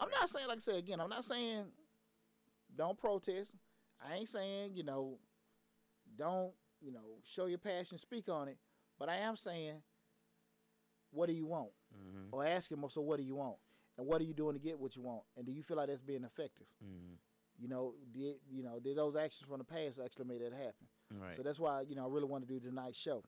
I'm 0.00 0.10
not 0.10 0.30
saying, 0.30 0.48
like 0.48 0.58
I 0.58 0.60
said 0.60 0.76
again, 0.76 1.00
I'm 1.00 1.10
not 1.10 1.24
saying 1.24 1.64
don't 2.76 2.96
protest. 2.96 3.50
I 4.00 4.16
ain't 4.16 4.28
saying, 4.28 4.70
you 4.74 4.84
know, 4.84 5.18
don't, 6.18 6.52
you 6.80 6.92
know, 6.92 7.18
show 7.34 7.46
your 7.46 7.58
passion, 7.58 7.98
speak 7.98 8.28
on 8.28 8.48
it. 8.48 8.58
But 8.98 9.08
I 9.08 9.16
am 9.16 9.36
saying, 9.36 9.76
what 11.10 11.26
do 11.26 11.32
you 11.32 11.46
want? 11.46 11.70
Mm-hmm. 11.94 12.34
Or 12.34 12.44
ask 12.44 12.70
him, 12.70 12.84
so 12.90 13.00
what 13.00 13.18
do 13.18 13.24
you 13.24 13.36
want? 13.36 13.56
And 13.96 14.06
what 14.06 14.20
are 14.20 14.24
you 14.24 14.34
doing 14.34 14.54
to 14.54 14.60
get 14.60 14.78
what 14.78 14.94
you 14.96 15.02
want? 15.02 15.22
And 15.36 15.46
do 15.46 15.52
you 15.52 15.62
feel 15.62 15.76
like 15.76 15.88
that's 15.88 16.02
being 16.02 16.24
effective? 16.24 16.66
Mm-hmm. 16.84 17.14
You 17.60 17.68
know, 17.68 17.94
did 18.12 18.36
you 18.48 18.62
know 18.62 18.78
did 18.78 18.96
those 18.96 19.16
actions 19.16 19.48
from 19.48 19.58
the 19.58 19.64
past 19.64 19.98
actually 20.02 20.26
made 20.26 20.42
that 20.42 20.52
happen? 20.52 20.86
Right. 21.20 21.36
So 21.36 21.42
that's 21.42 21.58
why 21.58 21.82
you 21.88 21.96
know 21.96 22.04
I 22.04 22.08
really 22.08 22.26
want 22.26 22.46
to 22.46 22.52
do 22.52 22.60
tonight's 22.60 22.96
show. 22.96 23.24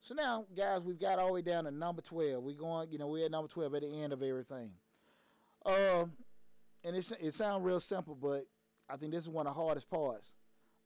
So 0.00 0.14
now, 0.14 0.46
guys, 0.56 0.82
we've 0.82 0.98
got 0.98 1.20
all 1.20 1.28
the 1.28 1.32
way 1.34 1.42
down 1.42 1.64
to 1.64 1.70
number 1.70 2.02
twelve. 2.02 2.42
We 2.42 2.54
going, 2.54 2.90
you 2.90 2.98
know, 2.98 3.06
we're 3.06 3.24
at 3.24 3.30
number 3.30 3.46
twelve 3.46 3.72
at 3.76 3.82
the 3.82 4.02
end 4.02 4.12
of 4.12 4.20
everything. 4.20 4.72
Um, 5.64 6.12
and 6.82 6.96
it's 6.96 7.12
it 7.12 7.34
sounds 7.34 7.64
real 7.64 7.78
simple, 7.78 8.16
but 8.20 8.46
I 8.90 8.96
think 8.96 9.12
this 9.12 9.22
is 9.22 9.30
one 9.30 9.46
of 9.46 9.54
the 9.54 9.62
hardest 9.62 9.88
parts. 9.88 10.32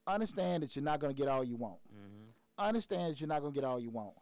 Understand 0.07 0.63
that 0.63 0.77
you're 0.77 0.85
not 0.85 1.01
going 1.01 1.15
to 1.15 1.21
get 1.21 1.29
all 1.29 1.43
you 1.45 1.57
want. 1.57 1.79
mm-hmm. 1.93 2.31
Understand 2.59 3.13
that 3.13 3.21
you're 3.21 3.29
not 3.29 3.41
going 3.43 3.53
to 3.53 3.61
get 3.61 3.67
all 3.67 3.79
you 3.81 3.91
want. 3.91 4.15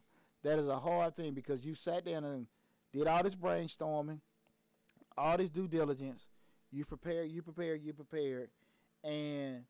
That 0.43 0.59
is 0.59 0.67
a 0.69 0.79
hard 0.79 1.15
thing 1.15 1.35
because 1.35 1.65
you 1.65 1.75
sat 1.75 2.05
down 2.05 2.25
and 2.25 2.47
did 2.93 3.07
all 3.07 3.23
this 3.23 3.37
brainstorming, 3.37 4.21
all 5.17 5.37
this 5.37 5.51
due 5.51 5.69
diligence. 5.69 6.27
You 6.71 6.85
prepared, 6.85 7.31
you 7.31 7.43
prepared, 7.43 7.83
you 7.83 7.93
prepared, 7.93 8.51
and 9.05 9.63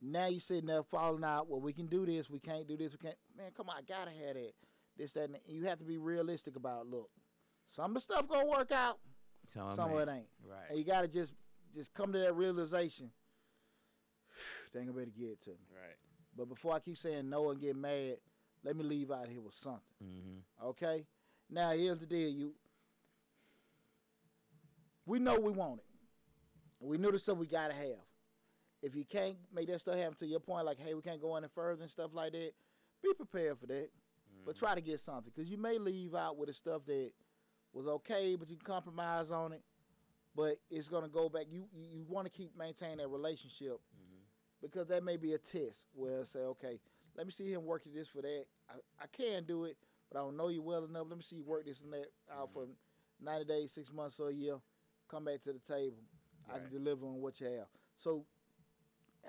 now 0.00 0.26
you're 0.26 0.40
sitting 0.40 0.66
there 0.66 0.82
falling 0.82 1.24
out. 1.24 1.48
Well, 1.48 1.60
we 1.60 1.72
can 1.74 1.86
do 1.86 2.06
this, 2.06 2.30
we 2.30 2.38
can't 2.40 2.66
do 2.66 2.76
this, 2.76 2.92
we 2.92 2.98
can't. 2.98 3.16
Man, 3.36 3.50
come 3.54 3.68
on, 3.68 3.76
I 3.78 3.82
gotta 3.82 4.10
have 4.10 4.34
that. 4.34 4.52
This, 4.96 5.12
that, 5.12 5.24
and 5.28 5.38
you 5.46 5.64
have 5.66 5.78
to 5.78 5.84
be 5.84 5.98
realistic 5.98 6.56
about. 6.56 6.86
Look, 6.86 7.10
some 7.68 7.90
of 7.90 7.94
the 7.94 8.00
stuff 8.00 8.26
gonna 8.28 8.46
work 8.48 8.72
out, 8.72 8.98
So 9.48 9.70
some 9.74 9.92
of 9.92 9.98
it 9.98 10.08
ain't, 10.10 10.26
and 10.42 10.50
Right. 10.50 10.78
you 10.78 10.84
gotta 10.84 11.08
just 11.08 11.34
just 11.74 11.92
come 11.92 12.12
to 12.12 12.18
that 12.20 12.34
realization. 12.34 13.10
They 14.76 14.82
ain't 14.82 14.90
gonna 14.90 14.98
be 14.98 15.02
able 15.04 15.12
to 15.12 15.18
get 15.18 15.30
it 15.30 15.42
to 15.44 15.50
me. 15.50 15.56
Right. 15.74 15.96
But 16.36 16.48
before 16.48 16.74
I 16.74 16.80
keep 16.80 16.98
saying 16.98 17.30
no 17.30 17.50
and 17.50 17.60
get 17.60 17.74
mad, 17.76 18.16
let 18.62 18.76
me 18.76 18.84
leave 18.84 19.10
out 19.10 19.26
here 19.28 19.40
with 19.40 19.54
something. 19.54 19.80
Mm-hmm. 20.04 20.66
Okay? 20.66 21.06
Now 21.50 21.70
here's 21.70 21.98
the 21.98 22.06
deal. 22.06 22.28
You 22.28 22.52
we 25.06 25.18
know 25.18 25.38
we 25.38 25.52
want 25.52 25.78
it. 25.78 25.84
And 26.80 26.90
we 26.90 26.98
knew 26.98 27.10
the 27.10 27.18
stuff 27.18 27.38
we 27.38 27.46
gotta 27.46 27.72
have. 27.72 28.04
If 28.82 28.94
you 28.94 29.04
can't 29.04 29.36
make 29.54 29.68
that 29.68 29.80
stuff 29.80 29.96
happen 29.96 30.16
to 30.18 30.26
your 30.26 30.40
point, 30.40 30.66
like, 30.66 30.78
hey, 30.78 30.92
we 30.92 31.00
can't 31.00 31.22
go 31.22 31.36
any 31.36 31.48
further 31.54 31.82
and 31.82 31.90
stuff 31.90 32.10
like 32.12 32.32
that, 32.32 32.50
be 33.02 33.14
prepared 33.14 33.58
for 33.58 33.66
that. 33.66 33.88
But 34.44 34.56
try 34.56 34.74
to 34.74 34.80
get 34.80 35.00
something. 35.00 35.32
Because 35.34 35.50
you 35.50 35.56
may 35.56 35.78
leave 35.78 36.14
out 36.14 36.36
with 36.36 36.48
the 36.48 36.54
stuff 36.54 36.82
that 36.86 37.10
was 37.72 37.86
okay, 37.86 38.36
but 38.36 38.48
you 38.48 38.56
can 38.56 38.66
compromise 38.66 39.30
on 39.30 39.52
it. 39.52 39.62
But 40.36 40.58
it's 40.70 40.88
gonna 40.88 41.08
go 41.08 41.30
back. 41.30 41.46
You 41.50 41.64
you, 41.72 41.86
you 41.90 42.04
want 42.06 42.26
to 42.26 42.30
keep 42.30 42.56
maintaining 42.56 42.98
that 42.98 43.08
relationship 43.08 43.80
Mm-hmm. 43.95 43.95
Because 44.70 44.88
that 44.88 45.04
may 45.04 45.16
be 45.16 45.32
a 45.34 45.38
test 45.38 45.86
where 45.94 46.20
I 46.20 46.24
say, 46.24 46.40
okay, 46.40 46.78
let 47.16 47.26
me 47.26 47.32
see 47.32 47.52
him 47.52 47.64
working 47.64 47.92
this 47.94 48.08
for 48.08 48.22
that. 48.22 48.44
I, 48.68 48.74
I 49.02 49.06
can 49.16 49.44
do 49.44 49.64
it, 49.64 49.76
but 50.10 50.18
I 50.18 50.22
don't 50.22 50.36
know 50.36 50.48
you 50.48 50.62
well 50.62 50.84
enough. 50.84 51.06
Let 51.08 51.18
me 51.18 51.22
see 51.22 51.36
you 51.36 51.44
work 51.44 51.64
this 51.64 51.80
and 51.80 51.92
that 51.92 52.06
out 52.32 52.50
for 52.52 52.66
90 53.22 53.44
days, 53.44 53.72
six 53.72 53.92
months, 53.92 54.18
or 54.20 54.30
a 54.30 54.34
year. 54.34 54.56
Come 55.10 55.24
back 55.24 55.42
to 55.44 55.52
the 55.52 55.60
table. 55.72 55.96
I 56.52 56.58
can 56.58 56.70
deliver 56.70 57.06
on 57.06 57.20
what 57.20 57.40
you 57.40 57.46
have. 57.46 57.66
So 57.98 58.24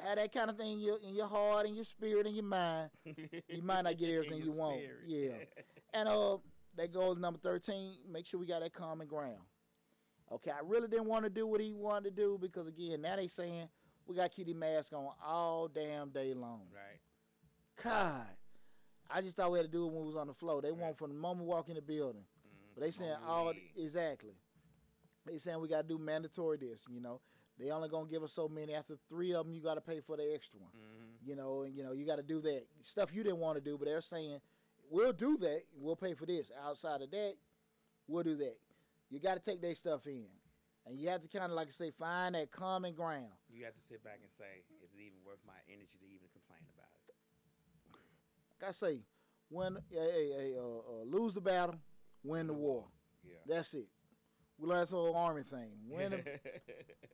have 0.03 0.17
that 0.17 0.33
kind 0.33 0.49
of 0.49 0.57
thing 0.57 0.73
in 0.73 0.79
your, 0.79 0.97
in 0.99 1.15
your 1.15 1.27
heart 1.27 1.65
and 1.65 1.75
your 1.75 1.85
spirit 1.85 2.27
and 2.27 2.35
your 2.35 2.45
mind. 2.45 2.89
You 3.49 3.61
might 3.63 3.81
not 3.83 3.97
get 3.97 4.09
everything 4.09 4.43
you 4.43 4.51
want. 4.53 4.81
Yeah. 5.05 5.31
And 5.93 6.07
uh, 6.09 6.37
that 6.75 6.93
goes 6.93 7.17
number 7.17 7.39
13. 7.39 7.93
Make 8.11 8.25
sure 8.25 8.39
we 8.39 8.45
got 8.45 8.61
that 8.61 8.73
common 8.73 9.07
ground. 9.07 9.39
Okay, 10.31 10.51
I 10.51 10.59
really 10.63 10.89
didn't 10.89 11.05
want 11.05 11.23
to 11.23 11.29
do 11.29 11.47
what 11.47 11.61
he 11.61 11.73
wanted 11.73 12.09
to 12.09 12.21
do 12.21 12.37
because, 12.39 12.67
again, 12.67 13.01
now 13.01 13.15
they 13.15 13.27
saying 13.27 13.69
we 14.07 14.15
got 14.15 14.29
to 14.31 14.35
keep 14.35 14.47
the 14.47 14.53
mask 14.53 14.93
on 14.93 15.07
all 15.25 15.67
damn 15.67 16.09
day 16.09 16.33
long. 16.33 16.61
right. 16.73 16.99
God, 17.83 18.25
I 19.09 19.21
just 19.21 19.35
thought 19.35 19.51
we 19.51 19.59
had 19.59 19.65
to 19.67 19.71
do 19.71 19.85
it 19.85 19.91
when 19.91 20.01
we 20.01 20.07
was 20.07 20.15
on 20.15 20.27
the 20.27 20.33
floor. 20.33 20.61
They 20.61 20.71
Right. 20.71 20.79
want 20.79 20.97
from 20.97 21.11
the 21.11 21.17
moment 21.19 21.41
we 21.47 21.53
walk 21.53 21.69
in 21.69 21.75
the 21.75 21.81
building. 21.81 22.21
Mm-hmm. 22.23 22.73
But 22.75 22.81
they 22.83 22.91
saying 22.91 23.15
all 23.27 23.53
exactly. 23.75 24.33
They 25.25 25.37
saying 25.37 25.59
we 25.59 25.67
got 25.67 25.81
to 25.83 25.87
do 25.87 25.97
mandatory 25.97 26.57
this. 26.57 26.81
You 26.89 27.01
know, 27.01 27.21
they 27.59 27.69
only 27.69 27.89
gonna 27.89 28.09
give 28.09 28.23
us 28.23 28.33
so 28.33 28.47
many. 28.47 28.73
After 28.73 28.95
three 29.09 29.33
of 29.33 29.45
them, 29.45 29.53
you 29.53 29.61
got 29.61 29.75
to 29.75 29.81
pay 29.81 29.99
for 29.99 30.17
the 30.17 30.33
extra 30.33 30.59
one. 30.59 30.71
Mm-hmm. 30.71 31.29
You 31.29 31.35
know, 31.35 31.61
and 31.63 31.75
you 31.75 31.83
know 31.83 31.91
you 31.91 32.05
got 32.05 32.15
to 32.15 32.23
do 32.23 32.41
that 32.41 32.63
stuff 32.81 33.13
you 33.13 33.23
didn't 33.23 33.39
want 33.39 33.57
to 33.57 33.61
do. 33.63 33.77
But 33.77 33.85
they're 33.85 34.01
saying 34.01 34.39
we'll 34.89 35.13
do 35.13 35.37
that. 35.39 35.63
We'll 35.77 35.95
pay 35.95 36.13
for 36.15 36.25
this. 36.25 36.51
Outside 36.65 37.01
of 37.01 37.11
that, 37.11 37.33
we'll 38.07 38.23
do 38.23 38.37
that. 38.37 38.57
You 39.09 39.19
got 39.19 39.35
to 39.35 39.39
take 39.39 39.61
their 39.61 39.75
stuff 39.75 40.05
in, 40.07 40.25
and 40.87 40.97
you 40.99 41.09
have 41.09 41.21
to 41.21 41.27
kind 41.27 41.51
of 41.51 41.55
like 41.55 41.67
I 41.67 41.71
say 41.71 41.91
find 41.91 42.35
that 42.35 42.51
common 42.51 42.93
ground. 42.93 43.31
You 43.49 43.65
have 43.65 43.75
to 43.75 43.81
sit 43.81 44.03
back 44.03 44.19
and 44.21 44.31
say, 44.31 44.63
is 44.83 44.91
it 44.93 44.99
even 45.01 45.19
worth 45.25 45.39
my 45.45 45.53
energy 45.67 45.97
to 45.99 46.05
even 46.05 46.27
complain 46.33 46.61
about 46.75 46.89
it? 47.07 47.15
Like 48.61 48.69
I 48.69 48.71
say, 48.71 49.01
win, 49.49 49.77
hey, 49.91 49.97
hey, 49.97 50.31
hey, 50.37 50.53
uh, 50.57 50.61
uh, 51.01 51.03
lose 51.05 51.33
the 51.33 51.41
battle, 51.41 51.75
win 52.23 52.47
the 52.47 52.53
war. 52.53 52.85
Yeah. 53.23 53.35
That's 53.47 53.73
it. 53.73 53.87
We 54.57 54.67
learned 54.67 54.83
this 54.83 54.89
whole 54.89 55.15
army 55.15 55.43
thing. 55.43 55.69
Win 55.87 56.11
the, 56.11 56.23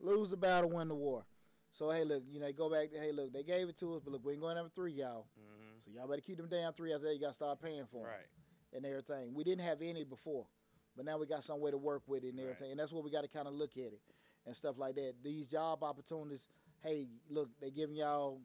lose 0.00 0.30
the 0.30 0.36
battle, 0.36 0.70
win 0.70 0.88
the 0.88 0.94
war. 0.94 1.24
So 1.72 1.90
hey, 1.90 2.04
look, 2.04 2.22
you 2.30 2.40
know, 2.40 2.50
go 2.52 2.70
back. 2.70 2.90
To, 2.92 2.98
hey, 2.98 3.12
look, 3.12 3.32
they 3.32 3.42
gave 3.42 3.68
it 3.68 3.78
to 3.80 3.94
us, 3.96 4.02
but 4.04 4.12
look, 4.12 4.24
we 4.24 4.32
ain't 4.32 4.40
going 4.40 4.52
to 4.52 4.62
number 4.62 4.72
three, 4.74 4.92
y'all. 4.92 5.26
mm-hmm. 5.38 5.78
So 5.84 5.90
y'all 5.94 6.08
better 6.08 6.22
keep 6.22 6.36
them 6.38 6.48
down 6.48 6.72
three 6.72 6.94
after 6.94 7.06
that. 7.06 7.14
You 7.14 7.20
got 7.20 7.30
to 7.30 7.34
start 7.34 7.60
paying 7.60 7.84
for 7.90 8.06
'em 8.06 8.12
Right. 8.14 8.26
and 8.72 8.86
everything. 8.86 9.34
We 9.34 9.42
didn't 9.44 9.64
have 9.66 9.82
any 9.82 10.04
before, 10.04 10.46
but 10.96 11.04
now 11.04 11.18
we 11.18 11.26
got 11.26 11.44
some 11.44 11.60
way 11.60 11.70
to 11.70 11.78
work 11.78 12.02
with 12.06 12.24
it 12.24 12.28
and 12.30 12.38
Right. 12.38 12.44
everything. 12.50 12.70
And 12.72 12.80
that's 12.80 12.92
what 12.92 13.04
we 13.04 13.10
got 13.10 13.22
to 13.22 13.28
kind 13.28 13.48
of 13.48 13.54
look 13.54 13.76
at 13.76 13.92
it 13.92 14.00
and 14.46 14.56
stuff 14.56 14.76
like 14.78 14.94
that. 14.96 15.14
These 15.22 15.46
job 15.46 15.82
opportunities. 15.82 16.42
Hey, 16.82 17.08
look, 17.28 17.48
they 17.60 17.70
giving 17.70 17.96
y'all. 17.96 18.40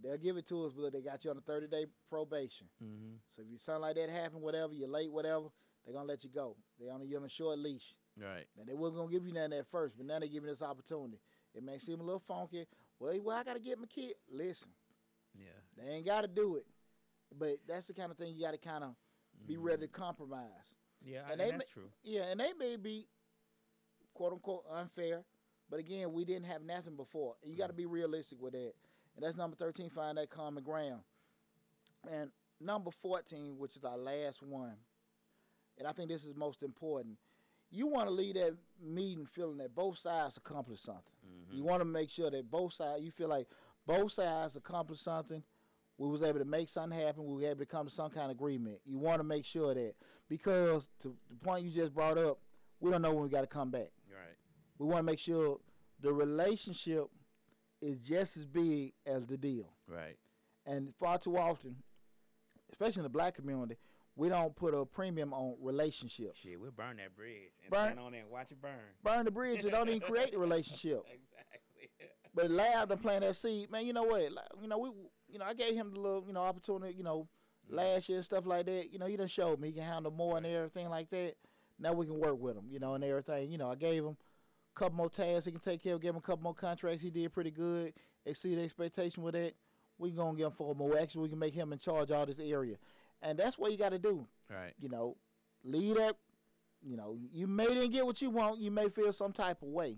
They'll 0.00 0.16
give 0.16 0.36
it 0.36 0.46
to 0.48 0.64
us, 0.66 0.72
but 0.78 0.92
they 0.92 1.00
got 1.02 1.24
you 1.24 1.30
on 1.30 1.38
a 1.38 1.40
30 1.40 1.66
day 1.66 1.86
probation. 2.08 2.68
Mm-hmm. 2.82 3.16
So 3.34 3.42
if 3.42 3.48
you 3.50 3.58
something 3.58 3.82
like 3.82 3.96
that 3.96 4.08
happen, 4.10 4.40
whatever, 4.40 4.72
you're 4.72 4.88
late, 4.88 5.10
whatever, 5.10 5.46
they're 5.84 5.94
gonna 5.94 6.06
let 6.06 6.22
you 6.22 6.30
go. 6.30 6.56
They 6.78 6.88
on 6.88 7.06
you 7.08 7.16
on 7.16 7.24
a 7.24 7.28
short 7.28 7.58
leash. 7.58 7.94
Right. 8.16 8.46
Now 8.56 8.64
they 8.64 8.74
wasn't 8.74 8.98
gonna 9.00 9.10
give 9.10 9.26
you 9.26 9.32
nothing 9.32 9.54
at 9.54 9.66
first, 9.66 9.96
but 9.96 10.06
now 10.06 10.18
they're 10.20 10.28
giving 10.28 10.48
this 10.50 10.62
opportunity. 10.62 11.18
It 11.54 11.64
may 11.64 11.78
seem 11.78 12.00
a 12.00 12.04
little 12.04 12.22
funky. 12.28 12.66
Well, 13.00 13.18
well, 13.22 13.36
I 13.36 13.42
gotta 13.42 13.58
get 13.60 13.78
my 13.78 13.86
kid. 13.86 14.14
Listen, 14.30 14.68
Yeah. 15.34 15.46
they 15.76 15.88
ain't 15.90 16.06
gotta 16.06 16.28
do 16.28 16.56
it, 16.56 16.66
but 17.36 17.58
that's 17.66 17.86
the 17.86 17.94
kind 17.94 18.12
of 18.12 18.18
thing 18.18 18.34
you 18.36 18.42
gotta 18.44 18.58
kind 18.58 18.84
of 18.84 18.94
be 19.46 19.56
Mhm. 19.56 19.62
ready 19.64 19.86
to 19.86 19.88
compromise. 19.88 20.74
Yeah, 21.04 21.22
And 21.30 21.40
and, 21.40 21.40
they 21.40 21.50
that's 21.56 21.70
true. 21.70 21.90
Yeah, 22.02 22.24
and 22.30 22.40
they 22.40 22.52
may 22.58 22.76
be 22.76 23.06
quote 24.14 24.32
unquote 24.32 24.64
unfair, 24.72 25.22
but 25.70 25.78
again, 25.80 26.12
we 26.12 26.24
didn't 26.24 26.46
have 26.46 26.62
nothing 26.62 26.96
before. 26.96 27.34
And 27.42 27.52
you 27.52 27.58
got 27.58 27.68
to 27.68 27.72
be 27.72 27.86
realistic 27.86 28.40
with 28.40 28.52
that. 28.52 28.72
And 29.16 29.24
that's 29.24 29.36
number 29.36 29.56
13, 29.56 29.90
find 29.90 30.18
that 30.18 30.30
common 30.30 30.62
ground. 30.62 31.00
And 32.10 32.30
number 32.60 32.90
14, 32.90 33.56
which 33.58 33.76
is 33.76 33.84
our 33.84 33.98
last 33.98 34.42
one, 34.42 34.74
and 35.78 35.86
I 35.86 35.92
think 35.92 36.08
this 36.08 36.24
is 36.24 36.34
most 36.34 36.62
important. 36.62 37.16
You 37.70 37.86
want 37.86 38.08
to 38.08 38.12
leave 38.12 38.34
that 38.34 38.54
meeting 38.82 39.26
feeling 39.26 39.58
that 39.58 39.74
both 39.74 39.98
sides 39.98 40.36
accomplished 40.36 40.84
something. 40.84 41.02
Mm-hmm. 41.26 41.56
You 41.56 41.64
want 41.64 41.80
to 41.80 41.84
make 41.84 42.10
sure 42.10 42.30
that 42.30 42.50
both 42.50 42.72
sides, 42.72 43.02
you 43.02 43.10
feel 43.10 43.28
like 43.28 43.46
both 43.86 44.12
sides 44.12 44.56
accomplished 44.56 45.04
something. 45.04 45.42
We 45.98 46.08
was 46.08 46.22
able 46.22 46.38
to 46.38 46.44
make 46.44 46.68
something 46.68 46.98
happen. 46.98 47.24
We 47.24 47.34
were 47.34 47.50
able 47.50 47.60
to 47.60 47.66
come 47.66 47.86
to 47.86 47.92
some 47.92 48.10
kind 48.10 48.26
of 48.26 48.36
agreement. 48.36 48.78
You 48.84 48.98
want 48.98 49.18
to 49.18 49.24
make 49.24 49.44
sure 49.44 49.74
that 49.74 49.94
because 50.28 50.82
to 51.00 51.14
the 51.30 51.36
point 51.44 51.64
you 51.64 51.70
just 51.70 51.94
brought 51.94 52.18
up, 52.18 52.38
we 52.80 52.90
don't 52.90 53.02
know 53.02 53.12
when 53.12 53.24
we 53.24 53.28
got 53.30 53.40
to 53.42 53.46
come 53.46 53.70
back. 53.70 53.90
Right. 54.10 54.36
We 54.78 54.86
want 54.86 54.98
to 54.98 55.02
make 55.02 55.18
sure 55.18 55.58
the 56.00 56.12
relationship 56.12 57.06
is 57.80 57.98
just 57.98 58.36
as 58.36 58.44
big 58.46 58.92
as 59.06 59.26
the 59.26 59.36
deal. 59.36 59.72
Right. 59.88 60.16
And 60.66 60.92
far 60.98 61.18
too 61.18 61.36
often, 61.38 61.76
especially 62.70 63.00
in 63.00 63.04
the 63.04 63.08
black 63.08 63.34
community, 63.34 63.76
we 64.16 64.28
don't 64.28 64.54
put 64.56 64.74
a 64.74 64.84
premium 64.84 65.32
on 65.32 65.54
relationships. 65.60 66.40
Shit, 66.40 66.60
we'll 66.60 66.72
burn 66.72 66.96
that 66.96 67.14
bridge 67.16 67.52
and 67.62 67.70
Burn- 67.70 67.86
stand 67.92 68.00
on 68.00 68.12
there 68.12 68.22
and 68.22 68.30
watch 68.30 68.50
it 68.50 68.60
burn. 68.60 68.72
Burn 69.04 69.24
the 69.24 69.30
bridge 69.30 69.62
and 69.62 69.70
don't 69.70 69.88
even 69.88 70.00
create 70.00 70.32
the 70.32 70.38
relationship. 70.38 71.02
Exactly. 71.12 72.08
But 72.34 72.50
Lab 72.50 72.88
to 72.90 72.96
plant 72.96 73.22
that 73.22 73.34
seed, 73.36 73.70
man. 73.70 73.86
You 73.86 73.92
know 73.92 74.02
what? 74.04 74.30
Like, 74.32 74.44
You 74.60 74.68
know 74.68 74.78
we, 74.78 74.90
you 75.28 75.38
know 75.38 75.44
I 75.46 75.54
gave 75.54 75.74
him 75.74 75.92
the 75.94 76.00
little, 76.00 76.24
you 76.26 76.32
know, 76.32 76.40
opportunity. 76.42 76.94
You 76.94 77.02
know, 77.02 77.26
last 77.68 78.08
year 78.08 78.18
and 78.18 78.24
stuff 78.24 78.46
like 78.46 78.66
that. 78.66 78.92
You 78.92 78.98
know, 78.98 79.06
he 79.06 79.16
done 79.16 79.26
showed 79.26 79.60
me 79.60 79.68
he 79.68 79.74
can 79.74 79.84
handle 79.84 80.10
more 80.10 80.36
and 80.36 80.46
everything 80.46 80.88
like 80.88 81.10
that. 81.10 81.34
Now 81.78 81.92
we 81.92 82.06
can 82.06 82.18
work 82.18 82.40
with 82.40 82.56
him. 82.56 82.64
You 82.70 82.78
know, 82.78 82.94
and 82.94 83.04
everything. 83.04 83.50
You 83.50 83.58
know, 83.58 83.70
I 83.70 83.74
gave 83.74 84.04
him 84.04 84.16
a 84.76 84.78
couple 84.78 84.96
more 84.96 85.10
tasks 85.10 85.46
he 85.46 85.52
can 85.52 85.60
take 85.60 85.82
care 85.82 85.94
of. 85.94 86.00
Give 86.00 86.10
him 86.10 86.18
a 86.18 86.20
couple 86.22 86.42
more 86.42 86.54
contracts. 86.54 87.02
He 87.02 87.10
did 87.10 87.32
pretty 87.32 87.50
good. 87.50 87.92
Exceeded 88.26 88.64
expectation 88.64 89.22
with 89.22 89.34
that. 89.34 89.54
We 89.98 90.10
gonna 90.10 90.36
give 90.36 90.46
him 90.46 90.52
four 90.52 90.74
more. 90.74 90.96
Actually, 90.98 91.22
we 91.22 91.28
can 91.30 91.38
make 91.38 91.54
him 91.54 91.72
in 91.72 91.78
charge 91.78 92.10
of 92.10 92.16
all 92.16 92.26
this 92.26 92.38
area, 92.38 92.76
and 93.20 93.38
that's 93.38 93.58
what 93.58 93.72
you 93.72 93.78
got 93.78 93.88
to 93.90 93.98
do. 93.98 94.26
Right. 94.48 94.72
you 94.78 94.88
know, 94.88 95.16
lead 95.64 95.98
up. 95.98 96.16
You 96.80 96.96
know, 96.96 97.16
you 97.32 97.48
may 97.48 97.66
didn't 97.66 97.90
get 97.90 98.06
what 98.06 98.22
you 98.22 98.30
want. 98.30 98.60
You 98.60 98.70
may 98.70 98.88
feel 98.88 99.12
some 99.12 99.32
type 99.32 99.62
of 99.62 99.68
way, 99.68 99.96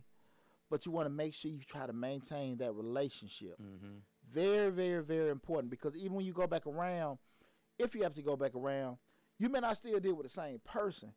but 0.71 0.87
you 0.87 0.93
want 0.93 1.07
to 1.07 1.11
make 1.11 1.35
sure 1.35 1.51
you 1.51 1.59
try 1.59 1.87
to 1.87 1.93
maintain 1.93 2.57
that 2.59 2.73
relationship. 2.73 3.61
Mm-hmm. 3.61 3.99
Very, 4.33 4.71
very, 4.71 5.03
very 5.03 5.31
important 5.31 5.71
because 5.71 5.95
even 5.97 6.15
when 6.15 6.25
you 6.25 6.33
go 6.33 6.47
back 6.47 6.67
around, 6.67 7.19
if 7.81 7.95
you 7.95 8.03
have 8.03 8.15
to 8.15 8.23
go 8.23 8.37
back 8.37 8.55
around, 8.55 8.99
you 9.39 9.49
may 9.49 9.61
not 9.61 9.77
still 9.77 9.99
deal 10.01 10.15
with 10.15 10.27
the 10.27 10.33
same 10.33 10.61
person, 10.65 11.13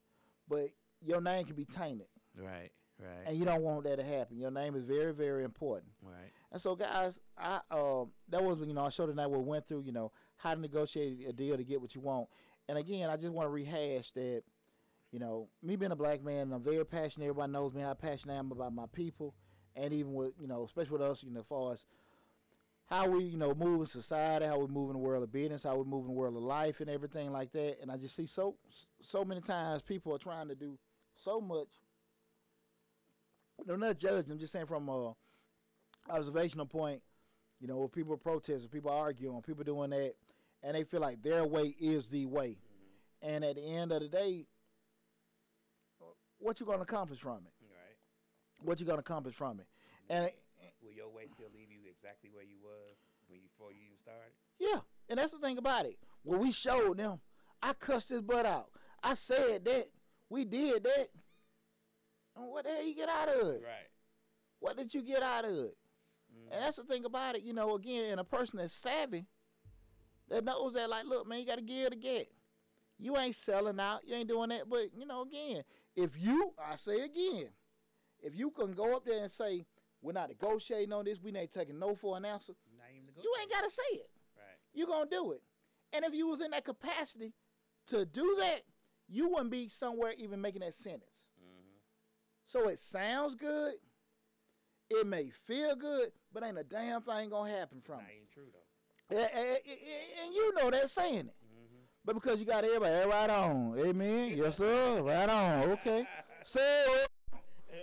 but 0.48 0.70
your 1.02 1.22
name 1.22 1.46
can 1.46 1.56
be 1.56 1.66
tainted, 1.66 2.08
Right. 2.38 2.72
Right. 3.00 3.26
and 3.28 3.38
you 3.38 3.44
don't 3.46 3.62
want 3.64 3.84
that 3.86 3.98
to 3.98 4.04
happen. 4.04 4.38
Your 4.38 4.52
name 4.52 4.76
is 4.76 4.84
very, 4.84 5.14
very 5.14 5.44
important. 5.44 5.92
right. 6.02 6.32
And 6.52 6.62
so, 6.62 6.76
guys, 6.76 7.20
I 7.38 7.60
um 7.72 8.12
that 8.30 8.44
was 8.44 8.62
you 8.62 8.74
know 8.74 8.86
I 8.86 8.90
showed 8.90 9.08
tonight 9.08 9.28
what 9.28 9.40
we 9.42 9.46
went 9.46 9.68
through 9.68 9.82
you 9.82 9.92
know 9.92 10.12
how 10.38 10.54
to 10.54 10.60
negotiate 10.62 11.28
a 11.28 11.34
deal 11.34 11.58
to 11.58 11.64
get 11.64 11.82
what 11.82 11.96
you 11.96 12.02
want. 12.02 12.28
And 12.70 12.78
again, 12.78 13.10
I 13.10 13.18
just 13.18 13.34
want 13.34 13.46
to 13.48 13.50
rehash 13.52 14.12
that, 14.14 14.44
you 15.12 15.20
know, 15.20 15.50
me 15.62 15.76
being 15.76 15.92
a 15.92 15.96
black 15.96 16.24
man, 16.24 16.54
I'm 16.54 16.64
very 16.64 16.86
passionate. 16.86 17.26
Everybody 17.26 17.52
knows 17.52 17.74
me 17.74 17.82
how 17.82 17.94
passionate 17.94 18.36
I 18.36 18.38
am 18.38 18.52
about 18.52 18.74
my 18.74 18.86
people, 18.94 19.34
and 19.76 19.92
even 19.94 20.14
with 20.14 20.32
you 20.40 20.48
know, 20.48 20.64
especially 20.64 20.94
with 20.98 21.02
us, 21.02 21.24
you 21.24 21.32
know, 21.32 21.40
as 21.42 21.46
far 21.48 21.74
as 21.74 21.86
how 22.88 23.08
we 23.08 23.24
you 23.24 23.38
know 23.38 23.54
move 23.54 23.82
in 23.82 23.88
society, 23.88 24.46
how 24.46 24.60
we 24.60 24.68
move 24.68 24.90
in 24.90 24.94
the 24.94 25.00
world 25.00 25.24
of 25.24 25.32
business, 25.32 25.64
how 25.64 25.76
we 25.76 25.84
move 25.84 26.02
in 26.02 26.08
the 26.08 26.14
world 26.14 26.36
of 26.36 26.44
life, 26.44 26.80
and 26.80 26.90
everything 26.90 27.32
like 27.32 27.52
that. 27.54 27.78
And 27.82 27.92
I 27.92 27.98
just 27.98 28.16
see 28.16 28.26
so 28.26 28.56
so 29.02 29.24
many 29.24 29.42
times 29.42 29.82
people 29.82 30.14
are 30.14 30.20
trying 30.20 30.48
to 30.50 30.56
do 30.56 30.78
so 31.24 31.40
much. 31.40 31.68
I'm 33.70 33.80
not 33.80 33.98
judging. 33.98 34.32
I'm 34.32 34.40
just 34.40 34.52
saying 34.54 34.66
from 34.66 34.90
a 34.90 35.14
observational 36.10 36.66
point, 36.66 37.02
you 37.60 37.68
know, 37.68 37.78
where 37.78 37.88
people 37.88 38.14
are 38.14 38.18
protesting, 38.18 38.70
people 38.70 38.92
arguing, 38.92 39.42
people 39.42 39.64
doing 39.64 39.92
that, 39.92 40.14
and 40.62 40.76
they 40.76 40.84
feel 40.84 41.00
like 41.00 41.22
their 41.22 41.46
way 41.46 41.76
is 41.80 42.10
the 42.10 42.26
way. 42.26 42.58
Mm-hmm. 42.58 43.36
And 43.36 43.46
at 43.46 43.56
the 43.56 43.62
end 43.62 43.92
of 43.92 44.02
the 44.02 44.10
day, 44.10 44.46
what 46.44 46.60
you 46.60 46.66
gonna 46.66 46.82
accomplish 46.82 47.20
from 47.20 47.38
it? 47.38 47.54
Right. 47.62 48.66
What 48.66 48.80
you 48.80 48.86
gonna 48.86 49.00
accomplish 49.00 49.36
from 49.36 49.60
it? 49.60 49.68
And 50.10 50.30
Will 50.84 50.92
your 50.92 51.10
way 51.10 51.28
still 51.28 51.48
leave 51.54 51.72
you 51.72 51.80
exactly 51.90 52.30
where 52.34 52.44
you 52.44 52.58
was 52.62 52.98
when 53.28 53.40
you 53.40 53.48
before 53.48 53.72
you 53.72 53.80
even 53.86 53.98
started? 53.98 54.34
yeah, 54.60 54.82
and 55.10 55.18
that's 55.18 55.32
the 55.32 55.40
thing 55.40 55.58
about 55.58 55.86
it. 55.86 55.98
When 56.24 56.40
we 56.40 56.52
showed 56.52 56.98
them, 56.98 57.20
I 57.62 57.74
cussed 57.74 58.10
his 58.10 58.22
butt 58.22 58.46
out. 58.46 58.70
I 59.02 59.14
said 59.14 59.66
that. 59.66 59.90
We 60.30 60.46
did 60.46 60.84
that. 60.84 61.10
And 62.36 62.48
what 62.48 62.64
the 62.66 62.72
hell 62.72 62.84
you 62.84 62.96
get 62.96 63.10
out 63.10 63.30
of 63.30 63.48
it? 63.50 63.62
Right. 63.64 63.90
What 64.60 64.78
did 64.78 64.94
you 64.94 65.02
get 65.04 65.22
out 65.22 65.46
of 65.46 65.52
it? 65.52 65.78
Mhm. 66.34 66.52
And 66.52 66.64
that's 66.64 66.78
the 66.78 66.84
thing 66.84 67.06
about 67.06 67.36
it, 67.36 67.44
you 67.44 67.54
know, 67.54 67.76
again, 67.76 68.12
and 68.12 68.20
a 68.20 68.24
person 68.24 68.58
that's 68.58 68.74
savvy 68.74 69.28
that 70.30 70.44
knows 70.44 70.74
that, 70.74 70.90
like, 70.90 71.06
look, 71.06 71.28
man, 71.28 71.40
you 71.40 71.46
got 71.46 71.58
to 71.58 71.62
give 71.62 71.92
to 71.92 71.96
get. 71.96 72.32
You 72.98 73.18
ain't 73.18 73.36
selling 73.36 73.80
out. 73.80 74.08
You 74.08 74.16
ain't 74.16 74.30
doing 74.30 74.50
that. 74.50 74.70
But, 74.70 74.94
you 74.96 75.06
know, 75.06 75.22
again, 75.24 75.64
if 75.96 76.18
you, 76.20 76.54
I 76.58 76.76
say 76.78 77.02
again, 77.02 77.50
if 78.22 78.36
you 78.36 78.50
can 78.52 78.72
go 78.72 78.96
up 78.96 79.06
there 79.06 79.22
and 79.22 79.32
say, 79.32 79.66
we're 80.04 80.12
not 80.12 80.30
negotiating 80.30 80.94
on 80.94 81.06
this, 81.06 81.20
we 81.22 81.36
ain't 81.36 81.52
taking 81.52 81.80
no 81.80 81.96
for 81.96 82.18
an 82.18 82.26
answer, 82.26 82.54
Not 82.78 82.88
even 82.92 83.08
you 83.24 83.34
ain't 83.42 83.50
got 83.52 83.64
to 83.64 83.70
say 83.70 83.82
it. 83.94 84.10
Right. 84.36 84.58
you 84.74 84.86
going 84.86 85.10
to 85.10 85.16
do 85.16 85.32
it. 85.32 85.42
And 85.94 86.04
if 86.06 86.14
you 86.14 86.28
was 86.28 86.42
in 86.42 86.52
that 86.52 86.66
capacity 86.66 87.34
to 87.88 88.06
do 88.06 88.36
that, 88.40 88.62
you 89.08 89.30
wouldn't 89.30 89.52
be 89.52 89.68
somewhere 89.70 90.14
even 90.18 90.42
making 90.42 90.62
that 90.62 90.74
sentence. 90.74 91.24
Mm-hmm. 91.40 91.78
So 92.46 92.68
it 92.70 92.80
sounds 92.80 93.36
good. 93.36 93.74
It 94.90 95.08
may 95.08 95.30
feel 95.48 95.76
good, 95.76 96.12
but 96.34 96.44
ain't 96.44 96.58
a 96.58 96.64
damn 96.64 97.02
thing 97.02 97.30
gonna 97.30 97.52
happen 97.52 97.82
from 97.86 98.00
it. 98.02 98.06
even 98.16 98.28
true 98.34 98.44
though. 98.52 99.16
And, 99.18 99.30
and- 99.34 99.48
and- 99.66 100.26
and 100.26 100.34
you 100.36 100.54
know 100.56 100.70
that 100.72 100.90
saying 100.90 101.18
it. 101.20 101.36
Mm-hmm. 101.46 101.84
But 102.06 102.16
because 102.16 102.40
you 102.40 102.46
got 102.46 102.64
everybody, 102.66 103.08
right 103.08 103.30
on. 103.30 103.78
Amen. 103.80 104.38
Yes, 104.38 104.58
sir. 104.58 105.02
Right 105.02 105.30
on. 105.30 105.70
Okay. 105.72 106.06
So, 106.46 106.60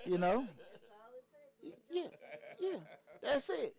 you 0.05 0.18
know. 0.18 0.47
Yeah. 2.61 2.78
That's 3.22 3.48
it. 3.50 3.74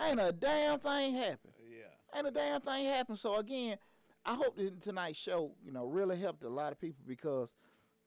Ain't 0.00 0.20
a 0.20 0.32
damn 0.32 0.78
thing 0.80 1.14
happen. 1.14 1.50
Yeah. 1.70 2.16
Ain't 2.18 2.26
a 2.26 2.30
damn 2.30 2.60
thing 2.60 2.86
happen. 2.86 3.16
So 3.16 3.36
again, 3.36 3.78
I 4.24 4.34
hope 4.34 4.56
that 4.56 4.82
tonight's 4.82 5.18
show, 5.18 5.52
you 5.64 5.72
know, 5.72 5.86
really 5.86 6.18
helped 6.18 6.42
a 6.44 6.48
lot 6.48 6.72
of 6.72 6.80
people 6.80 7.02
because, 7.06 7.48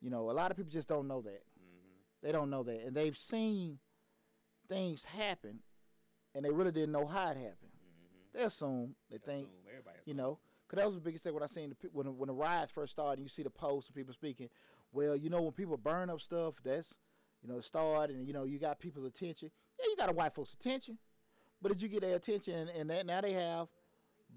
you 0.01 0.09
know, 0.09 0.29
a 0.29 0.33
lot 0.33 0.51
of 0.51 0.57
people 0.57 0.71
just 0.71 0.87
don't 0.87 1.07
know 1.07 1.21
that. 1.21 1.43
Mm-hmm. 1.59 1.95
They 2.21 2.31
don't 2.31 2.49
know 2.49 2.63
that, 2.63 2.81
and 2.85 2.95
they've 2.95 3.17
seen 3.17 3.79
things 4.69 5.03
happen, 5.05 5.59
and 6.35 6.45
they 6.45 6.49
really 6.51 6.71
didn't 6.71 6.91
know 6.91 7.05
how 7.07 7.25
it 7.31 7.37
happened. 7.37 7.71
Mm-hmm. 7.73 8.37
They 8.37 8.43
assume, 8.45 8.95
they 9.09 9.17
think, 9.17 9.47
Assume. 9.47 9.55
Everybody 9.69 9.97
you 10.05 10.11
assume. 10.11 10.17
know, 10.17 10.39
because 10.67 10.81
that 10.81 10.87
was 10.87 10.95
the 10.95 11.01
biggest 11.01 11.23
thing 11.23 11.33
when 11.33 11.43
I 11.43 11.47
seen 11.47 11.69
the, 11.81 11.89
when 11.91 12.05
the- 12.05 12.11
when 12.11 12.27
the 12.27 12.33
riots 12.33 12.71
first 12.71 12.91
started. 12.93 13.19
and 13.19 13.25
You 13.25 13.29
see 13.29 13.43
the 13.43 13.49
posts 13.49 13.89
and 13.89 13.95
people 13.95 14.13
speaking. 14.13 14.49
Well, 14.93 15.15
you 15.15 15.29
know, 15.29 15.41
when 15.41 15.51
people 15.53 15.77
burn 15.77 16.09
up 16.09 16.21
stuff, 16.21 16.55
that's 16.63 16.93
you 17.41 17.49
know, 17.51 17.59
start 17.61 18.09
and 18.11 18.27
you 18.27 18.33
know, 18.33 18.43
you 18.43 18.59
got 18.59 18.79
people's 18.79 19.05
attention. 19.05 19.49
Yeah, 19.81 19.89
you 19.89 19.97
got 19.97 20.09
a 20.09 20.13
white 20.13 20.33
folks' 20.33 20.53
attention, 20.53 20.97
but 21.61 21.69
did 21.69 21.81
you 21.81 21.87
get 21.87 22.01
their 22.01 22.15
attention? 22.15 22.69
And, 22.69 22.89
that, 22.89 23.05
now 23.05 23.21
they 23.21 23.33
have 23.33 23.67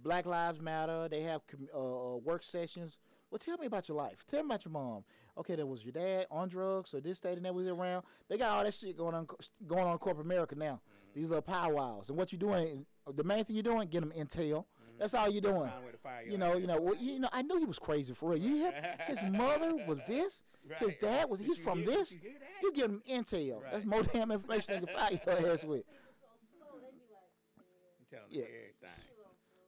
Black 0.03 0.26
Lives 0.26 0.61
Matter. 0.61 1.09
They 1.09 1.22
have 1.22 1.42
uh, 1.74 1.78
uh, 1.78 2.16
work 2.16 2.42
sessions. 2.42 2.99
Well, 3.30 3.38
tell 3.38 3.59
me 3.59 3.66
about 3.66 3.88
your 3.88 3.97
life. 3.99 4.24
Tell 4.30 4.40
me 4.40 4.47
about 4.47 4.64
your 4.64 4.72
mom. 4.72 5.05
Okay, 5.36 5.57
there 5.57 5.66
was 5.66 5.82
your 5.82 5.92
dad 5.92 6.26
on 6.30 6.49
drugs 6.49 6.95
or 6.95 7.01
this, 7.01 7.20
that, 7.20 7.36
and 7.36 7.45
that 7.45 7.55
was 7.55 7.66
around. 7.66 8.05
They 8.28 8.38
got 8.38 8.51
all 8.51 8.64
that 8.64 8.74
shit 8.74 8.97
going 8.97 9.14
on 9.14 9.26
going 9.66 9.84
on 9.84 9.92
in 9.92 9.99
corporate 9.99 10.26
America 10.26 10.55
now. 10.55 10.80
These 11.14 11.26
little 11.26 11.42
powwows. 11.42 12.09
And 12.09 12.16
what 12.16 12.32
you 12.32 12.38
doing? 12.38 12.86
The 13.12 13.24
main 13.24 13.45
thing 13.45 13.57
you're 13.57 13.62
doing, 13.62 13.88
get 13.88 14.01
them 14.01 14.12
intel. 14.16 14.64
That's 14.99 15.14
all 15.14 15.28
you're 15.28 15.42
doing. 15.42 15.62
Way 15.62 15.90
to 15.92 15.99
fire 15.99 16.24
You 16.28 16.38
know, 16.38 16.57
you 16.57 16.66
know, 16.66 16.80
well, 16.80 16.95
you 16.95 17.18
know. 17.18 17.28
I 17.32 17.42
knew 17.42 17.59
he 17.59 17.64
was 17.64 17.78
crazy 17.78 18.14
for 18.14 18.30
real. 18.30 18.40
You 18.40 18.55
hear? 18.57 18.97
His 19.07 19.18
mother 19.30 19.74
was 19.86 19.99
this. 20.07 20.42
His 20.78 20.96
dad 20.96 21.28
was. 21.28 21.38
Did 21.40 21.48
He's 21.48 21.58
from 21.58 21.78
hear- 21.80 21.90
this. 21.90 22.12
You? 22.12 22.18
You 22.62 22.72
give 22.72 22.90
him 22.90 23.02
intel. 23.08 23.60
That's 23.70 23.84
more 23.84 24.02
damn 24.02 24.30
information 24.30 24.80
they 24.80 24.86
can 24.86 24.96
fire 24.96 25.40
your 25.40 25.52
ass 25.52 25.62
with. 25.64 25.82
Telling 28.10 28.26
Yeah. 28.30 28.42
everything. 28.44 29.04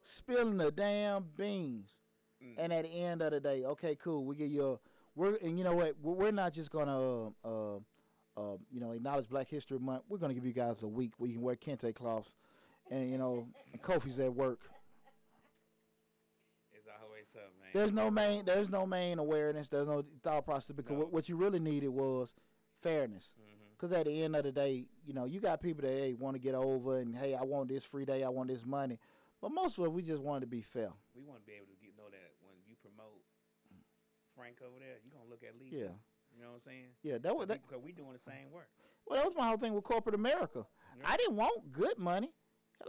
Spilling 0.02 0.56
the 0.56 0.70
damn 0.70 1.24
beans. 1.36 1.88
Mm. 2.42 2.54
And 2.58 2.72
at 2.72 2.84
the 2.84 2.90
end 2.90 3.22
of 3.22 3.32
the 3.32 3.40
day, 3.40 3.64
okay, 3.64 3.96
cool. 3.96 4.24
We 4.24 4.36
get 4.36 4.50
your. 4.50 4.78
We're 5.14 5.36
and 5.36 5.58
you 5.58 5.64
know 5.64 5.74
what? 5.74 5.94
We're, 6.02 6.30
not 6.30 6.52
just 6.52 6.70
gonna. 6.70 7.28
Uh, 7.28 7.30
uh, 7.44 7.76
uh, 8.36 8.56
you 8.70 8.80
know, 8.80 8.92
acknowledge 8.92 9.28
Black 9.30 9.48
History 9.48 9.78
Month. 9.78 10.02
We're 10.08 10.18
gonna 10.18 10.34
give 10.34 10.44
you 10.44 10.52
guys 10.52 10.82
a 10.82 10.86
week 10.86 11.12
where 11.18 11.28
you 11.28 11.34
can 11.36 11.42
wear 11.42 11.56
kente 11.56 11.94
cloths, 11.94 12.34
and 12.90 13.10
you 13.10 13.16
know, 13.16 13.48
and 13.72 13.82
kufis 13.82 14.18
at 14.20 14.34
work. 14.34 14.60
Something, 17.36 17.60
man. 17.62 17.70
There's 17.74 17.92
no 17.92 18.10
main. 18.10 18.44
There's 18.44 18.70
no 18.70 18.86
main 18.86 19.18
awareness. 19.18 19.68
There's 19.68 19.86
no 19.86 20.04
thought 20.22 20.44
process 20.44 20.74
because 20.74 20.92
No. 20.92 20.98
what, 20.98 21.12
what 21.12 21.28
you 21.28 21.36
really 21.36 21.60
needed 21.60 21.88
was 21.88 22.30
fairness. 22.82 23.32
mm-hmm. 23.38 23.52
Because 23.78 23.92
at 23.92 24.06
the 24.06 24.22
end 24.22 24.34
of 24.34 24.44
the 24.44 24.52
day, 24.52 24.86
you 25.06 25.12
know, 25.12 25.26
you 25.26 25.38
got 25.38 25.60
people 25.60 25.82
that 25.82 25.92
hey 25.92 26.14
want 26.14 26.34
to 26.34 26.40
get 26.40 26.54
over 26.54 26.98
and 26.98 27.14
hey, 27.14 27.34
I 27.34 27.42
want 27.42 27.68
this 27.68 27.84
free 27.84 28.06
day, 28.06 28.24
I 28.24 28.28
want 28.30 28.48
this 28.48 28.64
money, 28.64 28.98
but 29.42 29.50
most 29.52 29.76
of 29.78 29.84
us 29.84 29.90
we 29.90 30.00
just 30.02 30.22
wanted 30.22 30.40
to 30.40 30.46
be 30.46 30.62
fair. 30.62 30.90
We 31.14 31.22
want 31.22 31.40
to 31.40 31.46
be 31.46 31.52
able 31.52 31.66
to 31.66 31.76
get, 31.84 31.92
know 31.96 32.08
that 32.10 32.32
when 32.40 32.56
you 32.66 32.74
promote 32.80 33.20
Frank 34.34 34.56
over 34.62 34.78
there, 34.78 34.96
you're 35.04 35.12
gonna 35.12 35.28
look 35.30 35.42
at 35.42 35.58
Lee. 35.60 35.68
Yeah. 35.72 35.88
Too. 35.88 35.94
You 36.36 36.42
know 36.42 36.48
what 36.50 36.54
I'm 36.56 36.60
saying? 36.72 36.88
Yeah, 37.02 37.18
that 37.18 37.34
was 37.36 37.48
that, 37.48 37.60
Because 37.66 37.82
we 37.82 37.92
doing 37.92 38.12
the 38.12 38.18
same 38.18 38.50
work. 38.52 38.68
well, 39.06 39.18
that 39.20 39.26
was 39.26 39.34
my 39.36 39.48
whole 39.48 39.56
thing 39.56 39.72
with 39.74 39.84
corporate 39.84 40.14
America. 40.14 40.66
I 41.04 41.16
didn't 41.16 41.36
want 41.36 41.72
good 41.72 41.98
money. 41.98 42.32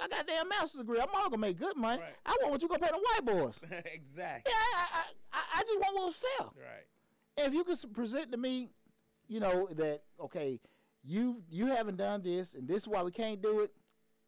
I 0.02 0.08
got 0.08 0.22
a 0.24 0.26
damn 0.26 0.48
master's 0.50 0.82
degree. 0.82 1.00
I'm 1.00 1.08
all 1.14 1.26
gonna 1.30 1.38
make 1.38 1.58
good 1.58 1.76
money. 1.76 2.02
Right. 2.02 2.14
I 2.26 2.38
want 2.42 2.52
what 2.52 2.62
you 2.62 2.68
gonna 2.68 2.80
pay 2.80 2.92
the 2.92 2.98
white 2.98 3.26
boys. 3.26 3.56
exactly. 3.94 4.52
Yeah, 4.54 4.78
I, 4.80 4.88
I, 4.94 5.04
I, 5.34 5.42
I 5.60 5.62
just 5.64 5.80
want 5.80 5.96
what 5.96 6.06
was 6.08 6.16
fair. 6.16 6.48
Right. 6.56 7.46
if 7.48 7.54
you 7.54 7.64
could 7.64 7.74
s- 7.74 7.86
present 7.94 8.32
to 8.32 8.38
me, 8.38 8.70
you 9.28 9.40
know 9.40 9.68
that 9.76 10.02
okay, 10.22 10.60
you 11.04 11.42
you 11.50 11.68
haven't 11.68 11.98
done 11.98 12.22
this, 12.22 12.54
and 12.54 12.68
this 12.68 12.84
is 12.84 12.88
why 12.88 13.02
we 13.04 13.12
can't 13.12 13.42
do 13.42 13.62
it. 13.62 13.72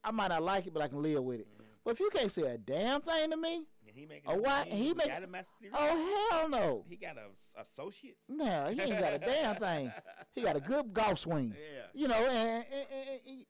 I 0.04 0.12
might 0.12 0.30
not 0.30 0.44
like 0.44 0.66
it, 0.66 0.74
but 0.74 0.82
I 0.82 0.88
can 0.88 1.02
live 1.04 1.24
with 1.24 1.42
it. 1.42 1.48
Mhm. 1.48 1.66
But 1.86 1.92
if 1.92 2.00
you 2.00 2.10
can't 2.14 2.32
say 2.32 2.44
a 2.44 2.58
damn 2.58 3.02
thing 3.02 3.30
to 3.32 3.38
me, 3.38 3.66
And 3.88 3.96
he 3.96 4.06
making. 4.06 4.30
Oh, 4.32 4.38
why- 4.38 4.66
He, 4.66 4.88
he 4.88 4.94
make- 4.94 5.08
got 5.08 5.24
a 5.24 5.28
master's 5.28 5.60
degree. 5.62 5.78
oh 5.80 6.30
hell 6.32 6.50
no, 6.50 6.86
He 6.90 6.96
got 6.96 7.18
a 7.18 7.62
associates. 7.62 8.28
no, 8.30 8.70
he 8.74 8.82
ain't 8.82 9.00
got 9.00 9.14
a 9.14 9.20
damn 9.20 9.56
thing. 9.58 9.92
He 10.34 10.42
got 10.42 10.56
a 10.56 10.62
good 10.62 10.94
golf 10.94 11.20
swing, 11.20 11.54
Yeah. 11.58 11.82
you 11.94 12.08
know, 12.08 12.16
and, 12.16 12.66
and, 12.72 12.86
and, 12.92 13.20
and 13.28 13.46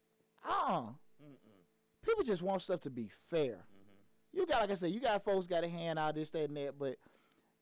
uh, 0.48 0.52
Mm-mm. 0.82 0.96
People 2.10 2.24
just 2.24 2.42
want 2.42 2.62
stuff 2.62 2.82
to 2.82 2.90
be 2.90 3.12
fair. 3.30 3.56
Mhm. 3.56 4.34
You 4.34 4.46
got, 4.46 4.62
like 4.62 4.72
I 4.72 4.76
said, 4.76 4.92
you 4.92 5.00
got 5.00 5.24
folks 5.24 5.48
got 5.48 5.64
a 5.64 5.70
hand 5.70 5.98
out 6.00 6.16
this, 6.16 6.32
that, 6.32 6.44
and 6.46 6.58
that, 6.58 6.78
but 6.78 6.98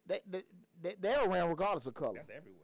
they, 0.06 0.22
they, 0.30 0.44
they 0.82 0.96
they're 1.00 1.24
around 1.26 1.50
regardless 1.50 1.86
of 1.86 1.94
color. 1.94 2.16
That's 2.16 2.30
everywhere. 2.30 2.62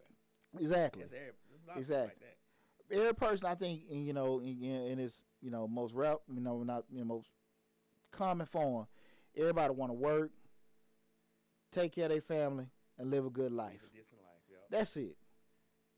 Exactly. 0.60 1.02
That's 1.04 1.14
every, 1.14 1.80
Exactly. 1.80 2.06
like 2.06 2.20
that. 2.20 2.96
Every 2.96 3.14
person, 3.16 3.48
I 3.48 3.56
think, 3.56 3.84
in, 3.90 4.06
you 4.06 4.14
know, 4.14 4.40
in, 4.40 4.62
in 4.64 5.00
its 5.00 5.22
you 5.42 5.50
know 5.52 5.68
most 5.68 5.94
rep, 5.94 6.22
you 6.32 6.42
know, 6.42 6.64
not 6.64 6.84
you 6.92 7.00
know 7.00 7.06
most 7.06 7.28
common 8.12 8.46
form, 8.46 8.86
everybody 9.36 9.74
want 9.74 9.90
to 9.90 9.96
work, 9.96 10.32
take 11.72 11.94
care 11.96 12.06
of 12.06 12.12
their 12.12 12.22
family, 12.22 12.68
and 13.00 13.10
live 13.10 13.26
a 13.26 13.30
good 13.30 13.52
life. 13.52 13.82
A 13.92 13.96
decent 13.98 14.22
life, 14.22 14.44
yo. 14.50 14.58
That's 14.70 14.96
it. 14.98 15.16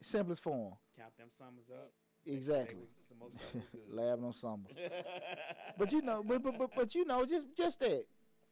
Simplest 0.01 0.41
form. 0.41 0.73
Count 0.97 1.17
them 1.17 1.27
summers 1.37 1.65
up. 1.73 1.91
Make 2.25 2.43
sure 2.43 2.53
they 2.53 2.59
Exactly. 2.61 2.75
was- 2.81 2.89
some 3.07 3.17
more 3.19 3.29
good. 3.53 3.63
Laughing 3.89 4.23
on 4.25 4.33
summers. 4.33 4.71
But 5.77 5.91
you 5.91 6.01
know, 6.01 6.23
but, 6.25 6.41
but 6.41 6.57
but 6.57 6.69
but 6.75 6.95
you 6.95 7.05
know, 7.05 7.25
just 7.25 7.47
just 7.55 7.79
that, 7.81 8.05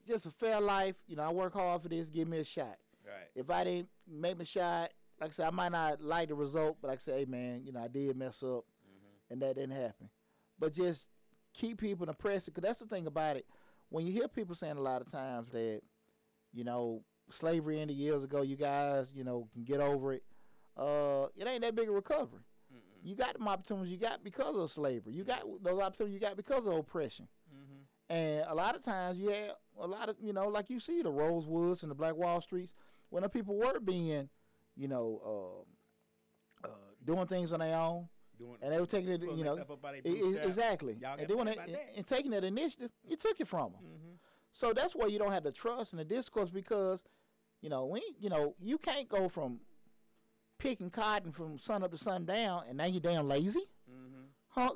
just 0.07 0.25
a 0.25 0.31
fair 0.31 0.59
life. 0.59 0.95
You 1.07 1.15
know, 1.15 1.23
I 1.23 1.29
work 1.31 1.53
hard 1.53 1.81
for 1.81 1.89
this. 1.89 2.09
Give 2.09 2.27
me 2.27 2.39
a 2.39 2.43
shot. 2.43 2.77
right. 3.05 3.29
If 3.35 3.49
I 3.49 3.63
didn't 3.63 3.89
make 4.07 4.37
my 4.37 4.43
shot, 4.43 4.91
like 5.21 5.29
I 5.29 5.33
said, 5.33 5.47
I 5.47 5.51
might 5.51 5.71
not 5.71 6.01
like 6.01 6.27
the 6.29 6.35
result, 6.35 6.77
but 6.81 6.89
like 6.89 6.99
I 6.99 7.01
say, 7.01 7.19
hey 7.19 7.25
man, 7.25 7.61
you 7.63 7.71
know, 7.71 7.81
I 7.81 7.87
did 7.87 8.17
mess 8.17 8.43
up, 8.43 8.65
Mhm. 8.65 9.31
and 9.31 9.41
that 9.41 9.55
didn't 9.55 9.75
happen. 9.75 10.09
But 10.59 10.73
just 10.73 11.07
keep 11.53 11.79
people 11.79 12.03
in 12.03 12.07
the 12.07 12.11
impressed, 12.11 12.47
because 12.47 12.63
that's 12.63 12.79
the 12.79 12.85
thing 12.87 13.07
about 13.07 13.37
it. 13.37 13.45
When 13.89 14.05
you 14.05 14.11
hear 14.11 14.27
people 14.27 14.55
saying 14.55 14.77
a 14.77 14.81
lot 14.81 15.01
of 15.01 15.09
times 15.11 15.49
that, 15.51 15.81
you 16.51 16.63
know, 16.63 17.03
slavery 17.31 17.79
ended 17.79 17.95
years 17.95 18.23
ago, 18.23 18.41
you 18.41 18.55
guys, 18.57 19.07
you 19.15 19.23
know, 19.23 19.47
can 19.53 19.63
get 19.63 19.79
over 19.79 20.13
it. 20.13 20.23
Uh, 20.75 21.27
it 21.37 21.47
ain't 21.47 21.61
that 21.61 21.75
big 21.75 21.87
a 21.87 21.91
recovery. 21.91 22.41
You 23.03 23.15
got 23.15 23.33
them 23.33 23.47
opportunities 23.47 23.91
you 23.91 23.97
got 23.97 24.23
because 24.23 24.55
of 24.55 24.71
slavery. 24.71 25.13
You 25.13 25.23
got 25.25 25.43
those 25.61 25.79
opportunities 25.79 26.13
you 26.13 26.19
got 26.19 26.37
because 26.37 26.65
of 26.65 26.73
oppression. 26.73 27.27
Mhm. 27.53 27.85
And 28.09 28.45
a 28.47 28.53
lot 28.55 28.75
of 28.75 28.83
times 28.83 29.17
you 29.19 29.27
have 29.29 29.55
a 29.77 29.85
lot 29.87 30.07
of, 30.09 30.15
you 30.21 30.31
know, 30.33 30.47
like 30.47 30.69
you 30.69 30.79
see 30.79 31.01
the 31.01 31.11
Rosewoods 31.11 31.81
and 31.83 31.91
the 31.91 31.95
Black 31.95 32.15
Wall 32.15 32.39
Streets, 32.41 32.73
when 33.09 33.23
the 33.23 33.29
people 33.29 33.55
were 33.57 33.79
being, 33.79 34.29
you 34.75 34.87
know, 34.87 35.65
uh, 36.63 36.67
uh, 36.67 36.71
doing 37.03 37.27
things 37.27 37.51
on 37.51 37.59
their 37.59 37.77
own, 37.77 38.07
Doing, 38.39 38.57
and 38.61 38.71
they 38.73 38.79
were 38.79 38.85
taking 38.85 39.11
it, 39.11 39.21
you 39.21 39.43
know, 39.43 39.55
themselves 39.55 39.71
up 39.71 39.81
by 39.81 39.91
their 39.93 40.01
bootstraps. 40.01 40.47
exactly, 40.47 40.93
Y'all 40.95 41.17
and 41.19 41.27
doing 41.27 41.47
it 41.47 41.57
and, 41.57 41.77
and 41.97 42.07
taking 42.07 42.31
that 42.31 42.43
initiative, 42.43 42.91
you 43.07 43.15
took 43.17 43.39
it 43.39 43.47
from 43.47 43.73
them. 43.73 43.81
Mhm. 43.83 44.17
So 44.53 44.71
that's 44.73 44.95
why 44.95 45.07
you 45.07 45.19
don't 45.19 45.31
have 45.31 45.43
the 45.43 45.51
trust 45.51 45.91
and 45.93 45.99
the 45.99 46.05
discourse 46.05 46.49
because, 46.49 47.03
you 47.61 47.69
know, 47.69 47.85
we, 47.85 48.01
you 48.19 48.29
know, 48.29 48.55
you 48.59 48.77
can't 48.77 49.09
go 49.09 49.27
from 49.27 49.59
picking 50.63 50.89
cotton 50.89 51.31
from 51.33 51.59
sun 51.59 51.83
up 51.83 51.91
to 51.91 51.97
sundown 51.97 52.63
and 52.69 52.77
now 52.77 52.85
you're 52.85 53.01
damn 53.01 53.27
lazy. 53.27 53.67
Mhm. 53.91 54.27
Huh? 54.47 54.71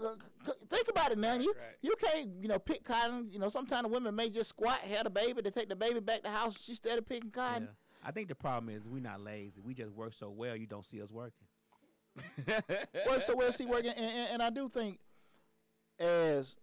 Uh, 0.46 0.52
Think 0.70 0.90
about 0.90 1.12
it, 1.12 1.18
man. 1.18 1.38
Right, 1.38 1.44
you 1.46 1.54
right. 1.54 1.76
you 1.82 1.94
can't, 2.00 2.30
you 2.42 2.48
know, 2.50 2.60
pick 2.60 2.84
cotton. 2.84 3.30
You 3.32 3.40
know, 3.40 3.50
sometimes 3.50 3.84
the 3.84 3.88
women 3.90 4.14
may 4.16 4.30
just 4.30 4.50
squat, 4.50 4.80
have 4.82 5.06
a 5.06 5.10
baby, 5.10 5.42
they 5.42 5.50
take 5.52 5.70
the 5.70 5.76
baby 5.76 6.00
back 6.02 6.18
to 6.18 6.24
the 6.24 6.30
house, 6.32 6.56
she 6.62 6.76
started 6.76 7.08
picking 7.08 7.32
cotton. 7.32 7.64
Yeah. 7.64 7.70
I 8.08 8.12
think 8.12 8.28
the 8.28 8.36
problem 8.36 8.74
is 8.76 8.88
we're 8.88 9.02
not 9.02 9.22
lazy. 9.22 9.62
We 9.62 9.74
just 9.74 9.92
work 9.94 10.14
so 10.14 10.30
well, 10.30 10.56
you 10.56 10.68
don't 10.68 10.86
see 10.86 11.02
us 11.02 11.12
working. 11.12 11.48
work 13.10 13.22
so 13.22 13.36
we'll 13.36 13.54
see 13.54 13.66
working, 13.66 13.92
and, 13.96 14.06
and, 14.06 14.30
and 14.34 14.44
I 14.44 14.50
do 14.50 14.68
think 14.70 15.00
as 16.00 16.56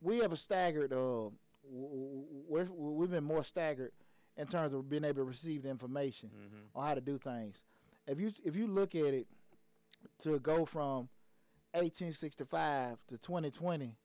we 0.00 0.18
have 0.18 0.32
a 0.32 0.36
staggered, 0.36 0.92
uh, 0.92 0.96
w- 0.96 1.30
w- 1.64 2.24
we're, 2.48 2.64
we've 2.64 3.10
been 3.10 3.24
more 3.24 3.44
staggered 3.44 3.92
in 4.36 4.46
terms 4.46 4.74
of 4.74 4.88
being 4.88 5.04
able 5.04 5.16
to 5.16 5.24
receive 5.24 5.62
the 5.62 5.70
information. 5.70 6.30
Mhm. 6.34 6.78
on 6.78 6.86
how 6.86 6.94
to 6.94 7.00
do 7.00 7.18
things. 7.18 7.62
If 8.06 8.20
you 8.20 8.32
if 8.44 8.54
you 8.56 8.66
look 8.66 8.94
at 8.94 9.12
it 9.14 9.26
to 10.20 10.38
go 10.38 10.64
from 10.64 11.08
1865 11.72 12.98
to 13.08 13.18
2020, 13.18 13.96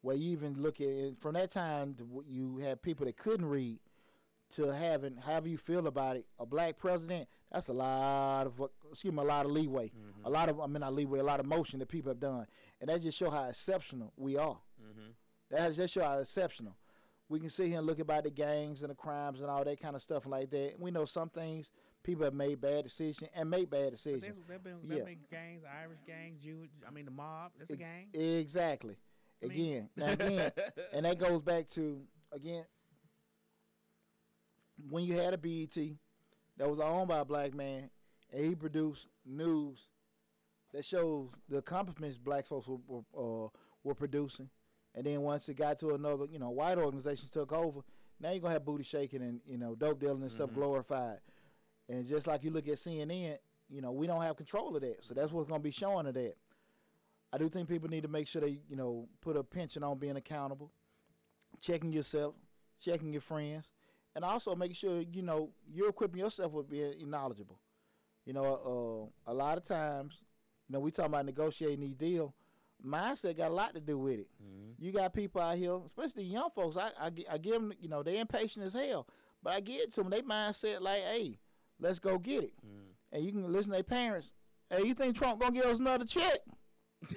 where 0.00 0.16
you 0.16 0.30
even 0.32 0.54
look 0.60 0.80
at 0.80 0.86
it 0.88 1.18
from 1.20 1.34
that 1.34 1.50
time 1.50 1.96
you 2.26 2.58
had 2.58 2.82
people 2.82 3.06
that 3.06 3.16
couldn't 3.16 3.46
read 3.46 3.78
to 4.54 4.72
having 4.72 5.16
however 5.16 5.48
you 5.48 5.58
feel 5.58 5.86
about 5.86 6.16
it 6.16 6.26
a 6.38 6.46
black 6.46 6.78
president. 6.78 7.28
That's 7.52 7.68
a 7.68 7.72
lot 7.72 8.46
of 8.46 8.70
excuse 8.90 9.12
me 9.12 9.22
a 9.22 9.26
lot 9.26 9.44
of 9.44 9.52
leeway, 9.52 9.88
Mhm. 9.90 10.24
a 10.24 10.30
lot 10.30 10.48
of 10.48 10.60
I 10.60 10.66
mean 10.66 10.80
not 10.80 10.94
leeway, 10.94 11.18
a 11.18 11.24
lot 11.24 11.40
of 11.40 11.46
motion 11.46 11.78
that 11.80 11.86
people 11.88 12.10
have 12.10 12.20
done, 12.20 12.46
and 12.80 12.88
that 12.88 13.02
just 13.02 13.18
show 13.18 13.30
how 13.30 13.44
exceptional 13.48 14.12
we 14.16 14.36
are. 14.36 14.58
Mhm. 14.80 15.14
That 15.50 15.74
just 15.74 15.92
show 15.94 16.02
how 16.04 16.18
exceptional. 16.18 16.76
We 17.28 17.40
can 17.40 17.50
sit 17.50 17.66
here 17.66 17.78
and 17.78 17.86
look 17.86 17.98
about 17.98 18.22
the 18.22 18.30
gangs 18.30 18.82
and 18.82 18.90
the 18.90 18.94
crimes 18.94 19.40
and 19.40 19.50
all 19.50 19.64
that 19.64 19.80
kind 19.80 19.96
of 19.96 20.02
stuff 20.02 20.26
like 20.26 20.48
that. 20.50 20.74
And 20.74 20.80
we 20.80 20.92
know 20.92 21.04
some 21.06 21.28
things 21.28 21.70
people 22.06 22.24
have 22.24 22.34
made 22.34 22.60
bad 22.60 22.84
decisions 22.84 23.28
and 23.34 23.50
make 23.50 23.68
bad 23.68 23.90
decisions. 23.90 24.22
there's, 24.22 24.36
there 24.48 24.58
been, 24.60 24.78
Yeah. 24.88 24.96
there 24.96 25.04
been 25.04 25.18
gangs, 25.30 25.62
Irish 25.82 25.98
gangs, 26.06 26.40
Jew. 26.42 26.68
I 26.86 26.90
mean, 26.90 27.04
the 27.04 27.10
mob. 27.10 27.50
That's 27.58 27.70
a 27.72 27.76
gang. 27.76 28.08
Exactly. 28.14 28.96
I 29.42 29.46
mean- 29.48 29.60
Again, 29.60 29.90
now 29.96 30.06
again, 30.12 30.52
and 30.92 31.04
that 31.04 31.18
goes 31.18 31.42
back 31.42 31.68
to 31.70 32.00
again 32.32 32.64
when 34.90 35.04
you 35.04 35.14
had 35.14 35.34
a 35.34 35.38
BET 35.38 35.74
that 36.56 36.68
was 36.70 36.80
owned 36.80 37.08
by 37.08 37.18
a 37.18 37.24
black 37.24 37.54
man 37.54 37.90
and 38.32 38.44
he 38.44 38.54
produced 38.54 39.08
news 39.24 39.78
that 40.72 40.84
shows 40.84 41.28
the 41.48 41.58
accomplishments 41.58 42.18
black 42.18 42.46
folks 42.46 42.66
were 42.68 42.78
were, 42.86 43.02
uh, 43.46 43.48
were 43.84 43.94
producing, 43.94 44.48
and 44.94 45.04
then 45.06 45.20
once 45.22 45.48
it 45.48 45.54
got 45.56 45.78
to 45.80 45.94
another, 45.94 46.26
you 46.30 46.38
know, 46.38 46.50
white 46.50 46.76
organizations 46.78 47.30
took 47.30 47.52
over. 47.52 47.80
Now 48.20 48.30
you're 48.30 48.40
gonna 48.40 48.54
have 48.54 48.64
booty 48.64 48.82
shaking 48.84 49.22
and 49.22 49.40
you 49.46 49.58
know 49.58 49.74
dope 49.74 50.00
dealing 50.00 50.22
and 50.22 50.32
stuff 50.32 50.50
Mhm. 50.50 50.54
glorified, 50.54 51.20
and 51.88 52.06
just 52.06 52.26
like 52.26 52.44
you 52.44 52.50
look 52.50 52.68
at 52.68 52.74
CNN, 52.78 53.38
you 53.68 53.80
know 53.80 53.92
we 53.92 54.06
don't 54.06 54.22
have 54.22 54.36
control 54.36 54.74
of 54.76 54.82
that, 54.82 55.04
so 55.04 55.14
that's 55.14 55.32
what's 55.32 55.48
gonna 55.48 55.62
be 55.62 55.70
showing 55.70 56.06
of 56.06 56.14
that. 56.14 56.34
I 57.32 57.38
do 57.38 57.48
think 57.48 57.68
people 57.68 57.88
need 57.88 58.02
to 58.02 58.08
make 58.08 58.26
sure 58.28 58.40
they, 58.40 58.60
you 58.68 58.76
know, 58.76 59.08
put 59.20 59.36
a 59.36 59.42
pension 59.42 59.82
on 59.82 59.98
being 59.98 60.16
accountable, 60.16 60.70
checking 61.60 61.92
yourself, 61.92 62.34
checking 62.80 63.12
your 63.12 63.20
friends, 63.20 63.70
and 64.14 64.24
also 64.24 64.54
make 64.54 64.74
sure 64.74 65.00
you 65.02 65.22
know 65.22 65.50
you're 65.72 65.88
equipping 65.90 66.20
yourself 66.20 66.52
with 66.52 66.68
being 66.70 67.10
knowledgeable. 67.10 67.58
You 68.24 68.32
know, 68.32 69.12
uh, 69.26 69.30
a 69.32 69.34
lot 69.34 69.56
of 69.58 69.64
times, 69.64 70.14
you 70.68 70.72
know, 70.72 70.80
we 70.80 70.90
talk 70.90 71.06
about 71.06 71.26
negotiating 71.26 71.80
these 71.80 71.94
deals. 71.94 72.32
Mindset 72.84 73.36
got 73.36 73.50
a 73.50 73.54
lot 73.54 73.74
to 73.74 73.80
do 73.80 73.98
with 73.98 74.20
it. 74.20 74.28
Mhm. 74.42 74.74
You 74.78 74.92
got 74.92 75.14
people 75.14 75.40
out 75.40 75.56
here, 75.56 75.76
especially 75.86 76.24
young 76.24 76.50
folks. 76.50 76.76
I, 76.76 76.90
I, 77.00 77.10
I 77.30 77.38
give 77.38 77.54
them, 77.54 77.72
you 77.80 77.88
know, 77.88 78.02
they're 78.02 78.20
impatient 78.20 78.66
as 78.66 78.74
hell, 78.74 79.06
but 79.42 79.54
I 79.54 79.60
get 79.60 79.92
to 79.94 80.02
them. 80.02 80.10
They 80.10 80.20
mindset 80.22 80.80
like, 80.80 81.00
hey, 81.02 81.38
let's 81.80 81.98
go 81.98 82.18
get 82.18 82.44
it. 82.44 82.54
Mhm. 82.64 82.94
And 83.12 83.24
you 83.24 83.32
can 83.32 83.52
listen 83.52 83.70
to 83.70 83.76
their 83.76 83.82
parents. 83.82 84.32
Hey, 84.70 84.84
you 84.84 84.94
think 84.94 85.16
Trump 85.16 85.40
gonna 85.40 85.52
give 85.52 85.64
us 85.64 85.78
another 85.78 86.04
check? 86.04 86.40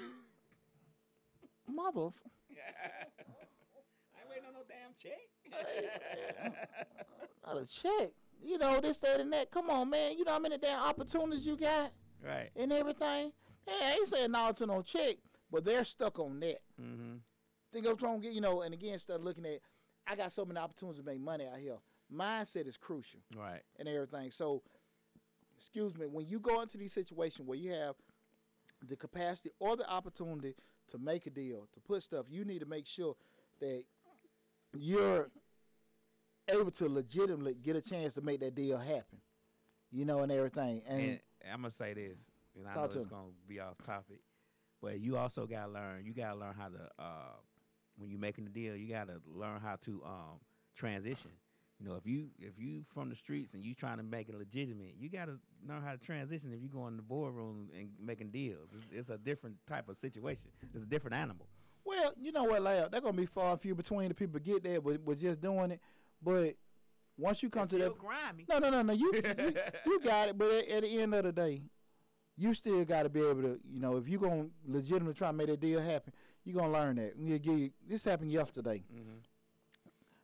Mother, 1.67 2.09
I 2.51 4.19
ain't 4.19 4.29
waiting 4.29 4.45
on 4.47 4.53
no 4.53 4.63
damn 4.67 4.93
check. 4.97 5.29
another 7.43 7.65
check. 7.65 8.11
You 8.41 8.57
know 8.57 8.79
this, 8.79 8.99
that, 8.99 9.19
and 9.19 9.31
that. 9.33 9.51
Come 9.51 9.69
on, 9.69 9.89
man. 9.89 10.17
You 10.17 10.23
know 10.23 10.31
how 10.31 10.39
many 10.39 10.57
damn 10.57 10.79
opportunities 10.81 11.45
you 11.45 11.57
got 11.57 11.91
right. 12.23 12.49
and 12.55 12.71
everything. 12.71 13.31
Hey, 13.67 13.85
I 13.85 13.91
ain't 13.93 14.07
saying 14.07 14.31
no 14.31 14.51
to 14.53 14.65
no 14.65 14.81
check, 14.81 15.17
but 15.51 15.65
they're 15.65 15.83
stuck 15.83 16.17
on 16.19 16.39
that. 16.39 16.61
Mm-hmm. 16.81 17.17
Think 17.71 17.85
of 17.85 17.97
Trump, 17.99 18.23
get 18.23 18.33
you 18.33 18.41
know, 18.41 18.61
and 18.61 18.73
again, 18.73 18.97
start 18.99 19.21
looking 19.21 19.45
at. 19.45 19.59
I 20.07 20.15
got 20.15 20.31
so 20.31 20.43
many 20.43 20.59
opportunities 20.59 21.01
to 21.01 21.05
make 21.05 21.19
money 21.19 21.45
out 21.45 21.59
here. 21.59 21.77
Mindset 22.13 22.67
is 22.67 22.77
crucial. 22.77 23.19
Right. 23.35 23.61
and 23.77 23.87
everything. 23.87 24.31
So, 24.31 24.61
excuse 25.57 25.95
me, 25.97 26.07
when 26.07 26.27
you 26.27 26.39
go 26.39 26.61
into 26.61 26.77
these 26.77 26.93
situations 26.93 27.47
where 27.47 27.57
you 27.57 27.71
have 27.71 27.95
the 28.87 28.95
capacity 28.95 29.51
or 29.59 29.75
the 29.75 29.87
opportunity 29.89 30.55
to 30.91 30.97
make 30.97 31.27
a 31.27 31.29
deal, 31.29 31.67
to 31.73 31.79
put 31.81 32.01
stuff, 32.03 32.25
you 32.29 32.45
need 32.45 32.59
to 32.59 32.65
make 32.65 32.87
sure 32.87 33.15
that 33.59 33.83
you're 34.73 35.29
able 36.47 36.71
to 36.71 36.87
legitimately 36.87 37.55
get 37.55 37.75
a 37.75 37.81
chance 37.81 38.15
to 38.15 38.21
make 38.21 38.39
that 38.39 38.55
deal 38.55 38.77
happen. 38.77 39.19
You 39.91 40.05
know, 40.05 40.19
and 40.19 40.31
everything. 40.31 40.81
And, 40.87 41.01
And, 41.01 41.19
I'm 41.51 41.61
gonna 41.61 41.71
say 41.71 41.93
this, 41.93 42.19
and 42.55 42.67
I 42.67 42.75
know 42.75 42.83
it's 42.85 42.95
me. 42.95 43.05
gonna 43.09 43.31
be 43.47 43.59
off 43.59 43.77
topic, 43.83 44.19
but 44.81 44.99
you 44.99 45.17
also 45.17 45.47
gotta 45.47 45.71
learn. 45.71 46.05
You 46.05 46.13
gotta 46.13 46.37
learn 46.37 46.53
how 46.53 46.67
to 46.69 46.89
uh, 46.99 47.33
when 47.97 48.09
you're 48.09 48.19
making 48.19 48.45
the 48.45 48.51
deal, 48.51 48.75
you 48.75 48.87
gotta 48.87 49.19
learn 49.25 49.59
how 49.61 49.77
to 49.77 50.01
um, 50.05 50.39
transition. 50.75 51.31
You 51.81 51.87
know, 51.87 51.95
if 51.95 52.05
you 52.05 52.27
if 52.39 52.59
you 52.59 52.83
from 52.93 53.09
the 53.09 53.15
streets 53.15 53.53
and 53.53 53.63
you 53.63 53.73
trying 53.73 53.97
to 53.97 54.03
make 54.03 54.27
it 54.27 54.37
legitimate, 54.37 54.95
you 54.99 55.07
gotta 55.09 55.39
know 55.65 55.79
how 55.83 55.91
to 55.93 55.97
transition. 55.97 56.51
If 56.53 56.61
you 56.61 56.67
go 56.67 56.87
in 56.87 56.97
the 56.97 57.01
boardroom 57.01 57.69
and 57.77 57.89
making 58.01 58.31
deals, 58.31 58.67
it's, 58.73 58.91
it's 58.91 59.09
a 59.09 59.17
different 59.17 59.55
type 59.65 59.87
of 59.87 59.95
situation. 59.97 60.49
It's 60.73 60.83
a 60.83 60.87
different 60.87 61.15
animal. 61.15 61.47
well, 61.85 62.11
you 62.19 62.31
know 62.33 62.43
what, 62.43 62.61
Lab, 62.61 62.91
they're 62.91 62.99
gonna 62.99 63.15
be 63.15 63.25
far 63.25 63.51
and 63.53 63.61
few 63.61 63.75
between 63.75 64.09
the 64.09 64.13
people 64.13 64.39
get 64.41 64.61
there, 64.63 64.81
but, 64.81 65.05
but 65.05 65.17
just 65.17 65.39
doing 65.41 65.71
it. 65.71 65.79
But 66.21 66.55
once 67.17 67.41
you 67.41 67.49
come 67.49 67.61
It's 67.61 67.69
to 67.69 67.75
still 67.77 67.89
that, 67.89 67.97
grimy. 67.97 68.45
no, 68.49 68.59
no, 68.59 68.69
no, 68.69 68.81
no, 68.81 68.93
you 68.93 69.11
you, 69.13 69.53
you 69.85 69.99
got 70.01 70.27
it. 70.29 70.37
But 70.37 70.51
at, 70.51 70.67
at 70.67 70.83
the 70.83 71.01
end 71.01 71.13
of 71.13 71.23
the 71.23 71.31
day, 71.31 71.61
you 72.35 72.53
still 72.53 72.83
got 72.85 73.03
to 73.03 73.09
be 73.09 73.19
able 73.21 73.41
to, 73.43 73.59
you 73.69 73.79
know, 73.79 73.95
if 73.95 74.07
you're 74.09 74.19
gonna 74.19 74.47
legitimately 74.67 75.13
try 75.13 75.27
to 75.29 75.33
make 75.33 75.47
that 75.47 75.59
deal 75.61 75.79
happen, 75.79 76.11
you're 76.43 76.55
gonna 76.61 76.73
learn 76.73 76.97
that. 76.97 77.13
You 77.17 77.39
you, 77.41 77.71
this 77.87 78.03
happened 78.03 78.31
yesterday. 78.33 78.83
hmm 78.91 79.15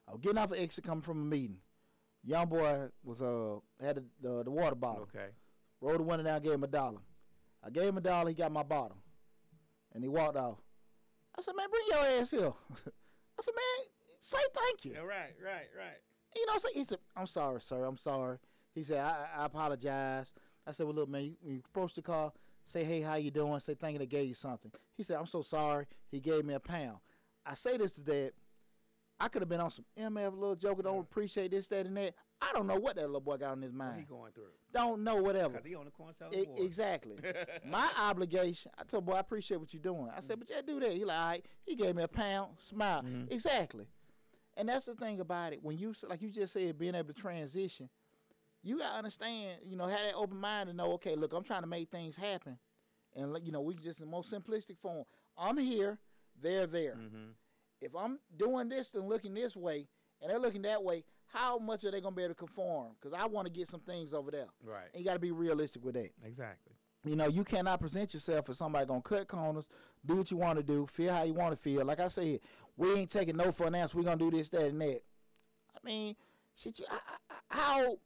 I 0.07 0.11
was 0.11 0.21
getting 0.21 0.37
off 0.37 0.49
the 0.49 0.61
exit 0.61 0.83
coming 0.83 1.01
from 1.01 1.21
a 1.21 1.25
meeting. 1.25 1.57
Young 2.23 2.47
boy 2.47 2.87
was 3.03 3.21
uh 3.21 3.59
had 3.83 3.97
the 3.97 4.03
the, 4.21 4.43
the 4.43 4.51
water 4.51 4.75
bottle. 4.75 5.07
Okay. 5.13 5.27
Rolled 5.81 5.99
the 5.99 6.03
window 6.03 6.23
down, 6.23 6.41
gave 6.41 6.53
him 6.53 6.63
a 6.63 6.67
dollar. 6.67 6.99
I 7.63 7.69
gave 7.69 7.85
him 7.85 7.97
a 7.97 8.01
dollar, 8.01 8.29
he 8.29 8.35
got 8.35 8.51
my 8.51 8.63
bottle. 8.63 8.97
And 9.93 10.03
he 10.03 10.07
walked 10.07 10.37
off. 10.37 10.57
I 11.37 11.41
said, 11.41 11.53
man, 11.55 11.67
bring 11.69 11.83
your 11.89 12.21
ass 12.21 12.31
here. 12.31 12.53
I 13.37 13.41
said, 13.41 13.53
man, 13.55 13.87
say 14.21 14.37
thank 14.53 14.85
you. 14.85 14.93
Yeah, 14.93 14.99
right, 14.99 15.33
right, 15.43 15.67
right. 15.77 15.99
You 16.35 16.45
know, 16.47 16.57
so 16.57 16.67
he 16.73 16.83
said, 16.83 16.99
I'm 17.15 17.27
sorry, 17.27 17.61
sir, 17.61 17.83
I'm 17.83 17.97
sorry. 17.97 18.37
He 18.73 18.83
said, 18.83 18.99
I, 18.99 19.25
I 19.37 19.45
apologize. 19.45 20.33
I 20.67 20.71
said, 20.71 20.85
well, 20.85 20.95
look, 20.95 21.09
man, 21.09 21.23
you, 21.23 21.35
you 21.43 21.61
approach 21.69 21.95
the 21.95 22.01
car, 22.01 22.31
say, 22.65 22.83
hey, 22.83 23.01
how 23.01 23.15
you 23.15 23.31
doing? 23.31 23.59
Say, 23.59 23.75
thank 23.75 23.93
you, 23.93 23.99
they 23.99 24.05
gave 24.05 24.27
you 24.27 24.33
something. 24.33 24.71
He 24.95 25.03
said, 25.03 25.17
I'm 25.17 25.25
so 25.25 25.41
sorry. 25.41 25.85
He 26.11 26.19
gave 26.19 26.45
me 26.45 26.53
a 26.53 26.59
pound. 26.59 26.97
I 27.45 27.55
say 27.55 27.77
this 27.77 27.93
to 27.93 28.01
that. 28.01 28.31
I 29.19 29.29
could 29.29 29.41
have 29.41 29.49
been 29.49 29.61
on 29.61 29.71
some 29.71 29.85
MF 29.97 30.33
little 30.33 30.55
Joker. 30.55 30.81
don't 30.81 30.99
appreciate 30.99 31.51
this, 31.51 31.67
that, 31.69 31.85
and 31.85 31.95
that. 31.97 32.15
I 32.41 32.51
don't 32.53 32.67
know 32.67 32.75
what 32.75 32.95
that 32.97 33.03
little 33.05 33.21
boy 33.21 33.37
got 33.37 33.51
on 33.51 33.61
his 33.61 33.71
mind. 33.71 33.91
What 33.93 33.99
he 33.99 34.05
going 34.05 34.31
through? 34.33 34.51
Don't 34.73 35.03
know 35.05 35.15
whatever. 35.15 35.49
Because 35.49 35.65
he 35.65 35.73
on 35.75 35.85
the 35.85 35.91
corner 35.91 36.11
selling 36.11 36.37
E- 36.39 36.63
exactly. 36.63 37.15
My 37.65 37.89
obligation, 37.97 38.71
I 38.77 38.83
told 38.83 39.05
boy, 39.05 39.13
I 39.13 39.19
appreciate 39.19 39.57
what 39.57 39.73
you're 39.73 39.81
doing. 39.81 40.09
I 40.15 40.19
said, 40.19 40.37
but 40.39 40.49
yeah, 40.49 40.61
do 40.65 40.79
that. 40.81 40.91
He 40.91 41.05
like, 41.05 41.17
all 41.17 41.27
right. 41.27 41.45
He 41.63 41.75
gave 41.75 41.95
me 41.95 42.03
a 42.03 42.07
pound, 42.09 42.51
smile. 42.59 43.03
Mhm. 43.03 43.31
Exactly. 43.31 43.85
And 44.57 44.67
that's 44.67 44.85
the 44.85 44.95
thing 44.95 45.21
about 45.21 45.53
it. 45.53 45.59
When 45.63 45.77
you, 45.77 45.93
like 46.07 46.21
you 46.21 46.29
just 46.29 46.51
said, 46.53 46.77
being 46.77 46.95
able 46.95 47.07
to 47.07 47.13
transition, 47.13 47.89
you 48.63 48.79
gotta 48.79 48.97
understand, 48.97 49.59
you 49.65 49.77
know, 49.77 49.87
have 49.87 49.99
that 49.99 50.15
open 50.15 50.37
mind 50.39 50.67
to 50.69 50.73
know, 50.75 50.91
okay, 50.93 51.15
look, 51.15 51.31
I'm 51.33 51.43
trying 51.43 51.61
to 51.61 51.67
make 51.67 51.89
things 51.89 52.15
happen, 52.15 52.57
and 53.15 53.31
like, 53.31 53.45
you 53.45 53.51
know, 53.51 53.61
we 53.61 53.75
just 53.75 53.99
in 53.99 54.05
the 54.05 54.11
most 54.11 54.31
simplistic 54.31 54.77
form. 54.81 55.05
I'm 55.37 55.57
here, 55.57 55.99
they're 56.41 56.67
there. 56.67 56.95
hmm 56.95 57.29
If 57.85 57.95
I'm 57.95 58.17
doing 58.35 58.67
this 58.67 58.95
and 58.95 59.07
looking 59.07 59.35
this 59.35 59.55
way, 59.55 59.87
and 60.21 60.31
they're 60.31 60.39
looking 60.39 60.63
that 60.63 60.83
way, 60.83 61.03
how 61.27 61.59
much 61.59 61.83
are 61.83 61.91
they 61.91 62.01
gonna 62.01 62.15
be 62.15 62.23
able 62.23 62.33
to 62.33 62.39
conform? 62.39 62.93
Because 62.99 63.17
I 63.17 63.27
want 63.27 63.45
to 63.45 63.53
get 63.53 63.67
some 63.67 63.81
things 63.81 64.11
over 64.11 64.31
there. 64.31 64.47
Right. 64.63 64.87
And 64.93 65.01
you 65.01 65.05
got 65.05 65.13
to 65.13 65.19
be 65.19 65.31
realistic 65.31 65.85
with 65.85 65.93
that. 65.93 66.11
Exactly. 66.25 66.73
You 67.03 67.15
know, 67.15 67.27
you 67.27 67.43
cannot 67.43 67.79
present 67.79 68.13
yourself 68.13 68.49
as 68.49 68.57
somebody 68.57 68.87
gonna 68.87 69.01
cut 69.01 69.27
corners, 69.27 69.67
do 70.05 70.15
what 70.15 70.31
you 70.31 70.37
want 70.37 70.57
to 70.57 70.63
do, 70.63 70.87
feel 70.91 71.13
how 71.13 71.23
you 71.23 71.33
want 71.33 71.51
to 71.51 71.61
feel. 71.61 71.85
Like 71.85 71.99
I 71.99 72.07
said, 72.07 72.39
we 72.77 72.93
ain't 72.93 73.11
taking 73.11 73.37
no 73.37 73.51
for 73.51 73.67
an 73.67 73.75
answer. 73.75 73.97
We 73.97 74.03
gonna 74.03 74.17
do 74.17 74.31
this, 74.31 74.49
that, 74.49 74.63
and 74.63 74.81
that. 74.81 75.03
I 75.75 75.85
mean, 75.85 76.15
shit. 76.55 76.79
You, 76.79 76.85
I, 76.89 76.95
I, 76.95 77.35
how 77.49 77.97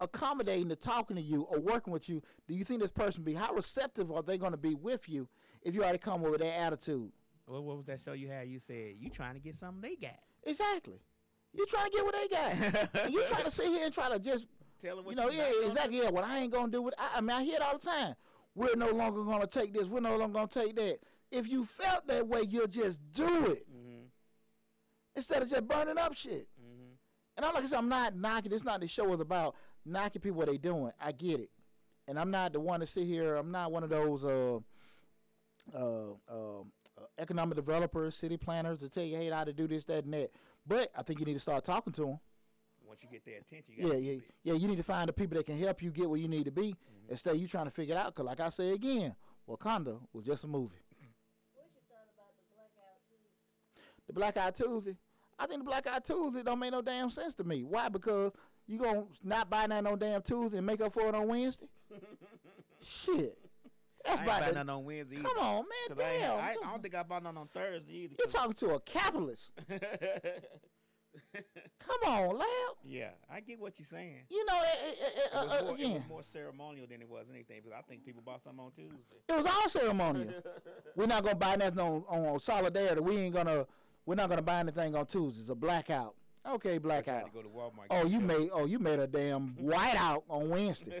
accommodating 0.00 0.68
to 0.68 0.76
talking 0.76 1.16
to 1.16 1.22
you 1.22 1.42
or 1.42 1.58
working 1.60 1.92
with 1.92 2.08
you 2.08 2.20
do 2.46 2.54
you 2.54 2.64
think 2.64 2.82
this 2.82 2.90
person 2.90 3.22
be? 3.22 3.32
How 3.32 3.54
receptive 3.54 4.12
are 4.12 4.22
they 4.22 4.36
gonna 4.36 4.58
be 4.58 4.74
with 4.74 5.08
you 5.08 5.28
if 5.62 5.74
you 5.74 5.82
already 5.82 5.98
come 5.98 6.20
with 6.20 6.40
that 6.40 6.58
attitude? 6.58 7.10
What, 7.46 7.62
what 7.64 7.76
was 7.76 7.86
that 7.86 8.00
show 8.00 8.12
you 8.12 8.28
had? 8.28 8.48
You 8.48 8.58
said 8.58 8.94
you 8.98 9.10
trying 9.10 9.34
to 9.34 9.40
get 9.40 9.54
something 9.54 9.80
they 9.80 9.96
got. 9.96 10.18
Exactly. 10.44 11.00
You 11.52 11.66
trying 11.66 11.90
to 11.90 11.90
get 11.90 12.04
what 12.04 12.14
they 12.14 12.28
got. 12.28 13.10
you 13.12 13.24
trying 13.26 13.44
to 13.44 13.50
sit 13.50 13.66
here 13.66 13.84
and 13.84 13.94
try 13.94 14.08
to 14.10 14.18
just 14.18 14.46
Tell 14.80 14.96
them 14.96 15.04
what 15.04 15.12
you 15.12 15.16
know, 15.16 15.30
you 15.30 15.38
yeah, 15.38 15.66
exactly. 15.66 15.98
Yeah, 15.98 16.10
what 16.10 16.24
I 16.24 16.38
ain't 16.38 16.52
gonna 16.52 16.70
do 16.70 16.88
it. 16.88 16.94
I, 16.98 17.18
I 17.18 17.20
mean, 17.20 17.30
I 17.30 17.44
hear 17.44 17.56
it 17.56 17.62
all 17.62 17.78
the 17.78 17.86
time. 17.86 18.14
We're 18.54 18.74
no 18.76 18.90
longer 18.90 19.22
gonna 19.24 19.46
take 19.46 19.72
this. 19.72 19.86
We're 19.86 20.00
no 20.00 20.16
longer 20.16 20.34
gonna 20.34 20.48
take 20.48 20.76
that. 20.76 20.98
If 21.30 21.48
you 21.48 21.64
felt 21.64 22.06
that 22.08 22.26
way, 22.26 22.42
you'll 22.48 22.66
just 22.66 23.00
do 23.12 23.46
it. 23.46 23.66
Mhm. 23.70 24.08
instead 25.16 25.42
of 25.42 25.48
just 25.48 25.66
burning 25.68 25.96
up 25.96 26.14
shit. 26.14 26.48
Mhm. 26.60 26.96
And 27.36 27.46
I'm 27.46 27.54
like 27.54 27.64
I 27.64 27.66
said, 27.68 27.78
I'm 27.78 27.88
not 27.88 28.16
knocking. 28.16 28.52
It's 28.52 28.64
not 28.64 28.80
the 28.80 28.88
show 28.88 29.12
is 29.12 29.20
about 29.20 29.54
knocking 29.84 30.20
people 30.20 30.38
what 30.38 30.48
they 30.48 30.58
doing. 30.58 30.92
I 31.00 31.12
get 31.12 31.40
it, 31.40 31.50
and 32.08 32.18
I'm 32.18 32.30
not 32.30 32.52
the 32.52 32.60
one 32.60 32.80
to 32.80 32.86
sit 32.86 33.06
here. 33.06 33.36
I'm 33.36 33.52
not 33.52 33.70
one 33.70 33.84
of 33.84 33.90
those 33.90 34.24
uh, 34.24 34.58
uh, 35.72 35.78
uh, 35.78 36.12
uh, 36.28 36.62
economic 37.18 37.56
developers, 37.56 38.16
city 38.16 38.36
planners 38.36 38.80
to 38.80 38.88
tell 38.88 39.04
you 39.04 39.16
hey 39.16 39.30
how 39.30 39.44
to 39.44 39.52
do 39.52 39.66
this, 39.68 39.84
that, 39.86 40.04
and 40.04 40.14
that. 40.14 40.30
But 40.66 40.90
I 40.96 41.02
think 41.02 41.20
you 41.20 41.26
need 41.26 41.34
to 41.34 41.40
start 41.40 41.64
talking 41.64 41.92
to 41.94 42.00
them. 42.02 42.20
Once 42.86 43.02
you 43.02 43.08
get 43.10 43.24
their 43.24 43.38
attention, 43.38 43.74
you 43.76 43.88
Yeah, 43.88 43.94
yeah, 43.94 44.12
it. 44.12 44.22
yeah. 44.42 44.54
You 44.54 44.68
need 44.68 44.76
to 44.76 44.82
find 44.82 45.08
the 45.08 45.12
people 45.12 45.36
that 45.36 45.46
can 45.46 45.58
help 45.58 45.82
you 45.82 45.90
get 45.90 46.08
where 46.08 46.18
you 46.18 46.28
need 46.28 46.44
to 46.44 46.50
be 46.52 46.68
mm-hmm. 46.68 47.10
instead 47.12 47.34
of 47.34 47.40
you 47.40 47.48
trying 47.48 47.64
to 47.64 47.70
figure 47.70 47.94
it 47.94 47.98
out. 47.98 48.14
Cause 48.14 48.26
like 48.26 48.40
I 48.40 48.50
say 48.50 48.70
again, 48.70 49.14
Wakanda 49.48 49.98
was 50.12 50.24
just 50.24 50.44
a 50.44 50.46
movie. 50.46 50.76
What's 51.54 51.72
your 51.74 51.82
thought 51.88 52.06
about 52.14 52.34
the 52.36 52.44
blackout 52.54 52.98
too? 53.08 53.16
The 54.06 54.12
Blackout 54.12 54.56
Tuesday. 54.56 54.96
I 55.38 55.46
think 55.46 55.60
the 55.60 55.64
Blackout 55.64 56.04
Tuesday 56.04 56.42
don't 56.42 56.58
make 56.58 56.72
no 56.72 56.82
damn 56.82 57.10
sense 57.10 57.34
to 57.36 57.44
me. 57.44 57.62
Why? 57.64 57.88
Because 57.88 58.32
you 58.66 58.78
gonna 58.78 59.04
not 59.22 59.50
buy 59.50 59.66
nothing 59.66 59.86
on 59.86 59.98
damn 59.98 60.22
Tuesday 60.22 60.58
and 60.58 60.66
make 60.66 60.80
up 60.80 60.92
for 60.92 61.08
it 61.08 61.14
on 61.14 61.26
Wednesday? 61.26 61.66
Shit, 62.82 63.38
that's 64.04 64.20
I 64.20 64.22
ain't 64.22 64.26
buy 64.46 64.50
none 64.52 64.68
on 64.70 64.84
Wednesday 64.84 65.16
either. 65.16 65.24
Come 65.28 65.38
on, 65.38 65.64
man. 65.64 65.98
I, 65.98 66.10
ain't- 66.12 66.20
Damn. 66.22 66.36
I, 66.36 66.40
I 66.50 66.54
come 66.54 66.70
don't 66.72 66.82
think 66.82 66.94
I 66.94 67.02
bought 67.02 67.22
none 67.22 67.36
on 67.36 67.48
Thursday 67.48 67.92
either. 67.94 68.14
You're 68.18 68.26
'cause- 68.26 68.34
talking 68.34 68.52
to 68.54 68.70
a 68.74 68.80
capitalist. 68.80 69.50
Come 71.78 72.12
on, 72.12 72.38
lad. 72.38 72.46
yeah, 72.84 73.10
I 73.32 73.38
get 73.40 73.60
what 73.60 73.78
you're 73.78 73.86
saying. 73.86 74.22
You 74.30 74.44
know, 74.46 74.56
eh, 74.58 74.88
eh, 74.88 74.92
It 75.04 75.30
uh, 75.32 75.42
was, 75.44 75.50
uh, 75.60 75.64
more, 75.64 75.70
it 75.70 75.74
again, 75.80 75.92
was 75.94 76.02
more 76.08 76.22
ceremonial 76.24 76.86
than 76.88 77.02
it 77.02 77.08
was 77.08 77.26
anything 77.30 77.60
because 77.62 77.78
I 77.78 77.82
think 77.82 78.04
people 78.04 78.20
bought 78.24 78.40
something 78.42 78.64
on 78.64 78.72
Tuesday. 78.72 78.96
it 79.28 79.32
was 79.36 79.46
all 79.46 79.68
ceremonial. 79.68 80.32
We're 80.96 81.06
not 81.06 81.22
gonna 81.22 81.36
buy 81.36 81.54
nothing 81.56 81.78
on, 81.78 82.04
on 82.08 82.40
solidarity. 82.40 83.00
We 83.00 83.16
ain't 83.18 83.34
gonna. 83.34 83.64
We're 84.06 84.16
not 84.16 84.28
gonna 84.28 84.42
buy 84.42 84.58
anything 84.60 84.96
on 84.96 85.06
Tuesday. 85.06 85.40
It's 85.42 85.50
a 85.50 85.54
blackout. 85.54 86.14
Okay, 86.46 86.74
I 86.74 86.78
blackout. 86.78 87.26
to 87.26 87.30
go 87.32 87.42
to 87.42 87.48
Walmart. 87.48 87.86
Oh, 87.90 88.02
get 88.02 88.12
you 88.12 88.18
stuff. 88.18 88.38
made. 88.38 88.50
Oh, 88.52 88.64
you 88.64 88.78
made 88.80 88.98
a 88.98 89.06
damn 89.06 89.50
whiteout 89.62 90.22
on 90.28 90.48
Wednesday. 90.48 91.00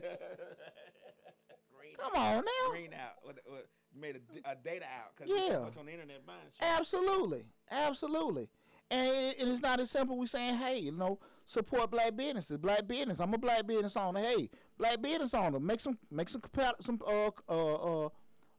Come 2.12 2.22
on 2.22 2.36
now. 2.44 2.70
green 2.70 2.90
out. 2.94 3.14
What, 3.22 3.38
you 3.46 4.00
made 4.00 4.16
a, 4.16 4.50
a 4.50 4.54
data 4.56 4.84
out 4.84 5.14
because 5.16 5.30
Yeah. 5.34 5.60
much 5.60 5.76
on 5.76 5.86
the 5.86 5.92
internet 5.92 6.26
buying 6.26 6.38
shit. 6.52 6.68
Absolutely, 6.68 7.44
absolutely. 7.70 8.48
And 8.90 9.08
it, 9.08 9.36
it 9.40 9.48
is 9.48 9.60
not 9.62 9.80
as 9.80 9.90
simple. 9.90 10.18
We 10.18 10.26
saying, 10.26 10.56
hey, 10.56 10.78
you 10.78 10.92
know, 10.92 11.18
support 11.46 11.90
black 11.90 12.16
businesses. 12.16 12.58
Black 12.58 12.86
business. 12.86 13.18
I'm 13.20 13.32
a 13.32 13.38
black 13.38 13.66
business 13.66 13.96
owner. 13.96 14.20
Hey, 14.20 14.50
black 14.78 15.00
business 15.00 15.32
owner, 15.34 15.58
make 15.58 15.80
some 15.80 15.98
make 16.10 16.28
some 16.28 16.40
compa- 16.42 16.82
some 16.84 17.00
uh 17.06 17.30
uh 17.48 17.74
uh 18.04 18.08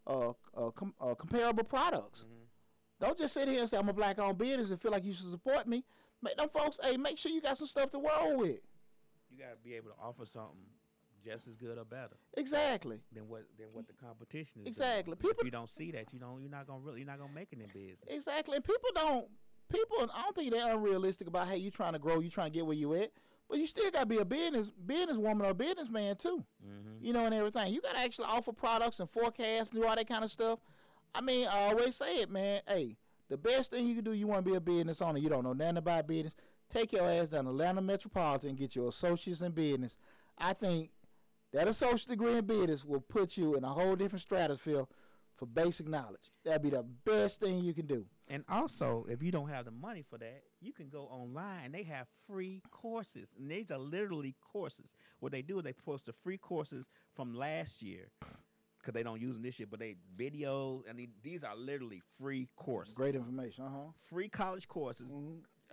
uh, 0.07 0.30
uh, 0.55 0.72
com- 0.72 0.93
uh 1.01 1.13
comparable 1.15 1.63
products. 1.63 2.22
Mhm. 2.22 2.45
Don't 2.99 3.17
just 3.17 3.34
sit 3.34 3.47
here 3.47 3.61
and 3.61 3.69
say 3.69 3.77
I'm 3.77 3.89
a 3.89 3.93
black 3.93 4.19
owned 4.19 4.38
business 4.38 4.72
and 4.72 4.81
feel 4.81 4.91
like 4.91 5.03
you 5.03 5.13
should 5.13 5.30
support 5.30 5.67
me. 5.67 5.84
Make 6.22 6.38
them 6.38 6.49
folks, 6.49 6.80
hey, 6.81 6.95
make 6.97 7.17
sure 7.17 7.31
you 7.31 7.41
got 7.41 7.57
some 7.57 7.67
stuff 7.67 7.91
to 7.91 7.97
roll 7.99 8.38
with. 8.38 8.59
You 9.30 9.38
got 9.39 9.51
to 9.51 9.57
be 9.63 9.76
able 9.76 9.89
to 9.89 9.95
offer 10.01 10.26
something 10.26 10.57
just 11.26 11.47
as 11.47 11.56
good 11.56 11.77
or 11.77 11.85
better 11.85 12.15
Exactly. 12.38 12.99
than 13.11 13.27
what 13.27 13.43
than 13.57 13.68
what 13.73 13.88
the 13.88 13.93
competition 13.93 14.61
is. 14.61 14.68
Exactly. 14.68 15.15
Doing. 15.15 15.18
People- 15.18 15.39
if 15.41 15.45
you 15.45 15.52
don't 15.52 15.69
see 15.69 15.91
that, 15.91 16.14
you 16.14 16.19
don't. 16.19 16.41
You're 16.41 16.52
not 16.52 16.68
gonna 16.68 16.80
really. 16.80 16.99
You're 16.99 17.07
not 17.07 17.19
gonna 17.19 17.34
make 17.34 17.52
it 17.52 17.60
in 17.60 17.68
business. 17.68 17.99
Exactly. 18.07 18.56
And 18.56 18.64
people 18.64 18.89
don't 18.93 19.27
people 19.69 19.97
I 20.14 20.22
don't 20.22 20.35
think 20.35 20.52
they're 20.52 20.76
unrealistic 20.76 21.27
about 21.27 21.47
hey, 21.47 21.57
you 21.57 21.72
trying 21.72 21.93
to 21.93 21.99
grow, 21.99 22.19
you 22.19 22.30
trying 22.30 22.52
to 22.52 22.53
get 22.53 22.65
where 22.65 22.76
you 22.76 22.93
at. 22.93 23.11
But 23.49 23.60
you 23.60 23.68
still 23.68 23.89
gotta 23.91 24.06
be 24.06 24.18
a 24.18 24.26
business 24.26 24.68
businesswoman 24.85 25.45
or 25.45 25.53
businessman 25.53 26.15
too. 26.15 26.43
Mm-hmm. 26.65 27.03
You 27.03 27.14
know, 27.14 27.26
and 27.26 27.34
everything. 27.34 27.73
You 27.73 27.81
gotta 27.81 27.99
actually 27.99 28.27
offer 28.27 28.52
products 28.53 28.99
and 28.99 29.10
forecasts, 29.10 29.69
do 29.72 29.85
all 29.85 29.95
that 29.95 30.07
kind 30.07 30.23
of 30.23 30.31
stuff. 30.31 30.60
I 31.14 31.22
mean, 31.22 31.47
I 31.47 31.69
always 31.69 31.95
say 31.95 32.18
it, 32.18 32.30
man. 32.30 32.61
Hey, 32.68 32.97
the 33.30 33.38
best 33.38 33.72
thing 33.72 33.88
you 33.88 33.95
can 33.95 34.03
do, 34.03 34.14
you 34.14 34.27
want 34.27 34.43
to 34.45 34.52
be 34.52 34.56
a 34.57 34.60
business 34.61 35.02
owner. 35.02 35.18
You 35.18 35.30
don't 35.30 35.43
know 35.43 35.53
nothing 35.53 35.77
about 35.77 36.07
business. 36.07 36.35
Take 36.69 36.91
your 36.91 37.10
ass 37.10 37.30
down 37.30 37.45
to 37.45 37.52
Atlanta 37.52 37.81
Metropolitan 37.81 38.49
and 38.49 38.57
get 38.57 38.76
your 38.76 38.89
associates 38.89 39.41
in 39.41 39.52
business. 39.52 39.95
I 40.38 40.53
think 40.53 40.89
that 41.56 41.69
associate 41.69 42.10
degree 42.10 42.38
in 42.38 42.45
business 42.45 42.84
will 42.84 42.99
put 42.99 43.38
you 43.38 43.56
in 43.56 43.64
a 43.64 43.69
whole 43.69 43.95
different 43.95 44.22
stratosphere 44.22 44.86
for 45.38 45.45
basic 45.45 45.88
knowledge. 45.88 46.30
That'd 46.44 46.61
be 46.61 46.69
the 46.69 46.84
best 46.84 47.40
thing 47.40 47.60
you 47.60 47.73
can 47.73 47.86
do. 47.86 48.06
And 48.27 48.44
also, 48.49 49.06
if 49.10 49.23
you 49.23 49.32
don't 49.32 49.48
have 49.48 49.64
the 49.64 49.72
money 49.72 50.03
for 50.10 50.18
that, 50.18 50.44
you 50.60 50.73
can 50.73 50.90
go 50.90 51.03
online. 51.03 51.72
They 51.72 51.84
have 51.84 52.07
free 52.27 52.61
courses, 52.72 53.36
and 53.40 53.49
these 53.49 53.72
are 53.72 53.77
literally 53.77 54.36
courses. 54.52 54.95
What 55.19 55.32
they 55.32 55.41
do 55.41 55.60
is 55.60 55.64
they 55.64 55.72
post 55.72 56.07
the 56.07 56.14
free 56.14 56.38
courses 56.38 56.90
from 57.15 57.34
last 57.34 57.82
year 57.82 58.07
because 58.80 58.94
they 58.94 59.03
don't 59.03 59.22
use 59.22 59.36
them 59.36 59.44
this 59.44 59.57
year, 59.57 59.68
but 59.69 59.80
they 59.80 59.95
video 60.15 60.84
and 60.90 60.99
these 61.23 61.44
are 61.45 61.56
literally 61.56 62.02
free 62.19 62.49
courses. 62.57 62.95
Great 62.95 63.15
information, 63.15 63.64
uh 63.64 63.69
huh. 63.69 63.91
free 64.10 64.27
college 64.27 64.68
courses. 64.68 65.14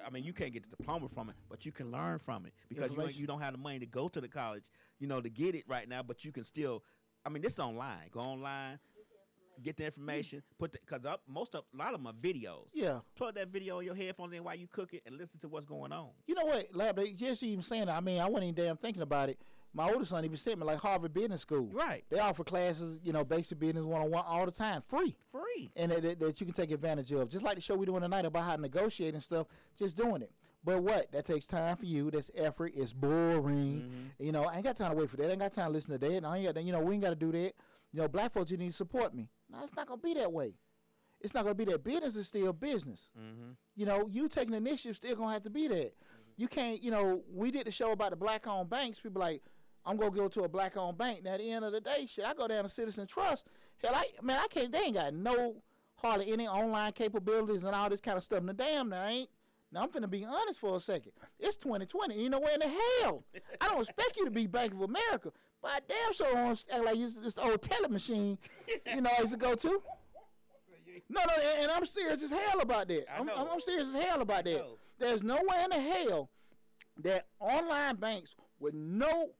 I 0.06 0.10
mean, 0.10 0.24
you 0.24 0.32
can't 0.32 0.52
get 0.52 0.62
the 0.68 0.76
diploma 0.76 1.08
from 1.08 1.28
it, 1.30 1.36
but 1.48 1.64
you 1.64 1.72
can 1.72 1.90
learn 1.90 2.18
from 2.18 2.46
it 2.46 2.52
because 2.68 2.96
you, 2.96 3.08
you 3.08 3.26
don't 3.26 3.40
have 3.40 3.52
the 3.52 3.58
money 3.58 3.78
to 3.78 3.86
go 3.86 4.08
to 4.08 4.20
the 4.20 4.28
college, 4.28 4.64
you 4.98 5.06
know, 5.06 5.20
to 5.20 5.28
get 5.28 5.54
it 5.54 5.64
right 5.68 5.88
now. 5.88 6.02
But 6.02 6.24
you 6.24 6.32
can 6.32 6.44
still. 6.44 6.82
I 7.24 7.28
mean, 7.28 7.42
this 7.42 7.54
is 7.54 7.60
online. 7.60 8.08
Go 8.10 8.20
online, 8.20 8.80
get 9.62 9.76
the 9.76 9.86
information. 9.86 10.42
Put 10.58 10.72
because 10.72 11.06
up 11.06 11.22
most 11.26 11.54
of 11.54 11.64
a 11.72 11.76
lot 11.76 11.94
of 11.94 12.00
my 12.00 12.12
videos. 12.12 12.68
Yeah. 12.72 13.00
Plug 13.16 13.34
that 13.36 13.48
video 13.48 13.78
in 13.78 13.86
your 13.86 13.94
headphones 13.94 14.34
in 14.34 14.44
while 14.44 14.56
you 14.56 14.66
cook 14.66 14.92
it 14.94 15.02
and 15.06 15.16
listen 15.16 15.40
to 15.40 15.48
what's 15.48 15.64
going 15.64 15.92
on. 15.92 16.08
You 16.26 16.34
know 16.34 16.44
what, 16.44 16.66
Lab? 16.74 16.96
they 16.96 17.12
Just 17.12 17.42
even 17.42 17.62
saying 17.62 17.86
that. 17.86 17.96
I 17.96 18.00
mean, 18.00 18.20
I 18.20 18.26
wasn't 18.26 18.50
even 18.50 18.64
damn 18.64 18.76
thinking 18.76 19.02
about 19.02 19.28
it. 19.28 19.38
My 19.74 19.90
oldest 19.90 20.10
son 20.10 20.24
even 20.24 20.36
sent 20.36 20.58
me 20.58 20.64
like 20.66 20.78
Harvard 20.78 21.14
Business 21.14 21.40
School. 21.40 21.70
Right, 21.72 22.04
They 22.10 22.18
offer 22.18 22.44
classes, 22.44 23.00
you 23.02 23.12
know, 23.12 23.24
basic 23.24 23.58
business 23.58 23.84
one 23.84 24.02
on 24.02 24.10
one 24.10 24.24
all 24.26 24.44
the 24.44 24.52
time, 24.52 24.82
free, 24.82 25.16
free. 25.30 25.70
and 25.76 25.90
that, 25.92 26.18
that, 26.20 26.40
you 26.40 26.46
can 26.46 26.54
take 26.54 26.70
advantage 26.70 27.10
of. 27.12 27.28
Just 27.30 27.42
like 27.44 27.54
the 27.54 27.60
show 27.62 27.74
we're 27.74 27.86
doing 27.86 28.02
tonight 28.02 28.26
about 28.26 28.44
how 28.44 28.56
to 28.56 28.60
negotiate 28.60 29.14
and 29.14 29.22
stuff. 29.22 29.46
Just 29.78 29.96
doing 29.96 30.20
it. 30.22 30.30
But 30.64 30.82
what? 30.82 31.10
That 31.12 31.24
takes 31.24 31.46
time 31.46 31.74
for 31.76 31.86
you. 31.86 32.10
That's 32.10 32.30
effort. 32.36 32.72
It's 32.76 32.92
boring. 32.92 33.90
Mhm. 34.20 34.24
You 34.26 34.32
know, 34.32 34.44
I 34.44 34.56
ain't 34.56 34.64
got 34.64 34.76
time 34.76 34.90
to 34.92 34.96
wait 34.96 35.10
for 35.10 35.16
that. 35.16 35.28
I 35.28 35.30
ain't 35.30 35.40
got 35.40 35.52
time 35.52 35.66
to 35.68 35.72
listen 35.72 35.90
to 35.92 35.98
that. 35.98 36.12
And 36.12 36.26
I 36.26 36.36
ain't 36.38 36.54
got, 36.54 36.62
you 36.62 36.72
know, 36.72 36.80
we 36.80 36.94
ain't 36.94 37.02
got 37.02 37.10
to 37.10 37.16
do 37.16 37.32
that. 37.32 37.54
You 37.92 38.00
know, 38.00 38.08
black 38.08 38.32
folks, 38.32 38.50
you 38.50 38.56
need 38.56 38.70
to 38.70 38.76
support 38.76 39.14
me. 39.14 39.28
No, 39.50 39.58
it's 39.64 39.74
not 39.74 39.86
gonna 39.88 40.00
be 40.00 40.14
that 40.14 40.32
way. 40.32 40.54
It's 41.20 41.34
not 41.34 41.44
gonna 41.44 41.54
be 41.54 41.64
that. 41.66 41.82
Business 41.84 42.16
is 42.16 42.26
still 42.28 42.52
business. 42.52 43.10
Mhm. 43.18 43.56
You 43.76 43.86
know, 43.86 44.06
you 44.08 44.28
taking 44.28 44.54
initiative 44.54 44.96
still 44.96 45.14
gonna 45.16 45.32
have 45.32 45.42
to 45.44 45.50
be 45.50 45.68
that. 45.68 45.94
You 46.36 46.48
can't, 46.48 46.82
you 46.82 46.90
know, 46.90 47.22
we 47.30 47.50
did 47.50 47.66
the 47.66 47.72
show 47.72 47.92
about 47.92 48.10
the 48.10 48.16
black 48.16 48.46
owned 48.46 48.70
banks. 48.70 48.98
People 48.98 49.20
like, 49.20 49.42
I'm 49.84 49.96
gonna 49.96 50.10
go 50.10 50.28
to 50.28 50.42
a 50.44 50.48
black 50.48 50.76
owned 50.76 50.98
bank. 50.98 51.24
Now 51.24 51.32
at 51.32 51.38
the 51.38 51.50
end 51.50 51.64
of 51.64 51.72
the 51.72 51.80
day, 51.80 52.06
shit, 52.06 52.24
I 52.24 52.34
go 52.34 52.46
down 52.48 52.64
to 52.64 52.70
Citizen 52.70 53.06
Trust. 53.06 53.46
Hell, 53.82 53.92
I 53.94 54.04
man, 54.22 54.38
I 54.42 54.46
can't. 54.48 54.70
They 54.70 54.78
ain't 54.78 54.94
got 54.94 55.14
no 55.14 55.56
hardly 55.96 56.32
any 56.32 56.46
online 56.46 56.92
capabilities 56.92 57.62
and 57.62 57.74
all 57.74 57.88
this 57.88 58.00
kind 58.00 58.16
of 58.16 58.22
stuff. 58.22 58.42
Now 58.42 58.52
damn, 58.52 58.88
now 58.88 59.06
ain't. 59.06 59.28
Now 59.72 59.82
I'm 59.82 59.88
finna 59.88 60.08
be 60.08 60.24
honest 60.24 60.60
for 60.60 60.76
a 60.76 60.80
second. 60.80 61.12
It's 61.40 61.56
2020. 61.56 62.22
You 62.22 62.28
know 62.28 62.40
where 62.40 62.54
in 62.54 62.60
the 62.60 62.68
hell? 62.68 63.24
I 63.60 63.68
don't 63.68 63.80
expect 63.80 64.16
you 64.18 64.24
to 64.26 64.30
be 64.30 64.46
Bank 64.46 64.72
of 64.74 64.82
America, 64.82 65.32
but 65.62 65.70
I 65.70 65.78
damn 65.88 66.12
sure 66.12 66.30
don't 66.32 66.64
act 66.70 66.84
like 66.84 66.96
you 66.96 67.10
this 67.10 67.38
old 67.38 67.62
teller 67.62 67.88
machine. 67.88 68.38
You 68.94 69.00
know, 69.00 69.10
I 69.16 69.20
used 69.20 69.32
to 69.32 69.38
go 69.38 69.54
to. 69.54 69.82
No, 71.08 71.20
no, 71.26 71.34
and, 71.34 71.62
and 71.62 71.72
I'm 71.72 71.86
serious 71.86 72.22
as 72.22 72.30
hell 72.30 72.60
about 72.60 72.88
that. 72.88 73.10
I 73.10 73.20
I'm, 73.20 73.26
know. 73.26 73.34
I'm, 73.36 73.48
I'm 73.48 73.60
serious 73.60 73.88
as 73.88 74.02
hell 74.02 74.20
about 74.20 74.44
that. 74.44 74.64
There's 74.98 75.22
no 75.22 75.36
way 75.36 75.64
in 75.64 75.70
the 75.70 75.80
hell 75.80 76.28
that 77.02 77.26
online 77.40 77.96
banks 77.96 78.34
with 78.60 78.74
no 78.74 79.30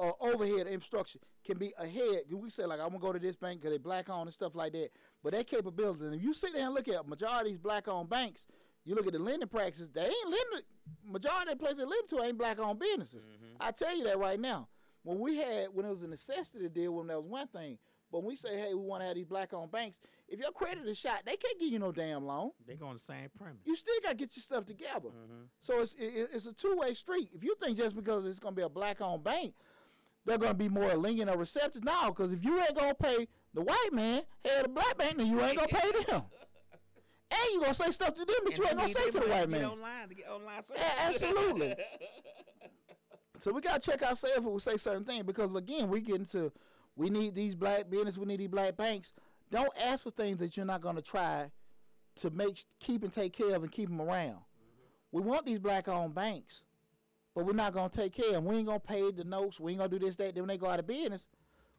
uh, 0.00 0.12
overhead 0.20 0.66
infrastructure 0.66 1.18
can 1.44 1.58
be 1.58 1.72
ahead. 1.78 2.22
We 2.30 2.50
say 2.50 2.64
like 2.66 2.80
I'm 2.80 2.88
gonna 2.88 2.98
go 3.00 3.12
to 3.12 3.18
this 3.18 3.36
bank 3.36 3.60
because 3.60 3.72
they 3.74 3.78
black 3.78 4.08
owned 4.08 4.26
and 4.28 4.34
stuff 4.34 4.54
like 4.54 4.72
that. 4.72 4.88
But 5.22 5.32
that 5.32 5.46
capabilities, 5.46 6.02
and 6.02 6.14
if 6.14 6.22
you 6.22 6.32
sit 6.34 6.54
there 6.54 6.64
and 6.64 6.74
look 6.74 6.88
at 6.88 7.06
majority 7.06 7.50
of 7.50 7.54
these 7.54 7.58
black 7.58 7.86
owned 7.88 8.08
banks, 8.08 8.46
you 8.84 8.94
look 8.94 9.06
at 9.06 9.12
the 9.12 9.18
lending 9.18 9.48
practices, 9.48 9.88
they 9.92 10.02
ain't 10.02 10.24
lending. 10.24 10.66
Majority 11.04 11.52
of 11.52 11.58
the 11.58 11.62
places 11.62 11.78
they 11.78 11.84
lend 11.84 12.08
to 12.08 12.22
ain't 12.22 12.38
black 12.38 12.58
owned 12.58 12.78
businesses. 12.78 13.22
I 13.60 13.70
tell 13.72 13.96
you 13.96 14.04
that 14.04 14.18
right 14.18 14.40
now. 14.40 14.68
When 15.02 15.18
we 15.18 15.36
had 15.36 15.68
when 15.72 15.86
it 15.86 15.90
was 15.90 16.02
a 16.02 16.08
necessity 16.08 16.60
to 16.60 16.68
deal, 16.68 16.92
when 16.94 17.06
that 17.08 17.20
was 17.20 17.26
one 17.30 17.46
thing. 17.48 17.78
But 18.12 18.20
when 18.20 18.28
we 18.30 18.34
say, 18.36 18.58
hey, 18.58 18.74
we 18.74 18.80
want 18.82 19.02
to 19.02 19.06
have 19.06 19.14
these 19.14 19.24
black 19.26 19.52
owned 19.54 19.70
banks, 19.70 20.00
if 20.28 20.40
your 20.40 20.50
credit 20.50 20.84
is 20.88 20.98
shot, 20.98 21.20
they 21.24 21.36
can't 21.36 21.60
give 21.60 21.68
you 21.70 21.78
no 21.78 21.92
damn 21.92 22.26
loan. 22.26 22.50
They 22.66 22.74
go 22.74 22.86
on 22.88 22.94
the 22.94 22.98
same 22.98 23.28
premise. 23.38 23.60
You 23.64 23.76
still 23.76 23.94
got 24.02 24.10
to 24.10 24.14
get 24.16 24.34
your 24.36 24.42
stuff 24.42 24.66
together. 24.66 25.10
Mhm. 25.10 25.46
So 25.60 25.80
it's 25.80 25.94
it, 25.96 26.28
it's 26.32 26.46
a 26.46 26.52
two 26.52 26.74
way 26.76 26.92
street. 26.94 27.30
If 27.32 27.44
you 27.44 27.54
think 27.62 27.78
just 27.78 27.94
because 27.94 28.26
it's 28.26 28.40
gonna 28.40 28.56
be 28.56 28.62
a 28.62 28.68
black 28.68 29.00
owned 29.00 29.22
bank, 29.22 29.54
they're 30.24 30.38
gonna 30.38 30.54
be 30.54 30.68
more 30.68 30.94
lenient 30.96 31.30
or 31.30 31.36
receptive, 31.36 31.84
now 31.84 32.08
Because 32.08 32.32
if 32.32 32.44
you 32.44 32.58
ain't 32.60 32.76
gonna 32.76 32.94
pay 32.94 33.26
the 33.54 33.62
white 33.62 33.88
man, 33.92 34.22
hell, 34.44 34.62
the 34.62 34.68
black 34.68 34.96
bank, 34.98 35.16
then 35.16 35.26
you 35.26 35.40
ain't 35.40 35.56
gonna 35.56 35.68
pay 35.68 35.90
them. 36.04 36.22
And 37.32 37.52
you 37.52 37.60
gonna 37.60 37.74
say 37.74 37.92
stuff 37.92 38.14
to 38.14 38.24
them, 38.24 38.36
but 38.42 38.54
And 38.54 38.58
you 38.58 38.66
ain't 38.66 38.76
gonna 38.76 38.88
say 38.92 39.10
to 39.12 39.20
the 39.20 39.26
white 39.28 39.48
man. 39.48 39.64
Online 39.64 40.08
to 40.08 40.14
get 40.16 40.28
online 40.28 40.62
service. 40.62 40.82
Yeah, 40.82 41.08
absolutely. 41.08 41.76
So 43.40 43.52
we 43.52 43.62
gotta 43.62 43.80
check 43.80 44.02
ourselves 44.02 44.40
when 44.40 44.52
we 44.52 44.60
say 44.60 44.76
certain 44.76 45.04
things 45.04 45.24
because 45.24 45.54
again, 45.54 45.88
we 45.88 46.00
get 46.02 46.16
into 46.16 46.52
we 46.94 47.08
need 47.08 47.34
these 47.34 47.54
black 47.54 47.88
business, 47.88 48.18
we 48.18 48.26
need 48.26 48.40
these 48.40 48.48
black 48.48 48.76
banks. 48.76 49.14
Don't 49.50 49.72
ask 49.82 50.02
for 50.04 50.10
things 50.10 50.38
that 50.40 50.56
you're 50.56 50.66
not 50.66 50.82
gonna 50.82 51.00
try 51.00 51.50
to 52.16 52.30
make 52.30 52.64
keep 52.80 53.02
and 53.02 53.12
take 53.12 53.32
care 53.32 53.54
of 53.56 53.62
and 53.62 53.72
keep 53.72 53.88
them 53.88 54.00
around. 54.00 54.38
We 55.10 55.22
want 55.22 55.46
these 55.46 55.58
black 55.58 55.88
owned 55.88 56.14
banks, 56.14 56.64
but 57.34 57.46
we're 57.46 57.52
not 57.52 57.72
gonna 57.72 57.88
take 57.88 58.12
care 58.12 58.28
of 58.28 58.32
them. 58.34 58.44
We 58.44 58.56
ain't 58.56 58.66
gonna 58.66 58.80
pay 58.80 59.10
the 59.10 59.24
notes. 59.24 59.60
We 59.60 59.72
ain't 59.72 59.78
gonna 59.78 59.90
do 59.90 59.98
this, 59.98 60.16
that. 60.16 60.34
Then 60.34 60.42
when 60.42 60.48
they 60.48 60.58
go 60.58 60.68
out 60.68 60.80
of 60.80 60.86
business, 60.86 61.24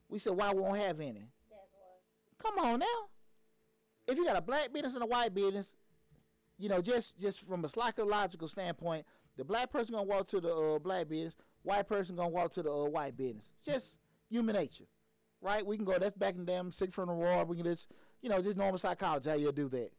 we 0.09 0.19
said 0.19 0.33
why 0.33 0.53
we 0.53 0.61
won't 0.61 0.77
have 0.77 0.99
any. 0.99 1.27
That's 1.49 1.71
why. 1.71 2.49
Come 2.49 2.65
on 2.65 2.79
now. 2.79 2.85
If 4.07 4.17
you 4.17 4.25
got 4.25 4.37
a 4.37 4.41
black 4.41 4.73
business 4.73 4.93
and 4.93 5.03
a 5.03 5.07
white 5.07 5.33
business, 5.33 5.75
you 6.57 6.69
know, 6.69 6.81
just 6.81 7.19
just 7.19 7.41
from 7.41 7.65
a 7.65 7.69
psychological 7.69 8.47
standpoint, 8.47 9.05
the 9.37 9.43
black 9.43 9.71
person 9.71 9.93
gonna 9.93 10.05
walk 10.05 10.27
to 10.29 10.39
the 10.39 10.53
uh, 10.53 10.79
black 10.79 11.09
business, 11.09 11.35
white 11.63 11.87
person 11.87 12.15
gonna 12.15 12.29
walk 12.29 12.53
to 12.53 12.63
the 12.63 12.71
uh, 12.71 12.85
white 12.85 13.17
business. 13.17 13.45
Just 13.65 13.95
human 14.29 14.55
nature, 14.55 14.85
right? 15.41 15.65
We 15.65 15.75
can 15.75 15.85
go. 15.85 15.97
That's 15.97 16.17
back 16.17 16.35
in 16.35 16.45
the 16.45 16.51
damn 16.51 16.71
sick 16.71 16.93
from 16.93 17.07
the 17.07 17.13
war. 17.13 17.43
We 17.45 17.57
can 17.57 17.65
just, 17.65 17.87
you 18.21 18.29
know, 18.29 18.41
just 18.41 18.57
normal 18.57 18.77
psychology. 18.77 19.29
How 19.29 19.35
you 19.35 19.51
do 19.51 19.69
that? 19.69 19.91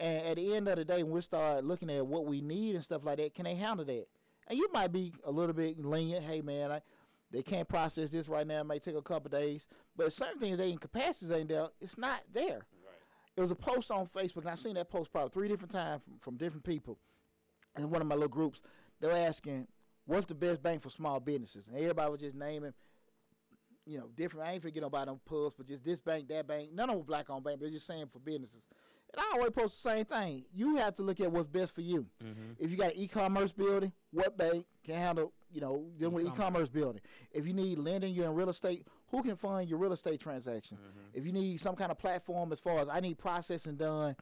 And 0.00 0.26
at 0.28 0.36
the 0.36 0.54
end 0.54 0.68
of 0.68 0.76
the 0.76 0.84
day, 0.84 1.02
when 1.02 1.12
we 1.12 1.20
start 1.20 1.64
looking 1.64 1.90
at 1.90 2.06
what 2.06 2.24
we 2.24 2.40
need 2.40 2.76
and 2.76 2.84
stuff 2.84 3.04
like 3.04 3.16
that, 3.16 3.34
can 3.34 3.44
they 3.44 3.56
handle 3.56 3.84
that? 3.84 4.06
And 4.48 4.58
you 4.58 4.68
might 4.72 4.92
be 4.92 5.12
a 5.24 5.30
little 5.30 5.54
bit 5.54 5.78
lenient. 5.78 6.24
Hey, 6.24 6.40
man, 6.40 6.72
I, 6.72 6.80
they 7.30 7.42
can't 7.42 7.68
process 7.68 8.10
this 8.10 8.28
right 8.28 8.46
now. 8.46 8.60
It 8.60 8.64
may 8.66 8.78
take 8.78 8.96
a 8.96 9.02
couple 9.02 9.30
days. 9.30 9.66
But 9.96 10.12
certain 10.12 10.40
things, 10.40 10.58
they 10.58 10.70
in 10.70 10.78
capacities 10.78 11.30
ain't 11.30 11.48
there. 11.48 11.68
It's 11.80 11.98
not 11.98 12.22
there. 12.32 12.62
It 13.36 13.40
was 13.40 13.50
a 13.52 13.54
post 13.54 13.90
on 13.90 14.06
Facebook, 14.06 14.38
and 14.38 14.50
I 14.50 14.56
seen 14.56 14.74
that 14.74 14.90
post 14.90 15.12
probably 15.12 15.30
three 15.30 15.48
different 15.48 15.72
times 15.72 16.02
from, 16.02 16.18
from 16.18 16.36
different 16.36 16.64
people. 16.64 16.98
In 17.76 17.90
one 17.90 18.00
of 18.00 18.08
my 18.08 18.16
little 18.16 18.28
groups, 18.28 18.60
They're 19.00 19.12
asking, 19.12 19.68
"What's 20.06 20.26
the 20.26 20.34
best 20.34 20.62
bank 20.62 20.82
for 20.82 20.90
small 20.90 21.20
businesses?" 21.20 21.68
And 21.68 21.76
everybody 21.76 22.10
was 22.10 22.20
just 22.20 22.34
naming, 22.34 22.72
you 23.86 23.98
know, 23.98 24.08
different. 24.16 24.48
I 24.48 24.52
ain't 24.52 24.62
forget 24.62 24.82
about 24.82 25.06
them 25.06 25.20
pulls, 25.24 25.54
but 25.54 25.66
just 25.66 25.84
this 25.84 26.00
bank, 26.00 26.28
that 26.28 26.46
bank. 26.46 26.72
None 26.72 26.90
of 26.90 26.96
them 26.96 27.04
black 27.06 27.30
on 27.30 27.42
bank, 27.42 27.60
but 27.60 27.66
they're 27.66 27.74
just 27.74 27.86
saying 27.86 28.06
for 28.12 28.18
businesses. 28.18 28.66
And 29.14 29.20
I 29.20 29.32
always 29.34 29.50
post 29.52 29.82
the 29.82 29.90
same 29.90 30.04
thing. 30.04 30.44
You 30.52 30.76
have 30.76 30.94
to 30.96 31.02
look 31.02 31.20
at 31.20 31.32
what's 31.32 31.48
best 31.48 31.74
for 31.74 31.80
you. 31.80 32.06
Mhm. 32.22 32.56
If 32.58 32.70
you 32.70 32.76
got 32.76 32.92
an 32.92 32.98
e-commerce 32.98 33.52
building, 33.52 33.92
what 34.10 34.36
bank 34.36 34.66
can 34.84 34.96
handle, 34.96 35.32
you 35.50 35.60
know, 35.62 35.90
dealing 35.98 36.14
with 36.14 36.24
E-commerce. 36.26 36.38
e-commerce 36.38 36.68
building? 36.68 37.00
If 37.30 37.46
you 37.46 37.54
need 37.54 37.78
lending, 37.78 38.14
you're 38.14 38.26
in 38.26 38.34
real 38.34 38.50
estate, 38.50 38.86
who 39.08 39.22
can 39.22 39.34
fund 39.36 39.68
your 39.68 39.78
real 39.78 39.92
estate 39.92 40.20
transaction? 40.20 40.76
Mm-hmm. 40.76 41.00
If 41.14 41.24
you 41.24 41.32
need 41.32 41.58
some 41.58 41.74
kind 41.74 41.90
of 41.90 41.98
platform 41.98 42.52
as 42.52 42.60
far 42.60 42.80
as 42.80 42.88
I 42.88 43.00
need 43.00 43.16
processing 43.18 43.76
done, 43.76 44.14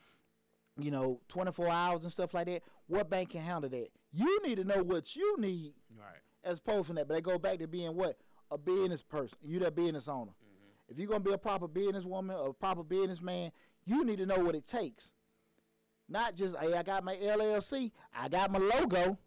you 0.79 0.91
know, 0.93 1.21
24 1.29 1.69
hours 1.69 2.05
and 2.05 2.13
stuff 2.13 2.33
like 2.35 2.47
that, 2.47 2.63
what 2.87 3.11
bank 3.11 3.31
can 3.31 3.41
handle 3.41 3.69
that? 3.71 3.89
You 4.13 4.41
need 4.45 4.57
to 4.57 4.65
know 4.65 4.83
what 4.85 5.17
you 5.17 5.37
need 5.39 5.75
Right. 5.99 6.21
as 6.45 6.59
opposed 6.59 6.87
from 6.87 6.97
that. 6.97 7.09
But 7.09 7.15
they 7.15 7.21
go 7.23 7.39
back 7.39 7.59
to 7.59 7.67
being 7.67 7.97
what? 7.97 8.19
A 8.53 8.59
business 8.59 9.03
person. 9.03 9.37
You 9.43 9.59
that 9.61 9.75
business 9.75 10.07
owner. 10.07 10.33
If 10.89 10.97
you're 10.99 11.09
gonna 11.09 11.19
be 11.19 11.33
a 11.33 11.39
proper 11.39 11.67
businesswoman 11.67 12.39
or 12.39 12.51
a 12.51 12.55
proper 12.55 12.85
businessman, 12.85 13.51
you 13.87 14.05
need 14.05 14.19
to 14.19 14.27
know 14.27 14.39
what 14.39 14.55
it 14.55 14.67
takes. 14.67 15.09
Not 16.09 16.35
just, 16.35 16.57
hey, 16.57 16.75
I 16.75 16.83
got 16.83 17.05
my 17.05 17.17
LLC, 17.17 17.91
I 18.15 18.29
got 18.29 18.53
my 18.53 18.59
logo. 18.59 19.19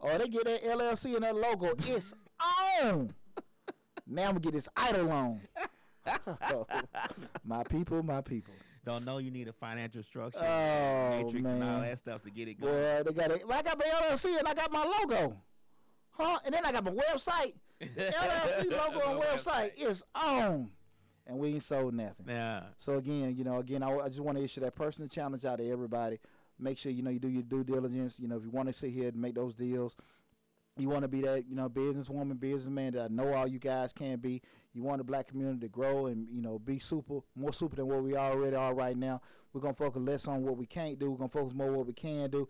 Or 0.00 0.16
they 0.18 0.28
get 0.28 0.44
that 0.44 0.62
LLC 0.64 1.14
and 1.14 1.24
that 1.24 1.36
logo, 1.36 1.72
it's 1.72 2.14
on. 2.82 3.10
Now 4.06 4.22
I'm 4.22 4.28
gonna 4.28 4.40
get 4.40 4.52
this 4.52 4.68
idol 4.76 5.10
on. 5.12 5.40
my 7.44 7.62
people, 7.64 8.02
my 8.02 8.20
people. 8.20 8.54
Don't 8.84 9.04
know 9.04 9.18
you 9.18 9.30
need 9.30 9.46
a 9.46 9.52
financial 9.52 10.02
structure, 10.02 10.42
Oh, 10.42 11.10
matrix, 11.10 11.46
and 11.46 11.62
all 11.62 11.80
that 11.80 11.98
stuff 11.98 12.22
to 12.22 12.30
get 12.30 12.48
it 12.48 12.60
going. 12.60 12.72
Boy, 12.72 13.02
they 13.04 13.12
got 13.12 13.30
it. 13.30 13.46
Well, 13.46 13.58
I 13.58 13.62
got 13.62 13.78
my 13.78 13.84
LLC 13.84 14.38
and 14.38 14.48
I 14.48 14.54
got 14.54 14.72
my 14.72 14.84
logo. 14.84 15.36
Huh? 16.12 16.38
And 16.44 16.54
then 16.54 16.64
I 16.64 16.72
got 16.72 16.84
my 16.84 16.90
website. 16.92 17.54
The 17.78 17.86
LLC 18.18 18.70
logo 18.70 19.12
and 19.12 19.22
website 19.22 19.72
is 19.76 20.02
on. 20.14 20.70
And 21.26 21.38
we 21.38 21.50
ain't 21.54 21.62
sold 21.62 21.94
nothing. 21.94 22.26
Yeah. 22.26 22.62
So 22.78 22.94
again, 22.94 23.36
you 23.36 23.44
know, 23.44 23.58
again, 23.58 23.82
I, 23.82 23.96
I 23.96 24.08
just 24.08 24.20
want 24.20 24.38
to 24.38 24.44
issue 24.44 24.60
that 24.62 24.74
personal 24.74 25.08
challenge 25.08 25.44
out 25.44 25.58
to 25.58 25.70
everybody. 25.70 26.18
Make 26.58 26.76
sure 26.76 26.92
you 26.92 27.02
know 27.02 27.10
you 27.10 27.18
do 27.18 27.28
your 27.28 27.42
due 27.42 27.64
diligence. 27.64 28.16
You 28.18 28.28
know, 28.28 28.36
if 28.36 28.42
you 28.42 28.50
want 28.50 28.68
to 28.68 28.74
sit 28.74 28.90
here 28.90 29.08
and 29.08 29.16
make 29.16 29.34
those 29.34 29.54
deals, 29.54 29.96
you 30.76 30.88
want 30.88 31.02
to 31.02 31.08
be 31.08 31.20
that 31.22 31.48
you 31.48 31.56
know 31.56 31.68
businesswoman, 31.68 32.38
businessman 32.38 32.92
that 32.92 33.02
I 33.02 33.08
know 33.08 33.32
all 33.32 33.46
you 33.46 33.58
guys 33.58 33.92
can 33.92 34.18
be. 34.18 34.42
You 34.72 34.82
want 34.82 34.98
the 34.98 35.04
black 35.04 35.28
community 35.28 35.60
to 35.60 35.68
grow 35.68 36.06
and 36.06 36.26
you 36.30 36.42
know 36.42 36.58
be 36.58 36.78
super, 36.78 37.20
more 37.34 37.52
super 37.52 37.76
than 37.76 37.86
what 37.86 38.02
we 38.02 38.16
already 38.16 38.56
are 38.56 38.74
right 38.74 38.96
now. 38.96 39.20
We're 39.52 39.60
gonna 39.60 39.74
focus 39.74 40.02
less 40.02 40.26
on 40.26 40.42
what 40.42 40.56
we 40.56 40.66
can't 40.66 40.98
do. 40.98 41.10
We're 41.10 41.18
gonna 41.18 41.28
focus 41.28 41.54
more 41.54 41.68
on 41.68 41.76
what 41.76 41.86
we 41.86 41.92
can 41.92 42.30
do. 42.30 42.48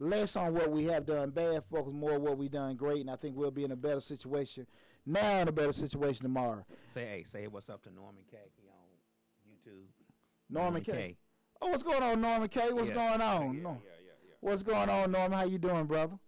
Less 0.00 0.36
on 0.36 0.54
what 0.54 0.70
we 0.70 0.84
have 0.84 1.06
done 1.06 1.30
bad. 1.30 1.62
Focus 1.70 1.92
more 1.92 2.14
on 2.14 2.22
what 2.22 2.36
we've 2.36 2.50
done 2.50 2.76
great. 2.76 3.00
And 3.00 3.10
I 3.10 3.16
think 3.16 3.36
we'll 3.36 3.50
be 3.50 3.64
in 3.64 3.72
a 3.72 3.76
better 3.76 4.00
situation 4.00 4.66
now, 5.06 5.40
in 5.40 5.48
a 5.48 5.52
better 5.52 5.72
situation 5.72 6.22
tomorrow. 6.22 6.64
Say 6.86 7.04
hey, 7.06 7.22
say 7.24 7.46
what's 7.46 7.68
up 7.70 7.82
to 7.82 7.90
Norman 7.92 8.22
K. 8.30 8.36
He 8.56 8.68
on 8.68 9.52
YouTube. 9.74 9.86
Norman 10.50 10.82
K. 10.82 11.16
Oh, 11.60 11.68
what's 11.68 11.82
going 11.82 12.02
on, 12.02 12.20
Norman 12.20 12.48
K? 12.48 12.72
What's 12.72 12.88
Yeah. 12.88 12.94
going 12.94 13.20
on? 13.20 13.54
Yeah, 13.54 13.62
No. 13.62 13.70
yeah. 13.84 14.34
What's 14.40 14.62
going 14.62 14.88
on, 14.90 15.10
Norman? 15.12 15.38
How 15.38 15.44
you 15.44 15.58
doing, 15.58 15.86
brother? 15.86 16.18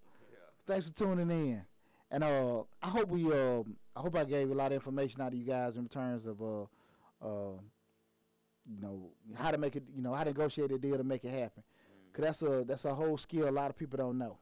Thanks 0.67 0.87
for 0.87 0.93
tuning 0.95 1.31
in. 1.31 1.63
And 2.11 2.25
uh, 2.25 2.63
I 2.83 2.89
hope 2.89 3.09
we 3.09 3.25
uh, 3.33 3.63
I 3.95 4.01
hope 4.01 4.15
I 4.17 4.25
gave 4.25 4.51
a 4.51 4.55
lot 4.55 4.69
of 4.69 4.75
information 4.75 5.21
out 5.21 5.33
to 5.33 5.37
you 5.37 5.45
guys 5.45 5.77
in 5.77 5.89
terms 5.89 6.27
of 6.27 6.41
uh, 6.43 6.63
uh, 7.23 7.59
you 8.69 8.81
know, 8.81 9.11
how 9.35 9.51
to 9.51 9.59
make 9.59 9.77
it, 9.77 9.85
you 9.95 10.03
know, 10.03 10.13
how 10.15 10.25
to 10.25 10.31
negotiate 10.31 10.73
a 10.73 10.79
deal 10.79 10.97
to 10.97 11.05
make 11.05 11.25
it 11.25 11.31
happen. 11.31 11.63
Cause 12.13 12.25
that's 12.25 12.43
a 12.43 12.65
that's 12.67 12.85
a 12.85 12.95
whole 12.95 13.19
skill 13.19 13.49
a 13.49 13.51
lot 13.51 13.71
of 13.71 13.77
people 13.77 13.97
don't 13.99 14.17
know. 14.19 14.39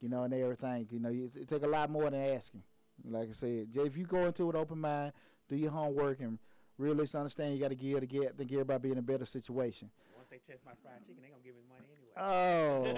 You 0.00 0.08
know, 0.08 0.24
and 0.24 0.34
everything. 0.34 0.88
You 0.90 0.98
know, 1.00 1.08
it, 1.10 1.30
it 1.36 1.48
take 1.48 1.62
a 1.62 1.66
lot 1.68 1.88
more 1.90 2.10
than 2.10 2.20
asking. 2.20 2.62
Like 3.04 3.30
I 3.30 3.32
said, 3.32 3.72
Jay, 3.72 3.82
if 3.82 3.96
you 3.96 4.06
go 4.06 4.26
into 4.26 4.42
it 4.42 4.46
with 4.46 4.56
open 4.56 4.80
mind, 4.80 5.12
do 5.48 5.56
your 5.56 5.70
homework, 5.70 6.20
and 6.20 6.38
really 6.78 7.08
understand 7.14 7.54
you 7.54 7.60
got 7.60 7.68
to 7.68 7.74
give 7.74 8.00
to 8.00 8.06
get, 8.06 8.36
think 8.36 8.52
everybody 8.52 8.88
be 8.88 8.92
in 8.92 8.98
a 8.98 9.02
better 9.02 9.24
situation. 9.24 9.90
Once 10.16 10.28
they 10.30 10.38
test 10.38 10.64
my 10.64 10.72
fried 10.82 11.00
chicken, 11.06 11.22
they 11.22 11.28
gonna 11.28 11.42
give 11.44 11.54
me 11.54 11.62
money 11.68 11.86
anyway. 11.92 12.12
Oh, 12.18 12.82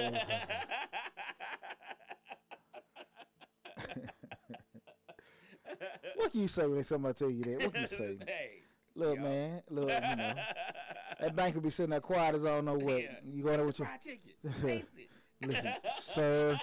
what 6.16 6.32
can 6.32 6.40
you 6.40 6.48
say 6.48 6.66
when 6.66 6.82
somebody 6.84 7.14
tell 7.14 7.30
you 7.30 7.44
that? 7.44 7.62
What 7.64 7.72
can 7.74 7.82
you 7.82 7.88
say? 7.88 8.18
hey. 8.26 8.50
Look, 8.94 9.16
Yo. 9.16 9.22
man, 9.22 9.62
look, 9.70 9.90
you 9.90 10.16
know, 10.16 10.34
that 11.20 11.36
bank 11.36 11.54
will 11.54 11.62
be 11.62 11.70
sitting 11.70 11.90
there 11.90 12.00
quiet 12.00 12.34
as 12.34 12.44
I 12.44 12.48
don't 12.48 12.64
know 12.64 12.74
what. 12.74 13.00
Yeah. 13.00 13.10
You 13.22 13.44
going 13.44 13.58
there 13.58 13.66
with 13.66 13.78
your 13.78 13.86
fried 13.86 14.00
chicken. 14.00 14.32
Taste 14.60 14.90
it. 14.98 15.08
listen, 15.46 15.72
sir, 16.00 16.58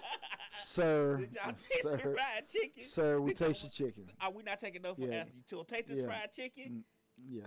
sir, 0.58 1.18
Did 1.20 1.36
y'all 1.36 1.54
taste 1.54 1.82
sir, 1.84 1.98
fried 1.98 2.48
chicken? 2.50 2.84
sir, 2.84 3.20
we 3.20 3.34
Did 3.34 3.38
taste 3.46 3.64
your 3.64 3.72
chicken. 3.72 4.06
Are 4.22 4.32
we 4.32 4.44
not 4.44 4.60
taking 4.60 4.82
no 4.82 4.96
for 4.96 5.02
Yeah. 5.02 5.20
answer? 5.22 5.32
You 5.36 5.44
told 5.50 5.68
take 5.68 5.88
this 5.88 5.98
Yeah. 6.00 6.06
fried 6.06 6.32
chicken. 6.34 6.64
Mm, 6.72 6.84
yeah, 7.32 7.46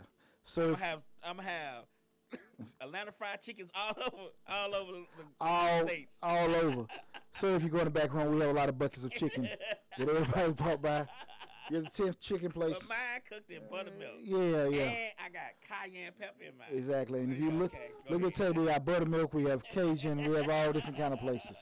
I'm 0.57 0.65
gonna 0.73 0.77
have 0.85 1.05
I'm 1.23 1.37
gonna 1.37 1.49
have 1.49 1.85
Atlanta 2.81 3.13
fried 3.13 3.41
chickens 3.41 3.71
all 3.75 3.93
over 4.13 4.29
all 4.47 4.75
over 4.75 4.93
the 4.93 5.25
all 5.41 5.87
states. 5.87 6.19
all 6.23 6.55
over. 6.55 6.87
Sir, 7.35 7.55
if 7.57 7.63
you 7.63 7.69
go 7.69 7.79
in 7.79 7.85
the 7.85 7.91
back 7.91 8.13
room, 8.13 8.35
we 8.35 8.41
have 8.41 8.51
a 8.51 8.59
lot 8.59 8.69
of 8.69 8.79
buckets 8.79 9.05
of 9.05 9.13
chicken 9.15 9.49
that 9.97 10.09
everybody 10.09 10.53
brought 10.53 10.83
by. 10.83 11.07
You're 11.71 11.83
the 11.83 11.89
tenth 11.89 12.19
chicken 12.19 12.51
place. 12.51 12.75
But 12.81 12.89
mine 12.89 13.21
cooked 13.29 13.51
in 13.51 13.61
buttermilk. 13.71 14.01
Uh, 14.01 14.25
yeah, 14.25 14.69
yeah. 14.69 14.83
And 14.85 15.13
I 15.23 15.29
got 15.29 15.53
cayenne 15.69 16.13
pepper 16.19 16.43
in 16.43 16.57
mine. 16.57 16.69
Exactly. 16.73 17.21
And 17.21 17.33
if 17.33 17.39
you 17.39 17.51
look 17.51 17.75
Okay, 17.75 17.91
look 18.09 18.23
at 18.23 18.35
the 18.35 18.45
table, 18.45 18.63
we 18.63 18.69
got 18.69 18.85
buttermilk, 18.87 19.35
we 19.35 19.45
have 19.45 19.63
Cajun, 19.69 20.25
we 20.25 20.35
have 20.37 20.49
all 20.49 20.73
different 20.73 20.97
kind 20.97 21.13
of 21.13 21.21
places. 21.21 21.57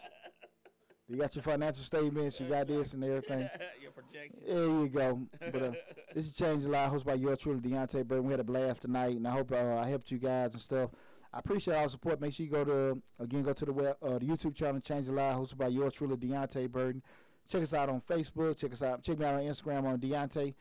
You 1.08 1.16
got 1.16 1.34
your 1.36 1.42
financial 1.42 1.84
statements, 1.84 2.40
you 2.40 2.46
got 2.46 2.66
this 2.66 2.92
and 2.92 3.04
everything. 3.04 3.48
Your 3.80 3.92
projection. 3.92 4.42
There 4.44 4.64
you 4.64 4.88
go. 4.88 5.20
But 5.52 5.62
uh, 5.62 5.72
this 6.14 6.26
is 6.26 6.32
Change 6.32 6.64
the 6.64 6.68
Life, 6.70 6.90
hosted 6.90 7.04
by 7.04 7.14
yours 7.14 7.38
truly, 7.38 7.60
Deontay 7.60 8.04
Burton. 8.04 8.24
We 8.24 8.32
had 8.32 8.40
a 8.40 8.44
blast 8.44 8.82
tonight, 8.82 9.16
and 9.16 9.26
I 9.26 9.30
hope 9.30 9.52
uh, 9.52 9.76
I 9.76 9.88
helped 9.88 10.10
you 10.10 10.18
guys 10.18 10.52
and 10.54 10.60
stuff. 10.60 10.90
I 11.32 11.38
appreciate 11.38 11.74
all 11.74 11.84
the 11.84 11.90
support. 11.90 12.20
Make 12.20 12.34
sure 12.34 12.44
you 12.44 12.50
go 12.50 12.64
to 12.64 13.02
again 13.20 13.44
go 13.44 13.52
to 13.52 13.64
the 13.64 13.72
web, 13.72 13.96
uh, 14.02 14.18
the 14.18 14.26
YouTube 14.26 14.56
channel 14.56 14.80
Change 14.80 15.06
the 15.06 15.12
Life, 15.12 15.36
hosted 15.36 15.58
by 15.58 15.68
yours 15.68 15.94
truly, 15.94 16.16
Deontay 16.16 16.70
Burton. 16.70 17.02
Check 17.48 17.62
us 17.62 17.72
out 17.72 17.88
on 17.88 18.00
Facebook. 18.00 18.58
Check 18.58 18.72
us 18.72 18.82
out. 18.82 19.02
Check 19.02 19.18
me 19.18 19.26
out 19.26 19.34
on 19.34 19.42
Instagram 19.42 19.84
on 19.84 19.98
Deontay 19.98 20.54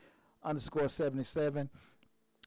underscore 0.44 0.88
seventy 0.88 1.24
seven. 1.24 1.68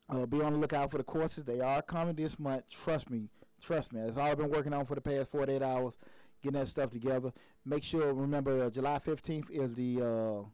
Uh, 0.09 0.25
be 0.25 0.41
on 0.41 0.53
the 0.53 0.59
lookout 0.59 0.89
for 0.89 0.97
the 0.97 1.03
courses. 1.03 1.43
They 1.43 1.59
are 1.59 1.81
coming 1.81 2.15
this 2.15 2.39
month. 2.39 2.63
Trust 2.69 3.09
me. 3.09 3.27
Trust 3.61 3.93
me. 3.93 4.01
It's 4.01 4.17
all 4.17 4.23
I've 4.27 4.37
been 4.37 4.49
working 4.49 4.73
on 4.73 4.85
for 4.85 4.95
the 4.95 5.01
past 5.01 5.29
48 5.29 5.61
hours, 5.61 5.93
getting 6.41 6.59
that 6.59 6.67
stuff 6.69 6.89
together. 6.91 7.31
Make 7.65 7.83
sure, 7.83 8.13
remember, 8.13 8.63
uh, 8.65 8.69
July 8.69 8.99
15th 8.99 9.49
is 9.51 9.73
the 9.75 10.01
uh, 10.01 10.45